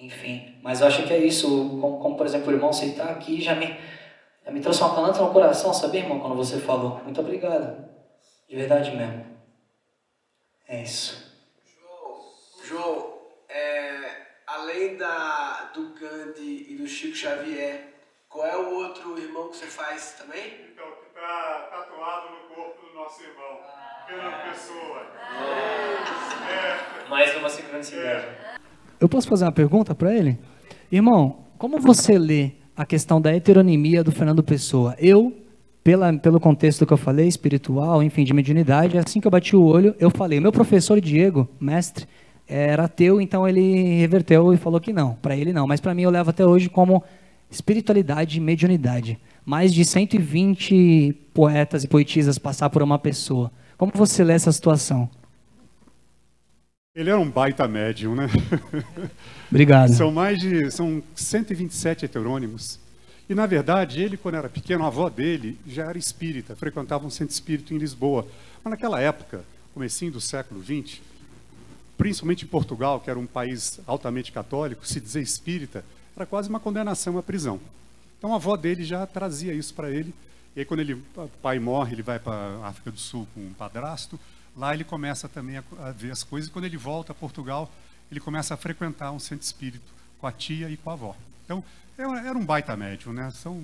Enfim, 0.00 0.58
mas 0.62 0.80
eu 0.80 0.86
acho 0.86 1.06
que 1.06 1.12
é 1.12 1.18
isso, 1.18 1.46
como, 1.78 2.00
como 2.00 2.16
por 2.16 2.24
exemplo 2.24 2.48
o 2.48 2.54
irmão 2.54 2.70
aceitar 2.70 3.10
aqui 3.10 3.38
já 3.38 3.54
me, 3.54 3.78
já 4.42 4.50
me 4.50 4.60
trouxe 4.60 4.80
uma 4.80 4.94
calanta 4.94 5.20
no 5.20 5.30
coração, 5.30 5.74
sabia 5.74 6.00
irmão, 6.00 6.20
quando 6.20 6.34
você 6.36 6.58
falou. 6.58 6.98
Muito 7.04 7.20
obrigado, 7.20 7.86
de 8.48 8.56
verdade 8.56 8.96
mesmo. 8.96 9.26
É 10.66 10.82
isso. 10.82 11.36
João, 11.78 12.24
João 12.64 13.18
é, 13.46 14.26
além 14.46 14.96
da, 14.96 15.70
do 15.74 15.90
Gandhi 15.90 16.66
e 16.70 16.76
do 16.76 16.86
Chico 16.86 17.14
Xavier, 17.14 17.92
qual 18.26 18.46
é 18.46 18.56
o 18.56 18.76
outro 18.76 19.18
irmão 19.18 19.48
que 19.48 19.56
você 19.58 19.66
faz 19.66 20.12
também? 20.12 20.66
Então, 20.72 20.86
que 20.92 21.08
está 21.08 21.68
tatuado 21.70 22.30
no 22.30 22.54
corpo 22.54 22.86
do 22.86 22.94
nosso 22.94 23.22
irmão. 23.22 23.60
Fernando 24.06 24.50
Pessoa. 24.50 25.06
É. 26.48 27.08
Mais 27.08 27.36
uma 27.36 27.50
sincronicidade. 27.50 28.49
Eu 29.00 29.08
posso 29.08 29.26
fazer 29.26 29.46
uma 29.46 29.52
pergunta 29.52 29.94
para 29.94 30.14
ele? 30.14 30.38
Irmão, 30.92 31.38
como 31.56 31.80
você 31.80 32.18
lê 32.18 32.50
a 32.76 32.84
questão 32.84 33.18
da 33.18 33.34
heteronimia 33.34 34.04
do 34.04 34.12
Fernando 34.12 34.42
Pessoa? 34.42 34.94
Eu, 34.98 35.34
pela, 35.82 36.12
pelo 36.12 36.38
contexto 36.38 36.84
que 36.84 36.92
eu 36.92 36.98
falei, 36.98 37.26
espiritual, 37.26 38.02
enfim, 38.02 38.24
de 38.24 38.34
mediunidade, 38.34 38.98
assim 38.98 39.18
que 39.18 39.26
eu 39.26 39.30
bati 39.30 39.56
o 39.56 39.62
olho, 39.62 39.94
eu 39.98 40.10
falei, 40.10 40.38
meu 40.38 40.52
professor 40.52 41.00
Diego, 41.00 41.48
mestre, 41.58 42.06
era 42.46 42.84
ateu, 42.84 43.22
então 43.22 43.48
ele 43.48 43.96
reverteu 43.98 44.52
e 44.52 44.58
falou 44.58 44.78
que 44.78 44.92
não. 44.92 45.14
Para 45.14 45.34
ele 45.34 45.52
não, 45.52 45.66
mas 45.66 45.80
para 45.80 45.94
mim 45.94 46.02
eu 46.02 46.10
levo 46.10 46.28
até 46.28 46.44
hoje 46.44 46.68
como 46.68 47.02
espiritualidade 47.50 48.36
e 48.36 48.40
mediunidade. 48.40 49.18
Mais 49.46 49.72
de 49.72 49.82
120 49.82 51.30
poetas 51.32 51.84
e 51.84 51.88
poetisas 51.88 52.36
passar 52.36 52.68
por 52.68 52.82
uma 52.82 52.98
pessoa. 52.98 53.50
Como 53.78 53.92
você 53.94 54.22
lê 54.22 54.34
essa 54.34 54.52
situação? 54.52 55.08
Ele 56.94 57.08
era 57.08 57.20
um 57.20 57.30
baita 57.30 57.68
médium, 57.68 58.16
né? 58.16 58.28
Obrigado. 59.48 59.92
São 59.94 60.10
mais 60.10 60.38
de 60.38 60.70
são 60.72 61.02
127 61.14 62.04
heterônimos. 62.04 62.80
E 63.28 63.34
na 63.34 63.46
verdade, 63.46 64.02
ele 64.02 64.16
quando 64.16 64.34
era 64.34 64.48
pequeno, 64.48 64.84
a 64.84 64.88
avó 64.88 65.08
dele 65.08 65.56
já 65.66 65.88
era 65.88 65.96
espírita, 65.96 66.56
frequentava 66.56 67.06
um 67.06 67.10
centro 67.10 67.32
espírita 67.32 67.72
em 67.72 67.78
Lisboa. 67.78 68.26
Mas 68.64 68.72
naquela 68.72 69.00
época, 69.00 69.44
comecinho 69.72 70.10
do 70.10 70.20
século 70.20 70.62
XX, 70.64 71.00
principalmente 71.96 72.44
em 72.44 72.48
Portugal, 72.48 72.98
que 72.98 73.08
era 73.08 73.18
um 73.18 73.26
país 73.26 73.78
altamente 73.86 74.32
católico, 74.32 74.86
se 74.86 75.00
dizer 75.00 75.22
espírita 75.22 75.84
era 76.16 76.26
quase 76.26 76.48
uma 76.48 76.58
condenação 76.58 77.16
à 77.16 77.22
prisão. 77.22 77.60
Então 78.18 78.32
a 78.32 78.36
avó 78.36 78.56
dele 78.56 78.82
já 78.82 79.06
trazia 79.06 79.54
isso 79.54 79.72
para 79.74 79.90
ele 79.90 80.12
e 80.54 80.60
aí, 80.60 80.64
quando 80.64 80.80
ele, 80.80 80.94
o 80.94 81.30
pai 81.40 81.60
morre, 81.60 81.94
ele 81.94 82.02
vai 82.02 82.18
para 82.18 82.34
a 82.34 82.68
África 82.68 82.90
do 82.90 82.98
Sul 82.98 83.26
com 83.32 83.40
um 83.40 83.52
padrasto. 83.52 84.18
Lá 84.56 84.74
ele 84.74 84.84
começa 84.84 85.28
também 85.28 85.58
a, 85.58 85.64
a, 85.78 85.90
ver 85.92 86.10
as 86.10 86.22
coisas. 86.22 86.48
E 86.48 86.52
quando 86.52 86.64
ele 86.64 86.76
volta 86.76 87.12
a 87.12 87.14
Portugal, 87.14 87.70
ele 88.10 88.20
começa 88.20 88.54
a 88.54 88.56
frequentar 88.56 89.12
um 89.12 89.18
centro 89.18 89.44
espírito 89.44 89.92
com 90.18 90.26
a 90.26 90.32
tia 90.32 90.68
e 90.68 90.76
com 90.76 90.90
a 90.90 90.92
avó. 90.92 91.16
Então, 91.44 91.64
era 91.96 92.36
um 92.36 92.44
baita 92.44 92.76
médium, 92.76 93.12
né? 93.12 93.30
São 93.30 93.62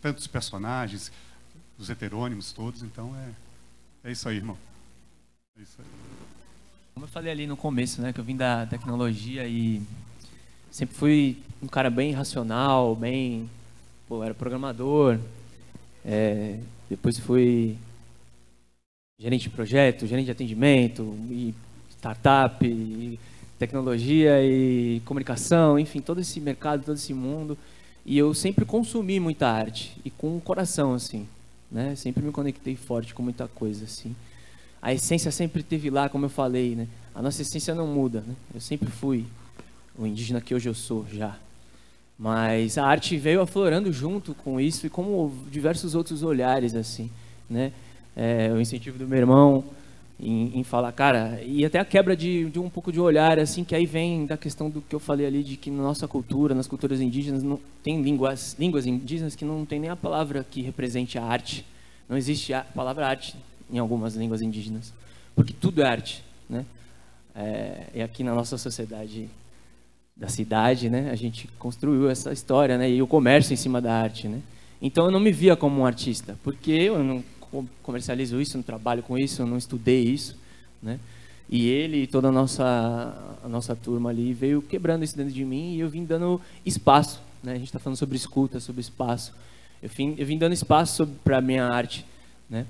tantos 0.00 0.26
personagens, 0.26 1.10
os 1.78 1.90
heterônimos 1.90 2.52
todos. 2.52 2.82
Então, 2.82 3.14
é, 3.16 4.08
é 4.08 4.12
isso 4.12 4.28
aí, 4.28 4.36
irmão. 4.36 4.58
É 5.58 5.62
isso 5.62 5.76
aí. 5.78 5.86
Como 6.94 7.04
eu 7.04 7.10
falei 7.10 7.30
ali 7.30 7.46
no 7.46 7.56
começo, 7.56 8.00
né? 8.00 8.12
Que 8.12 8.20
eu 8.20 8.24
vim 8.24 8.36
da 8.36 8.66
tecnologia 8.66 9.46
e 9.46 9.82
sempre 10.70 10.96
fui 10.96 11.42
um 11.62 11.66
cara 11.66 11.90
bem 11.90 12.12
racional, 12.12 12.94
bem... 12.94 13.50
Pô, 14.08 14.22
era 14.22 14.32
programador, 14.32 15.18
é, 16.04 16.60
depois 16.88 17.18
fui 17.18 17.76
gerente 19.18 19.44
de 19.44 19.50
projeto, 19.50 20.06
gerente 20.06 20.26
de 20.26 20.30
atendimento, 20.30 21.16
e 21.30 21.54
startup, 21.90 22.66
e 22.66 23.18
tecnologia 23.58 24.44
e 24.44 25.00
comunicação, 25.06 25.78
enfim, 25.78 26.00
todo 26.00 26.20
esse 26.20 26.38
mercado, 26.38 26.84
todo 26.84 26.96
esse 26.96 27.14
mundo. 27.14 27.56
E 28.04 28.18
eu 28.18 28.34
sempre 28.34 28.66
consumi 28.66 29.18
muita 29.18 29.48
arte 29.48 29.96
e 30.04 30.10
com 30.10 30.36
o 30.36 30.40
coração 30.40 30.92
assim, 30.92 31.26
né? 31.72 31.96
Sempre 31.96 32.22
me 32.22 32.30
conectei 32.30 32.76
forte 32.76 33.14
com 33.14 33.22
muita 33.22 33.48
coisa 33.48 33.84
assim. 33.84 34.14
A 34.82 34.92
essência 34.92 35.30
sempre 35.32 35.62
teve 35.62 35.88
lá, 35.88 36.10
como 36.10 36.26
eu 36.26 36.30
falei, 36.30 36.76
né? 36.76 36.86
A 37.14 37.22
nossa 37.22 37.40
essência 37.40 37.74
não 37.74 37.86
muda, 37.86 38.20
né? 38.20 38.34
Eu 38.54 38.60
sempre 38.60 38.90
fui 38.90 39.24
o 39.96 40.06
indígena 40.06 40.42
que 40.42 40.54
hoje 40.54 40.68
eu 40.68 40.74
sou 40.74 41.06
já. 41.10 41.38
Mas 42.18 42.76
a 42.76 42.86
arte 42.86 43.16
veio 43.16 43.40
aflorando 43.40 43.90
junto 43.90 44.34
com 44.34 44.60
isso 44.60 44.86
e 44.86 44.90
como 44.90 45.34
diversos 45.50 45.94
outros 45.94 46.22
olhares 46.22 46.74
assim, 46.74 47.10
né? 47.48 47.72
É, 48.16 48.50
o 48.50 48.60
incentivo 48.60 48.98
do 48.98 49.06
meu 49.06 49.18
irmão 49.18 49.62
em, 50.18 50.58
em, 50.58 50.64
falar, 50.64 50.90
cara, 50.92 51.42
e 51.42 51.64
até 51.64 51.78
a 51.78 51.84
quebra 51.84 52.16
de, 52.16 52.48
de, 52.48 52.58
um 52.58 52.70
pouco 52.70 52.90
de 52.90 52.98
olhar 52.98 53.38
assim, 53.38 53.62
que 53.62 53.74
aí 53.74 53.84
vem 53.84 54.24
da 54.24 54.36
questão 54.36 54.70
do 54.70 54.80
que 54.80 54.94
eu 54.94 55.00
falei 55.00 55.26
ali 55.26 55.42
de 55.42 55.56
que 55.56 55.70
na 55.70 55.82
nossa 55.82 56.08
cultura, 56.08 56.54
nas 56.54 56.66
culturas 56.66 57.00
indígenas, 57.00 57.42
não 57.42 57.60
tem 57.82 58.00
línguas, 58.00 58.56
línguas 58.58 58.86
indígenas 58.86 59.36
que 59.36 59.44
não 59.44 59.66
tem 59.66 59.78
nem 59.78 59.90
a 59.90 59.96
palavra 59.96 60.44
que 60.50 60.62
represente 60.62 61.18
a 61.18 61.24
arte. 61.24 61.64
Não 62.08 62.16
existe 62.16 62.54
a 62.54 62.62
palavra 62.62 63.06
arte 63.06 63.36
em 63.70 63.78
algumas 63.78 64.14
línguas 64.14 64.40
indígenas, 64.40 64.92
porque 65.34 65.52
tudo 65.52 65.82
é 65.82 65.86
arte, 65.86 66.24
né? 66.48 66.64
É, 67.34 67.86
e 67.96 68.02
aqui 68.02 68.24
na 68.24 68.34
nossa 68.34 68.56
sociedade 68.56 69.28
da 70.16 70.28
cidade, 70.28 70.88
né? 70.88 71.10
A 71.10 71.16
gente 71.16 71.46
construiu 71.58 72.08
essa 72.08 72.32
história, 72.32 72.78
né? 72.78 72.88
E 72.90 73.02
o 73.02 73.06
comércio 73.06 73.52
em 73.52 73.56
cima 73.56 73.82
da 73.82 73.92
arte, 73.92 74.28
né? 74.28 74.40
Então 74.80 75.04
eu 75.04 75.10
não 75.10 75.20
me 75.20 75.32
via 75.32 75.54
como 75.54 75.80
um 75.80 75.86
artista, 75.86 76.38
porque 76.42 76.70
eu 76.70 77.02
não 77.04 77.22
comercializo 77.82 78.40
isso, 78.40 78.56
não 78.56 78.62
trabalho 78.62 79.02
com 79.02 79.16
isso, 79.16 79.44
não 79.46 79.56
estudei 79.56 80.02
isso, 80.02 80.36
né? 80.82 80.98
E 81.48 81.68
ele 81.68 82.02
e 82.02 82.06
toda 82.06 82.28
a 82.28 82.32
nossa, 82.32 83.38
a 83.44 83.48
nossa 83.48 83.76
turma 83.76 84.10
ali 84.10 84.32
veio 84.32 84.60
quebrando 84.60 85.04
isso 85.04 85.16
dentro 85.16 85.32
de 85.32 85.44
mim 85.44 85.74
e 85.74 85.80
eu 85.80 85.88
vim 85.88 86.04
dando 86.04 86.40
espaço. 86.64 87.22
Né? 87.42 87.52
A 87.52 87.56
gente 87.56 87.66
está 87.66 87.78
falando 87.78 87.96
sobre 87.96 88.16
escuta, 88.16 88.58
sobre 88.58 88.80
espaço. 88.80 89.32
Eu 89.80 89.88
vim, 89.88 90.14
eu 90.18 90.26
vim 90.26 90.36
dando 90.36 90.52
espaço 90.52 91.06
para 91.22 91.38
a 91.38 91.40
minha 91.40 91.64
arte. 91.64 92.04
Né? 92.50 92.66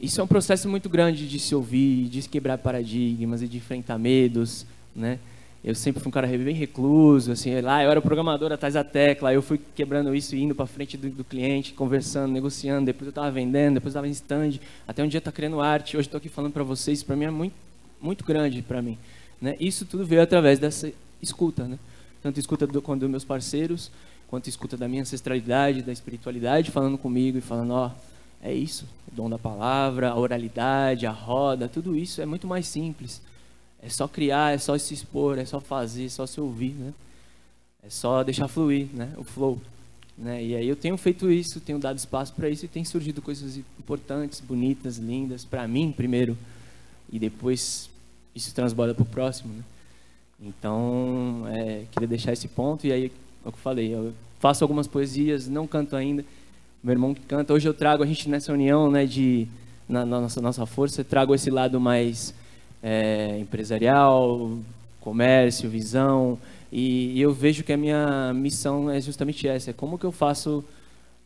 Isso 0.00 0.20
é 0.20 0.24
um 0.24 0.26
processo 0.26 0.68
muito 0.68 0.90
grande 0.90 1.26
de 1.26 1.38
se 1.38 1.54
ouvir, 1.54 2.08
de 2.08 2.20
se 2.20 2.28
quebrar 2.28 2.58
paradigmas 2.58 3.40
e 3.40 3.48
de 3.48 3.56
enfrentar 3.56 3.98
medos. 3.98 4.66
Né? 4.94 5.18
Eu 5.64 5.74
sempre 5.74 6.00
fui 6.00 6.08
um 6.08 6.12
cara 6.12 6.26
bem 6.26 6.54
recluso, 6.54 7.32
assim, 7.32 7.60
lá 7.60 7.82
eu 7.82 7.90
era 7.90 8.00
programador 8.00 8.52
atrás 8.52 8.74
da 8.74 8.84
tecla, 8.84 9.34
eu 9.34 9.42
fui 9.42 9.60
quebrando 9.74 10.14
isso 10.14 10.36
e 10.36 10.42
indo 10.42 10.54
para 10.54 10.66
frente 10.66 10.96
do, 10.96 11.10
do, 11.10 11.24
cliente, 11.24 11.72
conversando, 11.72 12.32
negociando, 12.32 12.86
depois 12.86 13.06
eu 13.06 13.10
estava 13.10 13.30
vendendo, 13.30 13.74
depois 13.74 13.94
eu 13.94 13.98
estava 13.98 14.08
em 14.08 14.12
stand, 14.12 14.60
até 14.86 15.02
um 15.02 15.08
dia 15.08 15.20
tá 15.20 15.32
criando 15.32 15.60
arte, 15.60 15.96
hoje 15.96 16.06
estou 16.06 16.18
aqui 16.18 16.28
falando 16.28 16.52
para 16.52 16.62
vocês, 16.62 17.02
para 17.02 17.16
mim 17.16 17.24
é 17.24 17.30
muito 17.30 17.68
muito 18.00 18.24
grande 18.24 18.62
para 18.62 18.80
mim. 18.80 18.98
Né? 19.40 19.56
Isso 19.60 19.84
tudo 19.84 20.04
veio 20.04 20.22
através 20.22 20.58
dessa 20.58 20.92
escuta, 21.20 21.64
né? 21.64 21.78
tanto 22.22 22.38
escuta 22.40 22.66
do, 22.66 22.80
dos 22.80 23.10
meus 23.10 23.24
parceiros, 23.24 23.90
quanto 24.28 24.48
escuta 24.48 24.76
da 24.76 24.88
minha 24.88 25.02
ancestralidade, 25.02 25.82
da 25.82 25.92
espiritualidade, 25.92 26.70
falando 26.70 26.98
comigo 26.98 27.38
e 27.38 27.40
falando, 27.40 27.72
ó, 27.72 27.88
oh, 27.88 27.90
é 28.42 28.52
isso, 28.52 28.86
o 29.10 29.14
dom 29.14 29.28
da 29.28 29.38
palavra, 29.38 30.10
a 30.10 30.16
oralidade, 30.16 31.06
a 31.06 31.10
roda, 31.10 31.68
tudo 31.68 31.96
isso 31.96 32.20
é 32.20 32.26
muito 32.26 32.46
mais 32.46 32.66
simples. 32.66 33.20
É 33.82 33.88
só 33.88 34.08
criar, 34.08 34.54
é 34.54 34.58
só 34.58 34.76
se 34.76 34.94
expor, 34.94 35.38
é 35.38 35.44
só 35.44 35.60
fazer, 35.60 36.06
é 36.06 36.08
só 36.08 36.26
se 36.26 36.40
ouvir, 36.40 36.72
né? 36.72 36.92
É 37.82 37.90
só 37.90 38.22
deixar 38.22 38.48
fluir, 38.48 38.88
né? 38.92 39.12
O 39.16 39.24
flow. 39.24 39.60
Né? 40.18 40.44
E 40.44 40.56
aí 40.56 40.68
eu 40.68 40.74
tenho 40.74 40.96
feito 40.96 41.30
isso, 41.30 41.60
tenho 41.60 41.78
dado 41.78 41.96
espaço 41.96 42.32
para 42.32 42.48
isso 42.48 42.64
e 42.64 42.68
tem 42.68 42.84
surgido 42.84 43.22
coisas 43.22 43.56
importantes, 43.78 44.40
bonitas, 44.40 44.96
lindas, 44.98 45.44
para 45.44 45.66
mim 45.68 45.92
primeiro, 45.96 46.36
e 47.10 47.20
depois 47.20 47.88
isso 48.34 48.52
transborda 48.52 48.94
para 48.94 49.02
o 49.02 49.06
próximo. 49.06 49.54
Né? 49.54 49.62
Então, 50.40 51.44
é, 51.48 51.84
queria 51.92 52.08
deixar 52.08 52.32
esse 52.32 52.48
ponto 52.48 52.84
e 52.84 52.92
aí, 52.92 53.04
é 53.44 53.48
o 53.48 53.52
que 53.52 53.58
eu 53.58 53.62
falei, 53.62 53.94
eu 53.94 54.12
faço 54.40 54.64
algumas 54.64 54.88
poesias, 54.88 55.46
não 55.46 55.68
canto 55.68 55.94
ainda, 55.94 56.24
meu 56.82 56.92
irmão 56.92 57.14
canta. 57.26 57.52
Hoje 57.52 57.68
eu 57.68 57.74
trago 57.74 58.02
a 58.02 58.06
gente 58.06 58.28
nessa 58.28 58.52
união, 58.52 58.90
né, 58.90 59.06
de 59.06 59.46
na, 59.88 60.04
na 60.04 60.20
nossa 60.20 60.40
nossa 60.40 60.66
força, 60.66 61.04
trago 61.04 61.34
esse 61.34 61.50
lado 61.50 61.80
mais 61.80 62.34
é, 62.82 63.38
empresarial, 63.38 64.58
comércio, 65.00 65.68
visão, 65.68 66.38
e, 66.70 67.12
e, 67.14 67.20
eu 67.20 67.32
vejo 67.32 67.64
que 67.64 67.72
a 67.72 67.76
minha 67.76 68.32
missão 68.34 68.90
é 68.90 69.00
justamente 69.00 69.48
essa, 69.48 69.70
é 69.70 69.72
como 69.72 69.98
que 69.98 70.04
eu 70.04 70.12
faço 70.12 70.62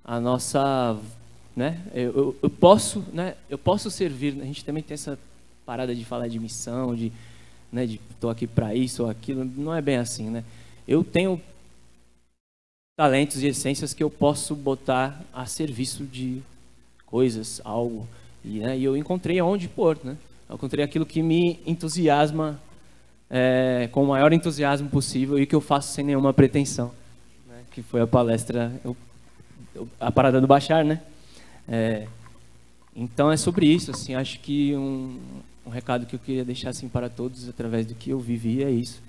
a 0.04 0.20
nossa, 0.20 0.96
né, 1.56 1.80
eu, 1.92 2.16
eu, 2.16 2.36
eu 2.42 2.50
posso, 2.50 3.04
né, 3.12 3.34
eu 3.50 3.58
posso 3.58 3.90
servir. 3.90 4.40
A 4.40 4.44
gente 4.44 4.64
também 4.64 4.82
tem 4.82 4.94
essa 4.94 5.18
parada 5.66 5.94
de 5.94 6.04
falar 6.04 6.28
de 6.28 6.38
missão, 6.38 6.94
de, 6.94 7.12
né, 7.72 7.86
de 7.86 8.00
tô 8.20 8.28
aqui 8.28 8.46
para 8.46 8.74
isso 8.74 9.02
ou 9.04 9.10
aquilo, 9.10 9.44
não 9.44 9.74
é 9.74 9.80
bem 9.80 9.96
assim, 9.96 10.30
né? 10.30 10.44
Eu 10.86 11.02
tenho 11.02 11.40
talentos 12.96 13.42
e 13.42 13.46
essências 13.46 13.94
que 13.94 14.02
eu 14.02 14.10
posso 14.10 14.54
botar 14.54 15.20
a 15.32 15.46
serviço 15.46 16.04
de 16.04 16.42
coisas, 17.06 17.60
algo, 17.64 18.06
e, 18.44 18.60
né, 18.60 18.78
e 18.78 18.84
eu 18.84 18.96
encontrei 18.96 19.38
aonde 19.38 19.68
pôr, 19.68 19.98
né? 20.04 20.16
Eu 20.52 20.56
encontrei 20.56 20.84
aquilo 20.84 21.06
que 21.06 21.22
me 21.22 21.60
entusiasma 21.64 22.60
é, 23.30 23.88
com 23.90 24.04
o 24.04 24.06
maior 24.08 24.34
entusiasmo 24.34 24.90
possível 24.90 25.38
e 25.38 25.46
que 25.46 25.54
eu 25.54 25.62
faço 25.62 25.94
sem 25.94 26.04
nenhuma 26.04 26.34
pretensão, 26.34 26.92
né? 27.48 27.62
que 27.70 27.80
foi 27.80 28.02
a 28.02 28.06
palestra, 28.06 28.70
eu, 28.84 28.94
eu, 29.74 29.88
a 29.98 30.12
parada 30.12 30.42
do 30.42 30.46
Bachar, 30.46 30.84
né? 30.84 31.00
É, 31.66 32.06
então 32.94 33.32
é 33.32 33.36
sobre 33.38 33.64
isso, 33.64 33.92
assim, 33.92 34.14
acho 34.14 34.40
que 34.40 34.76
um, 34.76 35.18
um 35.64 35.70
recado 35.70 36.04
que 36.04 36.16
eu 36.16 36.20
queria 36.20 36.44
deixar 36.44 36.68
assim 36.68 36.86
para 36.86 37.08
todos 37.08 37.48
através 37.48 37.86
do 37.86 37.94
que 37.94 38.10
eu 38.10 38.20
vivi 38.20 38.62
é 38.62 38.70
isso. 38.70 39.02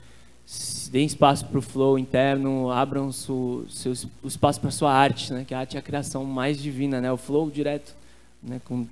Deem 0.91 1.05
espaço 1.05 1.45
para 1.47 1.59
o 1.59 1.61
flow 1.61 1.99
interno, 1.99 2.71
abram 2.71 3.07
o 3.07 3.11
seu, 3.11 3.93
o 4.23 4.27
espaço 4.29 4.61
para 4.61 4.71
sua 4.71 4.93
arte, 4.93 5.33
né? 5.33 5.43
que 5.45 5.53
a 5.53 5.59
arte 5.59 5.75
é 5.75 5.79
a 5.79 5.83
criação 5.83 6.23
mais 6.23 6.57
divina, 6.57 7.01
né? 7.01 7.11
o 7.11 7.17
flow 7.17 7.51
direto, 7.51 7.93
né? 8.41 8.61
Com, 8.63 8.87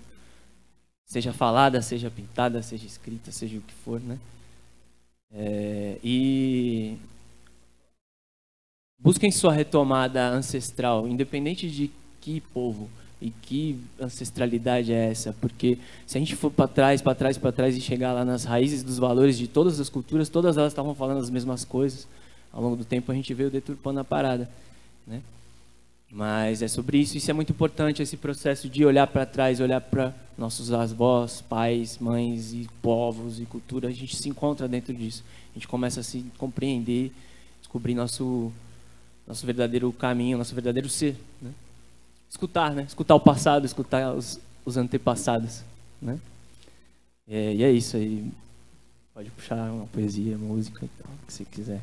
seja 1.11 1.33
falada, 1.33 1.81
seja 1.81 2.09
pintada, 2.09 2.63
seja 2.63 2.85
escrita, 2.85 3.33
seja 3.33 3.57
o 3.57 3.61
que 3.61 3.73
for. 3.83 3.99
Né? 3.99 4.17
É, 5.33 5.97
e 6.01 6.95
busquem 8.97 9.29
sua 9.29 9.51
retomada 9.51 10.29
ancestral, 10.29 11.05
independente 11.09 11.69
de 11.69 11.91
que 12.21 12.39
povo 12.39 12.89
e 13.19 13.29
que 13.29 13.77
ancestralidade 13.99 14.93
é 14.93 15.11
essa? 15.11 15.33
Porque 15.33 15.77
se 16.07 16.17
a 16.17 16.21
gente 16.21 16.33
for 16.33 16.49
para 16.49 16.69
trás, 16.69 17.01
para 17.01 17.13
trás, 17.13 17.37
para 17.37 17.51
trás 17.51 17.75
e 17.75 17.81
chegar 17.81 18.13
lá 18.13 18.23
nas 18.23 18.45
raízes 18.45 18.81
dos 18.81 18.97
valores 18.97 19.37
de 19.37 19.49
todas 19.49 19.81
as 19.81 19.89
culturas, 19.89 20.29
todas 20.29 20.55
elas 20.55 20.71
estavam 20.71 20.95
falando 20.95 21.17
as 21.17 21.29
mesmas 21.29 21.65
coisas. 21.65 22.07
Ao 22.53 22.61
longo 22.61 22.77
do 22.77 22.85
tempo 22.85 23.11
a 23.11 23.15
gente 23.15 23.33
veio 23.33 23.51
deturpando 23.51 23.99
a 23.99 24.05
parada, 24.05 24.49
né? 25.05 25.21
Mas 26.11 26.61
é 26.61 26.67
sobre 26.67 26.97
isso, 26.97 27.15
isso 27.15 27.31
é 27.31 27.33
muito 27.33 27.53
importante 27.53 28.01
esse 28.01 28.17
processo 28.17 28.67
de 28.67 28.83
olhar 28.83 29.07
para 29.07 29.25
trás, 29.25 29.61
olhar 29.61 29.79
para 29.79 30.13
nossos 30.37 30.73
avós, 30.73 31.41
pais, 31.41 31.97
mães 31.99 32.51
e 32.51 32.67
povos 32.81 33.39
e 33.39 33.45
cultura, 33.45 33.87
a 33.87 33.91
gente 33.91 34.17
se 34.17 34.27
encontra 34.27 34.67
dentro 34.67 34.93
disso. 34.93 35.23
A 35.51 35.53
gente 35.53 35.69
começa 35.69 36.01
a 36.01 36.03
se 36.03 36.25
compreender, 36.37 37.13
descobrir 37.61 37.95
nosso 37.95 38.51
nosso 39.25 39.45
verdadeiro 39.45 39.91
caminho, 39.93 40.37
nosso 40.37 40.53
verdadeiro 40.53 40.89
ser, 40.89 41.15
né? 41.41 41.51
escutar, 42.29 42.73
né? 42.73 42.83
Escutar 42.83 43.15
o 43.15 43.19
passado, 43.19 43.65
escutar 43.65 44.13
os, 44.13 44.39
os 44.65 44.75
antepassados, 44.75 45.63
né? 46.01 46.19
É, 47.29 47.53
e 47.53 47.63
é 47.63 47.71
isso 47.71 47.95
aí. 47.95 48.29
Pode 49.13 49.29
puxar 49.31 49.71
uma 49.71 49.85
poesia, 49.87 50.37
música 50.37 50.83
e 50.83 50.89
tal, 51.01 51.11
o 51.13 51.25
que 51.25 51.31
você 51.31 51.45
quiser. 51.45 51.81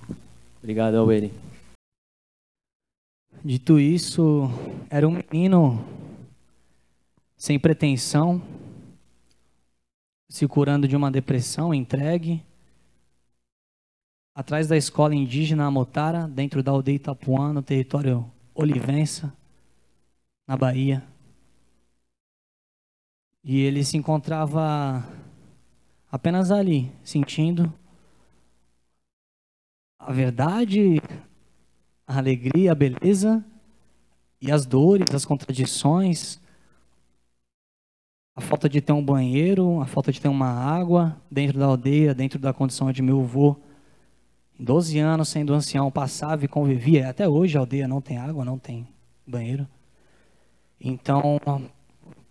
Obrigado, 0.60 0.96
Alweri. 0.96 1.32
Dito 3.40 3.78
isso, 3.80 4.48
era 4.88 5.08
um 5.08 5.12
menino 5.12 5.84
sem 7.36 7.58
pretensão, 7.58 8.40
se 10.28 10.46
curando 10.46 10.86
de 10.86 10.94
uma 10.94 11.10
depressão, 11.10 11.74
entregue, 11.74 12.44
atrás 14.34 14.68
da 14.68 14.76
escola 14.76 15.14
indígena 15.14 15.66
Amotara, 15.66 16.28
dentro 16.28 16.62
da 16.62 16.70
aldeia 16.70 16.96
Itapuã, 16.96 17.52
no 17.52 17.62
território 17.62 18.30
Olivença, 18.54 19.36
na 20.46 20.56
Bahia. 20.56 21.02
E 23.42 23.60
ele 23.60 23.84
se 23.84 23.96
encontrava 23.96 25.04
apenas 26.10 26.50
ali, 26.50 26.92
sentindo 27.02 27.72
a 29.98 30.12
verdade, 30.12 31.00
a 32.06 32.18
alegria, 32.18 32.72
a 32.72 32.74
beleza 32.74 33.44
e 34.40 34.50
as 34.50 34.66
dores, 34.66 35.14
as 35.14 35.24
contradições, 35.24 36.40
a 38.34 38.40
falta 38.40 38.68
de 38.68 38.80
ter 38.80 38.92
um 38.92 39.04
banheiro, 39.04 39.80
a 39.80 39.86
falta 39.86 40.10
de 40.10 40.20
ter 40.20 40.28
uma 40.28 40.48
água 40.48 41.16
dentro 41.30 41.58
da 41.58 41.66
aldeia, 41.66 42.14
dentro 42.14 42.38
da 42.38 42.52
condição 42.52 42.90
de 42.90 43.02
meu 43.02 43.20
avô, 43.20 43.56
em 44.58 44.64
12 44.64 44.98
anos 44.98 45.28
sendo 45.28 45.54
ancião, 45.54 45.90
passava 45.90 46.44
e 46.44 46.48
convivia. 46.48 47.08
Até 47.08 47.28
hoje 47.28 47.56
a 47.56 47.60
aldeia 47.60 47.86
não 47.86 48.00
tem 48.00 48.16
água, 48.16 48.44
não 48.44 48.58
tem 48.58 48.88
banheiro. 49.26 49.66
Então, 50.80 51.38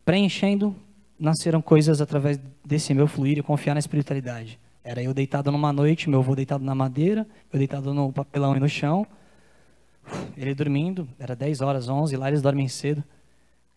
preenchendo, 0.03 0.75
nasceram 1.19 1.61
coisas 1.61 2.01
através 2.01 2.39
desse 2.65 2.93
meu 2.93 3.07
fluir 3.07 3.37
e 3.37 3.43
confiar 3.43 3.75
na 3.75 3.79
espiritualidade. 3.79 4.59
Era 4.83 5.01
eu 5.03 5.13
deitado 5.13 5.51
numa 5.51 5.71
noite, 5.71 6.09
meu 6.09 6.19
avô 6.19 6.35
deitado 6.35 6.63
na 6.63 6.73
madeira, 6.73 7.27
eu 7.53 7.59
deitado 7.59 7.93
no 7.93 8.11
papelão 8.11 8.57
e 8.57 8.59
no 8.59 8.67
chão, 8.67 9.05
ele 10.35 10.53
dormindo, 10.55 11.07
era 11.19 11.35
10 11.35 11.61
horas, 11.61 11.87
11, 11.89 12.15
lá 12.17 12.27
eles 12.27 12.41
dormem 12.41 12.67
cedo. 12.67 13.03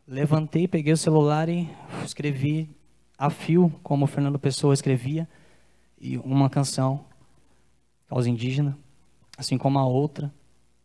Levantei, 0.06 0.68
peguei 0.68 0.92
o 0.92 0.96
celular 0.96 1.48
e 1.48 1.68
escrevi 2.04 2.70
a 3.16 3.30
fio, 3.30 3.72
como 3.82 4.04
o 4.04 4.08
Fernando 4.08 4.38
Pessoa 4.38 4.74
escrevia, 4.74 5.28
e 6.00 6.18
uma 6.18 6.50
canção 6.50 7.04
aos 8.08 8.26
indígenas, 8.26 8.74
assim 9.36 9.56
como 9.56 9.78
a 9.78 9.86
outra, 9.86 10.32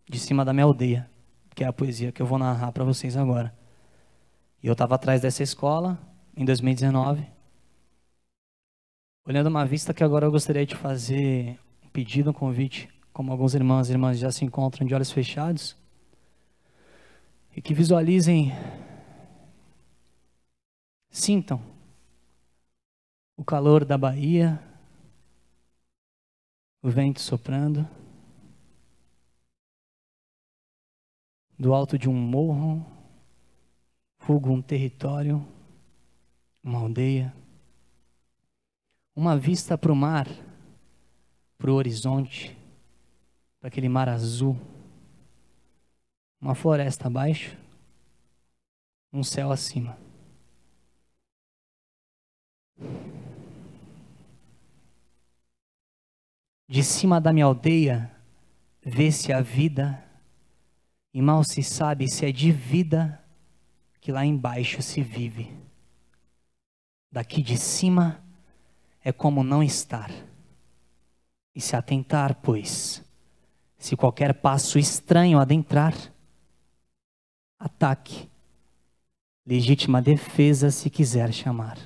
de 0.07 0.17
cima 0.17 0.45
da 0.45 0.53
minha 0.53 0.65
aldeia, 0.65 1.09
que 1.53 1.63
é 1.63 1.67
a 1.67 1.73
poesia 1.73 2.11
que 2.11 2.21
eu 2.21 2.25
vou 2.25 2.39
narrar 2.39 2.71
para 2.71 2.83
vocês 2.83 3.17
agora. 3.17 3.53
E 4.63 4.67
eu 4.67 4.73
estava 4.73 4.95
atrás 4.95 5.21
dessa 5.21 5.43
escola 5.43 5.99
em 6.35 6.45
2019, 6.45 7.25
olhando 9.25 9.47
uma 9.47 9.65
vista 9.65 9.93
que 9.93 10.03
agora 10.03 10.25
eu 10.25 10.31
gostaria 10.31 10.65
de 10.65 10.75
fazer 10.75 11.59
um 11.83 11.89
pedido, 11.89 12.31
um 12.31 12.33
convite, 12.33 12.89
como 13.19 13.33
alguns 13.33 13.53
irmãos 13.53 13.89
e 13.89 13.91
irmãs 13.91 14.17
já 14.17 14.31
se 14.31 14.45
encontram 14.45 14.87
de 14.87 14.95
olhos 14.95 15.11
fechados, 15.11 15.75
e 17.53 17.61
que 17.61 17.73
visualizem, 17.73 18.53
sintam 21.09 21.61
o 23.35 23.43
calor 23.43 23.83
da 23.83 23.97
Bahia, 23.97 24.57
o 26.81 26.89
vento 26.89 27.19
soprando, 27.19 27.85
do 31.59 31.73
alto 31.73 31.97
de 31.97 32.07
um 32.07 32.13
morro, 32.13 32.85
Fogo, 34.19 34.49
um 34.49 34.61
território, 34.61 35.45
uma 36.63 36.79
aldeia. 36.79 37.35
uma 39.13 39.37
vista 39.37 39.77
para 39.77 39.91
o 39.91 39.95
mar, 39.95 40.25
para 41.57 41.69
o 41.69 41.75
horizonte, 41.75 42.57
para 43.59 43.67
aquele 43.67 43.89
mar 43.89 44.07
azul, 44.07 44.57
uma 46.39 46.55
floresta 46.55 47.07
abaixo, 47.07 47.57
um 49.11 49.23
céu 49.23 49.51
acima. 49.51 49.97
De 56.67 56.83
cima 56.83 57.19
da 57.19 57.33
minha 57.33 57.45
aldeia, 57.45 58.15
vê-se 58.81 59.33
a 59.33 59.41
vida, 59.41 60.03
e 61.13 61.21
mal 61.21 61.43
se 61.43 61.63
sabe 61.63 62.07
se 62.07 62.25
é 62.25 62.31
de 62.31 62.51
vida 62.51 63.21
que 63.99 64.11
lá 64.11 64.23
embaixo 64.25 64.81
se 64.81 65.01
vive. 65.01 65.51
Daqui 67.11 67.41
de 67.41 67.57
cima 67.57 68.23
é 69.03 69.11
como 69.11 69.43
não 69.43 69.63
estar. 69.63 70.11
E 71.55 71.59
se 71.59 71.75
atentar, 71.75 72.35
pois, 72.35 73.03
se 73.79 73.95
qualquer 73.95 74.33
passo 74.35 74.77
estranho 74.77 75.39
adentrar, 75.39 75.95
ataque, 77.57 78.29
legítima 79.45 80.01
defesa 80.01 80.69
se 80.69 80.89
quiser 80.89 81.33
chamar. 81.33 81.79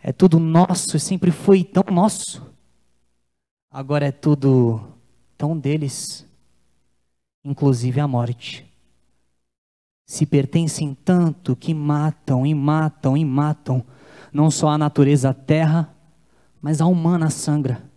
É 0.00 0.12
tudo 0.12 0.38
nosso, 0.38 0.98
sempre 0.98 1.30
foi 1.30 1.64
tão 1.64 1.84
nosso. 1.90 2.46
Agora 3.70 4.06
é 4.06 4.12
tudo 4.12 4.92
tão 5.38 5.58
deles, 5.58 6.26
inclusive 7.42 7.98
a 7.98 8.06
morte. 8.06 8.70
Se 10.06 10.26
pertencem 10.26 10.94
tanto 10.94 11.56
que 11.56 11.72
matam 11.72 12.44
e 12.44 12.54
matam 12.54 13.16
e 13.16 13.24
matam, 13.24 13.82
não 14.30 14.50
só 14.50 14.68
a 14.68 14.76
natureza 14.76 15.30
a 15.30 15.34
terra, 15.34 15.94
mas 16.60 16.80
a 16.82 16.86
humana 16.86 17.30
sangra. 17.30 17.91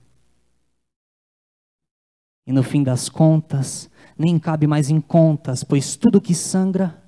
E 2.45 2.51
no 2.51 2.61
fim 2.61 2.83
das 2.83 3.09
contas, 3.09 3.89
nem 4.17 4.37
cabe 4.37 4.67
mais 4.67 4.89
em 4.89 5.01
contas, 5.01 5.63
pois 5.63 5.95
tudo 5.95 6.21
que 6.21 6.35
sangra, 6.35 7.03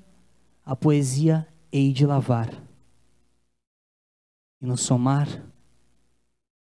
a 0.66 0.76
poesia 0.76 1.48
hei 1.72 1.94
de 1.94 2.06
lavar. 2.06 2.50
E 4.60 4.66
no 4.66 4.76
somar, 4.76 5.28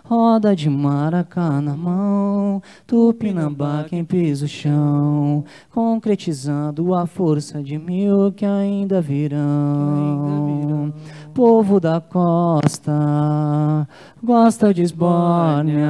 Roda 0.06 0.56
de 0.56 0.70
maracá 0.70 1.60
na 1.60 1.76
mão, 1.76 2.62
tupinambá 2.88 3.84
quem 3.90 4.06
pisa 4.06 4.46
o 4.46 4.48
chão, 4.48 5.44
concretizando 5.72 6.96
a 6.96 7.06
força 7.06 7.62
de 7.62 7.78
mil 7.78 8.32
que 8.32 8.46
ainda 8.46 9.02
virão. 9.02 10.94
Povo 11.34 11.82
da 11.82 12.00
costa 12.00 13.86
gosta 14.24 14.74
de 14.74 14.84
esbórnia 14.84 15.90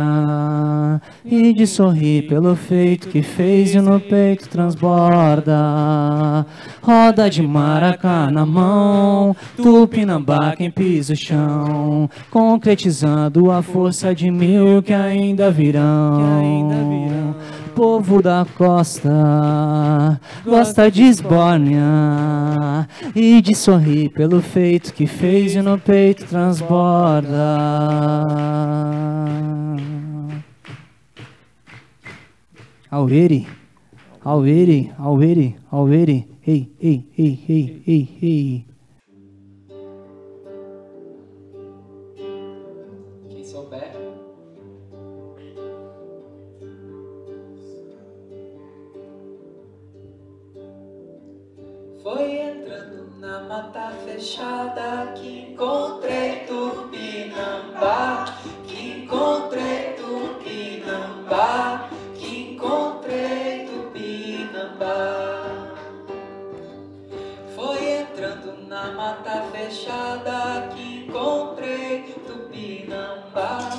e 1.25 1.53
de 1.53 1.67
sorrir 1.67 2.27
pelo 2.27 2.55
feito 2.55 3.09
que 3.09 3.21
fez 3.21 3.75
e 3.75 3.81
no 3.81 3.99
peito 3.99 4.47
transborda. 4.49 6.45
Roda 6.81 7.29
de 7.29 7.41
maracá 7.41 8.29
na 8.31 8.45
mão, 8.45 9.35
tupinambá 9.55 10.55
quem 10.55 10.71
pisa 10.71 11.13
o 11.13 11.15
chão, 11.15 12.09
concretizando 12.29 13.51
a 13.51 13.61
força 13.61 14.13
de 14.15 14.31
mil 14.31 14.81
que 14.81 14.93
ainda 14.93 15.51
virão. 15.51 17.35
Povo 17.75 18.21
da 18.21 18.45
costa 18.57 20.19
gosta 20.45 20.91
de 20.91 21.03
esbórnia 21.03 21.79
e 23.15 23.41
de 23.41 23.55
sorrir 23.55 24.09
pelo 24.09 24.41
feito 24.41 24.93
que 24.93 25.07
fez 25.07 25.55
e 25.55 25.61
no 25.61 25.77
peito 25.77 26.25
transborda. 26.25 27.29
Auere, 32.91 33.45
Auere, 34.25 34.91
Auere, 34.97 35.55
Auere, 35.71 36.25
ei, 36.41 36.73
ei, 36.81 37.05
ei, 37.15 37.39
ei, 37.47 37.83
ei, 37.85 38.17
ei. 38.19 38.65
Quem 43.29 43.43
souber. 43.43 43.91
Foi 52.01 52.39
entrando 52.39 53.11
na 53.19 53.43
mata 53.43 53.91
fechada 54.03 55.13
que 55.13 55.51
encontrei 55.51 56.47
Tupinambá, 56.47 58.25
que 58.65 59.03
encontrei 59.03 59.93
Tupinambá. 59.93 61.98
Foi 67.55 67.83
entrando 68.01 68.67
na 68.67 68.91
mata 68.91 69.43
fechada 69.51 70.69
que 70.73 71.05
encontrei 71.05 72.15
Tupinambá, 72.25 73.69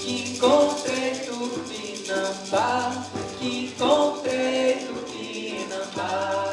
que 0.00 0.32
encontrei 0.32 1.10
Tupinambá, 1.26 2.92
que 3.38 3.66
encontrei 3.66 4.74
Tupinambá. 4.86 6.44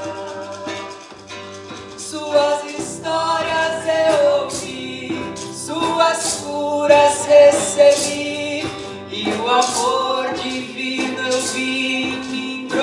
Suas 1.98 2.64
histórias 2.66 3.86
eu 3.88 4.44
ouvi, 4.44 5.34
suas 5.54 6.42
curas 6.44 7.26
recebi, 7.26 8.64
e 9.10 9.30
o 9.42 9.50
amor 9.50 10.13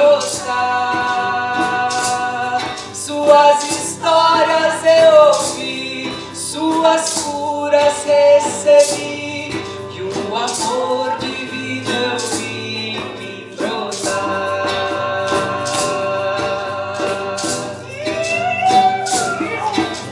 gostar. 0.01 1.91
Suas 2.93 3.63
histórias 3.65 4.85
eu 4.85 5.13
ouvi, 5.29 6.13
suas 6.35 7.23
curas 7.23 8.05
recebi, 8.05 9.63
e 9.93 10.01
o 10.03 10.35
amor 10.35 11.19
divino 11.19 11.91
eu 11.91 12.19
vi 12.19 12.99
me 13.19 13.55
brotar. 13.57 14.67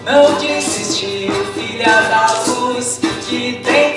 Não 0.04 0.34
desistir, 0.38 1.30
filha 1.54 2.02
da 2.10 2.26
luz, 2.46 3.00
que 3.26 3.60
tem 3.64 3.87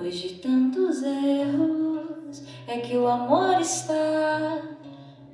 Depois 0.00 0.14
de 0.14 0.34
tantos 0.36 1.02
erros, 1.02 2.42
é 2.66 2.78
que 2.78 2.96
o 2.96 3.06
amor 3.06 3.60
está 3.60 4.62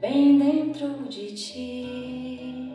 bem 0.00 0.36
dentro 0.40 1.04
de 1.04 1.32
ti. 1.36 2.74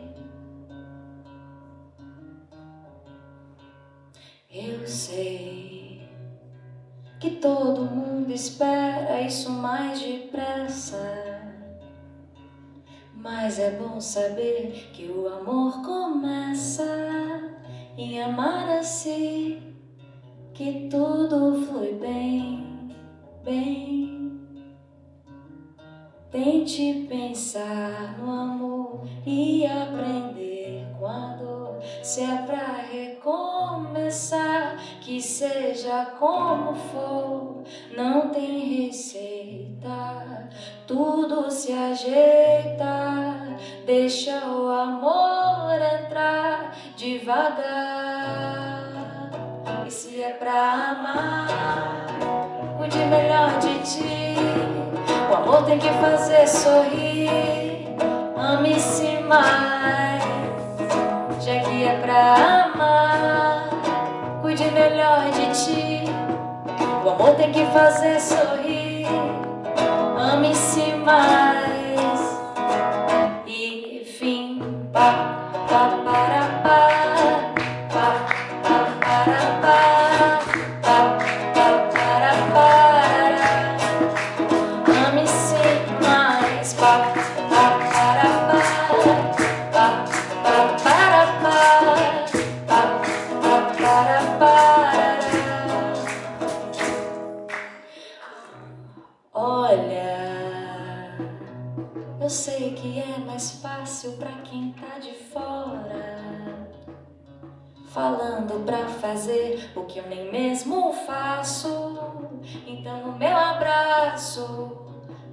Eu 4.50 4.86
sei 4.86 6.08
que 7.20 7.32
todo 7.32 7.84
mundo 7.84 8.32
espera 8.32 9.20
isso 9.20 9.50
mais 9.50 10.00
depressa. 10.00 10.96
Mas 13.14 13.58
é 13.58 13.72
bom 13.72 14.00
saber 14.00 14.88
que 14.94 15.08
o 15.08 15.28
amor 15.28 15.82
começa 15.82 16.86
em 17.98 18.22
amar 18.22 18.78
a 18.78 18.82
si 18.82 19.71
que 20.54 20.88
tudo 20.90 21.66
foi 21.66 21.94
bem, 21.94 22.94
bem. 23.44 24.40
Tente 26.30 27.06
pensar 27.08 28.18
no 28.18 28.30
amor 28.30 29.00
e 29.26 29.66
aprender 29.66 30.86
quando 30.98 31.78
se 32.02 32.22
é 32.22 32.36
pra 32.46 32.84
recomeçar, 32.90 34.76
que 35.00 35.20
seja 35.20 36.06
como 36.18 36.74
for, 36.74 37.62
não 37.96 38.30
tem 38.30 38.86
receita, 38.86 40.48
tudo 40.86 41.50
se 41.50 41.72
ajeita, 41.72 43.58
deixa 43.84 44.46
o 44.46 44.68
amor 44.68 45.74
entrar 45.74 46.74
devagar. 46.96 48.71
E 49.84 49.90
se 49.90 50.22
é 50.22 50.30
pra 50.30 50.52
amar, 50.90 51.48
cuide 52.78 52.98
melhor 52.98 53.58
de 53.58 53.78
ti. 53.80 54.34
O 55.28 55.34
amor 55.34 55.64
tem 55.64 55.78
que 55.78 55.88
fazer 55.88 56.46
sorrir. 56.46 57.88
Ame-se 58.36 59.18
mais. 59.22 60.22
Já 61.40 61.58
que 61.60 61.84
é 61.84 61.98
pra 62.00 62.64
amar, 62.64 63.70
cuide 64.40 64.70
melhor 64.70 65.30
de 65.32 65.46
ti. 65.52 66.04
O 67.04 67.10
amor 67.10 67.34
tem 67.34 67.50
que 67.50 67.66
fazer 67.66 68.20
sorrir. 68.20 69.08
Ame-se 70.16 70.94
mais. 71.04 71.51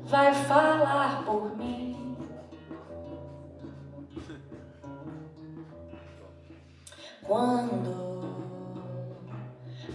Vai 0.10 0.34
falar 0.34 1.24
por 1.24 1.56
mim. 1.56 2.18
Quando 7.24 8.10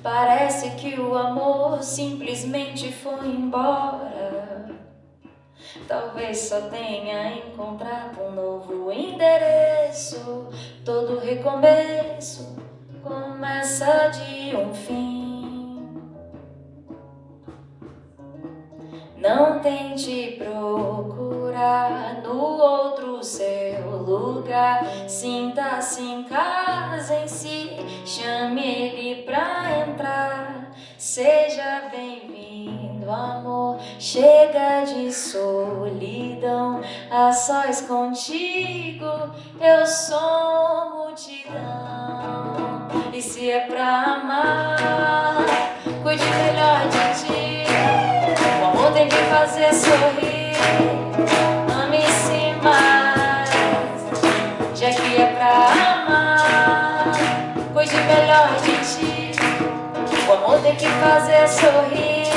parece 0.03 0.70
que 0.77 1.01
o 1.01 1.16
amor 1.16 1.82
simplesmente 1.82 2.93
foi 2.93 3.27
embora. 3.27 4.70
Talvez 5.89 6.39
só 6.39 6.61
tenha 6.69 7.36
encontrado 7.39 8.23
um 8.23 8.31
novo 8.31 8.93
endereço. 8.93 10.49
Todo 10.85 11.19
recomeço 11.19 12.57
começa 13.03 14.09
de 14.11 14.55
um 14.55 14.73
fim. 14.73 15.24
Não 19.25 19.59
tente 19.61 20.37
procurar 20.39 22.21
no 22.23 22.39
outro 22.39 23.25
seu 23.25 23.97
lugar. 23.97 24.85
Sinta-se 25.09 26.03
em 26.03 26.25
casa 26.25 27.21
em 27.21 27.27
si. 27.27 27.71
Chame 28.05 28.61
ele 28.61 29.23
pra 29.23 29.79
entrar. 29.89 30.71
Seja 30.99 31.85
bem-vindo, 31.91 33.11
amor. 33.11 33.79
Chega 33.99 34.85
de 34.85 35.11
solidão. 35.11 36.83
A 37.11 37.33
sós 37.33 37.81
contigo, 37.81 39.07
eu 39.59 39.87
sou 39.87 41.07
multidão. 41.07 41.55
E 43.11 43.23
se 43.23 43.51
é 43.51 43.61
pra 43.61 44.03
amar, 44.17 45.47
cuide 46.03 46.25
melhor 46.27 46.87
de 46.89 47.25
ti. 47.25 47.64
Tem 49.05 49.10
que 49.10 49.24
fazer 49.26 49.74
sorrir. 49.74 50.56
Ame-se 51.70 52.55
mais. 52.62 53.51
Já 54.74 54.90
que 54.93 55.20
é 55.20 55.26
pra 55.26 55.52
amar, 55.93 57.12
cuide 57.74 57.97
melhor 57.97 58.48
de 58.62 58.72
ti. 58.78 59.32
O 60.26 60.32
amor 60.32 60.59
tem 60.60 60.74
que 60.76 60.86
fazer 60.86 61.47
sorrir. 61.48 62.32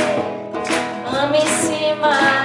Ame-se 1.17 1.95
mais. 2.01 2.36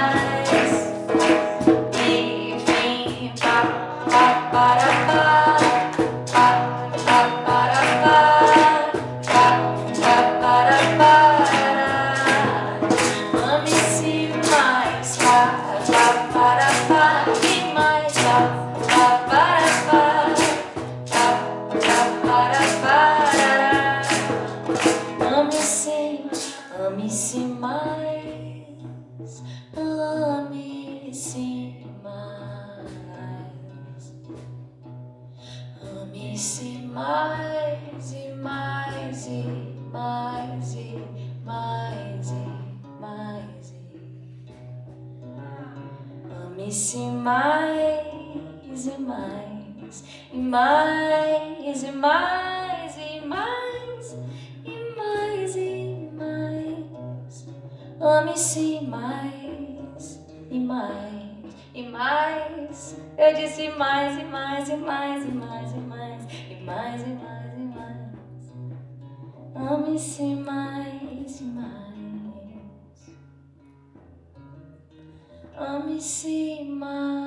mais, 50.53 51.81
e 51.81 51.91
mais, 51.91 52.95
e 52.95 53.25
mais, 53.25 54.17
e 54.63 54.75
mais, 54.95 55.55
e 55.55 56.11
mais. 56.13 57.47
Ame-se 57.99 58.81
mais, 58.81 60.21
e 60.51 60.59
mais, 60.59 61.55
e 61.73 61.83
mais. 61.87 63.03
Eu 63.17 63.33
disse 63.33 63.69
mais, 63.69 64.15
e 64.19 64.23
mais, 64.25 64.69
e 64.69 64.75
mais, 64.77 65.25
e 65.25 65.31
mais, 65.31 65.73
e 65.73 65.79
mais, 65.79 66.27
e 66.51 66.55
mais, 66.63 67.01
e 67.01 67.09
mais, 67.09 67.57
e 67.57 67.63
mais. 67.73 68.11
Ame-se 69.55 70.35
mais, 70.35 71.41
e 71.41 71.43
mais. 71.45 71.73
Ame-se 75.57 76.63
mais. 76.65 77.22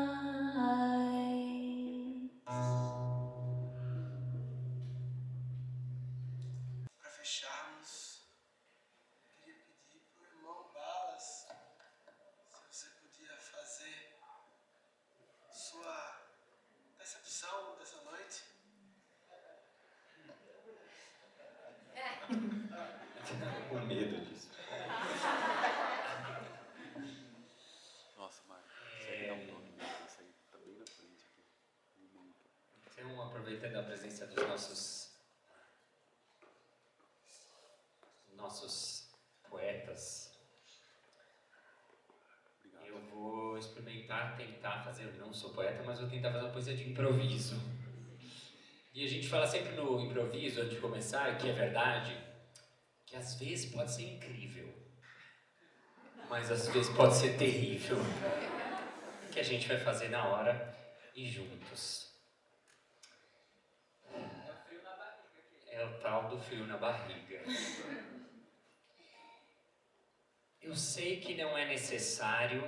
Sou 45.36 45.50
poeta, 45.50 45.82
mas 45.84 46.00
vou 46.00 46.08
tentar 46.08 46.32
fazer 46.32 46.44
uma 46.44 46.52
poesia 46.52 46.74
de 46.74 46.90
improviso. 46.90 47.60
E 48.94 49.04
a 49.04 49.08
gente 49.08 49.28
fala 49.28 49.46
sempre 49.46 49.74
no 49.74 50.00
improviso, 50.00 50.62
antes 50.62 50.74
de 50.74 50.80
começar, 50.80 51.36
que 51.36 51.48
é 51.48 51.52
verdade, 51.52 52.16
que 53.04 53.14
às 53.14 53.38
vezes 53.38 53.70
pode 53.70 53.92
ser 53.92 54.04
incrível, 54.04 54.72
mas 56.30 56.50
às 56.50 56.66
vezes 56.68 56.90
pode 56.94 57.14
ser 57.14 57.36
terrível. 57.36 57.98
Que 59.30 59.40
a 59.40 59.42
gente 59.42 59.68
vai 59.68 59.78
fazer 59.78 60.08
na 60.08 60.24
hora 60.24 60.74
e 61.14 61.28
juntos. 61.28 62.10
É 65.68 65.84
o 65.84 65.98
tal 66.00 66.30
do 66.30 66.38
frio 66.38 66.66
na 66.66 66.78
barriga. 66.78 67.42
Eu 70.62 70.74
sei 70.74 71.20
que 71.20 71.34
não 71.34 71.56
é 71.56 71.66
necessário, 71.66 72.66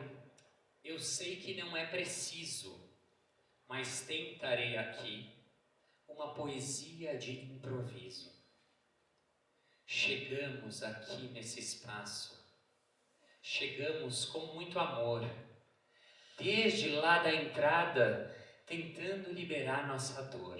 eu 0.88 0.98
sei 0.98 1.36
que 1.36 1.52
não 1.52 1.76
é 1.76 1.86
preciso, 1.86 2.90
mas 3.68 4.06
tentarei 4.06 4.78
aqui 4.78 5.30
uma 6.08 6.32
poesia 6.32 7.18
de 7.18 7.32
improviso. 7.40 8.32
Chegamos 9.84 10.82
aqui 10.82 11.28
nesse 11.28 11.60
espaço, 11.60 12.42
chegamos 13.42 14.24
com 14.24 14.54
muito 14.54 14.78
amor, 14.78 15.30
desde 16.38 16.88
lá 16.92 17.22
da 17.22 17.34
entrada, 17.34 18.34
tentando 18.66 19.30
liberar 19.30 19.86
nossa 19.86 20.22
dor. 20.22 20.58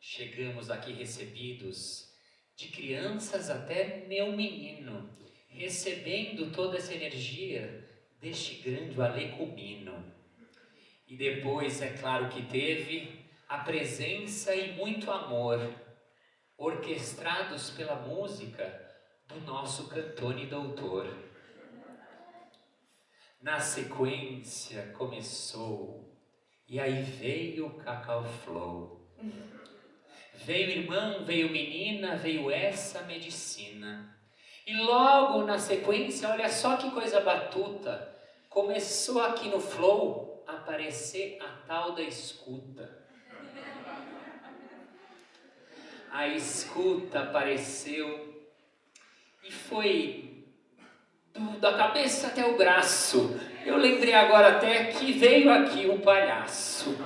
Chegamos 0.00 0.70
aqui 0.70 0.92
recebidos 0.92 2.14
de 2.54 2.68
crianças 2.68 3.50
até 3.50 4.06
meu 4.06 4.30
menino, 4.36 5.12
recebendo 5.48 6.52
toda 6.52 6.78
essa 6.78 6.94
energia 6.94 7.85
deste 8.20 8.62
grande 8.62 9.00
alecumino. 9.00 10.12
E 11.06 11.16
depois, 11.16 11.80
é 11.82 11.90
claro 11.90 12.28
que 12.28 12.42
teve 12.42 13.24
a 13.48 13.58
presença 13.58 14.54
e 14.54 14.72
muito 14.72 15.10
amor, 15.10 15.60
orquestrados 16.58 17.70
pela 17.70 17.94
música 17.96 18.64
do 19.28 19.40
nosso 19.42 19.88
cantor 19.88 20.38
e 20.38 20.46
doutor. 20.46 21.14
Na 23.40 23.60
sequência 23.60 24.92
começou, 24.96 26.12
e 26.66 26.80
aí 26.80 27.02
veio 27.02 27.66
o 27.66 27.74
Cacau 27.74 28.24
Flow. 28.24 29.08
Veio 30.34 30.70
irmão, 30.70 31.24
veio 31.24 31.50
menina, 31.50 32.16
veio 32.16 32.50
essa 32.50 33.02
medicina. 33.02 34.15
E 34.66 34.74
logo 34.78 35.44
na 35.44 35.60
sequência, 35.60 36.28
olha 36.28 36.48
só 36.48 36.76
que 36.76 36.90
coisa 36.90 37.20
batuta, 37.20 38.12
começou 38.48 39.22
aqui 39.22 39.48
no 39.48 39.60
Flow 39.60 40.42
a 40.44 40.54
aparecer 40.54 41.38
a 41.40 41.66
tal 41.68 41.92
da 41.92 42.02
escuta. 42.02 43.06
A 46.10 46.26
escuta 46.28 47.20
apareceu 47.20 48.44
e 49.44 49.52
foi 49.52 50.44
do, 51.32 51.60
da 51.60 51.74
cabeça 51.74 52.26
até 52.26 52.44
o 52.44 52.56
braço. 52.56 53.38
Eu 53.64 53.76
lembrei 53.76 54.14
agora 54.14 54.56
até 54.56 54.86
que 54.86 55.12
veio 55.12 55.52
aqui 55.52 55.86
o 55.86 56.00
palhaço. 56.00 56.96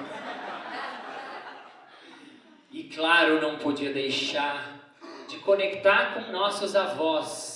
E 2.70 2.84
claro, 2.84 3.40
não 3.42 3.58
podia 3.58 3.92
deixar 3.92 4.80
de 5.28 5.38
conectar 5.38 6.14
com 6.14 6.32
nossos 6.32 6.74
avós. 6.74 7.49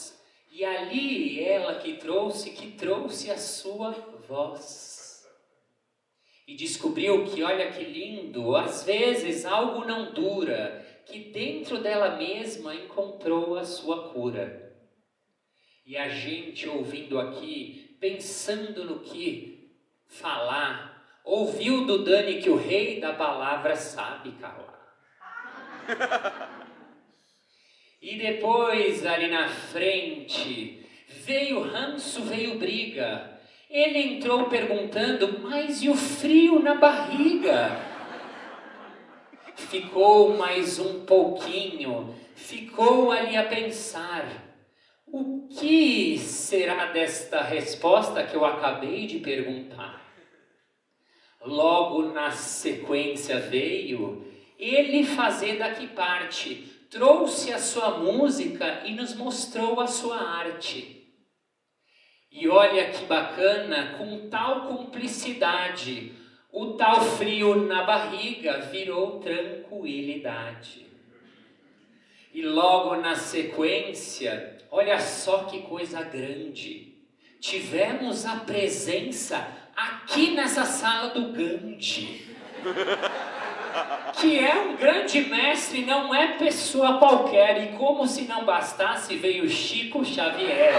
E 0.54 0.64
ali 0.64 1.42
ela 1.42 1.80
que 1.80 1.94
trouxe, 1.94 2.50
que 2.50 2.70
trouxe 2.70 3.28
a 3.28 3.36
sua 3.36 3.90
voz. 4.28 5.26
E 6.46 6.54
descobriu 6.54 7.24
que, 7.24 7.42
olha 7.42 7.72
que 7.72 7.82
lindo, 7.82 8.54
às 8.54 8.84
vezes 8.84 9.44
algo 9.44 9.84
não 9.84 10.12
dura, 10.12 10.86
que 11.06 11.18
dentro 11.32 11.78
dela 11.78 12.14
mesma 12.16 12.72
encontrou 12.72 13.58
a 13.58 13.64
sua 13.64 14.10
cura. 14.10 14.78
E 15.84 15.96
a 15.96 16.08
gente 16.08 16.68
ouvindo 16.68 17.18
aqui, 17.18 17.96
pensando 17.98 18.84
no 18.84 19.00
que 19.00 19.76
falar, 20.06 21.20
ouviu 21.24 21.84
do 21.84 22.04
Dani 22.04 22.40
que 22.40 22.48
o 22.48 22.54
rei 22.54 23.00
da 23.00 23.12
palavra 23.12 23.74
sabe 23.74 24.30
calar. 24.40 24.94
E 28.04 28.18
depois, 28.18 29.06
ali 29.06 29.28
na 29.28 29.48
frente, 29.48 30.86
veio 31.24 31.62
ranço, 31.62 32.22
veio 32.24 32.58
briga. 32.58 33.40
Ele 33.70 33.98
entrou 33.98 34.44
perguntando, 34.44 35.40
mas 35.40 35.82
e 35.82 35.88
o 35.88 35.94
frio 35.94 36.58
na 36.58 36.74
barriga? 36.74 37.80
Ficou 39.56 40.36
mais 40.36 40.78
um 40.78 41.06
pouquinho, 41.06 42.14
ficou 42.34 43.10
ali 43.10 43.38
a 43.38 43.44
pensar. 43.44 44.26
O 45.06 45.48
que 45.48 46.18
será 46.18 46.92
desta 46.92 47.40
resposta 47.40 48.22
que 48.22 48.36
eu 48.36 48.44
acabei 48.44 49.06
de 49.06 49.20
perguntar? 49.20 50.04
Logo 51.40 52.12
na 52.12 52.30
sequência 52.32 53.40
veio 53.40 54.30
ele 54.58 55.04
fazer 55.04 55.56
daqui 55.56 55.86
parte, 55.86 56.73
trouxe 56.94 57.52
a 57.52 57.58
sua 57.58 57.98
música 57.98 58.82
e 58.84 58.94
nos 58.94 59.16
mostrou 59.16 59.80
a 59.80 59.86
sua 59.88 60.16
arte. 60.16 61.08
E 62.30 62.48
olha 62.48 62.88
que 62.92 63.04
bacana, 63.06 63.96
com 63.98 64.28
tal 64.28 64.68
cumplicidade, 64.68 66.12
o 66.52 66.74
tal 66.74 67.00
frio 67.00 67.66
na 67.66 67.82
barriga 67.82 68.60
virou 68.60 69.18
tranquilidade. 69.18 70.86
E 72.32 72.42
logo 72.42 72.94
na 72.94 73.16
sequência, 73.16 74.56
olha 74.70 75.00
só 75.00 75.44
que 75.44 75.62
coisa 75.62 76.00
grande, 76.00 76.94
tivemos 77.40 78.24
a 78.24 78.36
presença 78.36 79.48
aqui 79.74 80.30
nessa 80.30 80.64
sala 80.64 81.08
do 81.08 81.32
Gandhi 81.32 82.24
que 84.14 84.38
é 84.38 84.54
um 84.54 84.76
grande 84.76 85.22
mestre, 85.22 85.84
não 85.84 86.14
é 86.14 86.28
pessoa 86.38 86.98
qualquer, 86.98 87.62
e 87.62 87.76
como 87.76 88.06
se 88.06 88.22
não 88.22 88.44
bastasse, 88.44 89.16
veio 89.16 89.48
Chico 89.48 90.04
Xavier. 90.04 90.74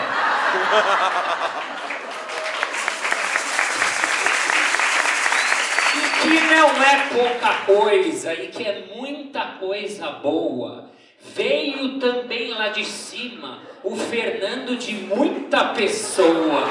e 5.95 5.99
que 6.21 6.39
não 6.53 6.69
é 6.83 7.07
pouca 7.13 7.53
coisa, 7.65 8.33
e 8.33 8.47
que 8.47 8.63
é 8.63 8.85
muita 8.95 9.41
coisa 9.59 10.11
boa. 10.11 10.89
Veio 11.33 11.99
também 11.99 12.53
lá 12.53 12.69
de 12.69 12.85
cima 12.85 13.59
o 13.83 13.95
Fernando 13.95 14.77
de 14.77 14.93
muita 14.93 15.65
pessoa. 15.69 16.67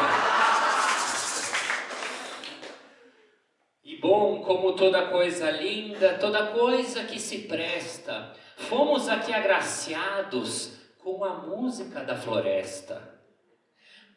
Bom 4.05 4.43
como 4.43 4.75
toda 4.75 5.07
coisa 5.07 5.51
linda, 5.51 6.19
toda 6.19 6.49
coisa 6.49 7.05
que 7.05 7.19
se 7.19 7.39
presta. 7.49 8.37
Fomos 8.55 9.09
aqui 9.09 9.33
agraciados 9.33 10.77
com 10.99 11.25
a 11.25 11.39
música 11.39 12.05
da 12.05 12.15
floresta. 12.15 13.01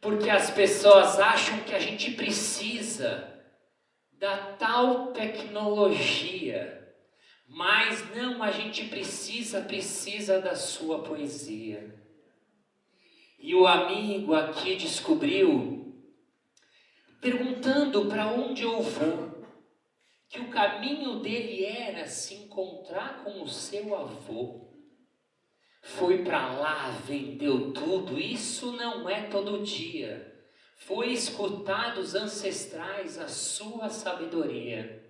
Porque 0.02 0.30
as 0.30 0.52
pessoas 0.52 1.18
acham 1.22 1.60
que 1.60 1.74
a 1.74 1.80
gente 1.80 2.12
precisa 2.12 3.34
da 4.12 4.36
tal 4.60 5.14
tecnologia. 5.14 6.94
Mas 7.48 8.14
não, 8.14 8.44
a 8.44 8.52
gente 8.52 8.84
precisa, 8.90 9.62
precisa 9.62 10.42
da 10.42 10.54
sua 10.54 11.02
poesia. 11.02 11.96
E 13.40 13.56
o 13.56 13.66
amigo 13.66 14.36
aqui 14.36 14.76
descobriu, 14.76 15.96
perguntando 17.22 18.08
para 18.08 18.28
onde 18.28 18.64
eu 18.64 18.82
vou 18.82 19.27
que 20.30 20.40
o 20.40 20.50
caminho 20.50 21.20
dele 21.20 21.66
era 21.66 22.06
se 22.06 22.36
encontrar 22.36 23.24
com 23.24 23.42
o 23.42 23.48
seu 23.48 23.96
avô. 23.96 24.68
Foi 25.82 26.24
para 26.24 26.52
lá, 26.54 26.90
vendeu 27.06 27.72
tudo, 27.72 28.20
isso 28.20 28.74
não 28.74 29.10
é 29.10 29.28
todo 29.28 29.64
dia. 29.64 30.36
Foi 30.80 31.12
escutar 31.12 31.96
dos 31.96 32.14
ancestrais 32.14 33.18
a 33.18 33.28
sua 33.28 33.90
sabedoria. 33.90 35.04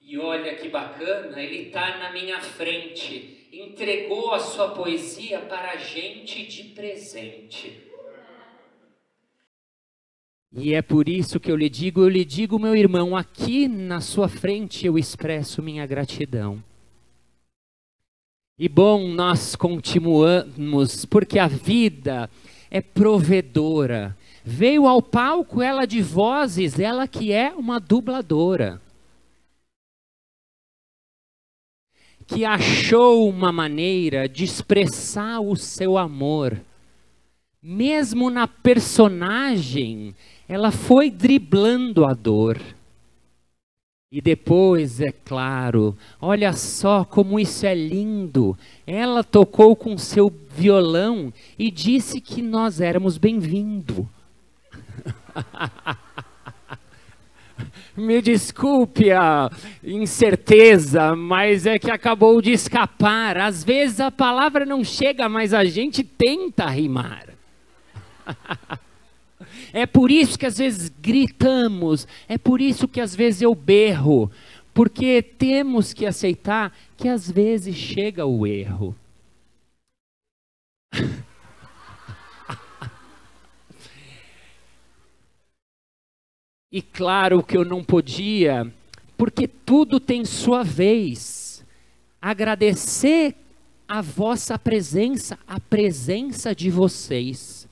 E 0.00 0.18
olha 0.18 0.56
que 0.56 0.68
bacana, 0.68 1.40
ele 1.40 1.68
está 1.68 1.98
na 1.98 2.12
minha 2.12 2.40
frente, 2.40 3.48
entregou 3.52 4.32
a 4.32 4.38
sua 4.38 4.74
poesia 4.74 5.40
para 5.40 5.72
a 5.72 5.76
gente 5.76 6.46
de 6.46 6.64
presente. 6.74 7.83
E 10.56 10.72
é 10.72 10.80
por 10.80 11.08
isso 11.08 11.40
que 11.40 11.50
eu 11.50 11.56
lhe 11.56 11.68
digo, 11.68 12.00
eu 12.00 12.08
lhe 12.08 12.24
digo, 12.24 12.60
meu 12.60 12.76
irmão, 12.76 13.16
aqui 13.16 13.66
na 13.66 14.00
sua 14.00 14.28
frente 14.28 14.86
eu 14.86 14.96
expresso 14.96 15.60
minha 15.60 15.84
gratidão. 15.84 16.62
E 18.56 18.68
bom, 18.68 19.08
nós 19.08 19.56
continuamos, 19.56 21.04
porque 21.06 21.40
a 21.40 21.48
vida 21.48 22.30
é 22.70 22.80
provedora. 22.80 24.16
Veio 24.44 24.86
ao 24.86 25.02
palco 25.02 25.60
ela 25.60 25.86
de 25.86 26.00
vozes, 26.00 26.78
ela 26.78 27.08
que 27.08 27.32
é 27.32 27.52
uma 27.52 27.80
dubladora. 27.80 28.80
Que 32.28 32.44
achou 32.44 33.28
uma 33.28 33.50
maneira 33.50 34.28
de 34.28 34.44
expressar 34.44 35.40
o 35.40 35.56
seu 35.56 35.98
amor, 35.98 36.60
mesmo 37.60 38.30
na 38.30 38.46
personagem 38.46 40.14
ela 40.48 40.70
foi 40.70 41.10
driblando 41.10 42.04
a 42.04 42.12
dor. 42.12 42.60
E 44.12 44.20
depois, 44.20 45.00
é 45.00 45.10
claro, 45.10 45.96
olha 46.20 46.52
só 46.52 47.04
como 47.04 47.40
isso 47.40 47.66
é 47.66 47.74
lindo. 47.74 48.56
Ela 48.86 49.24
tocou 49.24 49.74
com 49.74 49.98
seu 49.98 50.32
violão 50.50 51.32
e 51.58 51.68
disse 51.68 52.20
que 52.20 52.40
nós 52.40 52.80
éramos 52.80 53.18
bem-vindos. 53.18 54.06
Me 57.96 58.20
desculpe 58.22 59.10
a 59.10 59.50
incerteza, 59.82 61.16
mas 61.16 61.66
é 61.66 61.78
que 61.78 61.90
acabou 61.90 62.40
de 62.40 62.52
escapar. 62.52 63.38
Às 63.38 63.64
vezes 63.64 63.98
a 64.00 64.10
palavra 64.12 64.64
não 64.64 64.84
chega, 64.84 65.28
mas 65.28 65.52
a 65.52 65.64
gente 65.64 66.04
tenta 66.04 66.66
rimar. 66.66 67.28
É 69.76 69.86
por 69.86 70.08
isso 70.08 70.38
que 70.38 70.46
às 70.46 70.56
vezes 70.56 70.88
gritamos, 70.88 72.06
é 72.28 72.38
por 72.38 72.60
isso 72.60 72.86
que 72.86 73.00
às 73.00 73.12
vezes 73.12 73.42
eu 73.42 73.56
berro, 73.56 74.30
porque 74.72 75.20
temos 75.20 75.92
que 75.92 76.06
aceitar 76.06 76.72
que 76.96 77.08
às 77.08 77.28
vezes 77.28 77.74
chega 77.74 78.24
o 78.24 78.46
erro. 78.46 78.94
E 86.70 86.82
claro 86.82 87.40
que 87.40 87.56
eu 87.56 87.64
não 87.64 87.84
podia, 87.84 88.68
porque 89.16 89.46
tudo 89.46 90.00
tem 90.00 90.24
sua 90.24 90.64
vez. 90.64 91.64
Agradecer 92.20 93.36
a 93.86 94.00
vossa 94.00 94.58
presença, 94.58 95.38
a 95.46 95.60
presença 95.60 96.52
de 96.52 96.70
vocês, 96.70 97.63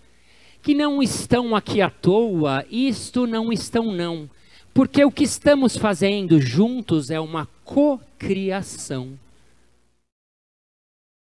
que 0.62 0.74
não 0.74 1.02
estão 1.02 1.56
aqui 1.56 1.80
à 1.80 1.90
toa, 1.90 2.64
isto 2.70 3.26
não 3.26 3.52
estão 3.52 3.92
não, 3.92 4.30
porque 4.72 5.04
o 5.04 5.10
que 5.10 5.24
estamos 5.24 5.76
fazendo 5.76 6.40
juntos 6.40 7.10
é 7.10 7.18
uma 7.18 7.48
cocriação 7.64 9.18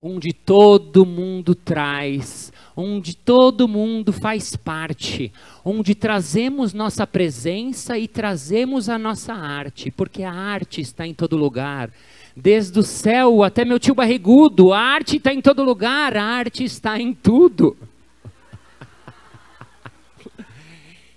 onde 0.05 0.33
todo 0.33 1.07
mundo 1.07 1.55
traz, 1.55 2.53
onde 2.77 3.15
todo 3.15 3.69
mundo 3.69 4.13
faz 4.13 4.57
parte, 4.57 5.33
onde 5.65 5.95
trazemos 5.95 6.75
nossa 6.75 7.07
presença 7.07 7.97
e 7.97 8.09
trazemos 8.09 8.89
a 8.89 8.99
nossa 8.99 9.33
arte, 9.33 9.93
porque 9.93 10.25
a 10.25 10.33
arte 10.33 10.81
está 10.81 11.07
em 11.07 11.15
todo 11.15 11.37
lugar. 11.37 11.89
Desde 12.35 12.77
o 12.81 12.83
céu 12.83 13.45
até 13.45 13.65
meu 13.65 13.79
tio 13.79 13.95
barrigudo, 13.95 14.73
a 14.73 14.81
arte 14.81 15.19
está 15.19 15.33
em 15.33 15.41
todo 15.41 15.63
lugar, 15.63 16.17
a 16.17 16.25
arte 16.25 16.65
está 16.65 16.99
em 16.99 17.15
tudo. 17.15 17.77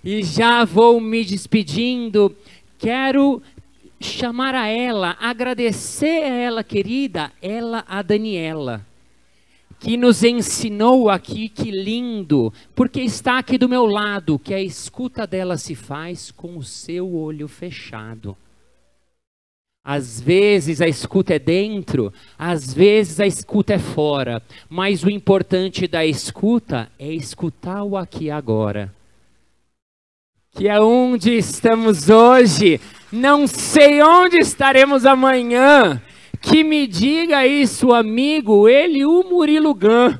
E 0.06 0.22
já 0.22 0.64
vou 0.64 1.00
me 1.00 1.24
despedindo. 1.24 2.32
Quero 2.78 3.42
chamar 4.00 4.54
a 4.54 4.68
ela, 4.68 5.16
agradecer 5.18 6.22
a 6.22 6.28
ela, 6.28 6.62
querida, 6.62 7.32
ela, 7.42 7.84
a 7.88 8.02
Daniela, 8.02 8.86
que 9.80 9.96
nos 9.96 10.22
ensinou 10.22 11.10
aqui, 11.10 11.48
que 11.48 11.72
lindo, 11.72 12.52
porque 12.72 13.00
está 13.00 13.36
aqui 13.36 13.58
do 13.58 13.68
meu 13.68 13.84
lado, 13.84 14.38
que 14.38 14.54
a 14.54 14.62
escuta 14.62 15.26
dela 15.26 15.56
se 15.56 15.74
faz 15.74 16.30
com 16.30 16.56
o 16.56 16.62
seu 16.62 17.12
olho 17.12 17.48
fechado. 17.48 18.36
Às 19.84 20.20
vezes 20.20 20.80
a 20.80 20.86
escuta 20.86 21.34
é 21.34 21.38
dentro, 21.40 22.12
às 22.38 22.72
vezes 22.72 23.18
a 23.18 23.26
escuta 23.26 23.74
é 23.74 23.78
fora, 23.80 24.40
mas 24.68 25.02
o 25.02 25.10
importante 25.10 25.88
da 25.88 26.06
escuta 26.06 26.88
é 26.96 27.12
escutar 27.12 27.82
o 27.82 27.96
aqui 27.96 28.26
e 28.26 28.30
agora. 28.30 28.95
Que 30.56 30.68
é 30.68 30.80
onde 30.80 31.36
estamos 31.36 32.08
hoje, 32.08 32.80
não 33.12 33.46
sei 33.46 34.02
onde 34.02 34.38
estaremos 34.38 35.04
amanhã. 35.04 36.00
Que 36.40 36.64
me 36.64 36.86
diga 36.86 37.46
isso, 37.46 37.92
amigo, 37.92 38.66
ele, 38.66 39.04
o 39.04 39.22
Murilo 39.22 39.74
Gun. 39.74 40.16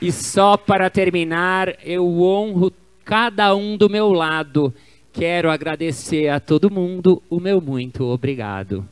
E 0.00 0.10
só 0.10 0.56
para 0.56 0.88
terminar, 0.90 1.76
eu 1.84 2.22
honro 2.22 2.72
cada 3.04 3.54
um 3.54 3.76
do 3.76 3.88
meu 3.88 4.12
lado. 4.12 4.74
Quero 5.12 5.50
agradecer 5.50 6.28
a 6.28 6.40
todo 6.40 6.70
mundo 6.70 7.22
o 7.28 7.38
meu 7.38 7.60
muito 7.60 8.04
obrigado. 8.04 8.88